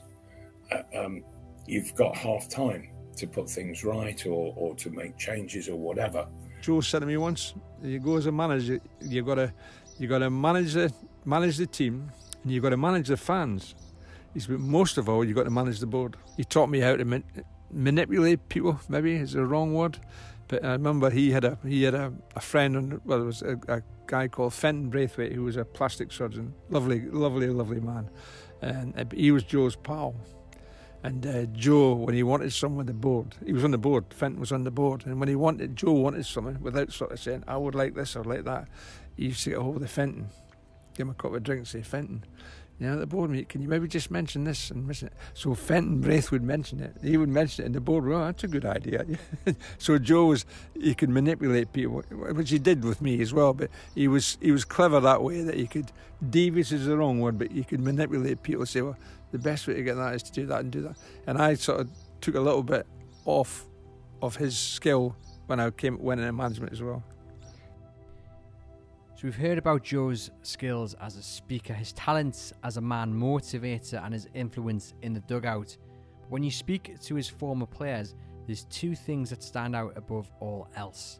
uh, 0.72 0.82
um, 0.98 1.24
you've 1.66 1.96
got 1.96 2.16
half 2.16 2.50
time 2.50 2.90
to 3.16 3.28
put 3.28 3.50
things 3.50 3.84
right 3.84 4.26
or, 4.26 4.54
or 4.58 4.76
to 4.76 4.90
make 4.90 5.18
changes 5.18 5.70
or 5.70 5.78
whatever. 5.78 6.28
Joe 6.62 6.82
said 6.82 7.00
to 7.00 7.06
me 7.06 7.18
once, 7.18 7.54
"You 7.82 8.00
go 8.00 8.18
as 8.18 8.26
a 8.26 8.32
manager, 8.32 8.80
you've 9.02 9.26
got 9.26 9.36
to 9.36 9.54
you've 9.98 10.10
got 10.10 10.20
to 10.20 10.30
manage 10.30 10.74
the 10.74 10.94
manage 11.26 11.58
the 11.58 11.68
team, 11.68 12.12
and 12.44 12.52
you've 12.52 12.64
got 12.64 12.70
to 12.70 12.78
manage 12.78 13.08
the 13.08 13.18
fans. 13.18 13.76
He 14.34 14.40
said, 14.40 14.60
most 14.60 14.98
of 14.98 15.10
all, 15.10 15.26
you've 15.26 15.36
got 15.36 15.44
to 15.44 15.50
manage 15.50 15.80
the 15.80 15.88
board. 15.88 16.16
He 16.38 16.44
taught 16.44 16.70
me 16.70 16.80
how 16.80 16.96
to 16.96 17.06
man- 17.06 17.24
manipulate 17.72 18.48
people. 18.50 18.80
Maybe 18.90 19.16
is 19.16 19.34
the 19.34 19.46
wrong 19.46 19.74
word, 19.74 20.00
But 20.50 20.66
I 20.66 20.72
remember 20.72 21.12
he 21.12 21.32
had 21.32 21.46
a 21.46 21.58
he 21.66 21.84
had 21.84 21.94
a, 21.94 22.12
a 22.36 22.42
friend, 22.42 22.76
and 22.76 23.02
well, 23.06 23.22
it 23.22 23.26
was 23.26 23.42
a, 23.44 23.58
a 23.68 23.82
guy 24.08 24.28
called 24.28 24.54
Fenton 24.54 24.90
Braithwaite, 24.90 25.32
who 25.32 25.44
was 25.44 25.56
a 25.56 25.64
plastic 25.64 26.12
surgeon, 26.12 26.54
lovely, 26.70 27.02
lovely, 27.02 27.48
lovely 27.48 27.80
man, 27.80 28.10
and 28.62 29.00
uh, 29.00 29.06
he 29.16 29.32
was 29.32 29.44
Joe's 29.44 29.76
pal. 29.76 30.16
And 31.02 31.26
uh, 31.26 31.46
Joe, 31.54 31.94
when 31.94 32.14
he 32.14 32.24
wanted 32.24 32.52
something 32.52 32.80
on 32.80 32.86
the 32.88 32.94
board, 32.94 33.36
he 33.46 33.54
was 33.54 33.64
on 33.64 33.72
the 33.72 33.78
board. 33.78 34.06
Fenton 34.10 34.40
was 34.40 34.52
on 34.52 34.66
the 34.66 34.72
board, 34.72 35.06
and 35.06 35.18
when 35.18 35.30
he 35.30 35.36
wanted, 35.36 35.78
Joe 35.78 35.94
wanted 35.94 36.26
something 36.26 36.60
without 36.62 36.92
sort 36.92 37.12
of 37.12 37.20
saying, 37.20 37.44
"I 37.48 37.56
would 37.56 37.76
like 37.76 37.94
this 37.94 38.16
or 38.16 38.24
like 38.24 38.44
that," 38.46 38.68
he 39.16 39.26
used 39.26 39.44
to 39.44 39.52
get 39.52 39.60
hold 39.60 39.76
of 39.76 39.82
the 39.84 39.88
Fenton, 39.88 40.30
give 40.96 41.06
him 41.06 41.12
a 41.12 41.14
cup 41.14 41.34
of 41.34 41.44
drink, 41.44 41.68
say, 41.68 41.84
"Fenton, 41.84 42.26
you 42.80 42.88
know, 42.88 42.94
at 42.94 43.00
the 43.00 43.08
board 43.08 43.30
meet, 43.30 43.50
can 43.50 43.62
you 43.62 43.68
maybe 43.68 43.90
just 43.90 44.10
mention 44.10 44.46
this 44.46 44.72
and 44.72 44.86
mention 44.86 45.08
it? 45.08 45.14
So 45.34 45.54
Fenton 45.54 46.00
Braith 46.00 46.32
would 46.32 46.44
mention 46.44 46.80
it. 46.80 46.96
He 47.04 47.18
would 47.18 47.28
mention 47.28 47.66
it 47.66 47.68
in 47.68 47.72
the 47.74 47.82
board. 47.82 48.08
Well, 48.08 48.22
oh, 48.22 48.26
that's 48.26 48.46
a 48.46 48.48
good 48.48 48.66
idea. 48.66 49.06
so 49.78 49.98
Joe 49.98 50.28
was 50.28 50.46
he 50.80 50.96
could 50.96 51.10
manipulate 51.10 51.74
people, 51.74 52.04
which 52.10 52.50
he 52.50 52.58
did 52.58 52.86
with 52.86 53.02
me 53.02 53.22
as 53.22 53.34
well. 53.34 53.54
But 53.54 53.70
he 53.96 54.08
was 54.08 54.38
he 54.42 54.52
was 54.54 54.64
clever 54.64 55.02
that 55.02 55.22
way 55.22 55.42
that 55.42 55.56
he 55.56 55.68
could 55.68 55.92
devious 56.30 56.72
is 56.72 56.86
the 56.86 56.98
wrong 56.98 57.20
word, 57.20 57.38
but 57.38 57.52
he 57.52 57.64
could 57.66 57.82
manipulate 57.82 58.44
people. 58.44 58.66
Say, 58.66 58.82
well, 58.82 58.98
the 59.32 59.40
best 59.40 59.68
way 59.68 59.74
to 59.74 59.84
get 59.84 59.96
that 59.96 60.16
is 60.16 60.24
to 60.24 60.32
do 60.32 60.46
that 60.46 60.62
and 60.62 60.72
do 60.72 60.82
that. 60.82 60.96
And 61.28 61.38
I 61.38 61.56
sort 61.56 61.82
of 61.82 61.90
took 62.22 62.36
a 62.36 62.42
little 62.42 62.64
bit 62.64 62.88
off 63.26 63.66
of 64.22 64.38
his 64.38 64.58
skill 64.58 65.18
when 65.48 65.60
I 65.60 65.70
came 65.72 66.02
went 66.02 66.22
into 66.22 66.32
management 66.32 66.72
as 66.72 66.82
well. 66.82 67.04
So 69.20 69.28
we've 69.28 69.36
heard 69.36 69.58
about 69.58 69.84
Joe's 69.84 70.32
skills 70.44 70.94
as 70.94 71.18
a 71.18 71.22
speaker, 71.22 71.74
his 71.74 71.92
talents 71.92 72.54
as 72.64 72.78
a 72.78 72.82
man 72.82 73.14
motivator, 73.14 74.02
and 74.02 74.14
his 74.14 74.30
influence 74.34 74.94
in 75.02 75.12
the 75.12 75.20
dugout. 75.20 75.76
When 76.30 76.42
you 76.42 76.50
speak 76.50 76.98
to 77.02 77.16
his 77.16 77.28
former 77.28 77.66
players, 77.66 78.16
there's 78.48 78.64
two 78.70 78.96
things 78.96 79.30
that 79.32 79.44
stand 79.44 79.76
out 79.76 79.92
above 79.98 80.32
all 80.40 80.70
else. 80.78 81.20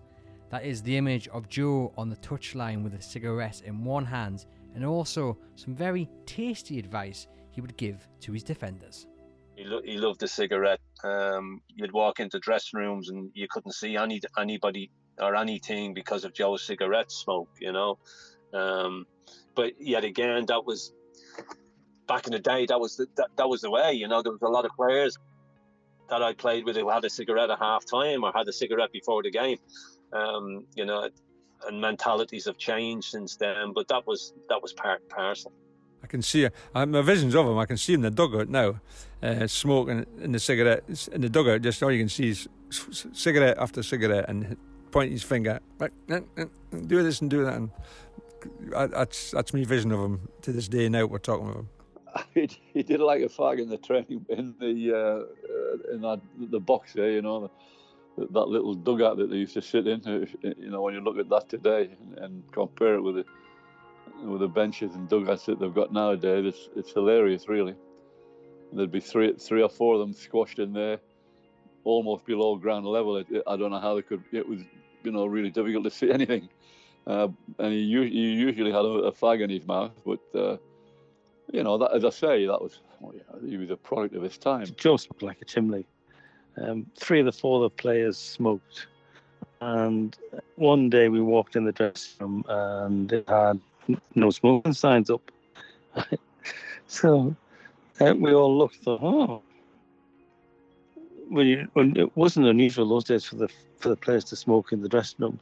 That 0.50 0.64
is 0.64 0.82
the 0.82 0.96
image 0.96 1.28
of 1.28 1.50
Joe 1.50 1.92
on 1.98 2.10
the 2.10 2.16
touchline 2.16 2.86
with 2.86 2.94
a 2.94 3.02
cigarette 3.02 3.64
in 3.66 3.84
one 3.84 4.06
hand, 4.06 4.46
and 4.76 4.86
also 4.86 5.38
some 5.56 5.76
very 5.76 6.08
tasty 6.26 6.80
advice 6.80 7.28
he 7.52 7.60
would 7.60 7.76
give 7.76 8.08
to 8.22 8.32
his 8.32 8.44
defenders. 8.44 9.08
He, 9.58 9.66
lo- 9.66 9.82
he 9.84 9.98
loved 9.98 10.22
the 10.22 10.28
cigarette. 10.30 10.80
Um, 11.04 11.62
you'd 11.68 11.92
walk 11.92 12.22
into 12.22 12.40
dressing 12.40 12.80
rooms 12.80 13.10
and 13.10 13.30
you 13.34 13.48
couldn't 13.52 13.74
see 13.74 13.98
any 13.98 14.22
anybody 14.38 14.90
or 15.20 15.36
anything 15.36 15.94
because 15.94 16.24
of 16.24 16.34
Joe's 16.34 16.64
cigarette 16.64 17.12
smoke, 17.12 17.50
you 17.60 17.72
know. 17.72 17.98
Um, 18.54 19.06
but 19.56 19.74
yet 19.80 20.04
again, 20.04 20.46
that 20.48 20.66
was 20.66 20.94
back 22.08 22.26
in 22.26 22.34
the 22.34 22.40
day. 22.40 22.66
That 22.66 22.80
was 22.80 22.98
the, 22.98 23.08
that, 23.18 23.30
that 23.38 23.50
was 23.50 23.62
the 23.62 23.72
way, 23.72 23.94
you 23.94 24.08
know. 24.08 24.22
There 24.22 24.32
was 24.32 24.42
a 24.42 24.48
lot 24.48 24.66
of 24.66 24.72
players 24.72 25.18
that 26.10 26.24
I 26.24 26.34
played 26.34 26.66
with 26.66 26.76
who 26.76 26.90
had 26.90 27.06
a 27.06 27.10
cigarette 27.10 27.50
at 27.50 27.60
half 27.60 27.86
time 27.86 28.24
or 28.24 28.32
had 28.34 28.48
a 28.48 28.54
cigarette 28.54 28.92
before 28.92 29.22
the 29.24 29.32
game. 29.32 29.58
Um, 30.12 30.66
you 30.76 30.86
know, 30.86 31.10
and 31.68 31.82
mentalities 31.82 32.46
have 32.46 32.58
changed 32.58 33.10
since 33.10 33.36
then. 33.36 33.74
But 33.74 33.88
that 33.90 34.08
was 34.08 34.34
that 34.50 34.62
was 34.62 34.74
part 34.74 35.08
parcel. 35.10 35.52
I 36.04 36.08
can 36.08 36.22
see 36.22 36.46
uh, 36.46 36.86
my 36.86 37.02
visions 37.02 37.36
of 37.36 37.46
him. 37.46 37.58
I 37.58 37.66
can 37.66 37.78
see 37.78 37.94
him 37.94 38.06
in 38.06 38.16
the 38.16 38.28
dugout 38.28 38.50
now, 38.50 38.80
uh, 39.22 39.48
smoking 39.48 40.06
in 40.22 40.32
the 40.32 40.40
cigarette 40.40 40.84
in 41.12 41.22
the 41.22 41.30
dugout. 41.30 41.62
Just 41.62 41.84
all 41.84 41.92
you 41.92 42.00
can 42.00 42.10
see 42.10 42.30
is 42.30 42.48
cigarette 42.70 43.58
after 43.60 43.84
cigarette, 43.84 44.26
and 44.30 44.58
point 44.92 45.12
his 45.12 45.24
finger, 45.24 45.60
eh, 45.82 45.88
eh, 46.10 46.20
eh, 46.38 46.46
do 46.88 47.04
this 47.04 47.22
and 47.22 47.30
do 47.30 47.46
that. 47.46 47.56
And 47.56 47.72
that's 48.92 49.32
that's 49.32 49.54
my 49.54 49.64
vision 49.64 49.92
of 49.92 50.00
him 50.00 50.30
to 50.42 50.52
this 50.52 50.68
day. 50.68 50.90
Now 50.90 51.06
we're 51.06 51.20
talking 51.20 51.48
with 51.48 51.56
him. 51.58 51.70
he 52.74 52.84
did 52.84 53.00
like 53.00 53.22
a 53.22 53.28
fag 53.28 53.60
in 53.60 53.70
the 53.70 53.78
training 53.78 54.26
in 54.30 54.56
the 54.60 54.94
uh, 54.94 55.92
uh, 55.92 55.94
in 55.94 56.02
that 56.02 56.22
the 56.38 56.60
box 56.60 56.94
there, 56.94 57.12
you 57.12 57.22
know, 57.22 57.52
the, 58.18 58.28
that 58.32 58.48
little 58.48 58.74
dugout 58.74 59.18
that 59.18 59.30
they 59.30 59.38
used 59.38 59.54
to 59.54 59.62
sit 59.62 59.88
in. 59.88 60.02
You 60.42 60.70
know, 60.70 60.82
when 60.82 60.94
you 60.94 61.02
look 61.02 61.18
at 61.18 61.30
that 61.30 61.50
today 61.50 61.90
and, 62.00 62.18
and 62.18 62.52
compare 62.52 62.96
it 62.96 63.02
with 63.02 63.16
the 63.16 63.26
with 64.24 64.42
the 64.42 64.48
benches 64.48 64.96
and 64.96 65.08
dugouts 65.08 65.46
that 65.46 65.60
they've 65.60 65.74
got 65.74 65.94
nowadays, 65.94 66.46
it's 66.46 66.70
it's 66.76 66.94
hilarious, 66.94 67.48
really. 67.48 67.76
There'd 68.74 68.92
be 68.92 69.00
three 69.00 69.34
three 69.34 69.62
or 69.62 69.70
four 69.70 69.96
of 69.96 70.00
them 70.00 70.14
squashed 70.14 70.60
in 70.60 70.74
there, 70.74 71.00
almost 71.84 72.26
below 72.26 72.56
ground 72.56 72.86
level. 72.86 73.18
It, 73.18 73.28
it, 73.30 73.44
I 73.48 73.58
don't 73.58 73.72
know 73.72 73.80
how 73.80 73.96
they 73.96 74.02
could. 74.02 74.24
It 74.32 74.48
was 74.48 74.62
you 75.04 75.12
know 75.12 75.26
really 75.26 75.50
difficult 75.50 75.84
to 75.86 75.92
see 75.92 76.12
anything. 76.20 76.50
Uh, 77.08 77.30
and 77.58 77.74
he, 77.74 77.86
he, 78.10 78.34
usually 78.34 78.72
had 78.72 78.86
a, 78.86 79.08
a, 79.08 79.12
fag 79.12 79.42
in 79.42 79.50
his 79.50 79.66
mouth, 79.66 79.92
but 80.06 80.20
uh, 80.36 80.58
you 81.52 81.64
know, 81.64 81.78
that, 81.78 81.92
as 81.94 82.06
I 82.06 82.10
say, 82.10 82.46
that 82.46 82.62
was 82.62 82.82
well, 83.00 83.14
yeah, 83.16 83.50
he 83.50 83.58
was 83.58 83.70
a 83.72 83.78
product 83.78 84.16
of 84.16 84.22
his 84.22 84.38
time. 84.38 84.68
Joe 84.78 84.98
smoked 84.98 85.24
like 85.24 85.42
a 85.42 85.46
chimney. 85.46 85.86
Um, 86.58 86.86
three 86.98 87.20
of 87.22 87.26
the 87.26 87.32
four 87.32 87.64
of 87.64 87.72
the 87.72 87.82
players 87.82 88.18
smoked, 88.18 88.88
and 89.62 90.16
one 90.56 90.90
day 90.90 91.10
we 91.10 91.22
walked 91.22 91.56
in 91.56 91.64
the 91.64 91.72
dressing 91.72 92.16
room 92.20 92.46
and 92.48 93.12
it 93.12 93.28
had 93.28 93.60
no 94.16 94.30
smoking 94.30 94.74
signs 94.74 95.10
up. 95.10 95.32
so 96.88 97.36
uh, 98.00 98.14
we 98.18 98.34
all 98.34 98.56
looked, 98.56 98.76
thought, 98.78 99.02
oh, 99.02 99.42
when, 101.30 101.48
you, 101.48 101.68
when 101.74 101.96
it 101.98 102.16
wasn't 102.18 102.48
unusual 102.48 102.88
those 102.88 103.06
days 103.06 103.24
for 103.24 103.36
the 103.36 103.50
for 103.80 103.90
the 103.90 103.96
players 103.96 104.26
to 104.26 104.36
smoke 104.36 104.74
in 104.74 104.82
the 104.82 104.90
dressing 104.90 105.18
room. 105.20 105.40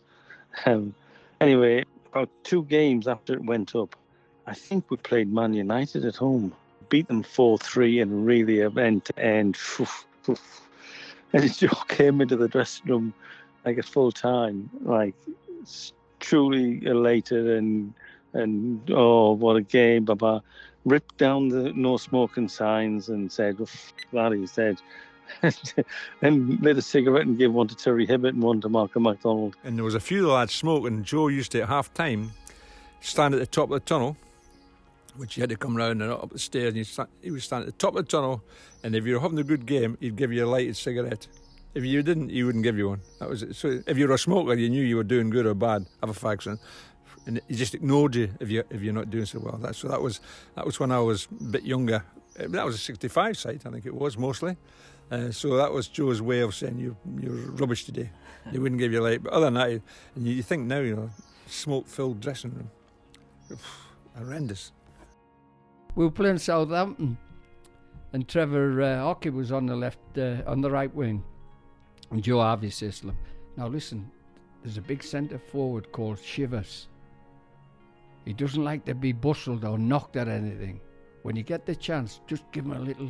Um, 0.66 0.94
anyway, 1.42 1.86
about 2.12 2.30
two 2.44 2.64
games 2.66 3.08
after 3.08 3.34
it 3.34 3.44
went 3.44 3.76
up, 3.76 3.96
I 4.46 4.54
think 4.54 4.92
we 4.92 4.98
played 4.98 5.32
Man 5.32 5.54
United 5.54 6.06
at 6.06 6.16
home, 6.16 6.54
beat 6.90 7.08
them 7.08 7.24
four 7.24 7.58
three, 7.58 8.00
and 8.00 8.26
really 8.26 8.62
end 8.62 9.06
to 9.06 9.20
end. 9.20 9.58
And 11.34 11.54
Joe 11.54 11.68
came 11.88 12.22
into 12.22 12.36
the 12.36 12.48
dressing 12.48 12.88
room 12.88 13.14
like 13.66 13.78
at 13.78 13.86
full 13.86 14.12
time, 14.12 14.70
like 14.84 15.16
truly 16.20 16.86
elated 16.86 17.48
and 17.48 17.94
and 18.34 18.82
oh 18.92 19.32
what 19.32 19.56
a 19.56 19.62
game, 19.62 20.06
blah 20.06 20.42
Ripped 20.86 21.18
down 21.18 21.50
the 21.50 21.74
no 21.74 21.98
smoking 21.98 22.48
signs 22.48 23.10
and 23.10 23.30
said, 23.30 23.60
well, 23.60 23.68
"That 24.14 24.32
he 24.32 24.48
said." 24.48 24.80
and 26.22 26.62
lit 26.62 26.78
a 26.78 26.82
cigarette 26.82 27.26
and 27.26 27.38
gave 27.38 27.54
one 27.54 27.68
to 27.68 27.76
Terry 27.76 28.08
Hibbitt 28.08 28.30
and 28.30 28.42
one 28.42 28.62
to 28.62 28.70
Malcolm 28.70 29.04
MacDonald. 29.04 29.56
And 29.64 29.78
there 29.78 29.84
was 29.84 29.96
a 29.96 30.00
few 30.00 30.30
lads 30.30 30.54
smoking. 30.54 31.04
Joe 31.04 31.28
used 31.28 31.52
to, 31.54 31.62
at 31.62 31.70
half 31.70 31.94
time, 31.94 32.32
stand 33.02 33.34
at 33.34 33.40
the 33.40 33.46
top 33.46 33.72
of 33.72 33.76
the 33.76 33.80
tunnel, 33.80 34.18
which 35.16 35.36
he 35.36 35.42
had 35.42 35.50
to 35.50 35.58
come 35.58 35.76
round 35.76 36.02
and 36.02 36.12
up 36.12 36.30
the 36.30 36.40
stairs. 36.40 36.74
And 36.74 36.86
stand, 36.86 37.10
he 37.22 37.32
would 37.32 37.44
stand 37.44 37.62
at 37.62 37.68
the 37.68 37.78
top 37.78 37.96
of 37.96 38.06
the 38.06 38.12
tunnel, 38.12 38.44
and 38.84 38.96
if 38.96 39.06
you 39.06 39.16
were 39.16 39.20
having 39.20 39.40
a 39.40 39.44
good 39.44 39.66
game, 39.66 39.98
he'd 40.00 40.16
give 40.16 40.32
you 40.32 40.46
a 40.46 40.50
lighted 40.50 40.78
cigarette. 40.78 41.28
If 41.74 41.84
you 41.84 42.02
didn't, 42.02 42.30
he 42.30 42.44
wouldn't 42.44 42.64
give 42.64 42.78
you 42.78 42.90
one. 42.90 43.02
That 43.20 43.30
was 43.30 43.44
it. 43.44 43.56
So 43.56 43.82
if 43.86 43.98
you 43.98 44.08
were 44.08 44.16
a 44.16 44.18
smoker, 44.18 44.56
you 44.56 44.70
knew 44.70 44.84
you 44.84 44.96
were 44.96 45.04
doing 45.04 45.30
good 45.30 45.46
or 45.46 45.54
bad. 45.54 45.86
Have 46.02 46.10
a 46.10 46.14
faction 46.14 46.58
and 47.28 47.42
he 47.48 47.56
just 47.56 47.76
ignored 47.76 48.16
you 48.16 48.30
if 48.40 48.50
you 48.50 48.64
if 48.70 48.82
you're 48.82 48.94
not 48.94 49.10
doing 49.10 49.26
so 49.26 49.40
well. 49.40 49.58
That, 49.58 49.76
so 49.76 49.90
that 49.90 50.02
was 50.02 50.22
that 50.56 50.66
was 50.66 50.80
when 50.80 50.92
I 50.92 51.00
was 51.00 51.28
a 51.40 51.44
bit 51.44 51.64
younger. 51.64 52.04
That 52.38 52.66
was 52.66 52.76
a 52.76 52.78
65 52.78 53.38
site, 53.38 53.66
I 53.66 53.72
think 53.72 53.86
it 53.86 53.94
was 53.94 54.18
mostly. 54.18 54.58
Uh, 55.10 55.32
so 55.32 55.56
that 55.56 55.72
was 55.72 55.88
Joe's 55.88 56.22
way 56.22 56.42
of 56.42 56.54
saying 56.54 56.78
you 56.80 56.98
you're 57.20 57.52
rubbish 57.52 57.86
today. 57.86 58.10
They 58.52 58.60
wouldn't 58.60 58.80
give 58.80 58.92
you 58.92 59.02
light. 59.02 59.24
But 59.24 59.34
other 59.34 59.46
than 59.46 59.54
that, 59.56 59.82
and 60.16 60.28
you 60.28 60.44
think 60.44 60.68
now, 60.68 60.80
you 60.80 60.96
know, 60.96 61.10
smoke-filled 61.48 62.20
dressing 62.20 62.54
room, 62.54 62.70
horrendous. 64.18 64.72
We 65.96 66.06
were 66.06 66.12
playing 66.12 66.38
Southampton, 66.40 67.18
and 68.14 68.28
Trevor 68.28 68.82
uh, 68.82 69.00
Hockey 69.00 69.30
was 69.30 69.52
on 69.52 69.66
the 69.66 69.76
left, 69.76 70.00
uh, 70.18 70.38
on 70.46 70.62
the 70.62 70.70
right 70.70 70.94
wing, 70.94 71.24
and 72.12 72.24
Joe 72.24 72.42
Harvey 72.42 72.70
says 72.70 73.00
to 73.00 73.08
him, 73.08 73.18
"Now 73.56 73.68
listen, 73.68 74.12
there's 74.64 74.78
a 74.78 74.82
big 74.82 75.04
centre 75.04 75.40
forward 75.40 75.92
called 75.92 76.22
Chivers. 76.22 76.90
He 78.26 78.34
doesn't 78.34 78.64
like 78.64 78.84
to 78.86 78.94
be 78.94 79.14
bustled 79.14 79.64
or 79.64 79.78
knocked 79.78 80.18
at 80.18 80.28
anything. 80.28 80.82
When 81.24 81.38
you 81.38 81.44
get 81.44 81.66
the 81.66 81.76
chance, 81.76 82.20
just 82.28 82.44
give 82.52 82.66
him 82.66 82.74
a 82.74 82.80
little 82.80 83.10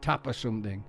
tap 0.00 0.26
or 0.26 0.32
something. 0.32 0.84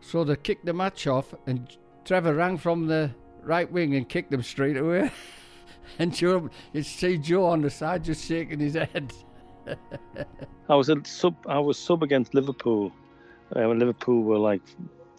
So 0.00 0.24
they 0.24 0.36
kicked 0.36 0.66
the 0.66 0.72
match 0.72 1.06
off, 1.06 1.34
and 1.46 1.76
Trevor 2.04 2.34
rang 2.34 2.58
from 2.58 2.86
the 2.86 3.10
right 3.42 3.70
wing 3.70 3.94
and 3.94 4.08
kicked 4.08 4.32
him 4.32 4.42
straight 4.42 4.76
away. 4.76 5.10
and 5.98 6.14
Joe, 6.14 6.50
you 6.72 6.82
see 6.82 7.18
Joe 7.18 7.46
on 7.46 7.62
the 7.62 7.70
side 7.70 8.04
just 8.04 8.26
shaking 8.26 8.60
his 8.60 8.74
head. 8.74 9.12
I 10.68 10.74
was 10.74 10.88
a 10.88 10.96
sub. 11.04 11.36
I 11.46 11.58
was 11.58 11.78
sub 11.78 12.02
against 12.02 12.34
Liverpool 12.34 12.92
uh, 13.54 13.68
Liverpool 13.68 14.22
were 14.22 14.38
like 14.38 14.62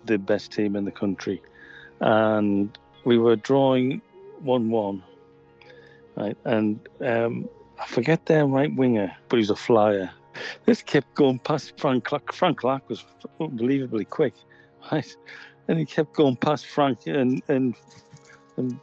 the 0.05 0.17
best 0.17 0.51
team 0.51 0.75
in 0.75 0.85
the 0.85 0.91
country, 0.91 1.41
and 1.99 2.77
we 3.05 3.17
were 3.17 3.35
drawing 3.35 4.01
one-one. 4.41 5.03
Right, 6.15 6.37
and 6.45 6.79
um, 7.01 7.49
I 7.79 7.87
forget 7.87 8.25
their 8.27 8.45
right 8.45 8.73
winger, 8.75 9.15
but 9.29 9.37
he's 9.37 9.49
a 9.49 9.55
flyer. 9.55 10.11
This 10.65 10.81
kept 10.81 11.13
going 11.15 11.39
past 11.39 11.79
Frank 11.79 12.05
Clark. 12.05 12.33
Frank 12.33 12.59
Clark 12.59 12.89
was 12.89 13.05
unbelievably 13.39 14.05
quick, 14.05 14.33
right? 14.91 15.15
And 15.67 15.79
he 15.79 15.85
kept 15.85 16.13
going 16.13 16.35
past 16.35 16.67
Frank, 16.67 17.07
and 17.07 17.41
and 17.47 17.75
and 18.57 18.79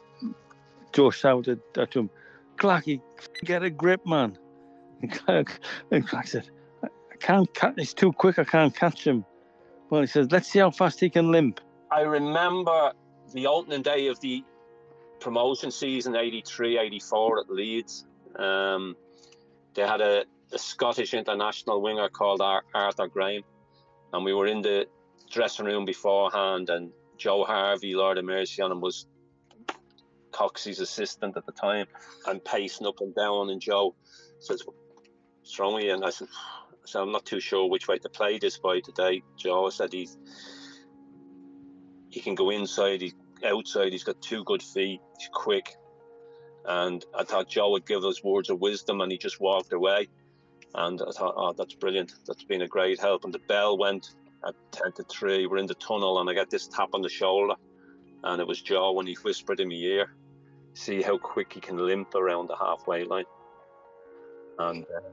Joe 0.93 1.11
shouted 1.11 1.61
at 1.77 1.93
him, 1.93 2.09
"Clarky, 2.57 3.01
get 3.43 3.63
a 3.63 3.69
grip, 3.69 4.05
man!" 4.05 4.37
And 5.01 5.11
Clark, 5.11 5.59
and 5.91 6.07
Clark 6.07 6.27
said, 6.27 6.49
"I 6.83 7.15
can't 7.19 7.53
catch. 7.53 7.73
He's 7.77 7.93
too 7.93 8.11
quick. 8.11 8.39
I 8.39 8.43
can't 8.43 8.75
catch 8.75 9.05
him." 9.05 9.25
Well, 9.89 10.01
he 10.01 10.07
says, 10.07 10.31
"Let's 10.31 10.47
see 10.47 10.59
how 10.59 10.71
fast 10.71 10.99
he 10.99 11.09
can 11.09 11.31
limp." 11.31 11.59
I 11.91 12.01
remember 12.01 12.93
the 13.33 13.47
opening 13.47 13.81
day 13.81 14.07
of 14.07 14.19
the 14.21 14.43
promotion 15.19 15.71
season 15.71 16.15
83 16.15 16.79
84 16.79 17.39
at 17.39 17.49
Leeds. 17.49 18.05
Um, 18.37 18.95
they 19.73 19.83
had 19.83 20.01
a, 20.01 20.25
a, 20.53 20.59
Scottish 20.59 21.13
international 21.13 21.81
winger 21.81 22.09
called 22.09 22.41
Arthur 22.41 23.07
Graham, 23.07 23.43
and 24.13 24.25
we 24.25 24.33
were 24.33 24.47
in 24.47 24.61
the 24.61 24.87
dressing 25.31 25.65
room 25.65 25.85
beforehand, 25.85 26.69
and 26.69 26.91
Joe 27.17 27.43
Harvey, 27.43 27.93
Lord 27.93 28.17
of 28.17 28.25
Mercy 28.25 28.61
on 28.61 28.71
him, 28.71 28.81
was 28.81 29.07
Coxey's 30.31 30.79
assistant 30.79 31.37
at 31.37 31.45
the 31.45 31.51
time, 31.51 31.87
and 32.27 32.43
pacing 32.43 32.87
up 32.87 33.01
and 33.01 33.13
down, 33.15 33.49
and 33.49 33.61
Joe 33.61 33.95
says, 34.39 34.63
you? 35.43 35.93
And 35.93 36.05
I 36.05 36.09
said, 36.09 36.27
so 36.85 37.01
I'm 37.01 37.11
not 37.11 37.25
too 37.25 37.39
sure 37.39 37.69
which 37.69 37.87
way 37.87 37.97
to 37.99 38.09
play 38.09 38.37
this 38.37 38.57
by 38.57 38.79
today. 38.79 39.21
Joe 39.37 39.69
said 39.69 39.93
he's 39.93 40.17
he 42.09 42.19
can 42.19 42.35
go 42.35 42.49
inside, 42.49 43.01
he's 43.01 43.15
outside, 43.45 43.93
he's 43.93 44.03
got 44.03 44.21
two 44.21 44.43
good 44.43 44.61
feet, 44.61 44.99
he's 45.17 45.29
quick. 45.33 45.75
And 46.65 47.03
I 47.17 47.23
thought 47.23 47.49
Joe 47.49 47.71
would 47.71 47.87
give 47.87 48.03
us 48.03 48.23
words 48.23 48.49
of 48.49 48.59
wisdom 48.59 49.01
and 49.01 49.11
he 49.11 49.17
just 49.17 49.39
walked 49.39 49.73
away. 49.73 50.09
And 50.75 51.01
I 51.01 51.11
thought, 51.11 51.33
oh, 51.35 51.53
that's 51.53 51.73
brilliant. 51.73 52.13
That's 52.25 52.43
been 52.43 52.61
a 52.61 52.67
great 52.67 52.99
help. 52.99 53.25
And 53.25 53.33
the 53.33 53.39
bell 53.39 53.77
went 53.77 54.15
at 54.47 54.55
10 54.71 54.93
to 54.93 55.03
3. 55.03 55.47
We're 55.47 55.57
in 55.57 55.65
the 55.65 55.75
tunnel 55.75 56.19
and 56.19 56.29
I 56.29 56.33
got 56.33 56.49
this 56.49 56.67
tap 56.67 56.89
on 56.93 57.01
the 57.01 57.09
shoulder. 57.09 57.55
And 58.23 58.39
it 58.39 58.47
was 58.47 58.61
Joe 58.61 58.91
when 58.93 59.07
he 59.07 59.15
whispered 59.21 59.59
in 59.59 59.69
my 59.69 59.75
ear, 59.75 60.13
see 60.73 61.01
how 61.01 61.17
quick 61.17 61.53
he 61.53 61.59
can 61.59 61.77
limp 61.77 62.15
around 62.15 62.47
the 62.47 62.55
halfway 62.55 63.03
line. 63.03 63.25
And 64.59 64.85
uh, 64.85 65.09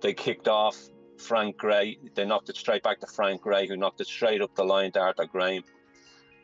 they 0.00 0.14
kicked 0.14 0.48
off 0.48 0.76
Frank 1.18 1.56
Gray. 1.56 1.98
They 2.14 2.24
knocked 2.24 2.50
it 2.50 2.56
straight 2.56 2.82
back 2.82 3.00
to 3.00 3.06
Frank 3.06 3.40
Gray, 3.40 3.66
who 3.66 3.76
knocked 3.76 4.00
it 4.00 4.06
straight 4.06 4.42
up 4.42 4.54
the 4.54 4.64
line 4.64 4.92
to 4.92 5.00
Arthur 5.00 5.26
Graham. 5.26 5.64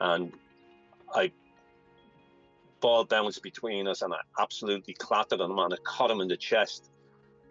And 0.01 0.33
I 1.15 1.31
ball 2.81 3.05
bounced 3.05 3.43
between 3.43 3.87
us 3.87 4.03
and 4.03 4.13
I 4.13 4.19
absolutely 4.39 4.95
clattered 4.95 5.41
on 5.41 5.51
him 5.51 5.59
and 5.59 5.75
I 5.75 5.77
caught 5.85 6.11
him 6.11 6.21
in 6.21 6.29
the 6.29 6.37
chest. 6.37 6.91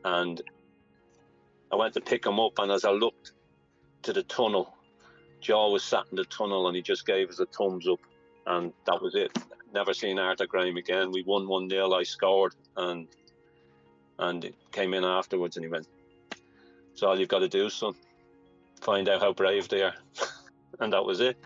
And 0.04 0.41
I 1.72 1.76
went 1.76 1.93
to 1.95 2.02
pick 2.02 2.26
him 2.26 2.39
up 2.39 2.60
and 2.60 2.72
as 2.72 2.86
I 2.86 2.91
looked 2.91 3.32
to 4.04 4.14
the 4.14 4.24
tunnel, 4.24 4.74
Joe 5.41 5.72
was 5.72 5.84
sat 5.84 6.06
in 6.12 6.18
the 6.18 6.26
tunnel 6.26 6.68
and 6.68 6.76
he 6.76 6.82
just 6.82 7.06
gave 7.06 7.30
us 7.30 7.39
a 7.39 7.45
thumbs 7.45 7.88
up 7.88 8.00
and 8.45 8.74
that 8.86 9.02
was 9.02 9.16
it. 9.16 9.32
Never 9.74 9.93
seen 9.93 10.18
Arthur 10.18 10.47
Graham 10.47 10.78
again. 10.78 11.12
We 11.12 11.24
won 11.24 11.47
1 11.47 11.70
0. 11.70 11.91
I 11.93 12.04
scored 12.04 12.56
and 12.76 13.08
and 14.18 14.43
it 14.43 14.56
came 14.72 14.93
in 14.93 15.06
afterwards 15.06 15.56
and 15.56 15.64
he 15.64 15.72
went, 15.72 15.88
it's 16.91 17.04
all 17.04 17.18
you've 17.18 17.30
got 17.30 17.39
to 17.39 17.47
do, 17.47 17.70
son. 17.70 17.93
Find 18.82 19.08
out 19.08 19.22
how 19.22 19.32
brave 19.32 19.70
they 19.70 19.84
are. 19.84 19.95
and 20.80 20.91
that 20.91 21.06
was 21.06 21.22
it. 21.22 21.38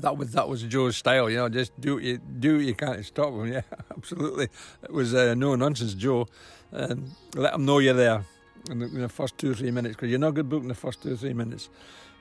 That 0.00 0.16
was 0.16 0.32
that 0.32 0.48
was 0.48 0.62
Joe's 0.62 0.96
style, 0.96 1.30
you 1.30 1.36
know. 1.36 1.48
Just 1.48 1.78
do 1.80 1.94
what 1.94 2.04
you 2.04 2.18
do. 2.18 2.56
What 2.56 2.64
you 2.64 2.74
can't 2.74 3.04
stop 3.04 3.32
him. 3.32 3.46
Yeah, 3.52 3.62
absolutely. 3.96 4.48
It 4.82 4.92
was 4.92 5.14
uh, 5.14 5.34
no 5.34 5.54
nonsense, 5.56 5.94
Joe. 5.94 6.26
Um, 6.72 7.16
let 7.34 7.52
them 7.52 7.64
know 7.64 7.78
you're 7.78 7.94
there 7.94 8.24
in 8.70 8.78
the, 8.78 8.86
in 8.86 9.00
the 9.00 9.08
first 9.08 9.36
two 9.38 9.50
or 9.50 9.54
three 9.54 9.70
minutes 9.70 9.96
because 9.96 10.10
you're 10.10 10.18
not 10.18 10.34
good 10.34 10.48
book 10.48 10.62
in 10.62 10.68
the 10.68 10.74
first 10.74 11.02
two 11.02 11.12
or 11.12 11.16
three 11.16 11.34
minutes. 11.34 11.68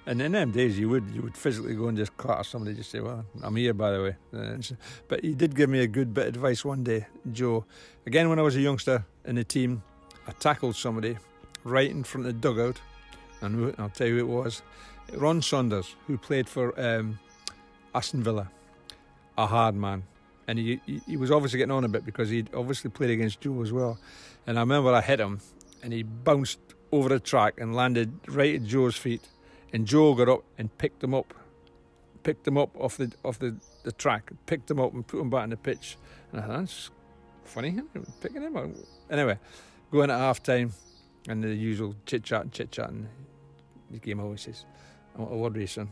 And 0.06 0.22
in 0.22 0.32
them 0.32 0.52
days, 0.52 0.80
you 0.80 0.90
would 0.90 1.10
you 1.14 1.22
would 1.22 1.38
physically 1.38 1.76
go 1.76 1.88
and 1.88 1.98
just 1.98 2.16
clatter 2.18 2.44
somebody, 2.44 2.76
just 2.76 2.90
say, 2.90 3.00
"Well, 3.00 3.26
I'm 3.44 3.56
here, 3.56 3.74
by 3.74 3.92
the 3.92 4.02
way." 4.02 4.16
But 5.08 5.24
he 5.24 5.36
did 5.36 5.56
give 5.56 5.70
me 5.70 5.82
a 5.82 5.88
good 5.88 6.14
bit 6.14 6.28
of 6.28 6.36
advice 6.36 6.66
one 6.66 6.84
day, 6.84 7.06
Joe. 7.32 7.66
Again, 8.06 8.30
when 8.30 8.40
I 8.40 8.42
was 8.42 8.56
a 8.56 8.62
youngster 8.62 9.06
in 9.26 9.36
the 9.36 9.44
team, 9.44 9.84
I 10.28 10.32
tackled 10.32 10.76
somebody 10.76 11.18
right 11.64 11.90
in 11.90 12.04
front 12.04 12.26
of 12.26 12.34
the 12.34 12.40
dugout, 12.40 12.82
and 13.42 13.76
I'll 13.78 13.90
tell 13.90 14.08
you 14.08 14.16
who 14.16 14.20
it 14.20 14.28
was 14.44 14.64
Ron 15.14 15.42
Saunders, 15.42 15.96
who 16.08 16.18
played 16.18 16.48
for 16.48 16.80
um, 16.80 17.20
Aston 17.94 18.24
Villa, 18.24 18.50
a 19.38 19.48
hard 19.48 19.76
man. 19.76 20.04
And 20.48 20.58
he, 20.58 20.82
he 21.06 21.16
was 21.16 21.30
obviously 21.30 21.60
getting 21.60 21.72
on 21.72 21.84
a 21.84 21.88
bit 21.88 22.06
because 22.06 22.30
he'd 22.30 22.50
obviously 22.56 22.90
played 22.90 23.12
against 23.12 23.42
Joe 23.42 23.62
as 23.62 23.72
well. 23.72 24.00
And 24.48 24.58
I 24.58 24.62
remember 24.62 24.92
I 24.92 25.02
hit 25.02 25.20
him, 25.20 25.40
and 25.84 25.94
he 25.94 26.04
bounced 26.04 26.60
over 26.92 27.10
the 27.10 27.20
track 27.20 27.60
and 27.60 27.76
landed 27.76 28.12
right 28.28 28.56
at 28.56 28.64
Joe's 28.64 28.96
feet. 28.96 29.28
And 29.72 29.86
Joe 29.86 30.16
got 30.16 30.28
up 30.28 30.44
and 30.58 30.76
picked 30.80 31.04
him 31.04 31.14
up, 31.14 31.34
picked 32.24 32.48
him 32.48 32.58
up 32.58 32.76
off 32.76 32.98
the 32.98 33.12
off 33.24 33.38
the, 33.38 33.56
the 33.84 33.92
track, 33.92 34.32
picked 34.48 34.72
him 34.72 34.80
up 34.80 34.94
and 34.94 35.06
put 35.06 35.20
him 35.20 35.30
back 35.30 35.44
in 35.44 35.52
the 35.52 35.58
pitch. 35.58 35.98
And 36.32 36.42
I 36.42 36.48
thought, 36.48 36.60
that's 36.62 36.90
funny, 37.44 37.80
picking 38.20 38.42
him 38.42 38.58
up. 38.58 38.70
Anyway, 39.12 39.38
going 39.92 40.10
at 40.10 40.18
half 40.18 40.42
time, 40.42 40.74
and 41.28 41.44
the 41.44 41.54
usual 41.54 41.96
chit 42.08 42.24
chat 42.24 42.42
and 42.42 42.52
chit 42.52 42.72
chat. 42.72 42.90
And 42.90 43.08
he 43.92 44.00
came 44.00 44.20
over 44.20 44.30
and 44.30 44.40
says, 44.40 44.66
I 45.16 45.22
want 45.22 45.34
a 45.34 45.38
word 45.38 45.56
you, 45.58 45.68
son. 45.68 45.90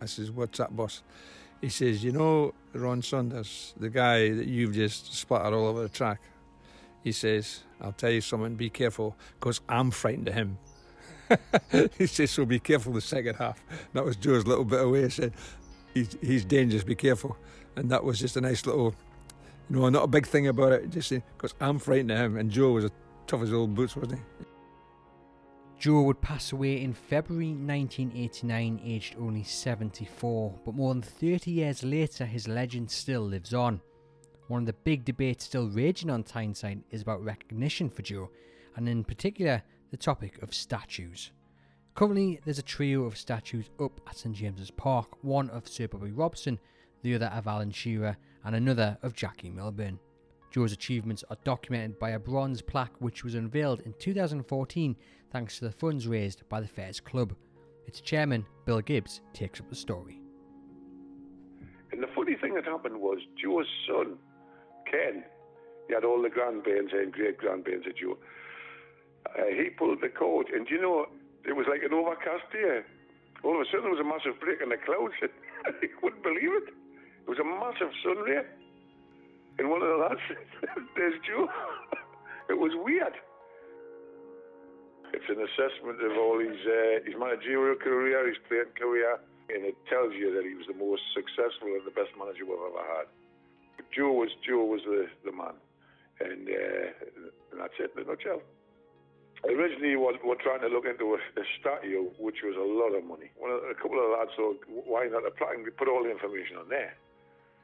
I 0.00 0.06
says, 0.06 0.30
What's 0.30 0.58
that, 0.58 0.74
boss? 0.74 1.02
He 1.60 1.68
says, 1.68 2.04
You 2.04 2.12
know, 2.12 2.54
Ron 2.72 3.02
Saunders, 3.02 3.74
the 3.78 3.90
guy 3.90 4.30
that 4.30 4.46
you've 4.46 4.74
just 4.74 5.14
splattered 5.14 5.54
all 5.54 5.66
over 5.66 5.82
the 5.82 5.88
track. 5.88 6.20
He 7.02 7.12
says, 7.12 7.62
I'll 7.80 7.92
tell 7.92 8.10
you 8.10 8.20
something, 8.20 8.56
be 8.56 8.68
careful, 8.68 9.16
because 9.38 9.60
I'm 9.68 9.90
frightened 9.90 10.28
of 10.28 10.34
him. 10.34 10.58
he 11.98 12.06
says, 12.06 12.30
So 12.30 12.44
be 12.44 12.58
careful 12.58 12.92
the 12.92 13.00
second 13.00 13.36
half. 13.36 13.62
That 13.92 14.04
was 14.04 14.16
Joe's 14.16 14.46
little 14.46 14.64
bit 14.64 14.82
away. 14.82 15.04
He 15.04 15.10
said, 15.10 15.32
He's, 15.94 16.16
he's 16.20 16.44
dangerous, 16.44 16.84
be 16.84 16.94
careful. 16.94 17.36
And 17.76 17.90
that 17.90 18.04
was 18.04 18.18
just 18.18 18.36
a 18.36 18.40
nice 18.40 18.66
little, 18.66 18.94
you 19.70 19.76
know, 19.76 19.88
not 19.88 20.04
a 20.04 20.08
big 20.08 20.26
thing 20.26 20.48
about 20.48 20.72
it, 20.72 20.90
just 20.90 21.10
because 21.10 21.54
I'm 21.60 21.78
frightened 21.78 22.10
of 22.10 22.18
him. 22.18 22.36
And 22.36 22.50
Joe 22.50 22.72
was 22.72 22.84
a 22.84 22.90
tough 23.26 23.42
as 23.42 23.52
old 23.52 23.74
boots, 23.74 23.96
wasn't 23.96 24.18
he? 24.18 24.46
Joe 25.78 26.02
would 26.02 26.22
pass 26.22 26.52
away 26.52 26.80
in 26.82 26.94
February 26.94 27.48
1989, 27.50 28.80
aged 28.82 29.14
only 29.18 29.42
74, 29.42 30.54
but 30.64 30.74
more 30.74 30.94
than 30.94 31.02
30 31.02 31.50
years 31.50 31.84
later, 31.84 32.24
his 32.24 32.48
legend 32.48 32.90
still 32.90 33.20
lives 33.20 33.52
on. 33.52 33.82
One 34.48 34.62
of 34.62 34.66
the 34.66 34.72
big 34.72 35.04
debates 35.04 35.44
still 35.44 35.68
raging 35.68 36.08
on 36.08 36.22
Tyneside 36.22 36.82
is 36.90 37.02
about 37.02 37.22
recognition 37.22 37.90
for 37.90 38.02
Joe, 38.02 38.30
and 38.76 38.88
in 38.88 39.04
particular, 39.04 39.62
the 39.90 39.98
topic 39.98 40.40
of 40.42 40.54
statues. 40.54 41.32
Currently, 41.94 42.40
there's 42.44 42.58
a 42.58 42.62
trio 42.62 43.04
of 43.04 43.18
statues 43.18 43.70
up 43.78 44.00
at 44.08 44.16
St 44.16 44.34
James's 44.34 44.70
Park 44.70 45.22
one 45.22 45.50
of 45.50 45.68
Sir 45.68 45.88
Bobby 45.88 46.10
Robson, 46.10 46.58
the 47.02 47.14
other 47.14 47.26
of 47.26 47.46
Alan 47.46 47.70
Shearer, 47.70 48.16
and 48.44 48.56
another 48.56 48.96
of 49.02 49.14
Jackie 49.14 49.50
Milburn. 49.50 49.98
Joe's 50.50 50.72
achievements 50.72 51.22
are 51.28 51.36
documented 51.44 51.98
by 51.98 52.10
a 52.10 52.18
bronze 52.18 52.62
plaque 52.62 52.98
which 52.98 53.24
was 53.24 53.34
unveiled 53.34 53.80
in 53.80 53.92
2014 53.98 54.96
thanks 55.30 55.58
to 55.58 55.64
the 55.64 55.72
funds 55.72 56.06
raised 56.06 56.48
by 56.48 56.60
the 56.60 56.68
Fairs 56.68 57.00
Club. 57.00 57.34
Its 57.86 58.00
chairman, 58.00 58.44
Bill 58.64 58.80
Gibbs, 58.80 59.20
takes 59.32 59.60
up 59.60 59.68
the 59.68 59.76
story. 59.76 60.20
And 61.92 62.02
the 62.02 62.08
funny 62.14 62.34
thing 62.34 62.54
that 62.54 62.64
happened 62.64 63.00
was 63.00 63.18
Joe's 63.40 63.66
son, 63.86 64.18
Ken, 64.90 65.24
he 65.88 65.94
had 65.94 66.04
all 66.04 66.20
the 66.20 66.28
grandparents 66.28 66.92
and 66.92 67.12
great 67.12 67.38
grandparents 67.38 67.86
of 67.86 67.96
Joe. 67.96 68.18
Uh, 69.38 69.46
he 69.50 69.70
pulled 69.70 70.00
the 70.00 70.08
cord, 70.08 70.48
and 70.54 70.68
you 70.68 70.80
know, 70.80 71.06
it 71.44 71.54
was 71.54 71.66
like 71.68 71.82
an 71.82 71.94
overcast 71.94 72.50
day. 72.52 72.82
All 73.44 73.54
of 73.54 73.62
a 73.62 73.64
sudden, 73.66 73.82
there 73.86 73.94
was 73.94 74.00
a 74.00 74.04
massive 74.04 74.40
break 74.40 74.60
in 74.60 74.70
the 74.70 74.76
clouds. 74.76 75.14
he 75.80 75.88
couldn't 76.00 76.22
believe 76.22 76.50
it. 76.62 76.74
It 77.26 77.28
was 77.28 77.38
a 77.38 77.44
massive 77.44 77.94
sun 78.02 78.18
ray. 78.18 78.42
And 79.58 79.70
one 79.70 79.82
of 79.82 79.88
the 79.88 79.96
lads 79.96 80.20
said, 80.28 80.82
There's 80.96 81.14
Joe. 81.26 81.48
it 82.50 82.58
was 82.58 82.72
weird. 82.82 83.14
It's 85.12 85.28
an 85.28 85.38
assessment 85.38 86.02
of 86.02 86.18
all 86.18 86.38
his, 86.38 86.58
uh, 86.66 87.04
his 87.04 87.14
managerial 87.18 87.76
career, 87.76 88.26
his 88.26 88.38
playing 88.48 88.74
career, 88.74 89.18
and 89.48 89.64
it 89.64 89.76
tells 89.86 90.14
you 90.14 90.34
that 90.34 90.42
he 90.42 90.54
was 90.54 90.66
the 90.66 90.78
most 90.78 91.02
successful 91.14 91.70
and 91.70 91.86
the 91.86 91.94
best 91.94 92.10
manager 92.18 92.46
we've 92.46 92.58
ever 92.58 92.82
had. 92.82 93.06
Joe 93.94 94.12
was 94.12 94.30
Joe 94.42 94.64
was 94.64 94.82
the, 94.84 95.06
the 95.24 95.32
man, 95.32 95.54
and, 96.20 96.48
uh, 96.48 96.86
and 97.52 97.56
that's 97.60 97.78
it 97.78 97.94
in 97.94 98.02
a 98.02 98.06
nutshell. 98.06 98.42
Originally, 99.44 99.94
we 99.94 100.18
were 100.24 100.40
trying 100.40 100.64
to 100.64 100.68
look 100.72 100.88
into 100.88 101.14
a, 101.14 101.20
a 101.38 101.44
statue, 101.60 102.10
which 102.18 102.42
was 102.42 102.56
a 102.56 102.66
lot 102.66 102.96
of 102.96 103.04
money. 103.04 103.30
One 103.36 103.52
of, 103.52 103.62
a 103.62 103.76
couple 103.76 104.00
of 104.00 104.10
lads 104.16 104.32
thought, 104.34 104.58
why 104.66 105.06
not 105.06 105.28
a 105.28 105.30
plaque? 105.30 105.60
We 105.62 105.70
put 105.70 105.88
all 105.88 106.02
the 106.02 106.10
information 106.10 106.56
on 106.56 106.68
there. 106.68 106.96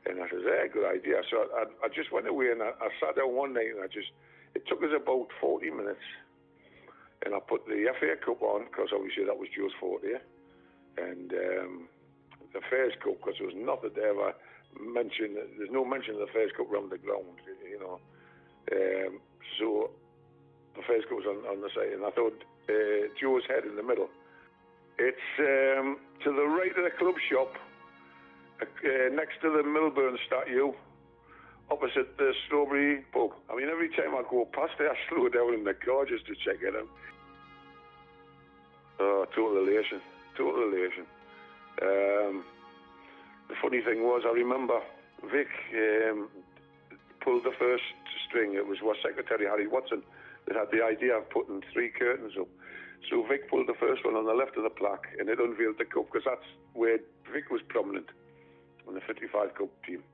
And 0.06 0.20
I 0.20 0.28
said, 0.28 0.44
yeah, 0.44 0.66
good 0.68 0.86
idea. 0.86 1.22
So 1.30 1.48
I, 1.56 1.64
I 1.82 1.88
just 1.88 2.12
went 2.12 2.28
away 2.28 2.50
and 2.52 2.62
I, 2.62 2.76
I 2.76 2.88
sat 3.00 3.16
down 3.16 3.34
one 3.34 3.54
night 3.54 3.72
and 3.74 3.82
I 3.82 3.86
just, 3.86 4.10
it 4.54 4.66
took 4.68 4.82
us 4.82 4.92
about 4.94 5.28
40 5.40 5.70
minutes. 5.70 6.04
And 7.24 7.34
I 7.34 7.38
put 7.40 7.66
the 7.66 7.86
FA 8.00 8.14
Cup 8.24 8.42
on 8.42 8.64
because 8.64 8.88
obviously 8.94 9.24
that 9.24 9.38
was 9.38 9.48
Joe's 9.54 9.74
40th. 9.78 10.26
And 10.98 11.32
um, 11.32 11.88
the 12.52 12.60
Fairs 12.68 12.92
Cup 13.02 13.16
because 13.18 13.38
there 13.38 13.46
was 13.46 13.56
nothing 13.56 13.94
to 13.94 14.02
ever 14.02 14.34
mention. 14.80 15.38
There's 15.56 15.70
no 15.70 15.84
mention 15.84 16.14
of 16.14 16.20
the 16.20 16.32
Fairs 16.32 16.50
Cup 16.56 16.70
around 16.70 16.90
the 16.90 16.98
ground, 16.98 17.38
you 17.46 17.78
know. 17.78 18.00
Um, 18.70 19.20
so 19.58 19.90
the 20.76 20.82
Fairs 20.82 21.04
Cup 21.08 21.18
was 21.18 21.28
on, 21.28 21.44
on 21.46 21.60
the 21.62 21.70
side 21.74 21.92
and 21.94 22.04
I 22.04 22.10
thought 22.10 22.36
uh, 22.68 23.08
Joe's 23.20 23.46
head 23.48 23.64
in 23.64 23.76
the 23.76 23.82
middle. 23.82 24.08
It's 24.98 25.28
um, 25.38 25.98
to 26.24 26.30
the 26.32 26.46
right 26.46 26.70
of 26.76 26.84
the 26.84 26.94
club 26.98 27.16
shop 27.30 27.56
uh, 28.62 29.08
next 29.12 29.40
to 29.42 29.50
the 29.50 29.62
Milburn 29.62 30.18
statue, 30.26 30.72
opposite 31.70 32.16
the 32.18 32.32
Strawberry 32.46 33.04
Pub. 33.12 33.30
I 33.50 33.56
mean, 33.56 33.68
every 33.68 33.88
time 33.88 34.14
I 34.14 34.22
go 34.28 34.46
past 34.52 34.74
it, 34.78 34.90
I 34.90 34.96
slow 35.08 35.28
down 35.28 35.54
in 35.54 35.64
the 35.64 35.74
car 35.74 36.04
just 36.04 36.26
to 36.26 36.34
check 36.44 36.62
it 36.62 36.74
out. 36.76 36.88
Oh, 39.02 39.26
total 39.34 39.66
elation, 39.66 40.00
total 40.36 40.62
elation. 40.62 41.06
Um, 41.82 42.44
the 43.48 43.56
funny 43.60 43.80
thing 43.82 44.04
was, 44.04 44.22
I 44.24 44.30
remember 44.30 44.78
Vic 45.26 45.48
um, 45.74 46.28
pulled 47.20 47.42
the 47.42 47.50
first 47.58 47.82
string. 48.28 48.54
It 48.54 48.64
was 48.64 48.78
our 48.86 48.94
secretary 49.02 49.46
Harry 49.46 49.66
Watson 49.66 50.04
that 50.46 50.54
had 50.54 50.70
the 50.70 50.84
idea 50.84 51.18
of 51.18 51.28
putting 51.30 51.62
three 51.72 51.90
curtains 51.90 52.34
up. 52.38 52.46
So 53.10 53.26
Vic 53.26 53.50
pulled 53.50 53.66
the 53.66 53.74
first 53.80 54.04
one 54.04 54.14
on 54.14 54.24
the 54.24 54.34
left 54.34 54.56
of 54.56 54.62
the 54.62 54.70
plaque, 54.70 55.10
and 55.18 55.28
it 55.28 55.40
unveiled 55.40 55.78
the 55.78 55.84
cup 55.84 56.06
because 56.06 56.22
that's 56.24 56.46
where 56.74 56.98
Vic 57.34 57.50
was 57.50 57.60
prominent 57.66 58.06
on 58.86 58.94
the 58.94 59.00
55 59.00 59.54
Cup 59.56 59.70
team. 59.84 60.04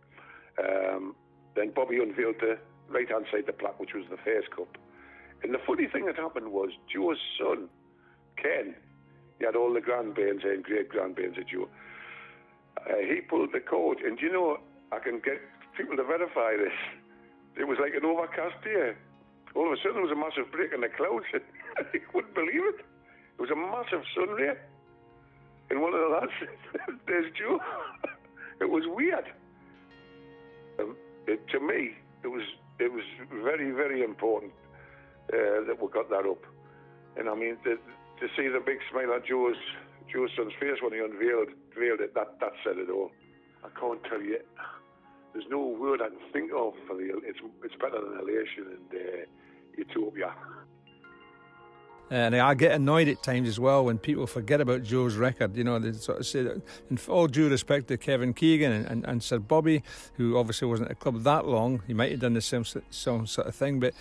Um, 0.56 1.14
then 1.54 1.72
Bobby 1.76 2.00
unveiled 2.00 2.36
the 2.40 2.56
right 2.88 3.08
hand 3.10 3.26
side 3.30 3.40
of 3.40 3.52
the 3.52 3.52
plaque, 3.52 3.78
which 3.78 3.92
was 3.92 4.04
the 4.08 4.16
first 4.24 4.48
cup. 4.50 4.78
And 5.42 5.52
the 5.52 5.60
funny 5.66 5.86
thing 5.86 6.06
that 6.06 6.16
happened 6.16 6.52
was 6.52 6.70
Joe's 6.88 7.20
son, 7.38 7.68
Ken, 8.40 8.74
he 9.38 9.44
had 9.44 9.56
all 9.56 9.72
the 9.72 9.80
grandbairns 9.80 10.42
and 10.44 10.64
great 10.64 10.88
grandbairns 10.88 11.36
at 11.38 11.48
Joe. 11.48 11.68
Uh, 12.78 12.98
he 12.98 13.20
pulled 13.20 13.52
the 13.52 13.60
cord, 13.60 13.98
and 13.98 14.18
you 14.20 14.32
know, 14.32 14.58
I 14.92 14.98
can 14.98 15.20
get 15.20 15.40
people 15.76 15.96
to 15.96 16.04
verify 16.04 16.56
this. 16.56 16.74
It 17.56 17.66
was 17.66 17.78
like 17.80 17.94
an 17.94 18.04
overcast 18.04 18.62
day. 18.62 18.94
All 19.54 19.66
of 19.66 19.72
a 19.72 19.76
sudden, 19.78 19.94
there 19.94 20.02
was 20.02 20.12
a 20.12 20.18
massive 20.18 20.52
break 20.52 20.72
in 20.72 20.80
the 20.80 20.88
clouds. 20.88 21.26
you 21.94 22.00
wouldn't 22.14 22.34
believe 22.34 22.62
it. 22.74 22.80
It 23.38 23.40
was 23.40 23.50
a 23.50 23.56
massive 23.56 24.04
sun 24.14 24.30
ray. 24.30 24.54
And 25.70 25.82
one 25.82 25.94
of 25.94 26.00
the 26.00 26.08
lads 26.08 26.32
said, 26.40 26.98
There's 27.06 27.30
Joe. 27.38 27.58
it 28.60 28.70
was 28.70 28.84
weird. 28.86 29.26
Um, 30.78 30.96
it, 31.26 31.46
to 31.48 31.60
me, 31.60 31.94
it 32.22 32.28
was 32.28 32.42
it 32.78 32.92
was 32.92 33.02
very, 33.42 33.72
very 33.72 34.02
important 34.02 34.52
uh, 35.32 35.66
that 35.66 35.76
we 35.80 35.88
got 35.88 36.08
that 36.10 36.24
up. 36.26 36.44
And 37.16 37.28
I 37.28 37.34
mean, 37.34 37.56
the, 37.64 37.78
to 38.20 38.28
see 38.36 38.48
the 38.48 38.60
big 38.60 38.78
smile 38.90 39.12
on 39.12 39.22
Joe's 39.28 39.56
Joe's 40.12 40.30
son's 40.36 40.52
face 40.58 40.80
when 40.80 40.92
he 40.92 40.98
unveiled, 40.98 41.48
unveiled 41.74 42.00
it, 42.00 42.14
that, 42.14 42.40
that 42.40 42.52
said 42.64 42.78
it 42.78 42.88
all. 42.88 43.10
I 43.62 43.68
can't 43.78 44.02
tell 44.04 44.22
you. 44.22 44.40
There's 45.32 45.44
no 45.50 45.60
word 45.60 46.00
I 46.00 46.08
can 46.08 46.18
think 46.32 46.50
of 46.56 46.72
for 46.86 46.96
the. 46.96 47.12
It's 47.24 47.38
it's 47.62 47.74
better 47.76 48.00
than 48.00 48.18
elation 48.18 48.64
and 48.72 48.88
uh, 48.90 49.26
utopia. 49.76 50.32
And 52.10 52.34
I 52.34 52.54
get 52.54 52.72
annoyed 52.72 53.08
at 53.08 53.22
times 53.22 53.48
as 53.48 53.60
well 53.60 53.84
when 53.84 53.98
people 53.98 54.26
forget 54.26 54.60
about 54.60 54.82
Joe's 54.82 55.16
record. 55.16 55.56
You 55.56 55.64
know, 55.64 55.78
they 55.78 55.92
sort 55.92 56.20
of 56.20 56.26
say 56.26 56.42
that, 56.42 56.62
in 56.90 56.98
all 57.06 57.26
due 57.26 57.50
respect 57.50 57.88
to 57.88 57.98
Kevin 57.98 58.32
Keegan 58.32 58.72
and, 58.72 58.86
and, 58.86 59.04
and 59.04 59.22
Sir 59.22 59.38
Bobby, 59.38 59.82
who 60.14 60.38
obviously 60.38 60.68
wasn't 60.68 60.90
at 60.90 60.98
the 60.98 61.02
club 61.02 61.22
that 61.24 61.46
long, 61.46 61.82
he 61.86 61.92
might 61.92 62.10
have 62.10 62.20
done 62.20 62.32
the 62.34 62.40
same, 62.40 62.64
same 62.64 63.26
sort 63.26 63.46
of 63.46 63.54
thing, 63.54 63.78
but 63.78 63.92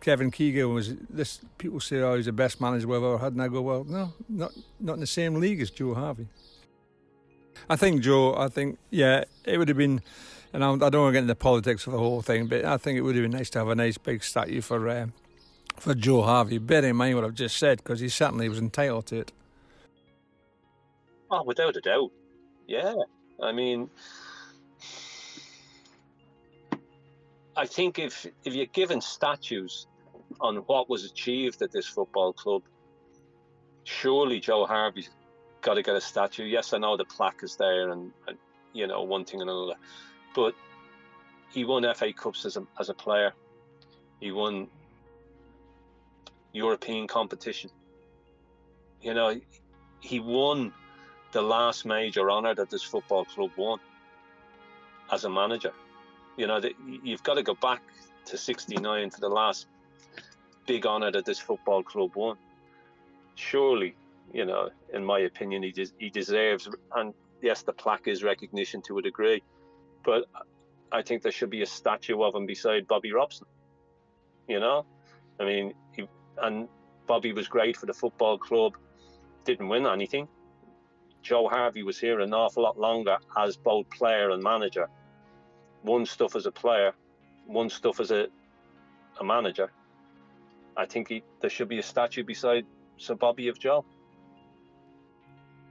Kevin 0.00 0.30
Keegan 0.30 0.72
was 0.72 0.94
this. 1.08 1.40
People 1.58 1.80
say, 1.80 2.00
"Oh, 2.00 2.16
he's 2.16 2.26
the 2.26 2.32
best 2.32 2.60
manager 2.60 2.86
we've 2.86 3.02
ever 3.02 3.18
had," 3.18 3.32
and 3.32 3.42
I 3.42 3.48
go, 3.48 3.62
"Well, 3.62 3.84
no, 3.84 4.12
not 4.28 4.52
not 4.78 4.94
in 4.94 5.00
the 5.00 5.06
same 5.06 5.34
league 5.36 5.60
as 5.60 5.70
Joe 5.70 5.94
Harvey." 5.94 6.28
I 7.68 7.76
think 7.76 8.02
Joe. 8.02 8.34
I 8.36 8.48
think 8.48 8.78
yeah, 8.90 9.24
it 9.44 9.58
would 9.58 9.68
have 9.68 9.76
been, 9.76 10.02
and 10.52 10.64
I 10.64 10.68
don't 10.76 10.80
want 10.80 10.92
to 10.92 11.12
get 11.12 11.22
into 11.22 11.34
politics 11.34 11.86
of 11.86 11.92
the 11.92 11.98
whole 11.98 12.22
thing, 12.22 12.46
but 12.46 12.64
I 12.64 12.76
think 12.76 12.98
it 12.98 13.02
would 13.02 13.16
have 13.16 13.24
been 13.24 13.32
nice 13.32 13.50
to 13.50 13.60
have 13.60 13.68
a 13.68 13.74
nice 13.74 13.98
big 13.98 14.22
statue 14.22 14.60
for 14.60 14.88
uh, 14.88 15.06
for 15.76 15.94
Joe 15.94 16.22
Harvey. 16.22 16.58
Bear 16.58 16.84
in 16.84 16.96
mind 16.96 17.16
what 17.16 17.24
I've 17.24 17.34
just 17.34 17.56
said, 17.56 17.78
because 17.78 18.00
he 18.00 18.08
certainly 18.08 18.48
was 18.48 18.58
entitled 18.58 19.06
to 19.06 19.20
it. 19.20 19.32
Oh, 21.30 21.42
without 21.44 21.76
a 21.76 21.80
doubt, 21.80 22.10
yeah. 22.66 22.94
I 23.42 23.52
mean, 23.52 23.88
I 27.56 27.66
think 27.66 27.98
if 27.98 28.26
if 28.44 28.54
you're 28.54 28.66
given 28.66 29.00
statues 29.00 29.86
on 30.40 30.56
what 30.66 30.88
was 30.88 31.04
achieved 31.04 31.62
at 31.62 31.72
this 31.72 31.86
football 31.86 32.32
club, 32.32 32.62
surely 33.84 34.40
Joe 34.40 34.66
Harvey's 34.66 35.10
got 35.60 35.74
to 35.74 35.82
get 35.82 35.96
a 35.96 36.00
statue. 36.00 36.44
Yes, 36.44 36.72
I 36.72 36.78
know 36.78 36.96
the 36.96 37.04
plaque 37.04 37.42
is 37.42 37.56
there, 37.56 37.90
and, 37.90 38.12
and 38.28 38.36
you 38.72 38.86
know 38.86 39.02
one 39.02 39.24
thing 39.24 39.40
and 39.40 39.50
another, 39.50 39.74
but 40.34 40.54
he 41.50 41.64
won 41.64 41.84
FA 41.94 42.12
Cups 42.12 42.44
as 42.44 42.56
a 42.56 42.66
as 42.78 42.88
a 42.88 42.94
player. 42.94 43.32
He 44.20 44.32
won 44.32 44.68
European 46.52 47.06
competition. 47.06 47.70
You 49.00 49.14
know, 49.14 49.40
he 50.00 50.20
won 50.20 50.72
the 51.32 51.42
last 51.42 51.86
major 51.86 52.30
honour 52.30 52.54
that 52.54 52.70
this 52.70 52.82
football 52.82 53.24
club 53.24 53.50
won 53.56 53.78
as 55.10 55.24
a 55.24 55.30
manager. 55.30 55.72
You 56.36 56.46
know, 56.46 56.60
you've 57.02 57.22
got 57.22 57.34
to 57.34 57.42
go 57.42 57.54
back 57.54 57.82
to 58.26 58.38
69 58.38 59.10
for 59.10 59.20
the 59.20 59.28
last 59.28 59.66
big 60.66 60.86
honour 60.86 61.10
that 61.10 61.24
this 61.24 61.38
football 61.38 61.82
club 61.82 62.12
won. 62.14 62.36
Surely, 63.34 63.94
you 64.32 64.44
know, 64.44 64.70
in 64.92 65.04
my 65.04 65.20
opinion, 65.20 65.62
he, 65.62 65.72
des- 65.72 65.94
he 65.98 66.10
deserves, 66.10 66.68
and 66.94 67.14
yes, 67.42 67.62
the 67.62 67.72
plaque 67.72 68.06
is 68.06 68.22
recognition 68.22 68.82
to 68.82 68.98
a 68.98 69.02
degree, 69.02 69.42
but 70.04 70.24
I 70.90 71.02
think 71.02 71.22
there 71.22 71.32
should 71.32 71.50
be 71.50 71.62
a 71.62 71.66
statue 71.66 72.22
of 72.22 72.34
him 72.34 72.46
beside 72.46 72.86
Bobby 72.86 73.12
Robson. 73.12 73.46
You 74.48 74.60
know, 74.60 74.84
I 75.40 75.44
mean, 75.44 75.74
and 76.40 76.68
Bobby 77.06 77.32
was 77.32 77.48
great 77.48 77.76
for 77.76 77.86
the 77.86 77.94
football 77.94 78.38
club, 78.38 78.76
didn't 79.44 79.68
win 79.68 79.86
anything. 79.86 80.28
Joe 81.22 81.48
Harvey 81.48 81.82
was 81.82 81.98
here 81.98 82.20
an 82.20 82.34
awful 82.34 82.62
lot 82.62 82.78
longer 82.78 83.18
as 83.36 83.56
both 83.56 83.88
player 83.90 84.30
and 84.30 84.42
manager 84.42 84.88
one 85.82 86.06
stuff 86.06 86.36
as 86.36 86.46
a 86.46 86.52
player, 86.52 86.92
one 87.46 87.68
stuff 87.68 88.00
as 88.00 88.10
a, 88.10 88.26
a 89.20 89.24
manager, 89.24 89.70
I 90.76 90.86
think 90.86 91.08
he, 91.08 91.22
there 91.40 91.50
should 91.50 91.68
be 91.68 91.78
a 91.78 91.82
statue 91.82 92.24
beside 92.24 92.64
Sir 92.96 93.14
Bobby 93.14 93.48
of 93.48 93.58
Joe. 93.58 93.84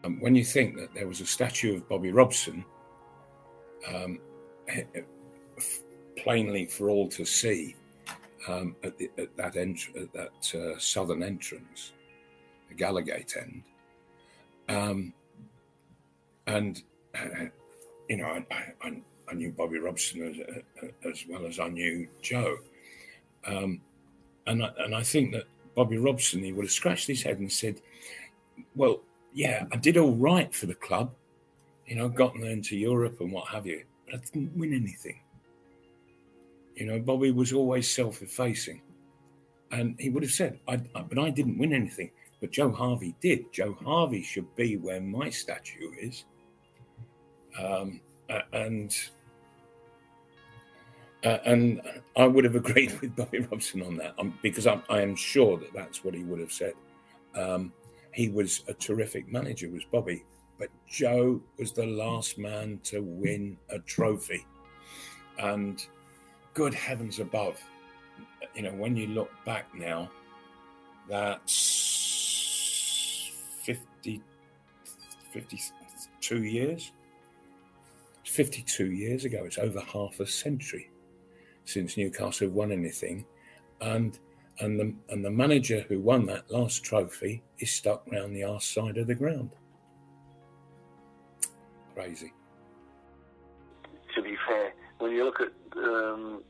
Um, 0.04 0.20
when 0.20 0.36
you 0.36 0.44
think 0.44 0.78
that 0.78 0.94
there 0.94 1.08
was 1.08 1.22
a 1.22 1.26
statue 1.26 1.76
of 1.76 1.88
Bobby 1.90 2.12
Robson, 2.12 2.66
um, 3.88 4.20
plainly 6.18 6.66
for 6.66 6.90
all 6.90 7.08
to 7.10 7.26
see, 7.26 7.76
um, 8.48 8.76
at, 8.84 8.98
the, 8.98 9.10
at, 9.18 9.36
that 9.38 9.56
at 9.56 10.14
that 10.14 10.56
uh, 10.56 10.80
southern 10.80 11.24
entrance, 11.24 11.94
the 12.70 12.76
Gallowgate 12.76 13.38
end, 13.38 13.64
um, 14.70 15.14
and 16.48 16.82
uh, 17.16 17.46
you 18.10 18.18
know, 18.18 18.26
I, 18.26 18.74
I, 18.82 19.02
I 19.30 19.34
knew 19.34 19.52
Bobby 19.52 19.80
Robson 19.80 20.22
as, 20.24 20.56
uh, 20.84 21.10
as 21.10 21.24
well 21.30 21.46
as 21.46 21.60
I 21.60 21.70
knew 21.70 22.08
Joe. 22.22 22.58
Um, 23.46 23.82
and, 24.48 24.64
I, 24.64 24.72
and 24.80 24.94
I 24.94 25.04
think 25.04 25.32
that 25.32 25.46
Bobby 25.76 25.98
Robson, 25.98 26.44
he 26.44 26.52
would 26.52 26.66
have 26.66 26.72
scratched 26.72 27.08
his 27.08 27.24
head 27.24 27.40
and 27.40 27.52
said, 27.52 27.82
Well, 28.76 29.02
yeah, 29.34 29.66
I 29.72 29.78
did 29.78 29.98
all 29.98 30.16
right 30.16 30.54
for 30.54 30.66
the 30.66 30.76
club, 30.76 31.14
you 31.86 31.96
know, 31.96 32.10
gotten 32.10 32.44
into 32.44 32.76
Europe 32.76 33.22
and 33.22 33.32
what 33.32 33.48
have 33.48 33.66
you, 33.66 33.84
but 34.06 34.16
I 34.16 34.18
didn't 34.18 34.58
win 34.58 34.74
anything. 34.74 35.22
You 36.76 36.86
know, 36.86 37.00
Bobby 37.00 37.32
was 37.32 37.54
always 37.54 37.90
self 37.90 38.22
effacing. 38.22 38.82
And 39.72 39.96
he 40.00 40.10
would 40.10 40.24
have 40.24 40.32
said, 40.32 40.60
I, 40.68 40.82
I, 40.96 41.02
But 41.02 41.18
I 41.18 41.30
didn't 41.30 41.58
win 41.58 41.74
anything. 41.74 42.12
But 42.40 42.52
Joe 42.52 42.72
Harvey 42.72 43.16
did. 43.22 43.54
Joe 43.54 43.78
Harvey 43.86 44.24
should 44.24 44.54
be 44.56 44.78
where 44.78 45.00
my 45.00 45.30
statue 45.30 45.92
is. 46.00 46.26
Um, 47.58 48.02
and 48.54 48.96
uh, 51.24 51.38
and 51.46 51.82
I 52.18 52.26
would 52.26 52.44
have 52.44 52.56
agreed 52.64 53.00
with 53.00 53.16
Bobby 53.16 53.40
Robson 53.40 53.82
on 53.84 53.96
that 53.98 54.16
um, 54.18 54.38
because 54.42 54.68
I'm, 54.68 54.82
I 54.90 55.02
am 55.02 55.16
sure 55.16 55.58
that 55.58 55.74
that's 55.74 56.04
what 56.04 56.14
he 56.14 56.24
would 56.24 56.40
have 56.40 56.52
said. 56.52 56.74
Um, 57.36 57.72
he 58.14 58.30
was 58.30 58.64
a 58.68 58.74
terrific 58.74 59.32
manager, 59.32 59.70
was 59.70 59.84
Bobby, 59.92 60.26
but 60.58 60.70
Joe 60.88 61.42
was 61.58 61.72
the 61.72 61.86
last 61.86 62.38
man 62.38 62.80
to 62.84 63.02
win 63.02 63.58
a 63.70 63.80
trophy. 63.80 64.46
And 65.40 65.86
good 66.54 66.74
heavens 66.74 67.20
above, 67.20 67.62
you 68.56 68.62
know, 68.64 68.72
when 68.72 68.96
you 68.96 69.08
look 69.08 69.32
back 69.46 69.74
now, 69.74 70.10
that's 71.08 71.62
50, 73.64 74.22
52 75.32 76.44
years. 76.44 76.92
52 78.24 78.92
years 78.92 79.26
ago. 79.26 79.44
It's 79.46 79.58
over 79.58 79.82
half 79.82 80.20
a 80.20 80.26
century 80.26 80.90
since 81.66 81.98
Newcastle 81.98 82.50
won 82.50 82.72
anything, 82.72 83.26
and 83.82 84.18
and 84.60 84.80
the 84.80 84.94
and 85.10 85.24
the 85.24 85.32
manager 85.32 85.82
who 85.88 86.00
won 86.00 86.26
that 86.28 86.50
last 86.50 86.84
trophy 86.84 87.44
is 87.60 87.72
stuck 87.72 88.04
round 88.12 88.36
the 88.36 88.44
arse 88.44 88.66
side 88.66 88.98
of 88.98 89.08
the 89.08 89.16
ground. 89.16 89.52
Crazy. 91.94 92.34
To 94.16 94.22
be 94.22 94.36
fair, 94.48 94.74
when 95.02 95.12
you 95.12 95.26
look 95.26 95.42
at 95.42 95.52
um, 95.78 96.44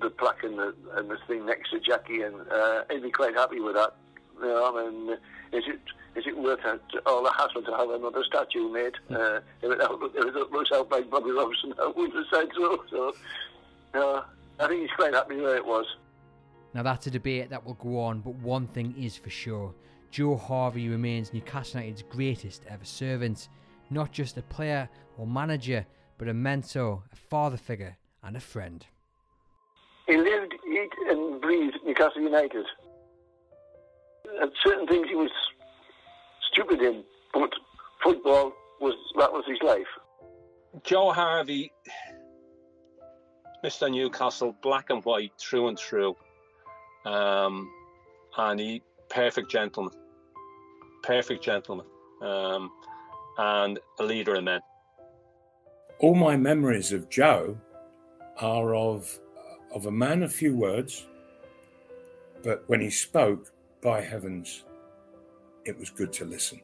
the 0.00 0.10
plaque 0.10 0.42
and 0.42 0.58
the 0.58 0.74
and 0.94 1.10
the 1.10 1.18
thing 1.26 1.46
next 1.46 1.70
to 1.70 1.80
Jackie, 1.80 2.22
and 2.22 2.34
uh, 2.50 2.82
he'd 2.90 3.02
be 3.02 3.10
quite 3.10 3.34
happy 3.34 3.60
with 3.60 3.74
that. 3.74 3.94
You 4.40 4.48
know, 4.48 4.74
I 4.74 4.90
mean, 4.90 5.10
is 5.52 5.64
it 5.66 5.80
is 6.16 6.26
it 6.26 6.36
worth 6.36 6.60
all 7.06 7.22
the 7.22 7.32
hassle 7.32 7.62
to 7.62 7.72
have 7.76 7.90
another 7.90 8.24
statue 8.24 8.68
made? 8.68 8.94
Uh, 9.10 9.40
if, 9.62 9.70
it, 9.70 9.78
if 10.14 10.36
it 10.36 10.50
looks 10.50 10.70
out 10.72 10.90
like 10.90 11.10
Bobby 11.10 11.30
Robson, 11.30 11.74
I 11.80 11.86
wouldn't 11.94 12.14
have 12.14 12.24
said 12.32 12.48
so. 12.56 12.84
So, 12.90 13.12
uh, 13.94 14.22
I 14.58 14.68
think 14.68 14.82
he's 14.82 14.90
quite 14.96 15.14
happy 15.14 15.36
where 15.36 15.56
it 15.56 15.64
was. 15.64 15.86
Now 16.74 16.82
that's 16.82 17.06
a 17.06 17.10
debate 17.10 17.50
that 17.50 17.64
will 17.64 17.74
go 17.74 18.00
on, 18.00 18.20
but 18.20 18.34
one 18.36 18.66
thing 18.66 18.94
is 18.98 19.16
for 19.16 19.30
sure. 19.30 19.74
Joe 20.10 20.36
Harvey 20.36 20.88
remains 20.88 21.32
Newcastle 21.32 21.80
United's 21.80 22.02
greatest 22.02 22.64
ever 22.68 22.84
servant. 22.84 23.48
not 23.90 24.12
just 24.12 24.38
a 24.38 24.42
player 24.42 24.88
or 25.18 25.26
manager, 25.26 25.84
but 26.20 26.28
a 26.28 26.34
mentor, 26.34 27.02
a 27.10 27.16
father 27.16 27.56
figure, 27.56 27.96
and 28.22 28.36
a 28.36 28.40
friend. 28.40 28.84
He 30.06 30.18
lived, 30.18 30.52
eat, 30.70 30.90
and 31.08 31.40
breathed 31.40 31.78
Newcastle 31.82 32.20
United. 32.20 32.66
And 34.38 34.52
certain 34.62 34.86
things 34.86 35.06
he 35.08 35.14
was 35.14 35.30
stupid 36.52 36.82
in, 36.82 37.04
but 37.32 37.48
football 38.04 38.52
was 38.82 38.92
that 39.18 39.32
was 39.32 39.44
his 39.48 39.56
life. 39.62 39.86
Joe 40.84 41.10
Harvey, 41.10 41.72
Mr. 43.64 43.90
Newcastle, 43.90 44.54
black 44.62 44.90
and 44.90 45.02
white, 45.06 45.32
through 45.38 45.68
and 45.68 45.78
through. 45.78 46.14
Um, 47.06 47.66
and 48.36 48.60
he, 48.60 48.82
perfect 49.08 49.50
gentleman, 49.50 49.94
perfect 51.02 51.42
gentleman, 51.42 51.86
um, 52.20 52.70
and 53.38 53.78
a 53.98 54.04
leader 54.04 54.34
of 54.34 54.44
men. 54.44 54.60
All 56.00 56.14
my 56.14 56.36
memories 56.36 56.92
of 56.92 57.10
Joe 57.10 57.58
are 58.38 58.74
of 58.74 59.18
of 59.72 59.86
a 59.86 59.90
man 59.90 60.22
of 60.22 60.32
few 60.32 60.56
words, 60.56 61.06
but 62.42 62.64
when 62.68 62.80
he 62.80 62.90
spoke, 62.90 63.52
by 63.82 64.00
heavens, 64.00 64.64
it 65.64 65.78
was 65.78 65.90
good 65.90 66.12
to 66.14 66.24
listen. 66.24 66.60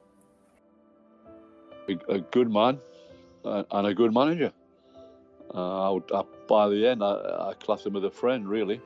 A, 1.88 2.14
a 2.14 2.20
good 2.20 2.50
man 2.50 2.78
uh, 3.44 3.62
and 3.70 3.86
a 3.86 3.94
good 3.94 4.12
manager. 4.12 4.52
Uh, 5.54 5.88
I 5.88 5.90
would, 5.90 6.10
I, 6.12 6.22
by 6.48 6.68
the 6.68 6.86
end, 6.86 7.04
I, 7.04 7.50
I 7.50 7.54
class 7.60 7.86
him 7.86 7.94
as 7.96 8.04
a 8.04 8.10
friend, 8.10 8.48
really. 8.48 8.80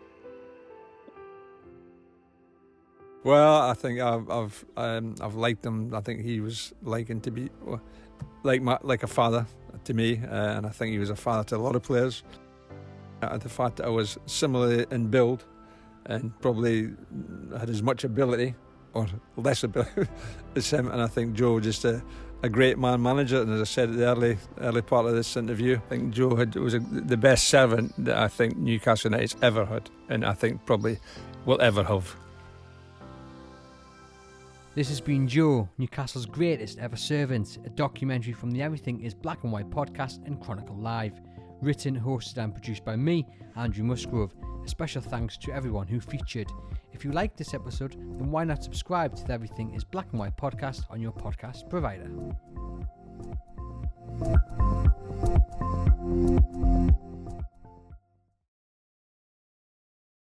Well, 3.22 3.56
I 3.62 3.74
think 3.74 4.00
I've 4.00 4.28
I've 4.30 4.64
um, 4.76 5.14
I've 5.20 5.34
liked 5.34 5.64
him. 5.64 5.94
I 5.94 6.00
think 6.00 6.22
he 6.22 6.40
was 6.40 6.72
liking 6.82 7.20
to 7.22 7.30
be 7.30 7.50
like 8.42 8.62
my, 8.62 8.78
like 8.82 9.02
a 9.02 9.06
father 9.06 9.46
to 9.84 9.94
me, 9.94 10.20
uh, 10.24 10.56
and 10.56 10.66
I 10.66 10.70
think 10.70 10.92
he 10.92 10.98
was 10.98 11.10
a 11.10 11.16
father 11.16 11.44
to 11.48 11.56
a 11.56 11.58
lot 11.58 11.76
of 11.76 11.82
players. 11.82 12.22
Uh, 13.22 13.36
the 13.36 13.48
fact 13.48 13.76
that 13.76 13.86
I 13.86 13.90
was 13.90 14.18
similar 14.26 14.82
in 14.90 15.08
build 15.08 15.44
and 16.06 16.38
probably 16.40 16.90
had 17.58 17.68
as 17.68 17.82
much 17.82 18.04
ability 18.04 18.54
or 18.94 19.06
less 19.36 19.62
ability 19.62 20.08
as 20.56 20.70
him, 20.70 20.90
and 20.90 21.00
I 21.00 21.06
think 21.06 21.34
Joe 21.34 21.60
just 21.60 21.84
a, 21.84 22.02
a 22.42 22.48
great 22.48 22.78
man 22.78 23.02
manager. 23.02 23.42
And 23.42 23.52
as 23.52 23.60
I 23.60 23.64
said 23.64 23.90
at 23.90 23.96
the 23.96 24.06
early 24.06 24.38
early 24.60 24.82
part 24.82 25.06
of 25.06 25.14
this 25.14 25.36
interview, 25.36 25.76
I 25.76 25.88
think 25.88 26.14
Joe 26.14 26.34
had, 26.34 26.54
was 26.56 26.74
a, 26.74 26.78
the 26.78 27.16
best 27.16 27.48
servant 27.48 27.92
that 28.04 28.16
I 28.16 28.28
think 28.28 28.56
Newcastle 28.56 29.10
United's 29.10 29.36
ever 29.42 29.64
had, 29.64 29.90
and 30.08 30.24
I 30.24 30.32
think 30.32 30.64
probably 30.66 30.98
will 31.44 31.60
ever 31.60 31.84
have. 31.84 32.16
This 34.76 34.88
has 34.88 35.00
been 35.00 35.26
Joe, 35.26 35.68
Newcastle's 35.78 36.26
greatest 36.26 36.78
ever 36.78 36.94
servant, 36.94 37.58
a 37.64 37.70
documentary 37.70 38.32
from 38.32 38.52
the 38.52 38.62
Everything 38.62 39.00
is 39.00 39.14
Black 39.14 39.42
and 39.42 39.52
White 39.52 39.68
podcast 39.68 40.24
and 40.26 40.40
Chronicle 40.40 40.76
Live. 40.76 41.20
Written, 41.60 41.98
hosted, 41.98 42.38
and 42.38 42.54
produced 42.54 42.84
by 42.84 42.94
me, 42.94 43.26
Andrew 43.56 43.82
Musgrove. 43.82 44.32
A 44.64 44.68
special 44.68 45.02
thanks 45.02 45.36
to 45.38 45.52
everyone 45.52 45.88
who 45.88 45.98
featured. 46.00 46.46
If 46.92 47.04
you 47.04 47.10
liked 47.10 47.36
this 47.36 47.52
episode, 47.52 47.94
then 47.94 48.30
why 48.30 48.44
not 48.44 48.62
subscribe 48.62 49.16
to 49.16 49.24
the 49.24 49.32
Everything 49.32 49.74
is 49.74 49.82
Black 49.82 50.06
and 50.12 50.20
White 50.20 50.36
podcast 50.36 50.84
on 50.88 51.00
your 51.00 51.12
podcast 51.12 51.68
provider? 51.68 52.08